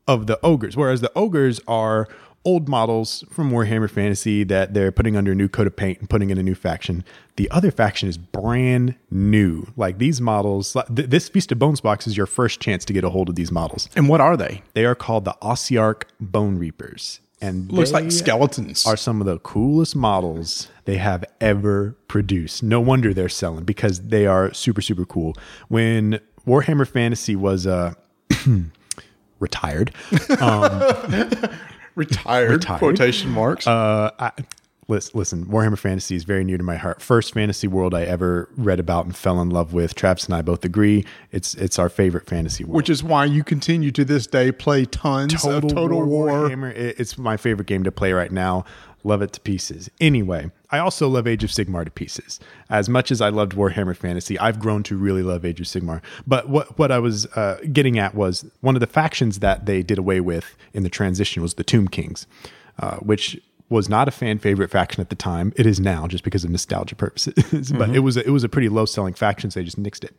of 0.08 0.28
the 0.28 0.40
ogres. 0.44 0.78
Whereas 0.78 1.02
the 1.02 1.12
ogres 1.16 1.60
are 1.68 2.08
old 2.44 2.70
models 2.70 3.24
from 3.32 3.50
Warhammer 3.50 3.90
Fantasy 3.90 4.44
that 4.44 4.76
they're 4.76 4.92
putting 4.92 5.18
under 5.18 5.32
a 5.32 5.36
new 5.36 5.48
coat 5.50 5.66
of 5.66 5.76
paint 5.76 6.00
and 6.00 6.08
putting 6.08 6.30
in 6.30 6.38
a 6.38 6.44
new 6.44 6.54
faction. 6.54 7.04
The 7.38 7.50
other 7.50 7.72
faction 7.72 8.08
is 8.08 8.20
brand 8.20 8.94
new. 9.10 9.66
Like 9.76 9.98
these 9.98 10.22
models, 10.22 10.74
th- 10.96 11.10
this 11.10 11.28
Feast 11.28 11.52
of 11.52 11.58
Bones 11.58 11.82
box 11.82 12.06
is 12.06 12.16
your 12.16 12.28
first 12.28 12.60
chance 12.60 12.86
to 12.86 12.94
get 12.94 13.04
a 13.04 13.10
hold 13.10 13.30
of 13.30 13.36
these 13.36 13.52
models. 13.52 13.90
And 13.96 14.08
what 14.08 14.22
are 14.22 14.38
they? 14.38 14.62
They 14.76 14.86
are 14.86 14.94
called 14.94 15.26
the 15.26 15.36
Ossiarch 15.42 16.04
Bone 16.20 16.60
Reapers. 16.60 17.20
And 17.46 17.72
Looks 17.72 17.92
like 17.92 18.12
skeletons. 18.12 18.86
Are 18.88 18.98
some 18.98 19.22
of 19.22 19.28
the 19.28 19.40
coolest 19.40 19.96
models 19.96 20.70
they 20.86 20.98
have 20.98 21.24
ever 21.40 21.96
produced. 22.08 22.64
No 22.64 22.80
wonder 22.82 23.14
they're 23.14 23.30
selling 23.30 23.64
because 23.66 24.02
they 24.08 24.26
are 24.26 24.54
super 24.54 24.82
super 24.82 25.06
cool. 25.06 25.34
When 25.68 26.20
Warhammer 26.48 26.88
Fantasy 26.88 27.36
was 27.36 27.66
uh 27.68 27.94
retired, 29.40 29.92
retired, 31.96 32.50
Retired. 32.52 32.80
quotation 32.80 33.30
marks. 33.32 33.68
uh, 33.68 34.12
I, 34.20 34.32
listen, 34.88 35.18
listen, 35.18 35.46
Warhammer 35.46 35.78
Fantasy 35.78 36.16
is 36.16 36.24
very 36.24 36.44
near 36.44 36.58
to 36.58 36.64
my 36.64 36.76
heart. 36.76 37.02
First 37.02 37.34
fantasy 37.34 37.68
world 37.68 37.94
I 37.94 38.04
ever 38.04 38.50
read 38.56 38.80
about 38.80 39.06
and 39.06 39.16
fell 39.16 39.42
in 39.42 39.50
love 39.50 39.74
with. 39.74 39.96
Travis 39.96 40.26
and 40.26 40.34
I 40.36 40.42
both 40.42 40.64
agree. 40.66 41.06
It's 41.32 41.54
it's 41.56 41.80
our 41.80 41.90
favorite 41.90 42.28
fantasy 42.28 42.64
world. 42.64 42.76
which 42.76 42.90
is 42.90 43.04
why 43.04 43.26
you 43.26 43.44
continue 43.44 43.92
to 43.92 44.06
this 44.06 44.28
day 44.28 44.52
play 44.52 44.86
tons 44.86 45.34
of 45.46 45.68
Total 45.68 46.04
War. 46.06 46.28
Warhammer. 46.28 46.72
It- 46.76 47.00
It's 47.00 47.18
my 47.18 47.38
favorite 47.38 47.68
game 47.68 47.84
to 47.84 47.92
play 47.92 48.14
right 48.14 48.32
now. 48.32 48.66
Love 49.04 49.22
it 49.22 49.34
to 49.34 49.40
pieces. 49.42 49.88
Anyway, 50.02 50.50
I 50.72 50.80
also 50.80 51.08
love 51.08 51.28
Age 51.28 51.44
of 51.44 51.52
Sigmar 51.52 51.86
to 51.86 51.92
pieces. 51.92 52.40
As 52.72 52.90
much 52.90 53.12
as 53.12 53.22
I 53.22 53.30
loved 53.30 53.52
Warhammer 53.54 53.96
Fantasy, 53.96 54.40
I've 54.40 54.60
grown 54.60 54.82
to 54.82 54.98
really 54.98 55.22
love 55.22 55.46
Age 55.46 55.60
of 55.62 55.68
Sigmar. 55.68 56.02
But 56.26 56.50
what 56.50 56.78
what 56.80 56.92
I 56.92 56.98
was 56.98 57.28
uh, 57.36 57.60
getting 57.72 58.00
at 58.00 58.16
was 58.16 58.46
one 58.62 58.76
of 58.76 58.80
the 58.80 58.88
factions 58.88 59.40
that 59.40 59.68
they 59.68 59.84
did 59.84 60.00
away 60.00 60.22
with 60.22 60.56
in 60.74 60.82
the 60.82 60.90
transition 60.90 61.44
was 61.44 61.54
the 61.54 61.64
Tomb 61.64 61.88
Kings, 61.88 62.26
uh, 62.80 62.96
which 62.98 63.40
was 63.68 63.90
not 63.90 64.08
a 64.08 64.12
fan 64.12 64.38
favorite 64.38 64.70
faction 64.70 65.02
at 65.02 65.10
the 65.10 65.16
time. 65.16 65.52
It 65.56 65.66
is 65.66 65.80
now, 65.80 66.08
just 66.08 66.24
because 66.24 66.44
of 66.44 66.52
nostalgia 66.52 66.96
purposes. 66.96 67.34
but 67.36 67.54
mm-hmm. 67.54 67.96
it 67.96 68.00
was 68.00 68.16
a, 68.18 68.26
it 68.26 68.30
was 68.30 68.44
a 68.44 68.50
pretty 68.50 68.70
low 68.70 68.86
selling 68.86 69.14
faction, 69.14 69.50
so 69.50 69.60
they 69.60 69.64
just 69.64 69.82
nixed 69.82 70.04
it. 70.04 70.16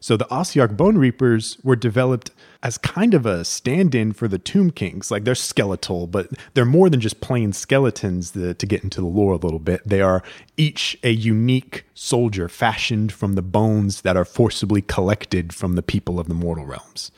So 0.00 0.16
the 0.16 0.26
Ossiarch 0.26 0.76
Bone 0.76 0.98
Reapers 0.98 1.58
were 1.62 1.76
developed 1.76 2.30
as 2.62 2.76
kind 2.76 3.14
of 3.14 3.24
a 3.24 3.44
stand-in 3.44 4.12
for 4.12 4.28
the 4.28 4.38
Tomb 4.38 4.70
Kings. 4.70 5.10
Like 5.10 5.24
they're 5.24 5.34
skeletal, 5.34 6.06
but 6.06 6.28
they're 6.54 6.66
more 6.66 6.90
than 6.90 7.00
just 7.00 7.20
plain 7.20 7.52
skeletons. 7.52 8.32
The, 8.32 8.54
to 8.54 8.66
get 8.66 8.84
into 8.84 9.00
the 9.00 9.06
lore 9.06 9.32
a 9.32 9.38
little 9.38 9.58
bit, 9.58 9.82
they 9.86 10.02
are 10.02 10.22
each 10.56 10.98
a 11.02 11.10
unique 11.10 11.86
soldier 11.94 12.48
fashioned 12.48 13.12
from 13.12 13.34
the 13.34 13.42
bones 13.42 14.02
that 14.02 14.16
are 14.16 14.24
forcibly 14.26 14.82
collected 14.82 15.54
from 15.54 15.74
the 15.74 15.82
people 15.82 16.20
of 16.20 16.28
the 16.28 16.34
mortal 16.34 16.66
realms. 16.66 17.10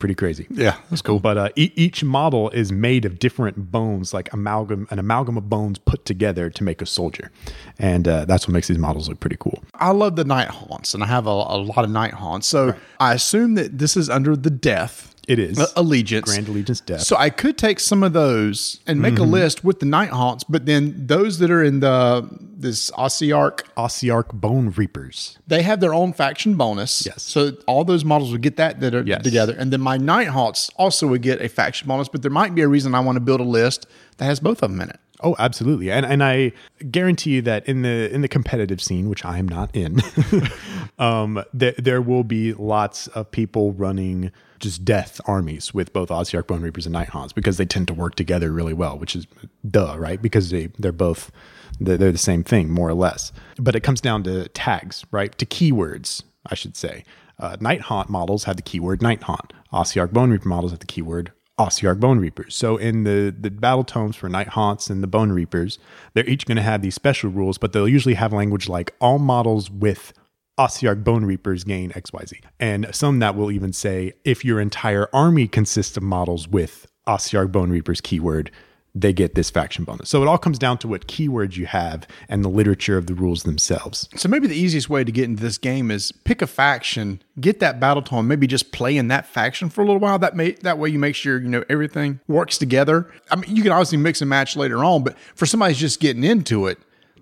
Pretty 0.00 0.14
crazy. 0.14 0.46
Yeah, 0.50 0.76
that's 0.88 1.02
cool. 1.02 1.20
But 1.20 1.36
uh, 1.38 1.48
e- 1.56 1.72
each 1.76 2.02
model 2.02 2.48
is 2.50 2.72
made 2.72 3.04
of 3.04 3.18
different 3.18 3.70
bones, 3.70 4.12
like 4.14 4.32
amalgam, 4.32 4.88
an 4.90 4.98
amalgam 4.98 5.36
of 5.36 5.48
bones 5.50 5.78
put 5.78 6.06
together 6.06 6.48
to 6.48 6.64
make 6.64 6.80
a 6.80 6.86
soldier, 6.86 7.30
and 7.78 8.08
uh, 8.08 8.24
that's 8.24 8.48
what 8.48 8.54
makes 8.54 8.66
these 8.66 8.78
models 8.78 9.10
look 9.10 9.20
pretty 9.20 9.36
cool. 9.38 9.62
I 9.74 9.90
love 9.90 10.16
the 10.16 10.24
night 10.24 10.48
haunts, 10.48 10.94
and 10.94 11.02
I 11.04 11.06
have 11.06 11.26
a, 11.26 11.30
a 11.30 11.58
lot 11.58 11.84
of 11.84 11.90
night 11.90 12.14
haunts. 12.14 12.46
So 12.46 12.74
I 12.98 13.12
assume 13.12 13.54
that 13.56 13.78
this 13.78 13.94
is 13.94 14.08
under 14.08 14.34
the 14.36 14.50
death. 14.50 15.09
It 15.30 15.38
is. 15.38 15.58
uh, 15.58 15.66
allegiance, 15.76 16.28
Grand 16.30 16.48
Allegiance 16.48 16.80
Death. 16.80 17.02
So 17.02 17.16
I 17.16 17.30
could 17.30 17.56
take 17.56 17.78
some 17.78 18.02
of 18.02 18.12
those 18.12 18.80
and 18.86 19.00
make 19.00 19.18
a 19.18 19.22
list 19.22 19.62
with 19.64 19.78
the 19.78 19.86
night 19.86 20.10
haunts, 20.10 20.42
but 20.44 20.66
then 20.66 20.94
those 21.06 21.38
that 21.38 21.50
are 21.50 21.62
in 21.62 21.78
the 21.80 22.28
this 22.62 22.90
Ossiarch, 22.90 23.60
Ossiarch 23.76 24.32
Bone 24.34 24.70
Reapers. 24.76 25.38
they 25.46 25.62
have 25.62 25.80
their 25.80 25.94
own 25.94 26.12
faction 26.12 26.54
bonus. 26.56 27.06
Yes. 27.06 27.22
So 27.22 27.52
all 27.66 27.84
those 27.84 28.04
models 28.04 28.32
would 28.32 28.42
get 28.42 28.56
that 28.56 28.80
that 28.80 28.94
are 28.94 29.02
Yes. 29.02 29.22
together, 29.22 29.54
and 29.58 29.72
then 29.72 29.80
my 29.80 29.96
night 29.96 30.28
haunts 30.28 30.68
also 30.76 31.06
would 31.06 31.22
get 31.22 31.40
a 31.40 31.48
faction 31.48 31.86
bonus. 31.88 32.08
But 32.08 32.22
there 32.22 32.30
might 32.30 32.54
be 32.54 32.62
a 32.62 32.68
reason 32.68 32.94
I 32.94 33.00
want 33.00 33.16
to 33.16 33.20
build 33.20 33.40
a 33.40 33.44
list 33.44 33.86
that 34.18 34.24
has 34.26 34.40
both 34.40 34.62
of 34.62 34.70
them 34.70 34.80
in 34.80 34.90
it. 34.90 34.98
Oh, 35.22 35.36
absolutely, 35.38 35.90
and 35.92 36.04
and 36.04 36.24
I 36.24 36.52
guarantee 36.90 37.30
you 37.36 37.42
that 37.42 37.66
in 37.68 37.82
the 37.82 38.12
in 38.12 38.20
the 38.22 38.28
competitive 38.28 38.80
scene, 38.82 39.08
which 39.08 39.24
I 39.24 39.38
am 39.38 39.46
not 39.48 39.70
in, 39.76 40.00
um, 40.98 41.42
there 41.54 41.74
there 41.78 42.02
will 42.02 42.24
be 42.24 42.52
lots 42.54 43.06
of 43.08 43.30
people 43.30 43.72
running 43.72 44.32
just 44.60 44.84
death 44.84 45.20
armies 45.26 45.74
with 45.74 45.92
both 45.92 46.10
Ossiarch 46.10 46.46
Bone 46.46 46.62
Reapers 46.62 46.86
and 46.86 46.92
Night 46.92 47.08
Haunts 47.08 47.32
because 47.32 47.56
they 47.56 47.66
tend 47.66 47.88
to 47.88 47.94
work 47.94 48.14
together 48.14 48.52
really 48.52 48.74
well, 48.74 48.98
which 48.98 49.16
is 49.16 49.26
duh, 49.68 49.96
right? 49.98 50.20
Because 50.20 50.50
they 50.50 50.66
they're 50.78 50.92
both 50.92 51.32
they're, 51.80 51.96
the 52.12 52.18
same 52.18 52.44
thing 52.44 52.70
more 52.70 52.88
or 52.88 52.94
less. 52.94 53.32
But 53.56 53.74
it 53.74 53.80
comes 53.80 54.00
down 54.00 54.22
to 54.24 54.48
tags, 54.48 55.04
right? 55.10 55.36
To 55.38 55.46
keywords, 55.46 56.22
I 56.46 56.54
should 56.54 56.76
say. 56.76 57.04
Uh, 57.38 57.56
Night 57.60 57.82
models 58.10 58.44
had 58.44 58.58
the 58.58 58.62
keyword 58.62 59.00
Night 59.00 59.22
Haunt. 59.22 59.52
Ossiarch 59.72 60.12
Bone 60.12 60.30
Reaper 60.30 60.48
models 60.48 60.72
have 60.72 60.80
the 60.80 60.86
keyword 60.86 61.32
Ossiarch 61.58 62.00
Bone 62.00 62.18
Reapers. 62.18 62.54
So 62.54 62.76
in 62.76 63.04
the 63.04 63.34
the 63.38 63.50
battle 63.50 63.84
tomes 63.84 64.16
for 64.16 64.28
Night 64.28 64.48
Haunts 64.48 64.90
and 64.90 65.02
the 65.02 65.06
Bone 65.06 65.32
Reapers, 65.32 65.78
they're 66.14 66.28
each 66.28 66.46
going 66.46 66.56
to 66.56 66.62
have 66.62 66.82
these 66.82 66.94
special 66.94 67.30
rules, 67.30 67.58
but 67.58 67.72
they'll 67.72 67.88
usually 67.88 68.14
have 68.14 68.32
language 68.32 68.68
like 68.68 68.94
all 69.00 69.18
models 69.18 69.70
with 69.70 70.12
Ossiarch 70.60 71.02
Bone 71.02 71.24
Reapers 71.24 71.64
gain 71.64 71.90
XYZ. 71.92 72.42
And 72.58 72.94
some 72.94 73.18
that 73.20 73.34
will 73.34 73.50
even 73.50 73.72
say 73.72 74.12
if 74.26 74.44
your 74.44 74.60
entire 74.60 75.08
army 75.10 75.48
consists 75.48 75.96
of 75.96 76.02
models 76.02 76.48
with 76.48 76.86
Ossiarch 77.06 77.50
Bone 77.50 77.70
Reapers 77.70 78.02
keyword, 78.02 78.50
they 78.94 79.14
get 79.14 79.34
this 79.34 79.48
faction 79.48 79.84
bonus. 79.84 80.10
So 80.10 80.20
it 80.20 80.28
all 80.28 80.36
comes 80.36 80.58
down 80.58 80.76
to 80.78 80.88
what 80.88 81.06
keywords 81.06 81.56
you 81.56 81.64
have 81.64 82.06
and 82.28 82.44
the 82.44 82.50
literature 82.50 82.98
of 82.98 83.06
the 83.06 83.14
rules 83.14 83.44
themselves. 83.44 84.06
So 84.16 84.28
maybe 84.28 84.48
the 84.48 84.54
easiest 84.54 84.90
way 84.90 85.02
to 85.02 85.10
get 85.10 85.24
into 85.24 85.42
this 85.42 85.56
game 85.56 85.90
is 85.90 86.12
pick 86.12 86.42
a 86.42 86.46
faction, 86.46 87.22
get 87.40 87.60
that 87.60 87.80
battle 87.80 88.02
tome, 88.02 88.28
maybe 88.28 88.46
just 88.46 88.70
play 88.70 88.98
in 88.98 89.08
that 89.08 89.24
faction 89.24 89.70
for 89.70 89.80
a 89.80 89.86
little 89.86 90.00
while. 90.00 90.18
That 90.18 90.36
may 90.36 90.50
that 90.60 90.76
way 90.76 90.90
you 90.90 90.98
make 90.98 91.14
sure 91.14 91.40
you 91.40 91.48
know 91.48 91.64
everything 91.70 92.20
works 92.28 92.58
together. 92.58 93.10
I 93.30 93.36
mean, 93.36 93.56
you 93.56 93.62
can 93.62 93.72
obviously 93.72 93.96
mix 93.96 94.20
and 94.20 94.28
match 94.28 94.56
later 94.56 94.84
on, 94.84 95.04
but 95.04 95.18
for 95.34 95.46
somebody 95.46 95.72
who's 95.72 95.80
just 95.80 96.00
getting 96.00 96.22
into 96.24 96.66
it, 96.66 96.78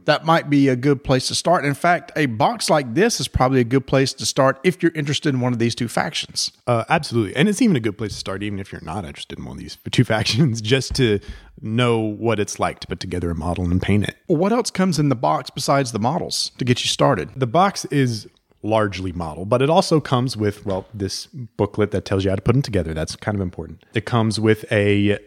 that 0.09 0.25
might 0.25 0.49
be 0.49 0.69
a 0.69 0.75
good 0.75 1.05
place 1.05 1.29
to 1.29 1.35
start. 1.35 1.67
In 1.67 1.75
fact, 1.75 2.13
a 2.17 2.25
box 2.25 2.71
like 2.71 2.95
this 2.95 3.21
is 3.21 3.29
probably 3.29 3.61
a 3.61 3.65
good 3.65 3.87
place 3.87 4.15
to 4.15 4.25
start 4.25 4.59
if 4.65 4.83
you're 4.83 4.93
interested 4.95 5.35
in 5.35 5.41
one 5.41 5.53
of 5.53 5.59
these 5.59 5.75
two 5.75 5.87
factions. 5.87 6.51
Uh, 6.67 6.85
absolutely. 6.89 7.37
And 7.37 7.47
it's 7.47 7.61
even 7.61 7.77
a 7.77 7.81
good 7.81 7.99
place 7.99 8.13
to 8.13 8.19
start, 8.19 8.43
even 8.43 8.59
if 8.59 8.73
you're 8.73 8.81
not 8.81 9.05
interested 9.05 9.39
in 9.39 9.45
one 9.45 9.59
of 9.59 9.63
these 9.63 9.77
two 9.91 10.05
factions, 10.05 10.63
just 10.63 10.95
to 10.95 11.21
know 11.61 11.99
what 11.99 12.41
it's 12.41 12.59
like 12.59 12.81
to 12.81 12.87
put 12.87 13.01
together 13.01 13.31
a 13.31 13.35
model 13.35 13.67
and 13.67 13.83
paint 13.83 14.05
it. 14.05 14.17
What 14.29 14.51
else 14.51 14.71
comes 14.71 14.99
in 14.99 15.11
the 15.11 15.15
box 15.15 15.51
besides 15.51 15.93
the 15.93 15.99
models 15.99 16.53
to 16.57 16.65
get 16.65 16.83
you 16.83 16.89
started? 16.89 17.29
The 17.37 17.47
box 17.47 17.85
is 17.87 18.27
largely 18.63 19.13
model, 19.13 19.45
but 19.45 19.61
it 19.61 19.69
also 19.69 20.01
comes 20.01 20.39
with, 20.39 20.65
well, 20.65 20.87
this 20.95 21.27
booklet 21.27 21.91
that 21.91 22.07
tells 22.07 22.25
you 22.25 22.31
how 22.31 22.37
to 22.37 22.41
put 22.41 22.53
them 22.53 22.63
together. 22.63 22.95
That's 22.95 23.15
kind 23.15 23.35
of 23.35 23.43
important. 23.43 23.85
It 23.93 24.07
comes 24.07 24.41
with 24.41 24.65
a 24.73 25.19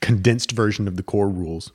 condensed 0.00 0.50
version 0.50 0.88
of 0.88 0.96
the 0.96 1.04
core 1.04 1.28
rules 1.28 1.70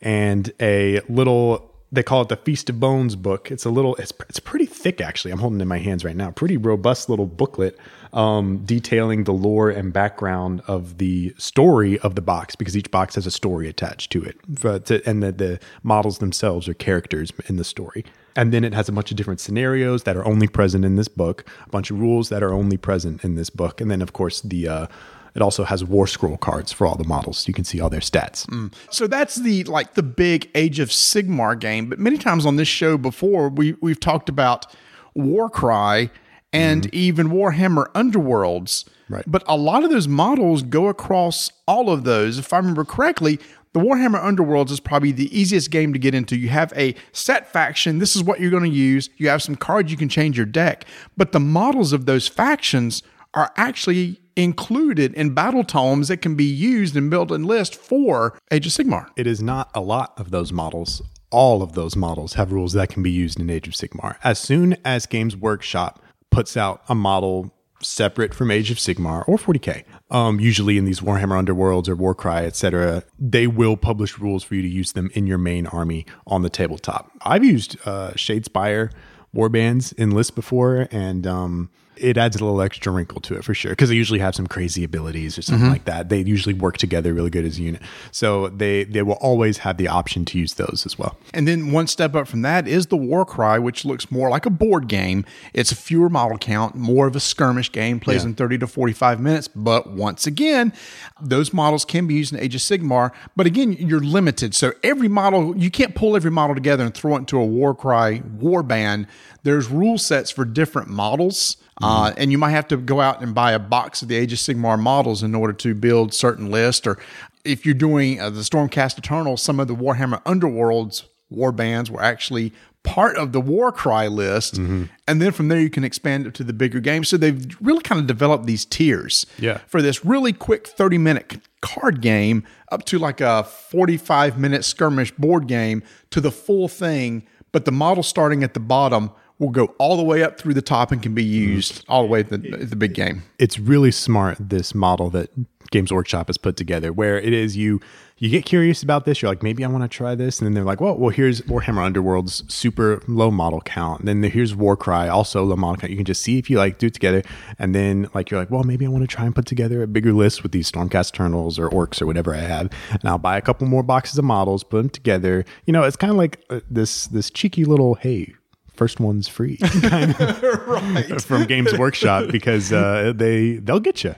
and 0.00 0.52
a 0.60 1.00
little 1.08 1.71
they 1.92 2.02
call 2.02 2.22
it 2.22 2.28
the 2.28 2.36
Feast 2.36 2.70
of 2.70 2.80
Bones 2.80 3.16
book. 3.16 3.50
It's 3.50 3.66
a 3.66 3.70
little, 3.70 3.94
it's, 3.96 4.12
it's 4.30 4.40
pretty 4.40 4.64
thick 4.64 5.00
actually. 5.02 5.30
I'm 5.30 5.38
holding 5.38 5.60
in 5.60 5.68
my 5.68 5.78
hands 5.78 6.04
right 6.04 6.16
now. 6.16 6.30
Pretty 6.30 6.56
robust 6.56 7.10
little 7.10 7.26
booklet 7.26 7.78
um, 8.14 8.64
detailing 8.64 9.24
the 9.24 9.32
lore 9.32 9.68
and 9.68 9.92
background 9.92 10.62
of 10.66 10.96
the 10.96 11.34
story 11.36 11.98
of 11.98 12.14
the 12.14 12.22
box 12.22 12.56
because 12.56 12.76
each 12.76 12.90
box 12.90 13.14
has 13.16 13.26
a 13.26 13.30
story 13.30 13.68
attached 13.68 14.10
to 14.12 14.24
it. 14.24 14.38
To, 14.86 15.02
and 15.06 15.22
the, 15.22 15.32
the 15.32 15.60
models 15.82 16.18
themselves 16.18 16.66
are 16.66 16.74
characters 16.74 17.30
in 17.46 17.56
the 17.56 17.64
story. 17.64 18.06
And 18.34 18.54
then 18.54 18.64
it 18.64 18.72
has 18.72 18.88
a 18.88 18.92
bunch 18.92 19.10
of 19.10 19.18
different 19.18 19.40
scenarios 19.40 20.04
that 20.04 20.16
are 20.16 20.24
only 20.24 20.48
present 20.48 20.86
in 20.86 20.96
this 20.96 21.08
book, 21.08 21.44
a 21.66 21.68
bunch 21.68 21.90
of 21.90 22.00
rules 22.00 22.30
that 22.30 22.42
are 22.42 22.54
only 22.54 22.78
present 22.78 23.22
in 23.22 23.34
this 23.34 23.50
book. 23.50 23.82
And 23.82 23.90
then, 23.90 24.00
of 24.00 24.14
course, 24.14 24.40
the, 24.40 24.66
uh, 24.66 24.86
it 25.34 25.42
also 25.42 25.64
has 25.64 25.84
war 25.84 26.06
scroll 26.06 26.36
cards 26.36 26.72
for 26.72 26.86
all 26.86 26.96
the 26.96 27.04
models. 27.04 27.46
You 27.48 27.54
can 27.54 27.64
see 27.64 27.80
all 27.80 27.90
their 27.90 28.00
stats. 28.00 28.46
Mm. 28.46 28.72
So 28.90 29.06
that's 29.06 29.36
the 29.36 29.64
like 29.64 29.94
the 29.94 30.02
big 30.02 30.50
Age 30.54 30.78
of 30.78 30.88
Sigmar 30.90 31.58
game. 31.58 31.88
But 31.88 31.98
many 31.98 32.18
times 32.18 32.46
on 32.46 32.56
this 32.56 32.68
show 32.68 32.98
before, 32.98 33.48
we 33.48 33.74
we've 33.80 34.00
talked 34.00 34.28
about 34.28 34.66
Warcry 35.14 36.10
and 36.52 36.82
mm-hmm. 36.82 36.96
even 36.96 37.28
Warhammer 37.28 37.86
Underworlds. 37.92 38.86
Right. 39.08 39.24
But 39.26 39.42
a 39.46 39.56
lot 39.56 39.84
of 39.84 39.90
those 39.90 40.08
models 40.08 40.62
go 40.62 40.88
across 40.88 41.50
all 41.66 41.90
of 41.90 42.04
those. 42.04 42.38
If 42.38 42.52
I 42.52 42.58
remember 42.58 42.84
correctly, 42.84 43.38
the 43.72 43.80
Warhammer 43.80 44.22
Underworlds 44.22 44.70
is 44.70 44.80
probably 44.80 45.12
the 45.12 45.34
easiest 45.38 45.70
game 45.70 45.92
to 45.92 45.98
get 45.98 46.14
into. 46.14 46.36
You 46.36 46.48
have 46.48 46.72
a 46.76 46.94
set 47.12 47.50
faction. 47.50 47.98
This 47.98 48.14
is 48.14 48.22
what 48.22 48.38
you're 48.38 48.50
going 48.50 48.64
to 48.64 48.68
use. 48.68 49.08
You 49.16 49.28
have 49.28 49.42
some 49.42 49.56
cards 49.56 49.90
you 49.90 49.96
can 49.96 50.08
change 50.10 50.36
your 50.36 50.46
deck. 50.46 50.84
But 51.16 51.32
the 51.32 51.40
models 51.40 51.92
of 51.92 52.04
those 52.04 52.28
factions 52.28 53.02
are 53.34 53.52
actually 53.56 54.20
included 54.36 55.14
in 55.14 55.34
battle 55.34 55.64
tomes 55.64 56.08
that 56.08 56.18
can 56.18 56.34
be 56.34 56.44
used 56.44 56.96
and 56.96 57.10
built 57.10 57.30
and 57.30 57.46
list 57.46 57.74
for 57.74 58.38
Age 58.50 58.66
of 58.66 58.72
Sigmar. 58.72 59.08
It 59.16 59.26
is 59.26 59.42
not 59.42 59.70
a 59.74 59.80
lot 59.80 60.18
of 60.18 60.30
those 60.30 60.52
models. 60.52 61.02
All 61.30 61.62
of 61.62 61.72
those 61.72 61.96
models 61.96 62.34
have 62.34 62.52
rules 62.52 62.72
that 62.74 62.88
can 62.88 63.02
be 63.02 63.10
used 63.10 63.40
in 63.40 63.48
Age 63.50 63.68
of 63.68 63.74
Sigmar. 63.74 64.16
As 64.22 64.38
soon 64.38 64.76
as 64.84 65.06
Games 65.06 65.36
Workshop 65.36 66.02
puts 66.30 66.56
out 66.56 66.82
a 66.88 66.94
model 66.94 67.52
separate 67.80 68.32
from 68.32 68.50
Age 68.50 68.70
of 68.70 68.78
Sigmar 68.78 69.26
or 69.26 69.36
40k, 69.36 69.84
um, 70.10 70.38
usually 70.40 70.76
in 70.76 70.84
these 70.84 71.00
Warhammer 71.00 71.42
Underworlds 71.42 71.88
or 71.88 71.96
Warcry, 71.96 72.46
etc., 72.46 73.02
they 73.18 73.46
will 73.46 73.76
publish 73.76 74.18
rules 74.18 74.44
for 74.44 74.54
you 74.54 74.62
to 74.62 74.68
use 74.68 74.92
them 74.92 75.10
in 75.14 75.26
your 75.26 75.38
main 75.38 75.66
army 75.66 76.06
on 76.26 76.42
the 76.42 76.50
tabletop. 76.50 77.10
I've 77.22 77.44
used 77.44 77.76
uh, 77.84 78.12
Shadespire 78.12 78.92
warbands 79.34 79.92
in 79.94 80.10
lists 80.10 80.30
before, 80.30 80.86
and 80.90 81.26
um, 81.26 81.70
it 81.96 82.16
adds 82.16 82.36
a 82.36 82.44
little 82.44 82.60
extra 82.62 82.90
wrinkle 82.92 83.20
to 83.22 83.34
it 83.34 83.44
for 83.44 83.54
sure 83.54 83.72
because 83.72 83.88
they 83.88 83.94
usually 83.94 84.18
have 84.18 84.34
some 84.34 84.46
crazy 84.46 84.84
abilities 84.84 85.36
or 85.38 85.42
something 85.42 85.64
mm-hmm. 85.64 85.72
like 85.72 85.84
that. 85.84 86.08
They 86.08 86.20
usually 86.20 86.54
work 86.54 86.78
together 86.78 87.12
really 87.12 87.30
good 87.30 87.44
as 87.44 87.58
a 87.58 87.62
unit, 87.62 87.82
so 88.10 88.48
they 88.48 88.84
they 88.84 89.02
will 89.02 89.14
always 89.14 89.58
have 89.58 89.76
the 89.76 89.88
option 89.88 90.24
to 90.26 90.38
use 90.38 90.54
those 90.54 90.84
as 90.86 90.98
well. 90.98 91.16
And 91.34 91.46
then 91.46 91.72
one 91.72 91.86
step 91.86 92.14
up 92.14 92.28
from 92.28 92.42
that 92.42 92.66
is 92.66 92.86
the 92.86 92.96
Warcry, 92.96 93.58
which 93.58 93.84
looks 93.84 94.10
more 94.10 94.30
like 94.30 94.46
a 94.46 94.50
board 94.50 94.88
game. 94.88 95.24
It's 95.52 95.72
a 95.72 95.76
fewer 95.76 96.08
model 96.08 96.38
count, 96.38 96.74
more 96.74 97.06
of 97.06 97.16
a 97.16 97.20
skirmish 97.20 97.70
game, 97.72 98.00
plays 98.00 98.22
Yeah. 98.22 98.30
in 98.30 98.34
30 98.34 98.58
to 98.58 98.66
45 98.66 99.20
minutes. 99.20 99.48
But 99.48 99.90
once 99.90 100.26
again, 100.26 100.72
those 101.20 101.52
models 101.52 101.84
can 101.84 102.06
be 102.06 102.14
used 102.14 102.32
in 102.32 102.40
Age 102.40 102.54
of 102.54 102.60
Sigmar. 102.60 103.12
But 103.36 103.46
again, 103.46 103.72
you're 103.72 104.00
limited. 104.00 104.54
So 104.54 104.72
every 104.82 105.08
model, 105.08 105.56
you 105.56 105.70
can't 105.70 105.94
pull 105.94 106.16
every 106.16 106.30
model 106.30 106.54
together 106.54 106.84
and 106.84 106.94
throw 106.94 107.16
it 107.16 107.20
into 107.20 107.38
a 107.38 107.44
Warcry 107.44 108.20
warband. 108.38 109.06
There's 109.42 109.68
rule 109.68 109.98
sets 109.98 110.30
for 110.30 110.44
different 110.44 110.88
models. 110.88 111.56
Uh, 111.82 112.12
and 112.16 112.30
you 112.30 112.38
might 112.38 112.50
have 112.50 112.68
to 112.68 112.76
go 112.76 113.00
out 113.00 113.20
and 113.22 113.34
buy 113.34 113.52
a 113.52 113.58
box 113.58 114.02
of 114.02 114.08
the 114.08 114.16
Age 114.16 114.32
of 114.32 114.38
Sigmar 114.38 114.78
models 114.78 115.22
in 115.22 115.34
order 115.34 115.52
to 115.54 115.74
build 115.74 116.14
certain 116.14 116.50
lists. 116.50 116.86
Or 116.86 116.98
if 117.44 117.64
you're 117.66 117.74
doing 117.74 118.20
uh, 118.20 118.30
the 118.30 118.40
Stormcast 118.40 118.98
Eternal, 118.98 119.36
some 119.36 119.58
of 119.58 119.68
the 119.68 119.74
Warhammer 119.74 120.22
Underworlds 120.24 121.04
war 121.30 121.50
bands 121.50 121.90
were 121.90 122.02
actually 122.02 122.52
part 122.84 123.16
of 123.16 123.32
the 123.32 123.40
war 123.40 123.70
cry 123.72 124.06
list 124.08 124.58
and 124.58 124.88
then 125.06 125.30
from 125.30 125.46
there 125.48 125.60
you 125.60 125.70
can 125.70 125.82
expand 125.84 126.26
it 126.26 126.34
to 126.34 126.42
the 126.44 126.52
bigger 126.52 126.80
games 126.80 127.08
so 127.08 127.16
they've 127.16 127.56
really 127.60 127.80
kind 127.80 128.00
of 128.00 128.08
developed 128.08 128.44
these 128.44 128.64
tiers 128.64 129.24
Yeah. 129.38 129.58
for 129.68 129.80
this 129.80 130.04
really 130.04 130.32
quick 130.32 130.66
30 130.66 130.98
minute 130.98 131.40
card 131.62 132.00
game 132.02 132.42
up 132.72 132.84
to 132.86 132.98
like 132.98 133.20
a 133.20 133.44
45 133.44 134.36
minute 134.36 134.64
skirmish 134.64 135.12
board 135.12 135.46
game 135.46 135.84
to 136.10 136.20
the 136.20 136.32
full 136.32 136.66
thing 136.68 137.22
but 137.52 137.64
the 137.66 137.72
model 137.72 138.02
starting 138.02 138.42
at 138.42 138.52
the 138.52 138.60
bottom 138.60 139.12
will 139.42 139.50
go 139.50 139.74
all 139.78 139.96
the 139.96 140.02
way 140.02 140.22
up 140.22 140.38
through 140.38 140.54
the 140.54 140.62
top 140.62 140.92
and 140.92 141.02
can 141.02 141.14
be 141.14 141.24
used 141.24 141.84
all 141.88 142.02
the 142.02 142.08
way 142.08 142.20
at 142.20 142.30
the, 142.30 142.38
the 142.38 142.76
big 142.76 142.94
game. 142.94 143.24
It's 143.38 143.58
really 143.58 143.90
smart 143.90 144.38
this 144.40 144.72
model 144.74 145.10
that 145.10 145.30
Games 145.72 145.92
Workshop 145.92 146.28
has 146.28 146.38
put 146.38 146.56
together 146.56 146.92
where 146.92 147.18
it 147.18 147.32
is 147.32 147.56
you 147.56 147.80
you 148.18 148.28
get 148.28 148.44
curious 148.44 148.82
about 148.82 149.04
this 149.04 149.20
you're 149.20 149.30
like 149.30 149.42
maybe 149.42 149.64
I 149.64 149.68
want 149.68 149.82
to 149.82 149.88
try 149.88 150.14
this 150.14 150.38
and 150.38 150.46
then 150.46 150.54
they're 150.54 150.64
like 150.64 150.80
well 150.80 150.96
well 150.96 151.10
here's 151.10 151.40
Warhammer 151.42 151.82
Underworld's 151.82 152.44
super 152.52 153.02
low 153.08 153.30
model 153.30 153.62
count 153.62 154.00
and 154.00 154.08
then 154.08 154.22
here's 154.22 154.54
Warcry 154.54 155.08
also 155.08 155.42
low 155.42 155.56
model 155.56 155.78
count. 155.78 155.90
You 155.90 155.96
can 155.96 156.04
just 156.04 156.20
see 156.20 156.38
if 156.38 156.50
you 156.50 156.58
like 156.58 156.78
do 156.78 156.88
it 156.88 156.94
together 156.94 157.22
and 157.58 157.74
then 157.74 158.08
like 158.14 158.30
you're 158.30 158.38
like 158.38 158.50
well 158.50 158.64
maybe 158.64 158.84
I 158.84 158.90
want 158.90 159.02
to 159.02 159.08
try 159.08 159.24
and 159.24 159.34
put 159.34 159.46
together 159.46 159.82
a 159.82 159.86
bigger 159.88 160.12
list 160.12 160.42
with 160.42 160.52
these 160.52 160.70
Stormcast 160.70 161.14
Eternals 161.14 161.58
or 161.58 161.70
Orcs 161.70 162.02
or 162.02 162.06
whatever 162.06 162.34
I 162.34 162.40
have 162.40 162.70
and 162.90 163.04
I'll 163.06 163.18
buy 163.18 163.38
a 163.38 163.42
couple 163.42 163.66
more 163.66 163.82
boxes 163.82 164.18
of 164.18 164.24
models 164.24 164.62
put 164.62 164.76
them 164.76 164.90
together. 164.90 165.44
You 165.64 165.72
know 165.72 165.84
it's 165.84 165.96
kind 165.96 166.10
of 166.10 166.18
like 166.18 166.44
uh, 166.50 166.60
this 166.70 167.06
this 167.06 167.30
cheeky 167.30 167.64
little 167.64 167.94
hey 167.94 168.34
first 168.74 169.00
one's 169.00 169.28
free 169.28 169.56
kind 169.82 170.14
of 170.20 171.24
from 171.24 171.44
Games 171.44 171.76
Workshop 171.76 172.30
because 172.30 172.72
uh, 172.72 173.12
they 173.14 173.54
they'll 173.54 173.80
get 173.80 174.04
you. 174.04 174.14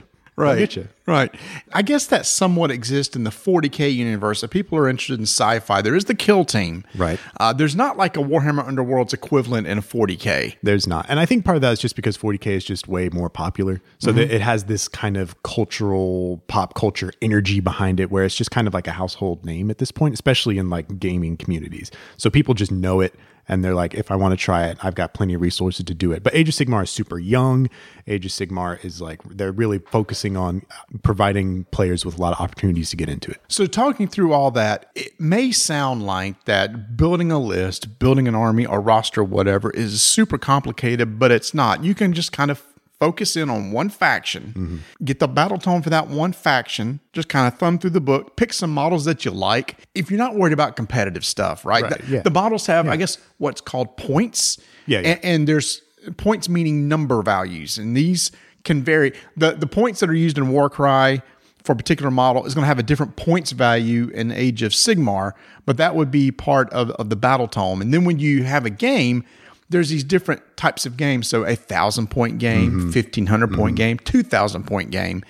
They'll 0.57 0.67
get 0.67 0.75
you. 0.75 0.87
Right. 1.07 1.33
I 1.71 1.81
guess 1.81 2.07
that 2.07 2.25
somewhat 2.25 2.71
exists 2.71 3.15
in 3.15 3.23
the 3.23 3.29
40K 3.29 3.93
universe. 3.93 4.43
If 4.43 4.49
people 4.49 4.77
are 4.77 4.89
interested 4.89 5.19
in 5.19 5.23
sci 5.23 5.59
fi, 5.59 5.81
there 5.81 5.95
is 5.95 6.05
the 6.05 6.15
Kill 6.15 6.43
Team. 6.43 6.83
Right. 6.95 7.19
Uh, 7.39 7.53
there's 7.53 7.75
not 7.75 7.95
like 7.95 8.17
a 8.17 8.19
Warhammer 8.19 8.67
Underworld's 8.67 9.13
equivalent 9.13 9.67
in 9.67 9.77
a 9.77 9.81
40K. 9.81 10.55
There's 10.61 10.87
not, 10.87 11.05
and 11.07 11.19
I 11.19 11.25
think 11.25 11.45
part 11.45 11.55
of 11.55 11.61
that 11.61 11.71
is 11.71 11.79
just 11.79 11.95
because 11.95 12.17
40k 12.17 12.47
is 12.47 12.65
just 12.65 12.87
way 12.87 13.09
more 13.09 13.29
popular, 13.29 13.81
so 13.99 14.11
that 14.11 14.29
it 14.31 14.41
has 14.41 14.65
this 14.65 14.87
kind 14.87 15.15
of 15.15 15.41
cultural 15.43 16.43
pop 16.47 16.73
culture 16.73 17.13
energy 17.21 17.59
behind 17.59 17.99
it, 17.99 18.11
where 18.11 18.25
it's 18.25 18.35
just 18.35 18.51
kind 18.51 18.67
of 18.67 18.73
like 18.73 18.87
a 18.87 18.91
household 18.91 19.45
name 19.45 19.69
at 19.69 19.77
this 19.77 19.91
point, 19.91 20.13
especially 20.13 20.57
in 20.57 20.69
like 20.69 20.99
gaming 20.99 21.37
communities. 21.37 21.91
So 22.17 22.29
people 22.29 22.53
just 22.55 22.71
know 22.71 22.99
it. 22.99 23.15
And 23.47 23.63
they're 23.63 23.75
like, 23.75 23.93
if 23.93 24.11
I 24.11 24.15
want 24.15 24.31
to 24.31 24.37
try 24.37 24.67
it, 24.67 24.77
I've 24.83 24.95
got 24.95 25.13
plenty 25.13 25.33
of 25.33 25.41
resources 25.41 25.85
to 25.85 25.93
do 25.93 26.11
it. 26.11 26.23
But 26.23 26.35
Age 26.35 26.49
of 26.49 26.55
Sigmar 26.55 26.83
is 26.83 26.89
super 26.89 27.19
young. 27.19 27.69
Age 28.07 28.25
of 28.25 28.31
Sigmar 28.31 28.83
is 28.83 29.01
like, 29.01 29.21
they're 29.23 29.51
really 29.51 29.79
focusing 29.79 30.35
on 30.35 30.63
uh, 30.71 30.97
providing 31.03 31.65
players 31.65 32.05
with 32.05 32.17
a 32.17 32.21
lot 32.21 32.33
of 32.33 32.39
opportunities 32.39 32.89
to 32.91 32.95
get 32.95 33.09
into 33.09 33.31
it. 33.31 33.41
So, 33.47 33.65
talking 33.65 34.07
through 34.07 34.33
all 34.33 34.51
that, 34.51 34.89
it 34.95 35.19
may 35.19 35.51
sound 35.51 36.05
like 36.05 36.45
that 36.45 36.97
building 36.97 37.31
a 37.31 37.39
list, 37.39 37.99
building 37.99 38.27
an 38.27 38.35
army 38.35 38.65
or 38.65 38.81
roster, 38.81 39.23
whatever, 39.23 39.69
is 39.71 40.01
super 40.01 40.37
complicated, 40.37 41.19
but 41.19 41.31
it's 41.31 41.53
not. 41.53 41.83
You 41.83 41.95
can 41.95 42.13
just 42.13 42.31
kind 42.31 42.51
of 42.51 42.63
focus 42.99 43.35
in 43.35 43.49
on 43.49 43.71
one 43.71 43.89
faction, 43.89 44.53
mm-hmm. 44.55 44.77
get 45.03 45.19
the 45.19 45.27
battle 45.27 45.57
tome 45.57 45.81
for 45.81 45.89
that 45.89 46.07
one 46.07 46.31
faction, 46.31 46.99
just 47.13 47.29
kind 47.29 47.51
of 47.51 47.59
thumb 47.59 47.77
through 47.77 47.89
the 47.91 48.01
book, 48.01 48.35
pick 48.37 48.53
some 48.53 48.71
models 48.71 49.05
that 49.05 49.25
you 49.25 49.31
like. 49.31 49.77
If 49.93 50.09
you're 50.09 50.17
not 50.17 50.35
worried 50.35 50.53
about 50.53 50.75
competitive 50.75 51.25
stuff, 51.25 51.65
right? 51.65 51.83
Right, 51.83 52.01
The, 52.01 52.11
yeah. 52.11 52.21
the 52.21 52.31
models 52.31 52.65
have, 52.67 52.87
I 52.87 52.95
guess, 52.95 53.17
what's 53.37 53.61
called 53.61 53.97
points. 53.97 54.57
Yeah, 54.85 54.99
yeah. 54.99 55.07
And, 55.07 55.25
and 55.25 55.47
there's 55.47 55.81
points 56.17 56.47
meaning 56.49 56.87
number 56.87 57.21
values, 57.21 57.77
and 57.77 57.95
these 57.95 58.31
can 58.63 58.83
vary. 58.83 59.13
The 59.37 59.51
the 59.51 59.67
points 59.67 59.99
that 59.99 60.09
are 60.09 60.15
used 60.15 60.37
in 60.37 60.49
Warcry 60.49 61.21
for 61.63 61.71
a 61.71 61.75
particular 61.75 62.11
model 62.11 62.45
is 62.45 62.53
going 62.53 62.63
to 62.63 62.67
have 62.67 62.79
a 62.79 62.83
different 62.83 63.15
points 63.15 63.51
value 63.51 64.09
in 64.09 64.31
Age 64.31 64.61
of 64.61 64.71
Sigmar, 64.71 65.33
but 65.65 65.77
that 65.77 65.95
would 65.95 66.11
be 66.11 66.31
part 66.31 66.71
of, 66.71 66.91
of 66.91 67.09
the 67.09 67.15
battle 67.15 67.47
tome. 67.47 67.81
And 67.81 67.91
then 67.91 68.05
when 68.05 68.19
you 68.19 68.43
have 68.43 68.65
a 68.65 68.69
game, 68.69 69.25
there's 69.75 69.89
these 69.89 70.05
different 70.05 70.41
types 70.55 70.85
of 70.85 70.95
games. 70.95 71.27
So 71.27 71.43
a 71.43 71.55
thousand 71.55 72.07
point 72.09 72.39
game, 72.39 72.71
mm-hmm. 72.71 72.91
fifteen 72.91 73.25
hundred 73.25 73.51
point 73.51 73.75
mm-hmm. 73.75 73.97
game, 73.97 73.99
two 73.99 74.23
thousand 74.23 74.65
point 74.65 74.89
game. 74.89 75.21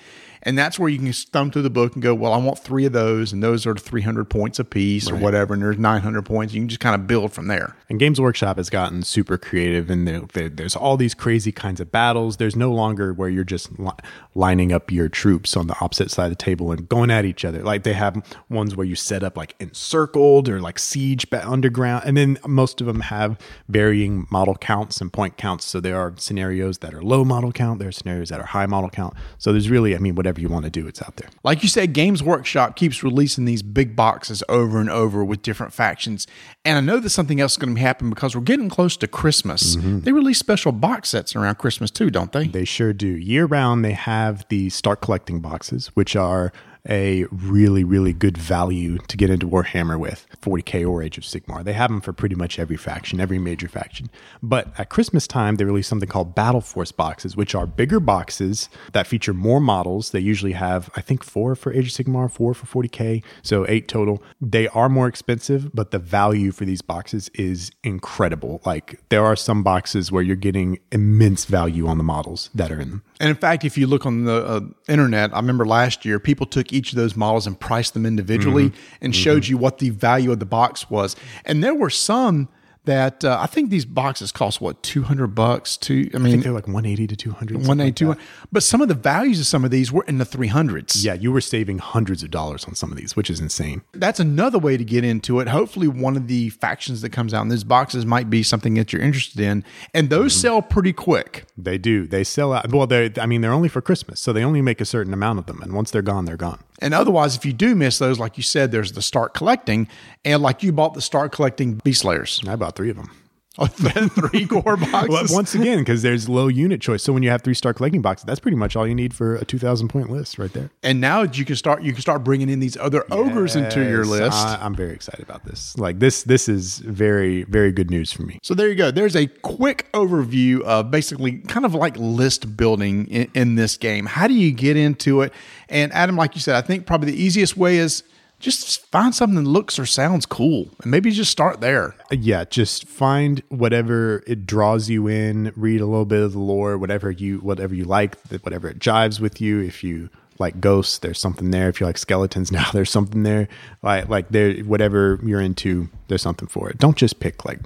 And 0.46 0.56
that's 0.56 0.78
where 0.78 0.88
you 0.88 0.98
can 0.98 1.12
thumb 1.12 1.50
through 1.50 1.62
the 1.62 1.70
book 1.70 1.94
and 1.94 2.02
go, 2.02 2.14
well, 2.14 2.32
I 2.32 2.38
want 2.38 2.58
three 2.60 2.86
of 2.86 2.92
those, 2.92 3.32
and 3.32 3.42
those 3.42 3.66
are 3.66 3.74
300 3.74 4.24
points 4.30 4.58
a 4.58 4.62
apiece 4.62 5.10
or 5.10 5.16
whatever, 5.16 5.52
and 5.54 5.62
there's 5.62 5.76
900 5.76 6.22
points. 6.22 6.54
You 6.54 6.60
can 6.62 6.68
just 6.68 6.80
kind 6.80 6.94
of 6.94 7.06
build 7.06 7.32
from 7.32 7.48
there. 7.48 7.76
And 7.90 7.98
Games 7.98 8.20
Workshop 8.20 8.56
has 8.56 8.70
gotten 8.70 9.02
super 9.02 9.36
creative, 9.38 9.90
and 9.90 10.06
there, 10.08 10.20
there- 10.32 10.48
there's 10.48 10.76
all 10.76 10.96
these 10.96 11.14
crazy 11.14 11.50
kinds 11.52 11.80
of 11.80 11.90
battles. 11.92 12.36
There's 12.36 12.56
no 12.56 12.72
longer 12.72 13.12
where 13.12 13.28
you're 13.28 13.44
just 13.44 13.76
li- 13.78 13.90
lining 14.34 14.72
up 14.72 14.90
your 14.92 15.08
troops 15.08 15.56
on 15.56 15.66
the 15.66 15.74
opposite 15.80 16.10
side 16.10 16.26
of 16.26 16.30
the 16.30 16.36
table 16.36 16.70
and 16.70 16.88
going 16.88 17.10
at 17.10 17.24
each 17.24 17.44
other. 17.44 17.62
Like 17.62 17.82
they 17.82 17.92
have 17.94 18.22
ones 18.48 18.76
where 18.76 18.86
you 18.86 18.94
set 18.94 19.22
up 19.24 19.36
like 19.36 19.54
encircled 19.58 20.48
or 20.48 20.60
like 20.60 20.78
siege 20.78 21.26
underground, 21.32 22.04
and 22.06 22.16
then 22.16 22.38
most 22.46 22.80
of 22.80 22.86
them 22.86 23.00
have 23.00 23.36
varying 23.68 24.26
model 24.30 24.54
counts 24.54 25.00
and 25.00 25.12
point 25.12 25.36
counts. 25.36 25.64
So 25.64 25.80
there 25.80 25.98
are 25.98 26.14
scenarios 26.16 26.78
that 26.78 26.94
are 26.94 27.02
low 27.02 27.24
model 27.24 27.50
count, 27.52 27.78
there 27.80 27.88
are 27.88 27.92
scenarios 27.92 28.28
that 28.28 28.40
are 28.40 28.46
high 28.46 28.66
model 28.66 28.90
count. 28.90 29.14
So 29.38 29.52
there's 29.52 29.68
really, 29.70 29.94
I 29.94 29.98
mean, 29.98 30.14
whatever 30.14 30.35
whatever 30.36 30.40
you 30.40 30.52
want 30.52 30.64
to 30.64 30.70
do, 30.70 30.86
it's 30.86 31.02
out 31.02 31.16
there. 31.16 31.28
Like 31.42 31.62
you 31.62 31.68
said, 31.68 31.92
Games 31.92 32.22
Workshop 32.22 32.76
keeps 32.76 33.02
releasing 33.02 33.44
these 33.44 33.62
big 33.62 33.96
boxes 33.96 34.42
over 34.48 34.80
and 34.80 34.90
over 34.90 35.24
with 35.24 35.42
different 35.42 35.72
factions. 35.72 36.26
And 36.64 36.76
I 36.76 36.80
know 36.80 37.00
that 37.00 37.10
something 37.10 37.40
else 37.40 37.52
is 37.52 37.58
going 37.58 37.74
to 37.74 37.80
happen 37.80 38.10
because 38.10 38.34
we're 38.34 38.42
getting 38.42 38.68
close 38.68 38.96
to 38.98 39.06
Christmas. 39.06 39.76
Mm-hmm. 39.76 40.00
They 40.00 40.12
release 40.12 40.38
special 40.38 40.72
box 40.72 41.10
sets 41.10 41.34
around 41.34 41.56
Christmas 41.56 41.90
too, 41.90 42.10
don't 42.10 42.32
they? 42.32 42.48
They 42.48 42.64
sure 42.64 42.92
do. 42.92 43.08
Year 43.08 43.46
round, 43.46 43.84
they 43.84 43.92
have 43.92 44.46
the 44.48 44.70
start 44.70 45.00
collecting 45.00 45.40
boxes, 45.40 45.88
which 45.94 46.16
are 46.16 46.52
a 46.88 47.24
really, 47.30 47.84
really 47.84 48.12
good 48.12 48.38
value 48.38 48.98
to 48.98 49.16
get 49.16 49.30
into 49.30 49.48
Warhammer 49.48 49.98
with 49.98 50.26
40k 50.40 50.88
or 50.88 51.02
Age 51.02 51.18
of 51.18 51.24
Sigmar. 51.24 51.64
They 51.64 51.72
have 51.72 51.90
them 51.90 52.00
for 52.00 52.12
pretty 52.12 52.34
much 52.34 52.58
every 52.58 52.76
faction, 52.76 53.20
every 53.20 53.38
major 53.38 53.68
faction. 53.68 54.10
But 54.42 54.72
at 54.78 54.88
Christmas 54.88 55.26
time, 55.26 55.56
they 55.56 55.64
release 55.64 55.88
something 55.88 56.08
called 56.08 56.34
Battle 56.34 56.60
Force 56.60 56.92
boxes, 56.92 57.36
which 57.36 57.54
are 57.54 57.66
bigger 57.66 58.00
boxes 58.00 58.68
that 58.92 59.06
feature 59.06 59.34
more 59.34 59.60
models. 59.60 60.10
They 60.10 60.20
usually 60.20 60.52
have, 60.52 60.90
I 60.96 61.00
think, 61.00 61.22
four 61.22 61.54
for 61.54 61.72
Age 61.72 61.86
of 61.86 62.06
Sigmar, 62.06 62.30
four 62.30 62.54
for 62.54 62.82
40k, 62.82 63.22
so 63.42 63.66
eight 63.68 63.88
total. 63.88 64.22
They 64.40 64.68
are 64.68 64.88
more 64.88 65.08
expensive, 65.08 65.74
but 65.74 65.90
the 65.90 65.98
value 65.98 66.52
for 66.52 66.64
these 66.64 66.82
boxes 66.82 67.30
is 67.34 67.70
incredible. 67.82 68.60
Like 68.64 69.00
there 69.08 69.24
are 69.24 69.36
some 69.36 69.62
boxes 69.62 70.12
where 70.12 70.22
you're 70.22 70.36
getting 70.36 70.78
immense 70.92 71.44
value 71.44 71.86
on 71.86 71.98
the 71.98 72.04
models 72.04 72.50
that 72.54 72.70
are 72.70 72.80
in 72.80 72.90
them. 72.90 73.02
And 73.20 73.30
in 73.30 73.36
fact, 73.36 73.64
if 73.64 73.78
you 73.78 73.86
look 73.86 74.04
on 74.04 74.24
the 74.24 74.44
uh, 74.44 74.60
internet, 74.88 75.32
I 75.34 75.38
remember 75.38 75.66
last 75.66 76.04
year 76.04 76.18
people 76.18 76.46
took 76.46 76.72
each 76.72 76.92
of 76.92 76.96
those 76.96 77.16
models 77.16 77.46
and 77.46 77.58
priced 77.58 77.94
them 77.94 78.04
individually 78.04 78.72
and 79.00 79.14
showed 79.14 79.46
you 79.46 79.56
what 79.56 79.78
the 79.78 79.90
value 79.90 80.32
of 80.32 80.38
the 80.38 80.46
box 80.46 80.90
was. 80.90 81.16
And 81.44 81.64
there 81.64 81.74
were 81.74 81.90
some 81.90 82.48
that 82.86 83.24
uh, 83.24 83.38
I 83.40 83.46
think 83.46 83.70
these 83.70 83.84
boxes 83.84 84.32
cost 84.32 84.60
what 84.60 84.82
two 84.82 85.02
hundred 85.02 85.28
bucks. 85.34 85.76
To 85.76 86.10
I 86.12 86.16
I 86.16 86.18
mean, 86.18 86.32
think 86.32 86.42
they're 86.44 86.52
like 86.52 86.66
180 86.66 87.06
to 87.08 87.16
200. 87.16 87.66
one 87.66 87.80
eighty 87.80 87.92
two. 87.92 88.16
But 88.50 88.62
some 88.62 88.80
of 88.80 88.88
the 88.88 88.94
values 88.94 89.38
of 89.38 89.46
some 89.46 89.64
of 89.64 89.70
these 89.70 89.92
were 89.92 90.04
in 90.08 90.18
the 90.18 90.24
three 90.24 90.46
hundreds. 90.48 91.04
Yeah, 91.04 91.14
you 91.14 91.30
were 91.30 91.40
saving 91.40 91.78
hundreds 91.78 92.22
of 92.22 92.30
dollars 92.30 92.64
on 92.64 92.74
some 92.74 92.90
of 92.90 92.96
these, 92.96 93.14
which 93.14 93.28
is 93.30 93.38
insane. 93.40 93.82
that's 93.92 94.18
another 94.20 94.58
way 94.58 94.76
to 94.76 94.84
get 94.84 95.04
into 95.04 95.40
it. 95.40 95.48
Hopefully, 95.48 95.88
one 95.88 96.16
of 96.16 96.26
the 96.28 96.48
factions 96.50 97.02
that 97.02 97.10
comes 97.10 97.34
out 97.34 97.42
in 97.42 97.48
these 97.48 97.64
boxes 97.64 98.06
might 98.06 98.30
be 98.30 98.42
something 98.42 98.74
that 98.74 98.92
you're 98.92 99.02
interested 99.02 99.40
in, 99.40 99.64
and 99.92 100.08
those 100.10 100.34
sell 100.34 100.62
pretty 100.62 100.92
quick. 100.92 101.44
They 101.58 101.78
do. 101.78 102.06
They 102.06 102.24
sell 102.24 102.52
out. 102.52 102.70
Well, 102.72 102.86
they. 102.86 103.12
I 103.20 103.26
mean, 103.26 103.40
they're 103.40 103.52
only 103.52 103.68
for 103.68 103.80
Christmas, 103.82 104.20
so 104.20 104.32
they 104.32 104.44
only 104.44 104.62
make 104.62 104.80
a 104.80 104.84
certain 104.86 105.12
amount 105.12 105.38
of 105.38 105.46
them, 105.46 105.60
and 105.62 105.72
once 105.74 105.90
they're 105.90 106.02
gone, 106.02 106.24
they're 106.24 106.36
gone. 106.36 106.60
And 106.80 106.92
otherwise, 106.94 107.36
if 107.36 107.44
you 107.44 107.52
do 107.52 107.74
miss 107.74 107.98
those, 107.98 108.18
like 108.18 108.36
you 108.36 108.42
said, 108.42 108.70
there's 108.70 108.92
the 108.92 109.02
start 109.02 109.34
collecting, 109.34 109.88
and 110.24 110.42
like 110.42 110.62
you 110.62 110.72
bought 110.72 110.94
the 110.94 111.00
start 111.00 111.32
collecting 111.32 111.74
Beast 111.84 112.02
Slayers, 112.02 112.42
I 112.46 112.56
bought 112.56 112.76
three 112.76 112.90
of 112.90 112.96
them. 112.96 113.10
three 114.08 114.46
core 114.46 114.76
boxes. 114.76 115.08
Well, 115.08 115.24
once 115.30 115.54
again, 115.54 115.78
because 115.78 116.02
there's 116.02 116.28
low 116.28 116.48
unit 116.48 116.80
choice. 116.80 117.02
So 117.02 117.12
when 117.12 117.22
you 117.22 117.30
have 117.30 117.42
three 117.42 117.54
star 117.54 117.72
collecting 117.72 118.02
boxes, 118.02 118.24
that's 118.26 118.40
pretty 118.40 118.56
much 118.56 118.76
all 118.76 118.86
you 118.86 118.94
need 118.94 119.14
for 119.14 119.36
a 119.36 119.44
2,000 119.44 119.88
point 119.88 120.10
list 120.10 120.38
right 120.38 120.52
there. 120.52 120.70
and 120.82 121.00
now 121.00 121.22
you 121.22 121.44
can 121.44 121.56
start 121.56 121.82
you 121.82 121.92
can 121.92 122.00
start 122.00 122.22
bringing 122.24 122.48
in 122.48 122.60
these 122.60 122.76
other 122.76 123.04
ogres 123.10 123.56
into 123.56 123.82
your 123.82 124.04
list. 124.04 124.36
I, 124.36 124.58
I'm 124.60 124.74
very 124.74 124.92
excited 124.92 125.22
about 125.22 125.44
this. 125.44 125.76
Like 125.78 125.98
this, 125.98 126.24
this 126.24 126.48
is 126.48 126.78
very, 126.78 127.44
very 127.44 127.72
good 127.72 127.90
news 127.90 128.12
for 128.12 128.22
me. 128.22 128.38
So 128.42 128.54
there 128.54 128.68
you 128.68 128.74
go. 128.74 128.90
There's 128.90 129.16
a 129.16 129.26
quick 129.26 129.90
overview 129.92 130.60
of 130.62 130.90
basically 130.90 131.38
kind 131.38 131.64
of 131.64 131.74
like 131.74 131.96
list 131.96 132.56
building 132.56 133.06
in, 133.06 133.30
in 133.34 133.54
this 133.54 133.76
game. 133.76 134.06
How 134.06 134.26
do 134.28 134.34
you 134.34 134.52
get 134.52 134.76
into 134.76 135.22
it? 135.22 135.32
And 135.68 135.92
Adam, 135.92 136.16
like 136.16 136.34
you 136.34 136.40
said, 136.40 136.56
I 136.56 136.60
think 136.60 136.86
probably 136.86 137.10
the 137.10 137.22
easiest 137.22 137.56
way 137.56 137.78
is 137.78 138.02
just 138.46 138.86
find 138.86 139.14
something 139.14 139.42
that 139.42 139.50
looks 139.50 139.78
or 139.78 139.86
sounds 139.86 140.24
cool, 140.24 140.68
and 140.82 140.90
maybe 140.90 141.10
just 141.10 141.30
start 141.30 141.60
there. 141.60 141.94
Yeah, 142.10 142.44
just 142.44 142.86
find 142.86 143.42
whatever 143.48 144.22
it 144.26 144.46
draws 144.46 144.88
you 144.88 145.08
in. 145.08 145.52
Read 145.56 145.80
a 145.80 145.86
little 145.86 146.04
bit 146.04 146.22
of 146.22 146.32
the 146.32 146.38
lore, 146.38 146.78
whatever 146.78 147.10
you 147.10 147.38
whatever 147.38 147.74
you 147.74 147.84
like, 147.84 148.16
whatever 148.42 148.68
it 148.68 148.78
jives 148.78 149.20
with 149.20 149.40
you. 149.40 149.60
If 149.60 149.82
you 149.82 150.10
like 150.38 150.60
ghosts, 150.60 150.98
there's 150.98 151.18
something 151.18 151.50
there. 151.50 151.68
If 151.68 151.80
you 151.80 151.86
like 151.86 151.98
skeletons, 151.98 152.52
now 152.52 152.70
there's 152.72 152.90
something 152.90 153.24
there. 153.24 153.48
Like 153.82 154.08
like 154.08 154.28
there, 154.28 154.54
whatever 154.58 155.18
you're 155.24 155.40
into, 155.40 155.88
there's 156.08 156.22
something 156.22 156.48
for 156.48 156.70
it. 156.70 156.78
Don't 156.78 156.96
just 156.96 157.18
pick 157.18 157.44
like 157.44 157.60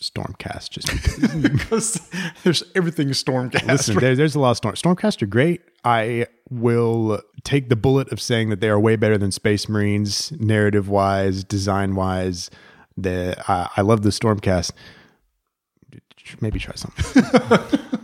Stormcast. 0.00 0.70
Just 0.70 1.42
because. 1.42 2.08
There's 2.44 2.62
everything 2.74 3.08
Stormcast. 3.08 3.66
Listen, 3.66 3.98
there, 3.98 4.14
there's 4.14 4.34
a 4.34 4.40
lot 4.40 4.52
of 4.52 4.56
storm. 4.56 4.74
Stormcast 4.74 5.22
are 5.22 5.26
great. 5.26 5.62
I 5.84 6.26
will 6.50 7.20
take 7.44 7.68
the 7.68 7.76
bullet 7.76 8.10
of 8.12 8.20
saying 8.20 8.50
that 8.50 8.60
they 8.60 8.68
are 8.68 8.80
way 8.80 8.96
better 8.96 9.18
than 9.18 9.30
Space 9.30 9.68
Marines, 9.68 10.32
narrative 10.32 10.88
wise, 10.88 11.44
design 11.44 11.94
wise. 11.94 12.50
The 12.96 13.36
I, 13.48 13.70
I 13.76 13.80
love 13.82 14.02
the 14.02 14.10
Stormcast. 14.10 14.72
Maybe 16.40 16.58
try 16.58 16.74
something. 16.74 17.22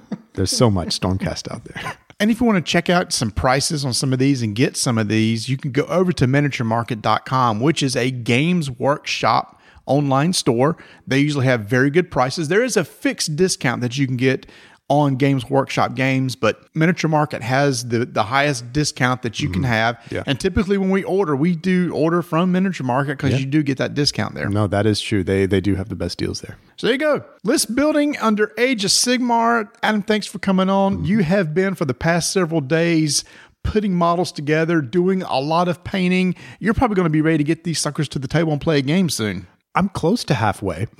there's 0.34 0.50
so 0.50 0.70
much 0.70 0.98
Stormcast 0.98 1.52
out 1.52 1.64
there. 1.64 1.94
And 2.20 2.30
if 2.30 2.40
you 2.40 2.46
want 2.46 2.64
to 2.64 2.70
check 2.70 2.88
out 2.88 3.12
some 3.12 3.30
prices 3.30 3.84
on 3.84 3.92
some 3.92 4.12
of 4.12 4.18
these 4.18 4.40
and 4.40 4.54
get 4.54 4.76
some 4.76 4.98
of 4.98 5.08
these, 5.08 5.48
you 5.48 5.56
can 5.56 5.72
go 5.72 5.84
over 5.84 6.12
to 6.12 6.26
miniaturemarket.com, 6.26 7.60
which 7.60 7.82
is 7.82 7.96
a 7.96 8.10
games 8.10 8.70
workshop 8.70 9.60
online 9.86 10.32
store. 10.32 10.76
They 11.06 11.18
usually 11.20 11.46
have 11.46 11.62
very 11.62 11.90
good 11.90 12.10
prices. 12.10 12.48
There 12.48 12.62
is 12.62 12.76
a 12.76 12.84
fixed 12.84 13.36
discount 13.36 13.80
that 13.82 13.98
you 13.98 14.06
can 14.06 14.16
get 14.16 14.46
on 14.90 15.16
Games 15.16 15.48
Workshop 15.48 15.94
games, 15.94 16.36
but 16.36 16.68
Miniature 16.74 17.08
Market 17.08 17.42
has 17.42 17.88
the, 17.88 18.04
the 18.04 18.24
highest 18.24 18.70
discount 18.72 19.22
that 19.22 19.40
you 19.40 19.48
can 19.48 19.62
mm-hmm. 19.62 19.70
have. 19.70 20.06
Yeah. 20.10 20.24
And 20.26 20.38
typically 20.38 20.76
when 20.76 20.90
we 20.90 21.02
order, 21.04 21.34
we 21.34 21.56
do 21.56 21.90
order 21.94 22.20
from 22.20 22.52
Miniature 22.52 22.86
Market 22.86 23.16
because 23.16 23.40
you 23.40 23.46
do 23.46 23.62
get 23.62 23.78
that 23.78 23.94
discount 23.94 24.34
there. 24.34 24.48
No, 24.50 24.66
that 24.66 24.84
is 24.84 25.00
true. 25.00 25.24
They 25.24 25.46
they 25.46 25.60
do 25.60 25.74
have 25.74 25.88
the 25.88 25.96
best 25.96 26.18
deals 26.18 26.42
there. 26.42 26.58
So 26.76 26.86
there 26.86 26.94
you 26.94 26.98
go. 26.98 27.24
List 27.44 27.74
building 27.74 28.18
under 28.18 28.52
Age 28.58 28.84
of 28.84 28.90
Sigmar. 28.90 29.70
Adam, 29.82 30.02
thanks 30.02 30.26
for 30.26 30.38
coming 30.38 30.68
on. 30.68 30.96
Mm-hmm. 30.96 31.04
You 31.06 31.18
have 31.20 31.54
been 31.54 31.74
for 31.74 31.86
the 31.86 31.94
past 31.94 32.32
several 32.32 32.60
days 32.60 33.24
putting 33.62 33.94
models 33.94 34.30
together, 34.30 34.82
doing 34.82 35.22
a 35.22 35.40
lot 35.40 35.68
of 35.68 35.82
painting. 35.84 36.34
You're 36.60 36.74
probably 36.74 36.96
going 36.96 37.06
to 37.06 37.10
be 37.10 37.22
ready 37.22 37.38
to 37.38 37.44
get 37.44 37.64
these 37.64 37.80
suckers 37.80 38.08
to 38.10 38.18
the 38.18 38.28
table 38.28 38.52
and 38.52 38.60
play 38.60 38.78
a 38.78 38.82
game 38.82 39.08
soon. 39.08 39.46
I'm 39.74 39.88
close 39.88 40.22
to 40.24 40.34
halfway. 40.34 40.86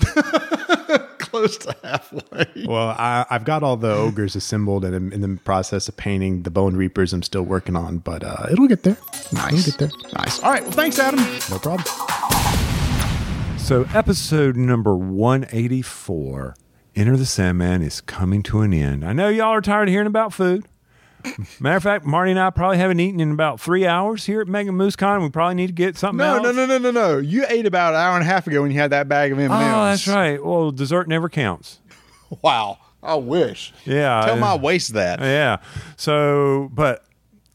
Close 1.18 1.58
to 1.58 1.74
halfway. 1.82 2.64
well, 2.66 2.90
I, 2.90 3.26
I've 3.28 3.44
got 3.44 3.62
all 3.64 3.76
the 3.76 3.92
ogres 3.92 4.36
assembled 4.36 4.84
and 4.84 4.94
I'm 4.94 5.12
in 5.12 5.20
the 5.20 5.40
process 5.42 5.88
of 5.88 5.96
painting 5.96 6.42
the 6.42 6.50
Bone 6.50 6.76
Reapers. 6.76 7.12
I'm 7.12 7.22
still 7.24 7.42
working 7.42 7.74
on, 7.74 7.98
but 7.98 8.22
uh, 8.22 8.46
it'll 8.52 8.68
get 8.68 8.84
there. 8.84 8.96
Nice. 9.32 9.66
It'll 9.66 9.78
get 9.78 9.78
there. 9.90 10.12
Nice. 10.16 10.40
All 10.42 10.50
right. 10.52 10.62
Well, 10.62 10.70
thanks, 10.70 10.98
Adam. 11.00 11.18
No 11.50 11.58
problem. 11.58 11.84
So, 13.58 13.84
episode 13.94 14.56
number 14.56 14.94
184, 14.96 16.54
Enter 16.94 17.16
the 17.16 17.26
Sandman, 17.26 17.82
is 17.82 18.00
coming 18.00 18.42
to 18.44 18.60
an 18.60 18.72
end. 18.72 19.04
I 19.04 19.12
know 19.12 19.28
y'all 19.28 19.48
are 19.48 19.60
tired 19.60 19.88
of 19.88 19.92
hearing 19.92 20.06
about 20.06 20.32
food. 20.32 20.66
Matter 21.60 21.76
of 21.76 21.82
fact, 21.82 22.04
Marty 22.04 22.30
and 22.32 22.40
I 22.40 22.50
probably 22.50 22.78
haven't 22.78 23.00
eaten 23.00 23.18
in 23.20 23.30
about 23.30 23.60
three 23.60 23.86
hours 23.86 24.26
here 24.26 24.40
at 24.40 24.48
Mega 24.48 24.72
Moose 24.72 24.96
Con. 24.96 25.22
We 25.22 25.30
probably 25.30 25.54
need 25.54 25.68
to 25.68 25.72
get 25.72 25.96
something 25.96 26.18
No, 26.18 26.34
else. 26.36 26.42
no, 26.44 26.52
no, 26.52 26.66
no, 26.66 26.78
no, 26.78 26.90
no. 26.90 27.18
You 27.18 27.44
ate 27.48 27.66
about 27.66 27.94
an 27.94 28.00
hour 28.00 28.14
and 28.14 28.22
a 28.22 28.26
half 28.26 28.46
ago 28.46 28.62
when 28.62 28.70
you 28.70 28.78
had 28.78 28.90
that 28.90 29.08
bag 29.08 29.32
of 29.32 29.38
M&Ms. 29.38 29.50
Oh, 29.52 29.84
that's 29.84 30.08
right. 30.08 30.44
Well, 30.44 30.70
dessert 30.70 31.08
never 31.08 31.28
counts. 31.28 31.80
Wow. 32.42 32.78
I 33.02 33.14
wish. 33.16 33.72
Yeah. 33.84 34.22
Tell 34.24 34.34
uh, 34.34 34.38
my 34.38 34.56
waist 34.56 34.94
that. 34.94 35.20
Yeah. 35.20 35.58
So, 35.96 36.70
but 36.72 37.04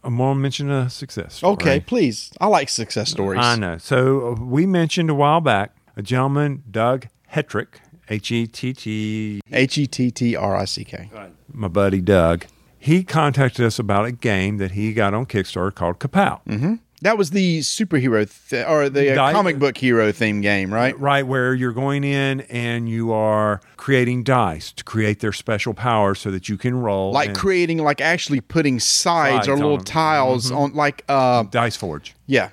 I'm 0.03 0.15
going 0.17 0.35
to 0.35 0.39
mention 0.39 0.69
a 0.71 0.89
success. 0.89 1.33
story. 1.35 1.53
Okay, 1.53 1.79
please. 1.81 2.31
I 2.39 2.47
like 2.47 2.69
success 2.69 3.09
stories. 3.09 3.39
I 3.43 3.55
know. 3.57 3.77
So 3.77 4.29
uh, 4.37 4.43
we 4.43 4.65
mentioned 4.65 5.09
a 5.09 5.15
while 5.15 5.41
back 5.41 5.75
a 5.97 6.01
gentleman, 6.01 6.63
Doug 6.69 7.07
Hetrick, 7.33 7.79
H 8.09 8.31
E 8.31 8.47
T 8.47 8.71
T, 8.73 9.41
H 9.51 9.77
E 9.77 9.87
T 9.87 10.11
T 10.11 10.35
R 10.35 10.55
I 10.55 10.65
C 10.65 10.85
K. 10.85 11.09
my 11.51 11.67
buddy 11.67 11.99
Doug. 11.99 12.45
He 12.79 13.03
contacted 13.03 13.65
us 13.65 13.77
about 13.77 14.05
a 14.05 14.11
game 14.11 14.57
that 14.57 14.71
he 14.71 14.93
got 14.93 15.13
on 15.13 15.25
Kickstarter 15.25 15.73
called 15.75 15.99
Kapow. 15.99 16.79
That 17.01 17.17
was 17.17 17.29
the 17.29 17.59
superhero 17.59 18.27
th- 18.49 18.65
or 18.67 18.89
the 18.89 19.13
uh, 19.17 19.31
comic 19.31 19.57
book 19.57 19.77
hero 19.77 20.11
theme 20.11 20.41
game, 20.41 20.73
right? 20.73 20.99
Right, 20.99 21.25
where 21.25 21.53
you're 21.53 21.71
going 21.71 22.03
in 22.03 22.41
and 22.41 22.89
you 22.89 23.13
are 23.13 23.61
creating 23.77 24.23
dice 24.23 24.73
to 24.73 24.83
create 24.83 25.21
their 25.21 25.31
special 25.31 25.73
powers 25.73 26.19
so 26.19 26.29
that 26.31 26.49
you 26.49 26.57
can 26.57 26.75
roll. 26.81 27.13
Like 27.13 27.33
creating, 27.35 27.77
like 27.77 28.01
actually 28.01 28.41
putting 28.41 28.81
sides, 28.81 29.45
Sides 29.45 29.47
or 29.47 29.53
on 29.53 29.59
little 29.59 29.77
them. 29.77 29.85
tiles 29.85 30.51
on, 30.51 30.73
like, 30.73 31.05
uh, 31.07 31.43
Dice 31.43 31.77
Forge. 31.77 32.15
yeah. 32.27 32.49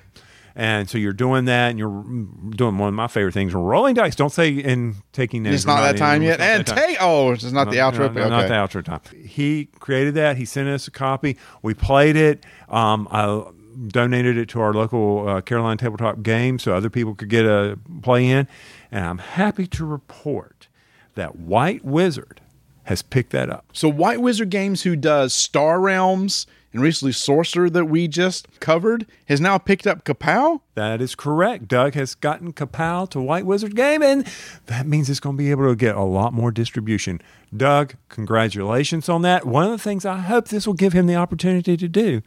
And 0.59 0.89
so 0.89 0.97
you're 0.97 1.13
doing 1.13 1.45
that, 1.45 1.69
and 1.69 1.77
you're 1.77 2.03
doing 2.49 2.79
one 2.79 2.87
of 2.89 2.95
my 2.95 3.05
favorite 3.05 3.33
things: 3.33 3.53
rolling 3.53 3.93
dice. 3.93 4.15
Don't 4.15 4.31
say 4.31 4.63
and 4.63 4.95
taking 5.13 5.43
names. 5.43 5.53
It's 5.57 5.65
not 5.67 5.81
that 5.81 5.97
time 5.97 6.23
yet. 6.23 6.41
And 6.41 6.65
take, 6.65 6.97
oh, 6.99 7.31
it's 7.31 7.43
not 7.51 7.69
the 7.69 7.75
No, 7.75 7.91
outro. 7.91 8.11
no, 8.11 8.21
okay. 8.21 8.29
Not 8.29 8.47
the 8.47 8.55
outro 8.55 8.83
time. 8.83 9.01
He 9.23 9.65
created 9.79 10.15
that. 10.15 10.35
He 10.37 10.45
sent 10.45 10.67
us 10.67 10.87
a 10.87 10.91
copy. 10.91 11.37
We 11.61 11.75
played 11.75 12.15
it. 12.15 12.43
Um, 12.69 13.07
I 13.11 13.43
donated 13.89 14.35
it 14.35 14.49
to 14.49 14.61
our 14.61 14.73
local 14.73 15.29
uh, 15.29 15.41
Carolina 15.41 15.77
Tabletop 15.77 16.23
game 16.23 16.57
so 16.57 16.73
other 16.73 16.89
people 16.89 17.13
could 17.13 17.29
get 17.29 17.45
a 17.45 17.77
play 18.01 18.27
in. 18.27 18.47
And 18.91 19.05
I'm 19.05 19.19
happy 19.19 19.67
to 19.67 19.85
report 19.85 20.67
that 21.13 21.35
White 21.35 21.85
Wizard 21.85 22.41
has 22.85 23.03
picked 23.03 23.29
that 23.29 23.51
up. 23.51 23.65
So 23.73 23.89
White 23.89 24.21
Wizard 24.21 24.49
Games, 24.49 24.81
who 24.81 24.95
does 24.95 25.35
Star 25.35 25.79
Realms 25.79 26.47
And 26.77 26.83
recently, 26.83 27.11
Sorcerer, 27.11 27.71
that 27.71 27.85
we 27.85 28.07
just 28.07 28.59
covered, 28.59 29.07
has 29.25 29.41
now 29.41 29.57
picked 29.57 29.87
up 29.87 30.03
Kapow. 30.03 30.61
That 30.75 31.01
is 31.01 31.15
correct. 31.15 31.67
Doug 31.67 31.95
has 31.95 32.13
gotten 32.13 32.53
Kapow 32.53 33.09
to 33.09 33.19
White 33.19 33.47
Wizard 33.47 33.75
Game, 33.75 34.03
and 34.03 34.27
that 34.67 34.85
means 34.85 35.09
it's 35.09 35.19
going 35.19 35.35
to 35.35 35.41
be 35.43 35.49
able 35.49 35.67
to 35.69 35.75
get 35.75 35.95
a 35.95 36.03
lot 36.03 36.33
more 36.33 36.51
distribution. 36.51 37.19
Doug, 37.55 37.95
congratulations 38.09 39.09
on 39.09 39.23
that. 39.23 39.47
One 39.47 39.63
of 39.63 39.71
the 39.71 39.79
things 39.79 40.05
I 40.05 40.17
hope 40.17 40.49
this 40.49 40.67
will 40.67 40.75
give 40.75 40.93
him 40.93 41.07
the 41.07 41.15
opportunity 41.15 41.77
to 41.77 41.87
do 41.87 42.21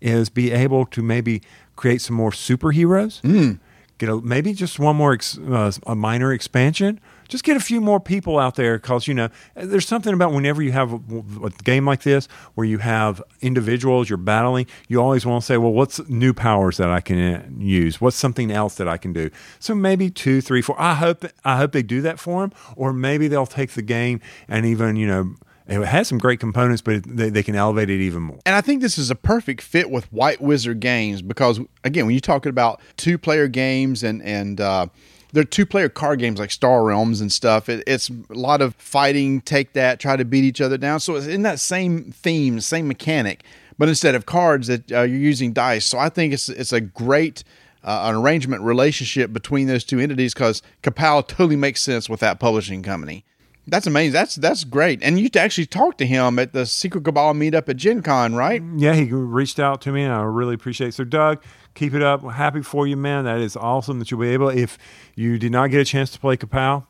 is 0.00 0.28
be 0.28 0.52
able 0.52 0.86
to 0.86 1.02
maybe 1.02 1.42
create 1.74 2.00
some 2.00 2.14
more 2.14 2.30
superheroes. 2.30 3.20
Hmm. 3.22 3.54
Get 3.98 4.08
a, 4.08 4.20
maybe 4.20 4.52
just 4.52 4.78
one 4.78 4.96
more 4.96 5.12
ex, 5.12 5.36
uh, 5.38 5.72
a 5.86 5.94
minor 5.94 6.32
expansion. 6.32 7.00
Just 7.28 7.44
get 7.44 7.56
a 7.56 7.60
few 7.60 7.80
more 7.80 8.00
people 8.00 8.38
out 8.38 8.54
there 8.54 8.78
because 8.78 9.06
you 9.06 9.12
know 9.12 9.28
there's 9.54 9.86
something 9.86 10.14
about 10.14 10.32
whenever 10.32 10.62
you 10.62 10.72
have 10.72 10.92
a, 10.92 10.98
a 11.44 11.50
game 11.64 11.84
like 11.84 12.02
this 12.02 12.26
where 12.54 12.66
you 12.66 12.78
have 12.78 13.22
individuals 13.40 14.08
you're 14.08 14.16
battling, 14.16 14.66
you 14.86 15.02
always 15.02 15.26
want 15.26 15.42
to 15.42 15.46
say, 15.46 15.58
well, 15.58 15.72
what's 15.72 15.98
new 16.08 16.32
powers 16.32 16.78
that 16.78 16.90
I 16.90 17.00
can 17.00 17.18
uh, 17.18 17.42
use? 17.58 18.00
What's 18.00 18.16
something 18.16 18.50
else 18.50 18.76
that 18.76 18.88
I 18.88 18.96
can 18.96 19.12
do? 19.12 19.30
So 19.58 19.74
maybe 19.74 20.10
two, 20.10 20.40
three, 20.40 20.62
four. 20.62 20.80
I 20.80 20.94
hope 20.94 21.24
I 21.44 21.56
hope 21.58 21.72
they 21.72 21.82
do 21.82 22.00
that 22.02 22.18
for 22.18 22.44
him, 22.44 22.52
or 22.76 22.92
maybe 22.92 23.28
they'll 23.28 23.46
take 23.46 23.72
the 23.72 23.82
game 23.82 24.20
and 24.46 24.64
even 24.64 24.96
you 24.96 25.06
know 25.06 25.34
it 25.68 25.84
has 25.84 26.08
some 26.08 26.18
great 26.18 26.40
components, 26.40 26.80
but 26.82 27.02
they, 27.04 27.30
they 27.30 27.42
can 27.42 27.54
elevate 27.54 27.90
it 27.90 28.00
even 28.00 28.22
more. 28.22 28.38
And 28.46 28.54
I 28.56 28.60
think 28.60 28.80
this 28.80 28.98
is 28.98 29.10
a 29.10 29.14
perfect 29.14 29.60
fit 29.60 29.90
with 29.90 30.10
White 30.12 30.40
Wizard 30.40 30.80
Games 30.80 31.22
because, 31.22 31.60
again, 31.84 32.06
when 32.06 32.14
you're 32.14 32.20
talking 32.20 32.50
about 32.50 32.80
two 32.96 33.18
player 33.18 33.48
games 33.48 34.02
and, 34.02 34.22
and, 34.22 34.60
uh, 34.60 34.86
they're 35.32 35.44
two 35.44 35.66
player 35.66 35.88
card 35.88 36.18
games 36.18 36.38
like 36.38 36.50
Star 36.50 36.84
Realms 36.84 37.20
and 37.20 37.30
stuff. 37.30 37.68
It, 37.68 37.84
it's 37.86 38.08
a 38.08 38.34
lot 38.34 38.62
of 38.62 38.74
fighting, 38.76 39.42
take 39.42 39.74
that, 39.74 40.00
try 40.00 40.16
to 40.16 40.24
beat 40.24 40.44
each 40.44 40.60
other 40.60 40.78
down. 40.78 41.00
So 41.00 41.16
it's 41.16 41.26
in 41.26 41.42
that 41.42 41.60
same 41.60 42.12
theme, 42.12 42.60
same 42.60 42.88
mechanic, 42.88 43.44
but 43.76 43.88
instead 43.88 44.14
of 44.14 44.26
cards, 44.26 44.68
that 44.68 44.90
uh, 44.90 45.02
you're 45.02 45.18
using 45.18 45.52
dice. 45.52 45.84
So 45.84 45.98
I 45.98 46.08
think 46.08 46.32
it's 46.32 46.48
it's 46.48 46.72
a 46.72 46.80
great 46.80 47.44
uh, 47.84 48.10
an 48.10 48.16
arrangement 48.16 48.62
relationship 48.62 49.32
between 49.32 49.66
those 49.66 49.84
two 49.84 49.98
entities 49.98 50.34
because 50.34 50.62
Kapow 50.82 51.26
totally 51.26 51.56
makes 51.56 51.80
sense 51.80 52.08
with 52.08 52.20
that 52.20 52.40
publishing 52.40 52.82
company. 52.82 53.24
That's 53.68 53.86
amazing. 53.86 54.12
That's 54.12 54.34
that's 54.36 54.64
great. 54.64 55.02
And 55.02 55.18
you 55.18 55.28
actually 55.36 55.66
talked 55.66 55.98
to 55.98 56.06
him 56.06 56.38
at 56.38 56.52
the 56.52 56.64
Secret 56.64 57.04
Cabal 57.04 57.34
meetup 57.34 57.68
at 57.68 57.76
Gen 57.76 58.02
Con, 58.02 58.34
right? 58.34 58.62
Yeah, 58.76 58.94
he 58.94 59.04
reached 59.12 59.58
out 59.60 59.80
to 59.82 59.92
me, 59.92 60.02
and 60.02 60.12
I 60.12 60.22
really 60.22 60.54
appreciate 60.54 60.88
it. 60.88 60.94
So, 60.94 61.04
Doug, 61.04 61.42
keep 61.74 61.92
it 61.92 62.02
up. 62.02 62.22
Happy 62.32 62.62
for 62.62 62.86
you, 62.86 62.96
man. 62.96 63.24
That 63.24 63.40
is 63.40 63.56
awesome 63.56 63.98
that 63.98 64.10
you'll 64.10 64.20
be 64.20 64.30
able. 64.30 64.48
If 64.48 64.78
you 65.14 65.38
did 65.38 65.52
not 65.52 65.70
get 65.70 65.80
a 65.80 65.84
chance 65.84 66.10
to 66.12 66.18
play 66.18 66.36
Kapow, 66.36 66.86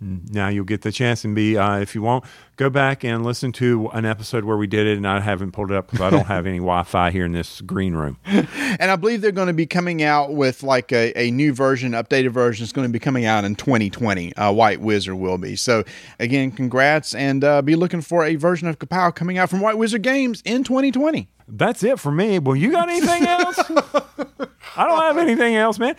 now 0.00 0.48
you'll 0.48 0.64
get 0.64 0.82
the 0.82 0.92
chance 0.92 1.24
and 1.24 1.34
be. 1.34 1.56
Uh, 1.56 1.78
if 1.78 1.94
you 1.94 2.02
won't, 2.02 2.24
go 2.58 2.68
back 2.68 3.04
and 3.04 3.24
listen 3.24 3.52
to 3.52 3.88
an 3.94 4.04
episode 4.04 4.44
where 4.44 4.56
we 4.56 4.66
did 4.66 4.86
it, 4.86 4.96
and 4.96 5.06
I 5.06 5.20
haven't 5.20 5.52
pulled 5.52 5.70
it 5.70 5.76
up 5.76 5.86
because 5.86 6.00
I 6.02 6.10
don't 6.10 6.26
have 6.26 6.44
any 6.44 6.58
Wi-Fi 6.58 7.10
here 7.12 7.24
in 7.24 7.32
this 7.32 7.62
green 7.62 7.94
room. 7.94 8.18
And 8.80 8.90
I 8.90 8.96
believe 8.96 9.20
they're 9.20 9.32
going 9.32 9.48
to 9.48 9.54
be 9.54 9.66
coming 9.66 10.02
out 10.02 10.34
with 10.34 10.62
like 10.62 10.92
a, 10.92 11.12
a 11.18 11.30
new 11.30 11.52
version, 11.52 11.92
updated 11.92 12.30
version. 12.30 12.62
It's 12.62 12.72
going 12.72 12.86
to 12.86 12.92
be 12.92 12.98
coming 12.98 13.24
out 13.24 13.44
in 13.44 13.54
2020. 13.54 14.36
Uh, 14.36 14.52
White 14.52 14.80
Wizard 14.80 15.14
will 15.14 15.38
be. 15.38 15.56
So 15.56 15.84
again, 16.20 16.50
congrats, 16.50 17.14
and 17.14 17.42
uh, 17.42 17.62
be 17.62 17.74
looking 17.76 18.00
for 18.00 18.24
a 18.24 18.36
version 18.36 18.68
of 18.68 18.78
Kapow 18.78 19.14
coming 19.14 19.38
out 19.38 19.50
from 19.50 19.60
White 19.60 19.78
Wizard 19.78 20.02
Games 20.02 20.42
in 20.44 20.64
2020. 20.64 21.28
That's 21.48 21.82
it 21.82 21.98
for 21.98 22.12
me. 22.12 22.38
Well, 22.38 22.56
you 22.56 22.70
got 22.70 22.88
anything 22.88 23.26
else? 23.26 23.58
I 24.76 24.86
don't 24.86 25.00
have 25.00 25.18
anything 25.18 25.56
else, 25.56 25.78
man. 25.78 25.96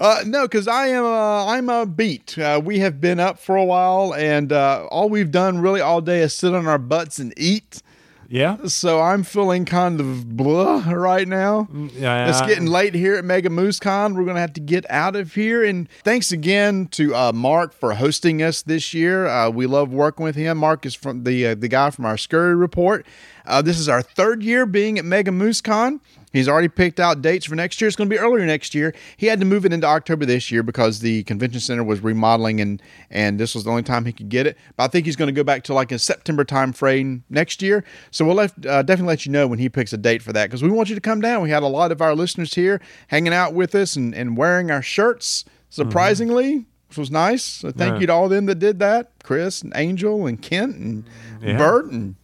Uh, 0.00 0.22
no, 0.24 0.42
because 0.42 0.68
I 0.68 0.88
am 0.88 1.04
uh, 1.04 1.46
I'm 1.46 1.68
a 1.68 1.84
beat. 1.84 2.38
Uh, 2.38 2.60
we 2.64 2.78
have 2.78 3.00
been 3.00 3.20
up 3.20 3.38
for 3.38 3.56
a 3.56 3.64
while, 3.64 4.14
and 4.14 4.52
uh, 4.52 4.86
all 4.90 5.10
we've 5.22 5.30
done 5.30 5.60
really 5.60 5.80
all 5.80 6.00
day 6.00 6.20
is 6.20 6.34
sit 6.34 6.52
on 6.52 6.66
our 6.66 6.78
butts 6.78 7.20
and 7.20 7.32
eat. 7.36 7.80
Yeah, 8.28 8.56
So 8.64 8.98
I'm 9.00 9.24
feeling 9.24 9.66
kind 9.66 10.00
of 10.00 10.36
blah 10.38 10.90
right 10.90 11.28
now. 11.28 11.68
yeah. 11.94 12.30
It's 12.30 12.40
getting 12.40 12.64
late 12.66 12.94
here 12.94 13.14
at 13.16 13.26
Mega 13.26 13.50
Moose 13.50 13.78
Con. 13.78 14.14
We're 14.14 14.24
going 14.24 14.36
to 14.36 14.40
have 14.40 14.54
to 14.54 14.60
get 14.60 14.90
out 14.90 15.14
of 15.16 15.34
here. 15.34 15.62
And 15.62 15.86
thanks 16.02 16.32
again 16.32 16.86
to 16.92 17.14
uh, 17.14 17.32
Mark 17.32 17.74
for 17.74 17.92
hosting 17.92 18.42
us 18.42 18.62
this 18.62 18.94
year. 18.94 19.26
Uh, 19.26 19.50
we 19.50 19.66
love 19.66 19.92
working 19.92 20.24
with 20.24 20.34
him. 20.34 20.56
Mark 20.58 20.86
is 20.86 20.94
from 20.94 21.24
the 21.24 21.48
uh, 21.48 21.54
the 21.56 21.68
guy 21.68 21.90
from 21.90 22.06
our 22.06 22.16
Scurry 22.16 22.54
Report. 22.56 23.04
Uh, 23.44 23.60
this 23.60 23.78
is 23.78 23.86
our 23.86 24.00
third 24.00 24.42
year 24.42 24.64
being 24.64 24.98
at 24.98 25.04
Mega 25.04 25.30
Moose 25.30 25.60
Con. 25.60 26.00
He's 26.32 26.48
already 26.48 26.68
picked 26.68 26.98
out 26.98 27.20
dates 27.22 27.46
for 27.46 27.54
next 27.54 27.80
year. 27.80 27.88
It's 27.88 27.96
going 27.96 28.08
to 28.08 28.14
be 28.14 28.18
earlier 28.18 28.44
next 28.46 28.74
year. 28.74 28.94
He 29.16 29.26
had 29.26 29.38
to 29.40 29.46
move 29.46 29.64
it 29.66 29.72
into 29.72 29.86
October 29.86 30.24
this 30.24 30.50
year 30.50 30.62
because 30.62 31.00
the 31.00 31.22
convention 31.24 31.60
center 31.60 31.84
was 31.84 32.00
remodeling 32.00 32.60
and 32.60 32.82
and 33.10 33.38
this 33.38 33.54
was 33.54 33.64
the 33.64 33.70
only 33.70 33.82
time 33.82 34.04
he 34.04 34.12
could 34.12 34.28
get 34.28 34.46
it. 34.46 34.56
But 34.76 34.84
I 34.84 34.88
think 34.88 35.06
he's 35.06 35.16
going 35.16 35.26
to 35.28 35.32
go 35.38 35.44
back 35.44 35.62
to 35.64 35.74
like 35.74 35.92
a 35.92 35.98
September 35.98 36.44
time 36.44 36.72
frame 36.72 37.24
next 37.30 37.60
year. 37.62 37.84
So 38.10 38.24
we'll 38.24 38.36
let, 38.36 38.52
uh, 38.66 38.82
definitely 38.82 39.08
let 39.12 39.26
you 39.26 39.32
know 39.32 39.46
when 39.46 39.58
he 39.58 39.68
picks 39.68 39.92
a 39.92 39.98
date 39.98 40.22
for 40.22 40.32
that 40.32 40.46
because 40.46 40.62
we 40.62 40.70
want 40.70 40.88
you 40.88 40.94
to 40.94 41.00
come 41.00 41.20
down. 41.20 41.42
We 41.42 41.50
had 41.50 41.62
a 41.62 41.66
lot 41.68 41.92
of 41.92 42.00
our 42.00 42.14
listeners 42.14 42.54
here 42.54 42.80
hanging 43.08 43.32
out 43.34 43.54
with 43.54 43.74
us 43.74 43.96
and, 43.96 44.14
and 44.14 44.36
wearing 44.36 44.70
our 44.70 44.82
shirts. 44.82 45.44
Surprisingly, 45.92 46.64
which 46.88 46.98
was 46.98 47.10
nice. 47.10 47.42
So 47.42 47.70
thank 47.70 47.94
Yeah. 47.94 48.00
you 48.00 48.06
to 48.06 48.12
all 48.12 48.24
of 48.24 48.30
them 48.30 48.46
that 48.46 48.58
did 48.58 48.78
that. 48.78 49.10
Chris 49.22 49.62
and 49.62 49.72
Angel 49.76 50.26
and 50.26 50.40
Kent 50.40 50.76
and 50.76 51.04
Yeah. 51.42 51.56
Bert 51.58 51.86
and 51.86 52.14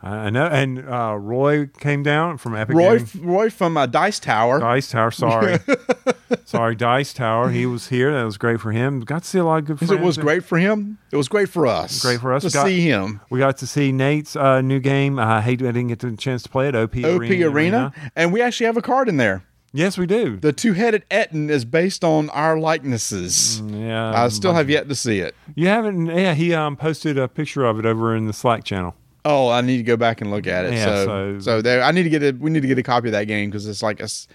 I 0.00 0.30
know. 0.30 0.46
And 0.46 0.88
uh, 0.88 1.16
Roy 1.18 1.66
came 1.66 2.02
down 2.02 2.38
from 2.38 2.54
Epic 2.54 2.76
Roy. 2.76 3.04
Roy 3.20 3.50
from 3.50 3.76
uh, 3.76 3.86
Dice 3.86 4.20
Tower. 4.20 4.60
Dice 4.60 4.90
Tower, 4.90 5.10
sorry. 5.10 5.58
sorry, 6.44 6.76
Dice 6.76 7.12
Tower. 7.12 7.50
He 7.50 7.66
was 7.66 7.88
here. 7.88 8.12
That 8.12 8.22
was 8.24 8.38
great 8.38 8.60
for 8.60 8.70
him. 8.72 9.00
Got 9.00 9.24
to 9.24 9.28
see 9.28 9.38
a 9.38 9.44
lot 9.44 9.58
of 9.58 9.64
good 9.64 9.78
friends. 9.78 9.90
It 9.90 10.00
was 10.00 10.16
great 10.16 10.44
for 10.44 10.58
him. 10.58 10.98
It 11.10 11.16
was 11.16 11.28
great 11.28 11.48
for 11.48 11.66
us. 11.66 12.00
Great 12.00 12.20
for 12.20 12.32
us. 12.32 12.44
to 12.44 12.50
Got- 12.50 12.66
see 12.66 12.80
him. 12.80 13.20
We 13.30 13.40
got 13.40 13.58
to 13.58 13.66
see 13.66 13.90
Nate's 13.92 14.36
uh, 14.36 14.60
new 14.60 14.78
game. 14.78 15.18
I 15.18 15.40
hate 15.40 15.60
I 15.62 15.66
didn't 15.66 15.88
get 15.88 15.98
the 15.98 16.16
chance 16.16 16.42
to 16.44 16.48
play 16.48 16.68
it. 16.68 16.76
OP, 16.76 16.96
OP 16.96 17.22
Arena, 17.30 17.92
and 18.14 18.32
we 18.32 18.40
actually 18.40 18.66
have 18.66 18.76
a 18.76 18.82
card 18.82 19.08
in 19.08 19.16
there. 19.16 19.42
Yes, 19.72 19.98
we 19.98 20.06
do. 20.06 20.38
The 20.38 20.52
two-headed 20.52 21.04
Ettin 21.10 21.50
is 21.50 21.66
based 21.66 22.02
on 22.02 22.30
our 22.30 22.58
likenesses. 22.58 23.60
yeah, 23.66 24.12
I 24.18 24.28
still 24.28 24.54
have 24.54 24.70
yet 24.70 24.88
to 24.88 24.94
see 24.94 25.18
it. 25.20 25.34
You 25.54 25.66
haven't? 25.68 26.06
Yeah, 26.06 26.32
he 26.32 26.54
um, 26.54 26.74
posted 26.74 27.18
a 27.18 27.28
picture 27.28 27.64
of 27.64 27.78
it 27.78 27.84
over 27.84 28.16
in 28.16 28.26
the 28.26 28.32
Slack 28.32 28.64
channel. 28.64 28.94
Oh, 29.30 29.50
I 29.50 29.60
need 29.60 29.76
to 29.76 29.82
go 29.82 29.96
back 29.96 30.20
and 30.22 30.30
look 30.30 30.46
at 30.46 30.64
it. 30.64 30.72
Yeah, 30.72 30.84
so, 30.86 31.04
so- 31.04 31.38
so, 31.40 31.62
there, 31.62 31.82
I 31.82 31.90
need 31.92 32.04
to 32.04 32.08
get 32.10 32.22
a. 32.22 32.30
We 32.32 32.50
need 32.50 32.62
to 32.62 32.68
get 32.68 32.78
a 32.78 32.82
copy 32.82 33.08
of 33.08 33.12
that 33.12 33.24
game 33.24 33.50
because 33.50 33.66
it's 33.66 33.82
like 33.82 34.00
a 34.00 34.04
s- 34.04 34.26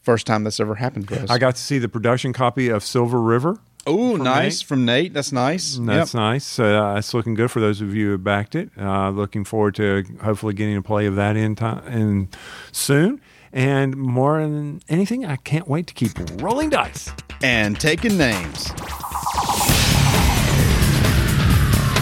first 0.00 0.26
time 0.26 0.42
that's 0.44 0.58
ever 0.58 0.74
happened 0.74 1.06
for 1.08 1.14
us. 1.14 1.30
I 1.30 1.38
got 1.38 1.54
to 1.56 1.62
see 1.62 1.78
the 1.78 1.88
production 1.88 2.32
copy 2.32 2.68
of 2.68 2.82
Silver 2.84 3.20
River. 3.20 3.58
oh, 3.86 4.16
nice 4.16 4.60
Nate. 4.60 4.66
from 4.68 4.84
Nate. 4.84 5.12
That's 5.14 5.30
nice. 5.32 5.76
That's 5.80 6.12
Yep. 6.14 6.18
nice. 6.20 6.58
Uh, 6.58 6.94
it's 6.98 7.14
looking 7.14 7.34
good 7.34 7.50
for 7.50 7.60
those 7.60 7.80
of 7.80 7.94
you 7.94 8.10
who 8.10 8.18
backed 8.18 8.54
it. 8.54 8.70
Uh, 8.78 9.10
looking 9.10 9.44
forward 9.44 9.74
to 9.76 10.04
hopefully 10.22 10.54
getting 10.54 10.76
a 10.76 10.82
play 10.82 11.06
of 11.06 11.14
that 11.16 11.36
in 11.36 11.54
time 11.54 11.86
in 11.86 12.28
soon. 12.72 13.20
And 13.52 13.96
more 13.96 14.40
than 14.40 14.80
anything, 14.88 15.26
I 15.26 15.36
can't 15.36 15.68
wait 15.68 15.86
to 15.88 15.94
keep 15.94 16.12
rolling 16.42 16.70
dice. 16.70 17.10
and 17.42 17.78
taking 17.78 18.16
names. 18.16 18.72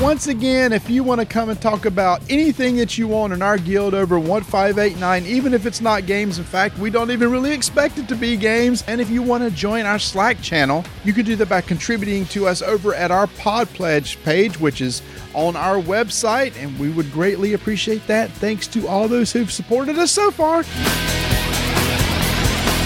Once 0.01 0.29
again, 0.29 0.73
if 0.73 0.89
you 0.89 1.05
want 1.05 1.21
to 1.21 1.27
come 1.27 1.51
and 1.51 1.61
talk 1.61 1.85
about 1.85 2.23
anything 2.31 2.75
that 2.75 2.97
you 2.97 3.07
want 3.07 3.35
in 3.35 3.43
our 3.43 3.59
guild 3.59 3.93
over 3.93 4.19
1589, 4.19 5.27
even 5.27 5.53
if 5.53 5.67
it's 5.67 5.83
not 5.83 6.07
games, 6.07 6.39
in 6.39 6.45
fact, 6.45 6.79
we 6.79 6.89
don't 6.89 7.11
even 7.11 7.31
really 7.31 7.53
expect 7.53 7.99
it 7.99 8.09
to 8.09 8.17
be 8.17 8.35
games. 8.35 8.83
And 8.87 8.99
if 8.99 9.11
you 9.11 9.23
want 9.23 9.45
to 9.45 9.51
join 9.51 9.85
our 9.85 9.99
Slack 9.99 10.41
channel, 10.41 10.87
you 11.05 11.13
can 11.13 11.27
do 11.27 11.37
that 11.37 11.51
by 11.51 11.61
contributing 11.61 12.25
to 12.27 12.47
us 12.47 12.63
over 12.63 12.95
at 12.95 13.11
our 13.11 13.27
Pod 13.27 13.69
Pledge 13.69 14.21
page, 14.25 14.59
which 14.59 14.81
is 14.81 15.03
on 15.35 15.55
our 15.55 15.77
website. 15.77 16.57
And 16.57 16.79
we 16.79 16.89
would 16.89 17.13
greatly 17.13 17.53
appreciate 17.53 18.07
that. 18.07 18.31
Thanks 18.31 18.67
to 18.69 18.89
all 18.89 19.07
those 19.07 19.31
who've 19.31 19.53
supported 19.53 19.99
us 19.99 20.11
so 20.11 20.31
far. 20.31 20.65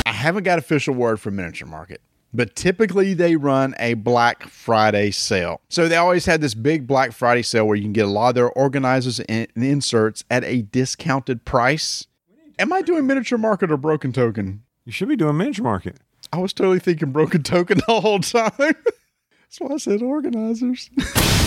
I 0.05 0.13
haven't 0.13 0.43
got 0.43 0.59
official 0.59 0.97
word 0.97 1.21
from 1.21 1.37
Miniature 1.37 1.69
Market, 1.69 2.01
but 2.35 2.57
typically 2.57 3.15
they 3.15 3.37
run 3.37 3.75
a 3.79 3.95
Black 3.95 4.49
Friday 4.49 5.11
sale. 5.13 5.61
So 5.69 5.89
they 5.89 5.97
always 5.97 6.27
had 6.27 6.41
this 6.41 6.55
big 6.55 6.87
Black 6.87 7.13
Friday 7.13 7.43
sale 7.43 7.67
where 7.67 7.77
you 7.77 7.83
can 7.83 7.93
get 7.93 8.05
a 8.05 8.11
lot 8.11 8.31
of 8.31 8.35
their 8.35 8.51
organizers 8.51 9.21
and 9.21 9.49
inserts 9.55 10.25
at 10.31 10.45
a 10.45 10.63
discounted 10.63 11.45
price. 11.45 12.07
Am 12.59 12.73
I 12.73 12.83
doing 12.83 13.07
Miniature 13.07 13.39
Market 13.39 13.71
or 13.71 13.77
Broken 13.77 14.13
Token? 14.13 14.63
You 14.85 14.93
should 14.93 15.09
be 15.09 15.17
doing 15.17 15.37
miniature 15.37 15.65
market. 15.65 15.97
I 16.33 16.39
was 16.39 16.53
totally 16.53 16.79
thinking 16.79 17.11
Broken 17.11 17.43
Token 17.43 17.79
the 17.87 18.01
whole 18.01 18.21
time. 18.21 18.53
That's 18.59 19.61
why 19.61 19.75
I 19.75 19.77
said 19.79 20.03
organizers. 20.03 20.91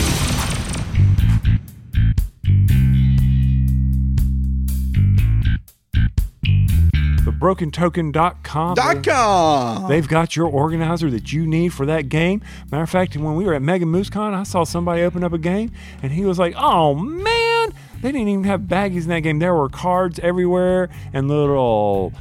TheBrokenToken.com. 7.40 8.76
Dot 8.76 9.04
com. 9.04 9.90
They've 9.90 10.08
got 10.08 10.36
your 10.36 10.48
organizer 10.48 11.10
that 11.12 11.32
you 11.32 11.46
need 11.46 11.70
for 11.70 11.86
that 11.86 12.10
game. 12.10 12.42
Matter 12.72 12.84
of 12.84 12.90
fact, 12.90 13.16
when 13.16 13.36
we 13.36 13.46
were 13.46 13.54
at 13.54 13.62
Mega 13.62 13.86
MooseCon, 13.86 14.34
I 14.34 14.44
saw 14.44 14.64
somebody 14.64 15.02
open 15.04 15.24
up 15.24 15.34
a 15.34 15.38
game 15.38 15.72
and 16.02 16.12
he 16.12 16.26
was 16.26 16.40
like, 16.40 16.56
oh 16.58 16.96
man, 16.96 17.74
they 18.02 18.12
didn't 18.12 18.28
even 18.28 18.44
have 18.46 18.62
baggies 18.62 19.04
in 19.04 19.10
that 19.10 19.22
game. 19.22 19.40
There 19.40 19.54
were 19.56 19.70
cards 19.70 20.20
everywhere 20.20 20.90
and 21.14 21.28
little 21.28 22.14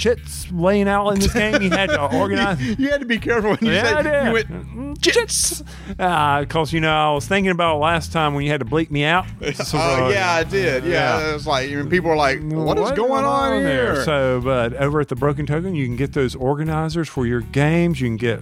chits 0.00 0.50
laying 0.50 0.88
out 0.88 1.10
in 1.10 1.18
this 1.20 1.32
game. 1.32 1.60
You 1.60 1.68
had 1.70 1.90
to 1.90 2.00
organize. 2.18 2.58
You 2.78 2.90
had 2.90 3.00
to 3.00 3.06
be 3.06 3.18
careful 3.18 3.50
when 3.50 3.58
you 3.62 3.72
Yeah, 3.72 4.02
said 4.02 4.26
you 4.26 4.32
went 4.32 5.02
chits. 5.02 5.62
Because, 5.88 6.72
you 6.72 6.80
know, 6.80 6.92
I 7.10 7.12
was 7.14 7.26
thinking 7.28 7.50
about 7.50 7.78
last 7.78 8.10
time 8.12 8.34
when 8.34 8.44
you 8.44 8.50
had 8.50 8.60
to 8.60 8.66
bleep 8.66 8.90
me 8.90 9.04
out. 9.04 9.26
So, 9.54 9.78
Oh 9.78 10.06
uh, 10.06 10.08
yeah, 10.10 10.32
I 10.32 10.44
did. 10.44 10.84
Yeah, 10.84 10.90
Yeah. 11.20 11.30
it 11.30 11.32
was 11.34 11.46
like 11.46 11.68
people 11.90 12.10
were 12.10 12.16
like, 12.16 12.40
"What 12.42 12.78
is 12.78 12.90
going 12.92 13.24
on 13.24 13.60
here?" 13.60 13.94
There? 13.94 14.04
So, 14.04 14.40
but 14.42 14.72
over 14.74 15.00
at 15.00 15.08
the 15.08 15.16
Broken 15.16 15.44
Token, 15.44 15.74
you 15.74 15.86
can 15.86 15.96
get 15.96 16.12
those 16.14 16.34
organizers 16.34 17.08
for 17.08 17.26
your 17.26 17.40
games. 17.40 18.00
You 18.00 18.08
can 18.08 18.16
get 18.16 18.40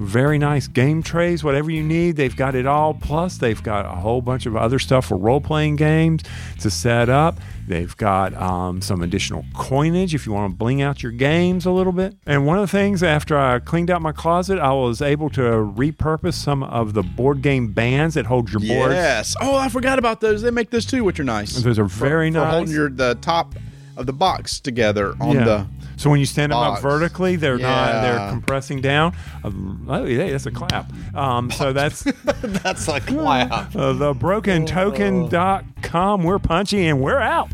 very 0.00 0.38
nice 0.38 0.66
game 0.66 1.02
trays, 1.02 1.44
whatever 1.44 1.70
you 1.70 1.82
need. 1.82 2.16
They've 2.16 2.34
got 2.34 2.54
it 2.54 2.66
all. 2.66 2.94
Plus, 2.94 3.36
they've 3.38 3.62
got 3.62 3.84
a 3.84 3.90
whole 3.90 4.22
bunch 4.22 4.46
of 4.46 4.56
other 4.56 4.78
stuff 4.78 5.06
for 5.06 5.16
role 5.16 5.40
playing 5.40 5.76
games 5.76 6.22
to 6.60 6.70
set 6.70 7.08
up. 7.08 7.38
They've 7.68 7.94
got 7.96 8.34
um, 8.34 8.80
some 8.80 9.02
additional 9.02 9.44
coinage 9.54 10.14
if 10.14 10.26
you 10.26 10.32
want 10.32 10.52
to 10.52 10.56
bling 10.56 10.82
out 10.82 11.02
your 11.02 11.12
games 11.12 11.66
a 11.66 11.70
little 11.70 11.92
bit. 11.92 12.16
And 12.26 12.46
one 12.46 12.58
of 12.58 12.62
the 12.62 12.76
things, 12.76 13.02
after 13.02 13.38
I 13.38 13.58
cleaned 13.60 13.90
out 13.90 14.02
my 14.02 14.12
closet, 14.12 14.58
I 14.58 14.72
was 14.72 15.00
able 15.02 15.30
to 15.30 15.40
repurpose 15.42 16.34
some 16.34 16.62
of 16.64 16.94
the 16.94 17.02
board 17.02 17.42
game 17.42 17.72
bands 17.72 18.14
that 18.14 18.26
hold 18.26 18.50
your 18.50 18.60
boards. 18.60 18.94
Yes. 18.94 19.36
Oh, 19.40 19.56
I 19.56 19.68
forgot 19.68 19.98
about 19.98 20.20
those. 20.20 20.42
They 20.42 20.50
make 20.50 20.70
those 20.70 20.86
too, 20.86 21.04
which 21.04 21.20
are 21.20 21.24
nice. 21.24 21.54
Those 21.62 21.78
are 21.78 21.84
very 21.84 22.30
for, 22.30 22.38
For 22.38 22.44
nice. 22.44 22.54
holding 22.54 22.74
your 22.74 22.88
the 22.90 23.16
top 23.20 23.54
of 23.96 24.06
the 24.06 24.12
box 24.12 24.58
together 24.60 25.14
on 25.20 25.36
the. 25.36 25.66
So 26.00 26.08
when 26.08 26.18
you 26.18 26.24
stand 26.24 26.50
them 26.50 26.58
box. 26.58 26.78
up 26.78 26.82
vertically, 26.82 27.36
they're 27.36 27.58
not 27.58 28.00
they're 28.00 28.30
compressing 28.30 28.80
down. 28.80 29.14
Um, 29.44 29.86
oh, 29.86 30.06
hey, 30.06 30.30
that's 30.30 30.46
a 30.46 30.50
clap. 30.50 30.90
Um, 31.14 31.50
so 31.50 31.72
that's 31.74 32.04
That's 32.40 32.88
like 32.88 33.10
wow. 33.10 33.42
uh, 33.42 33.68
thebrokentoken.com. 33.68 36.22
We're 36.22 36.38
punchy 36.38 36.86
and 36.86 37.02
we're 37.02 37.20
out. 37.20 37.50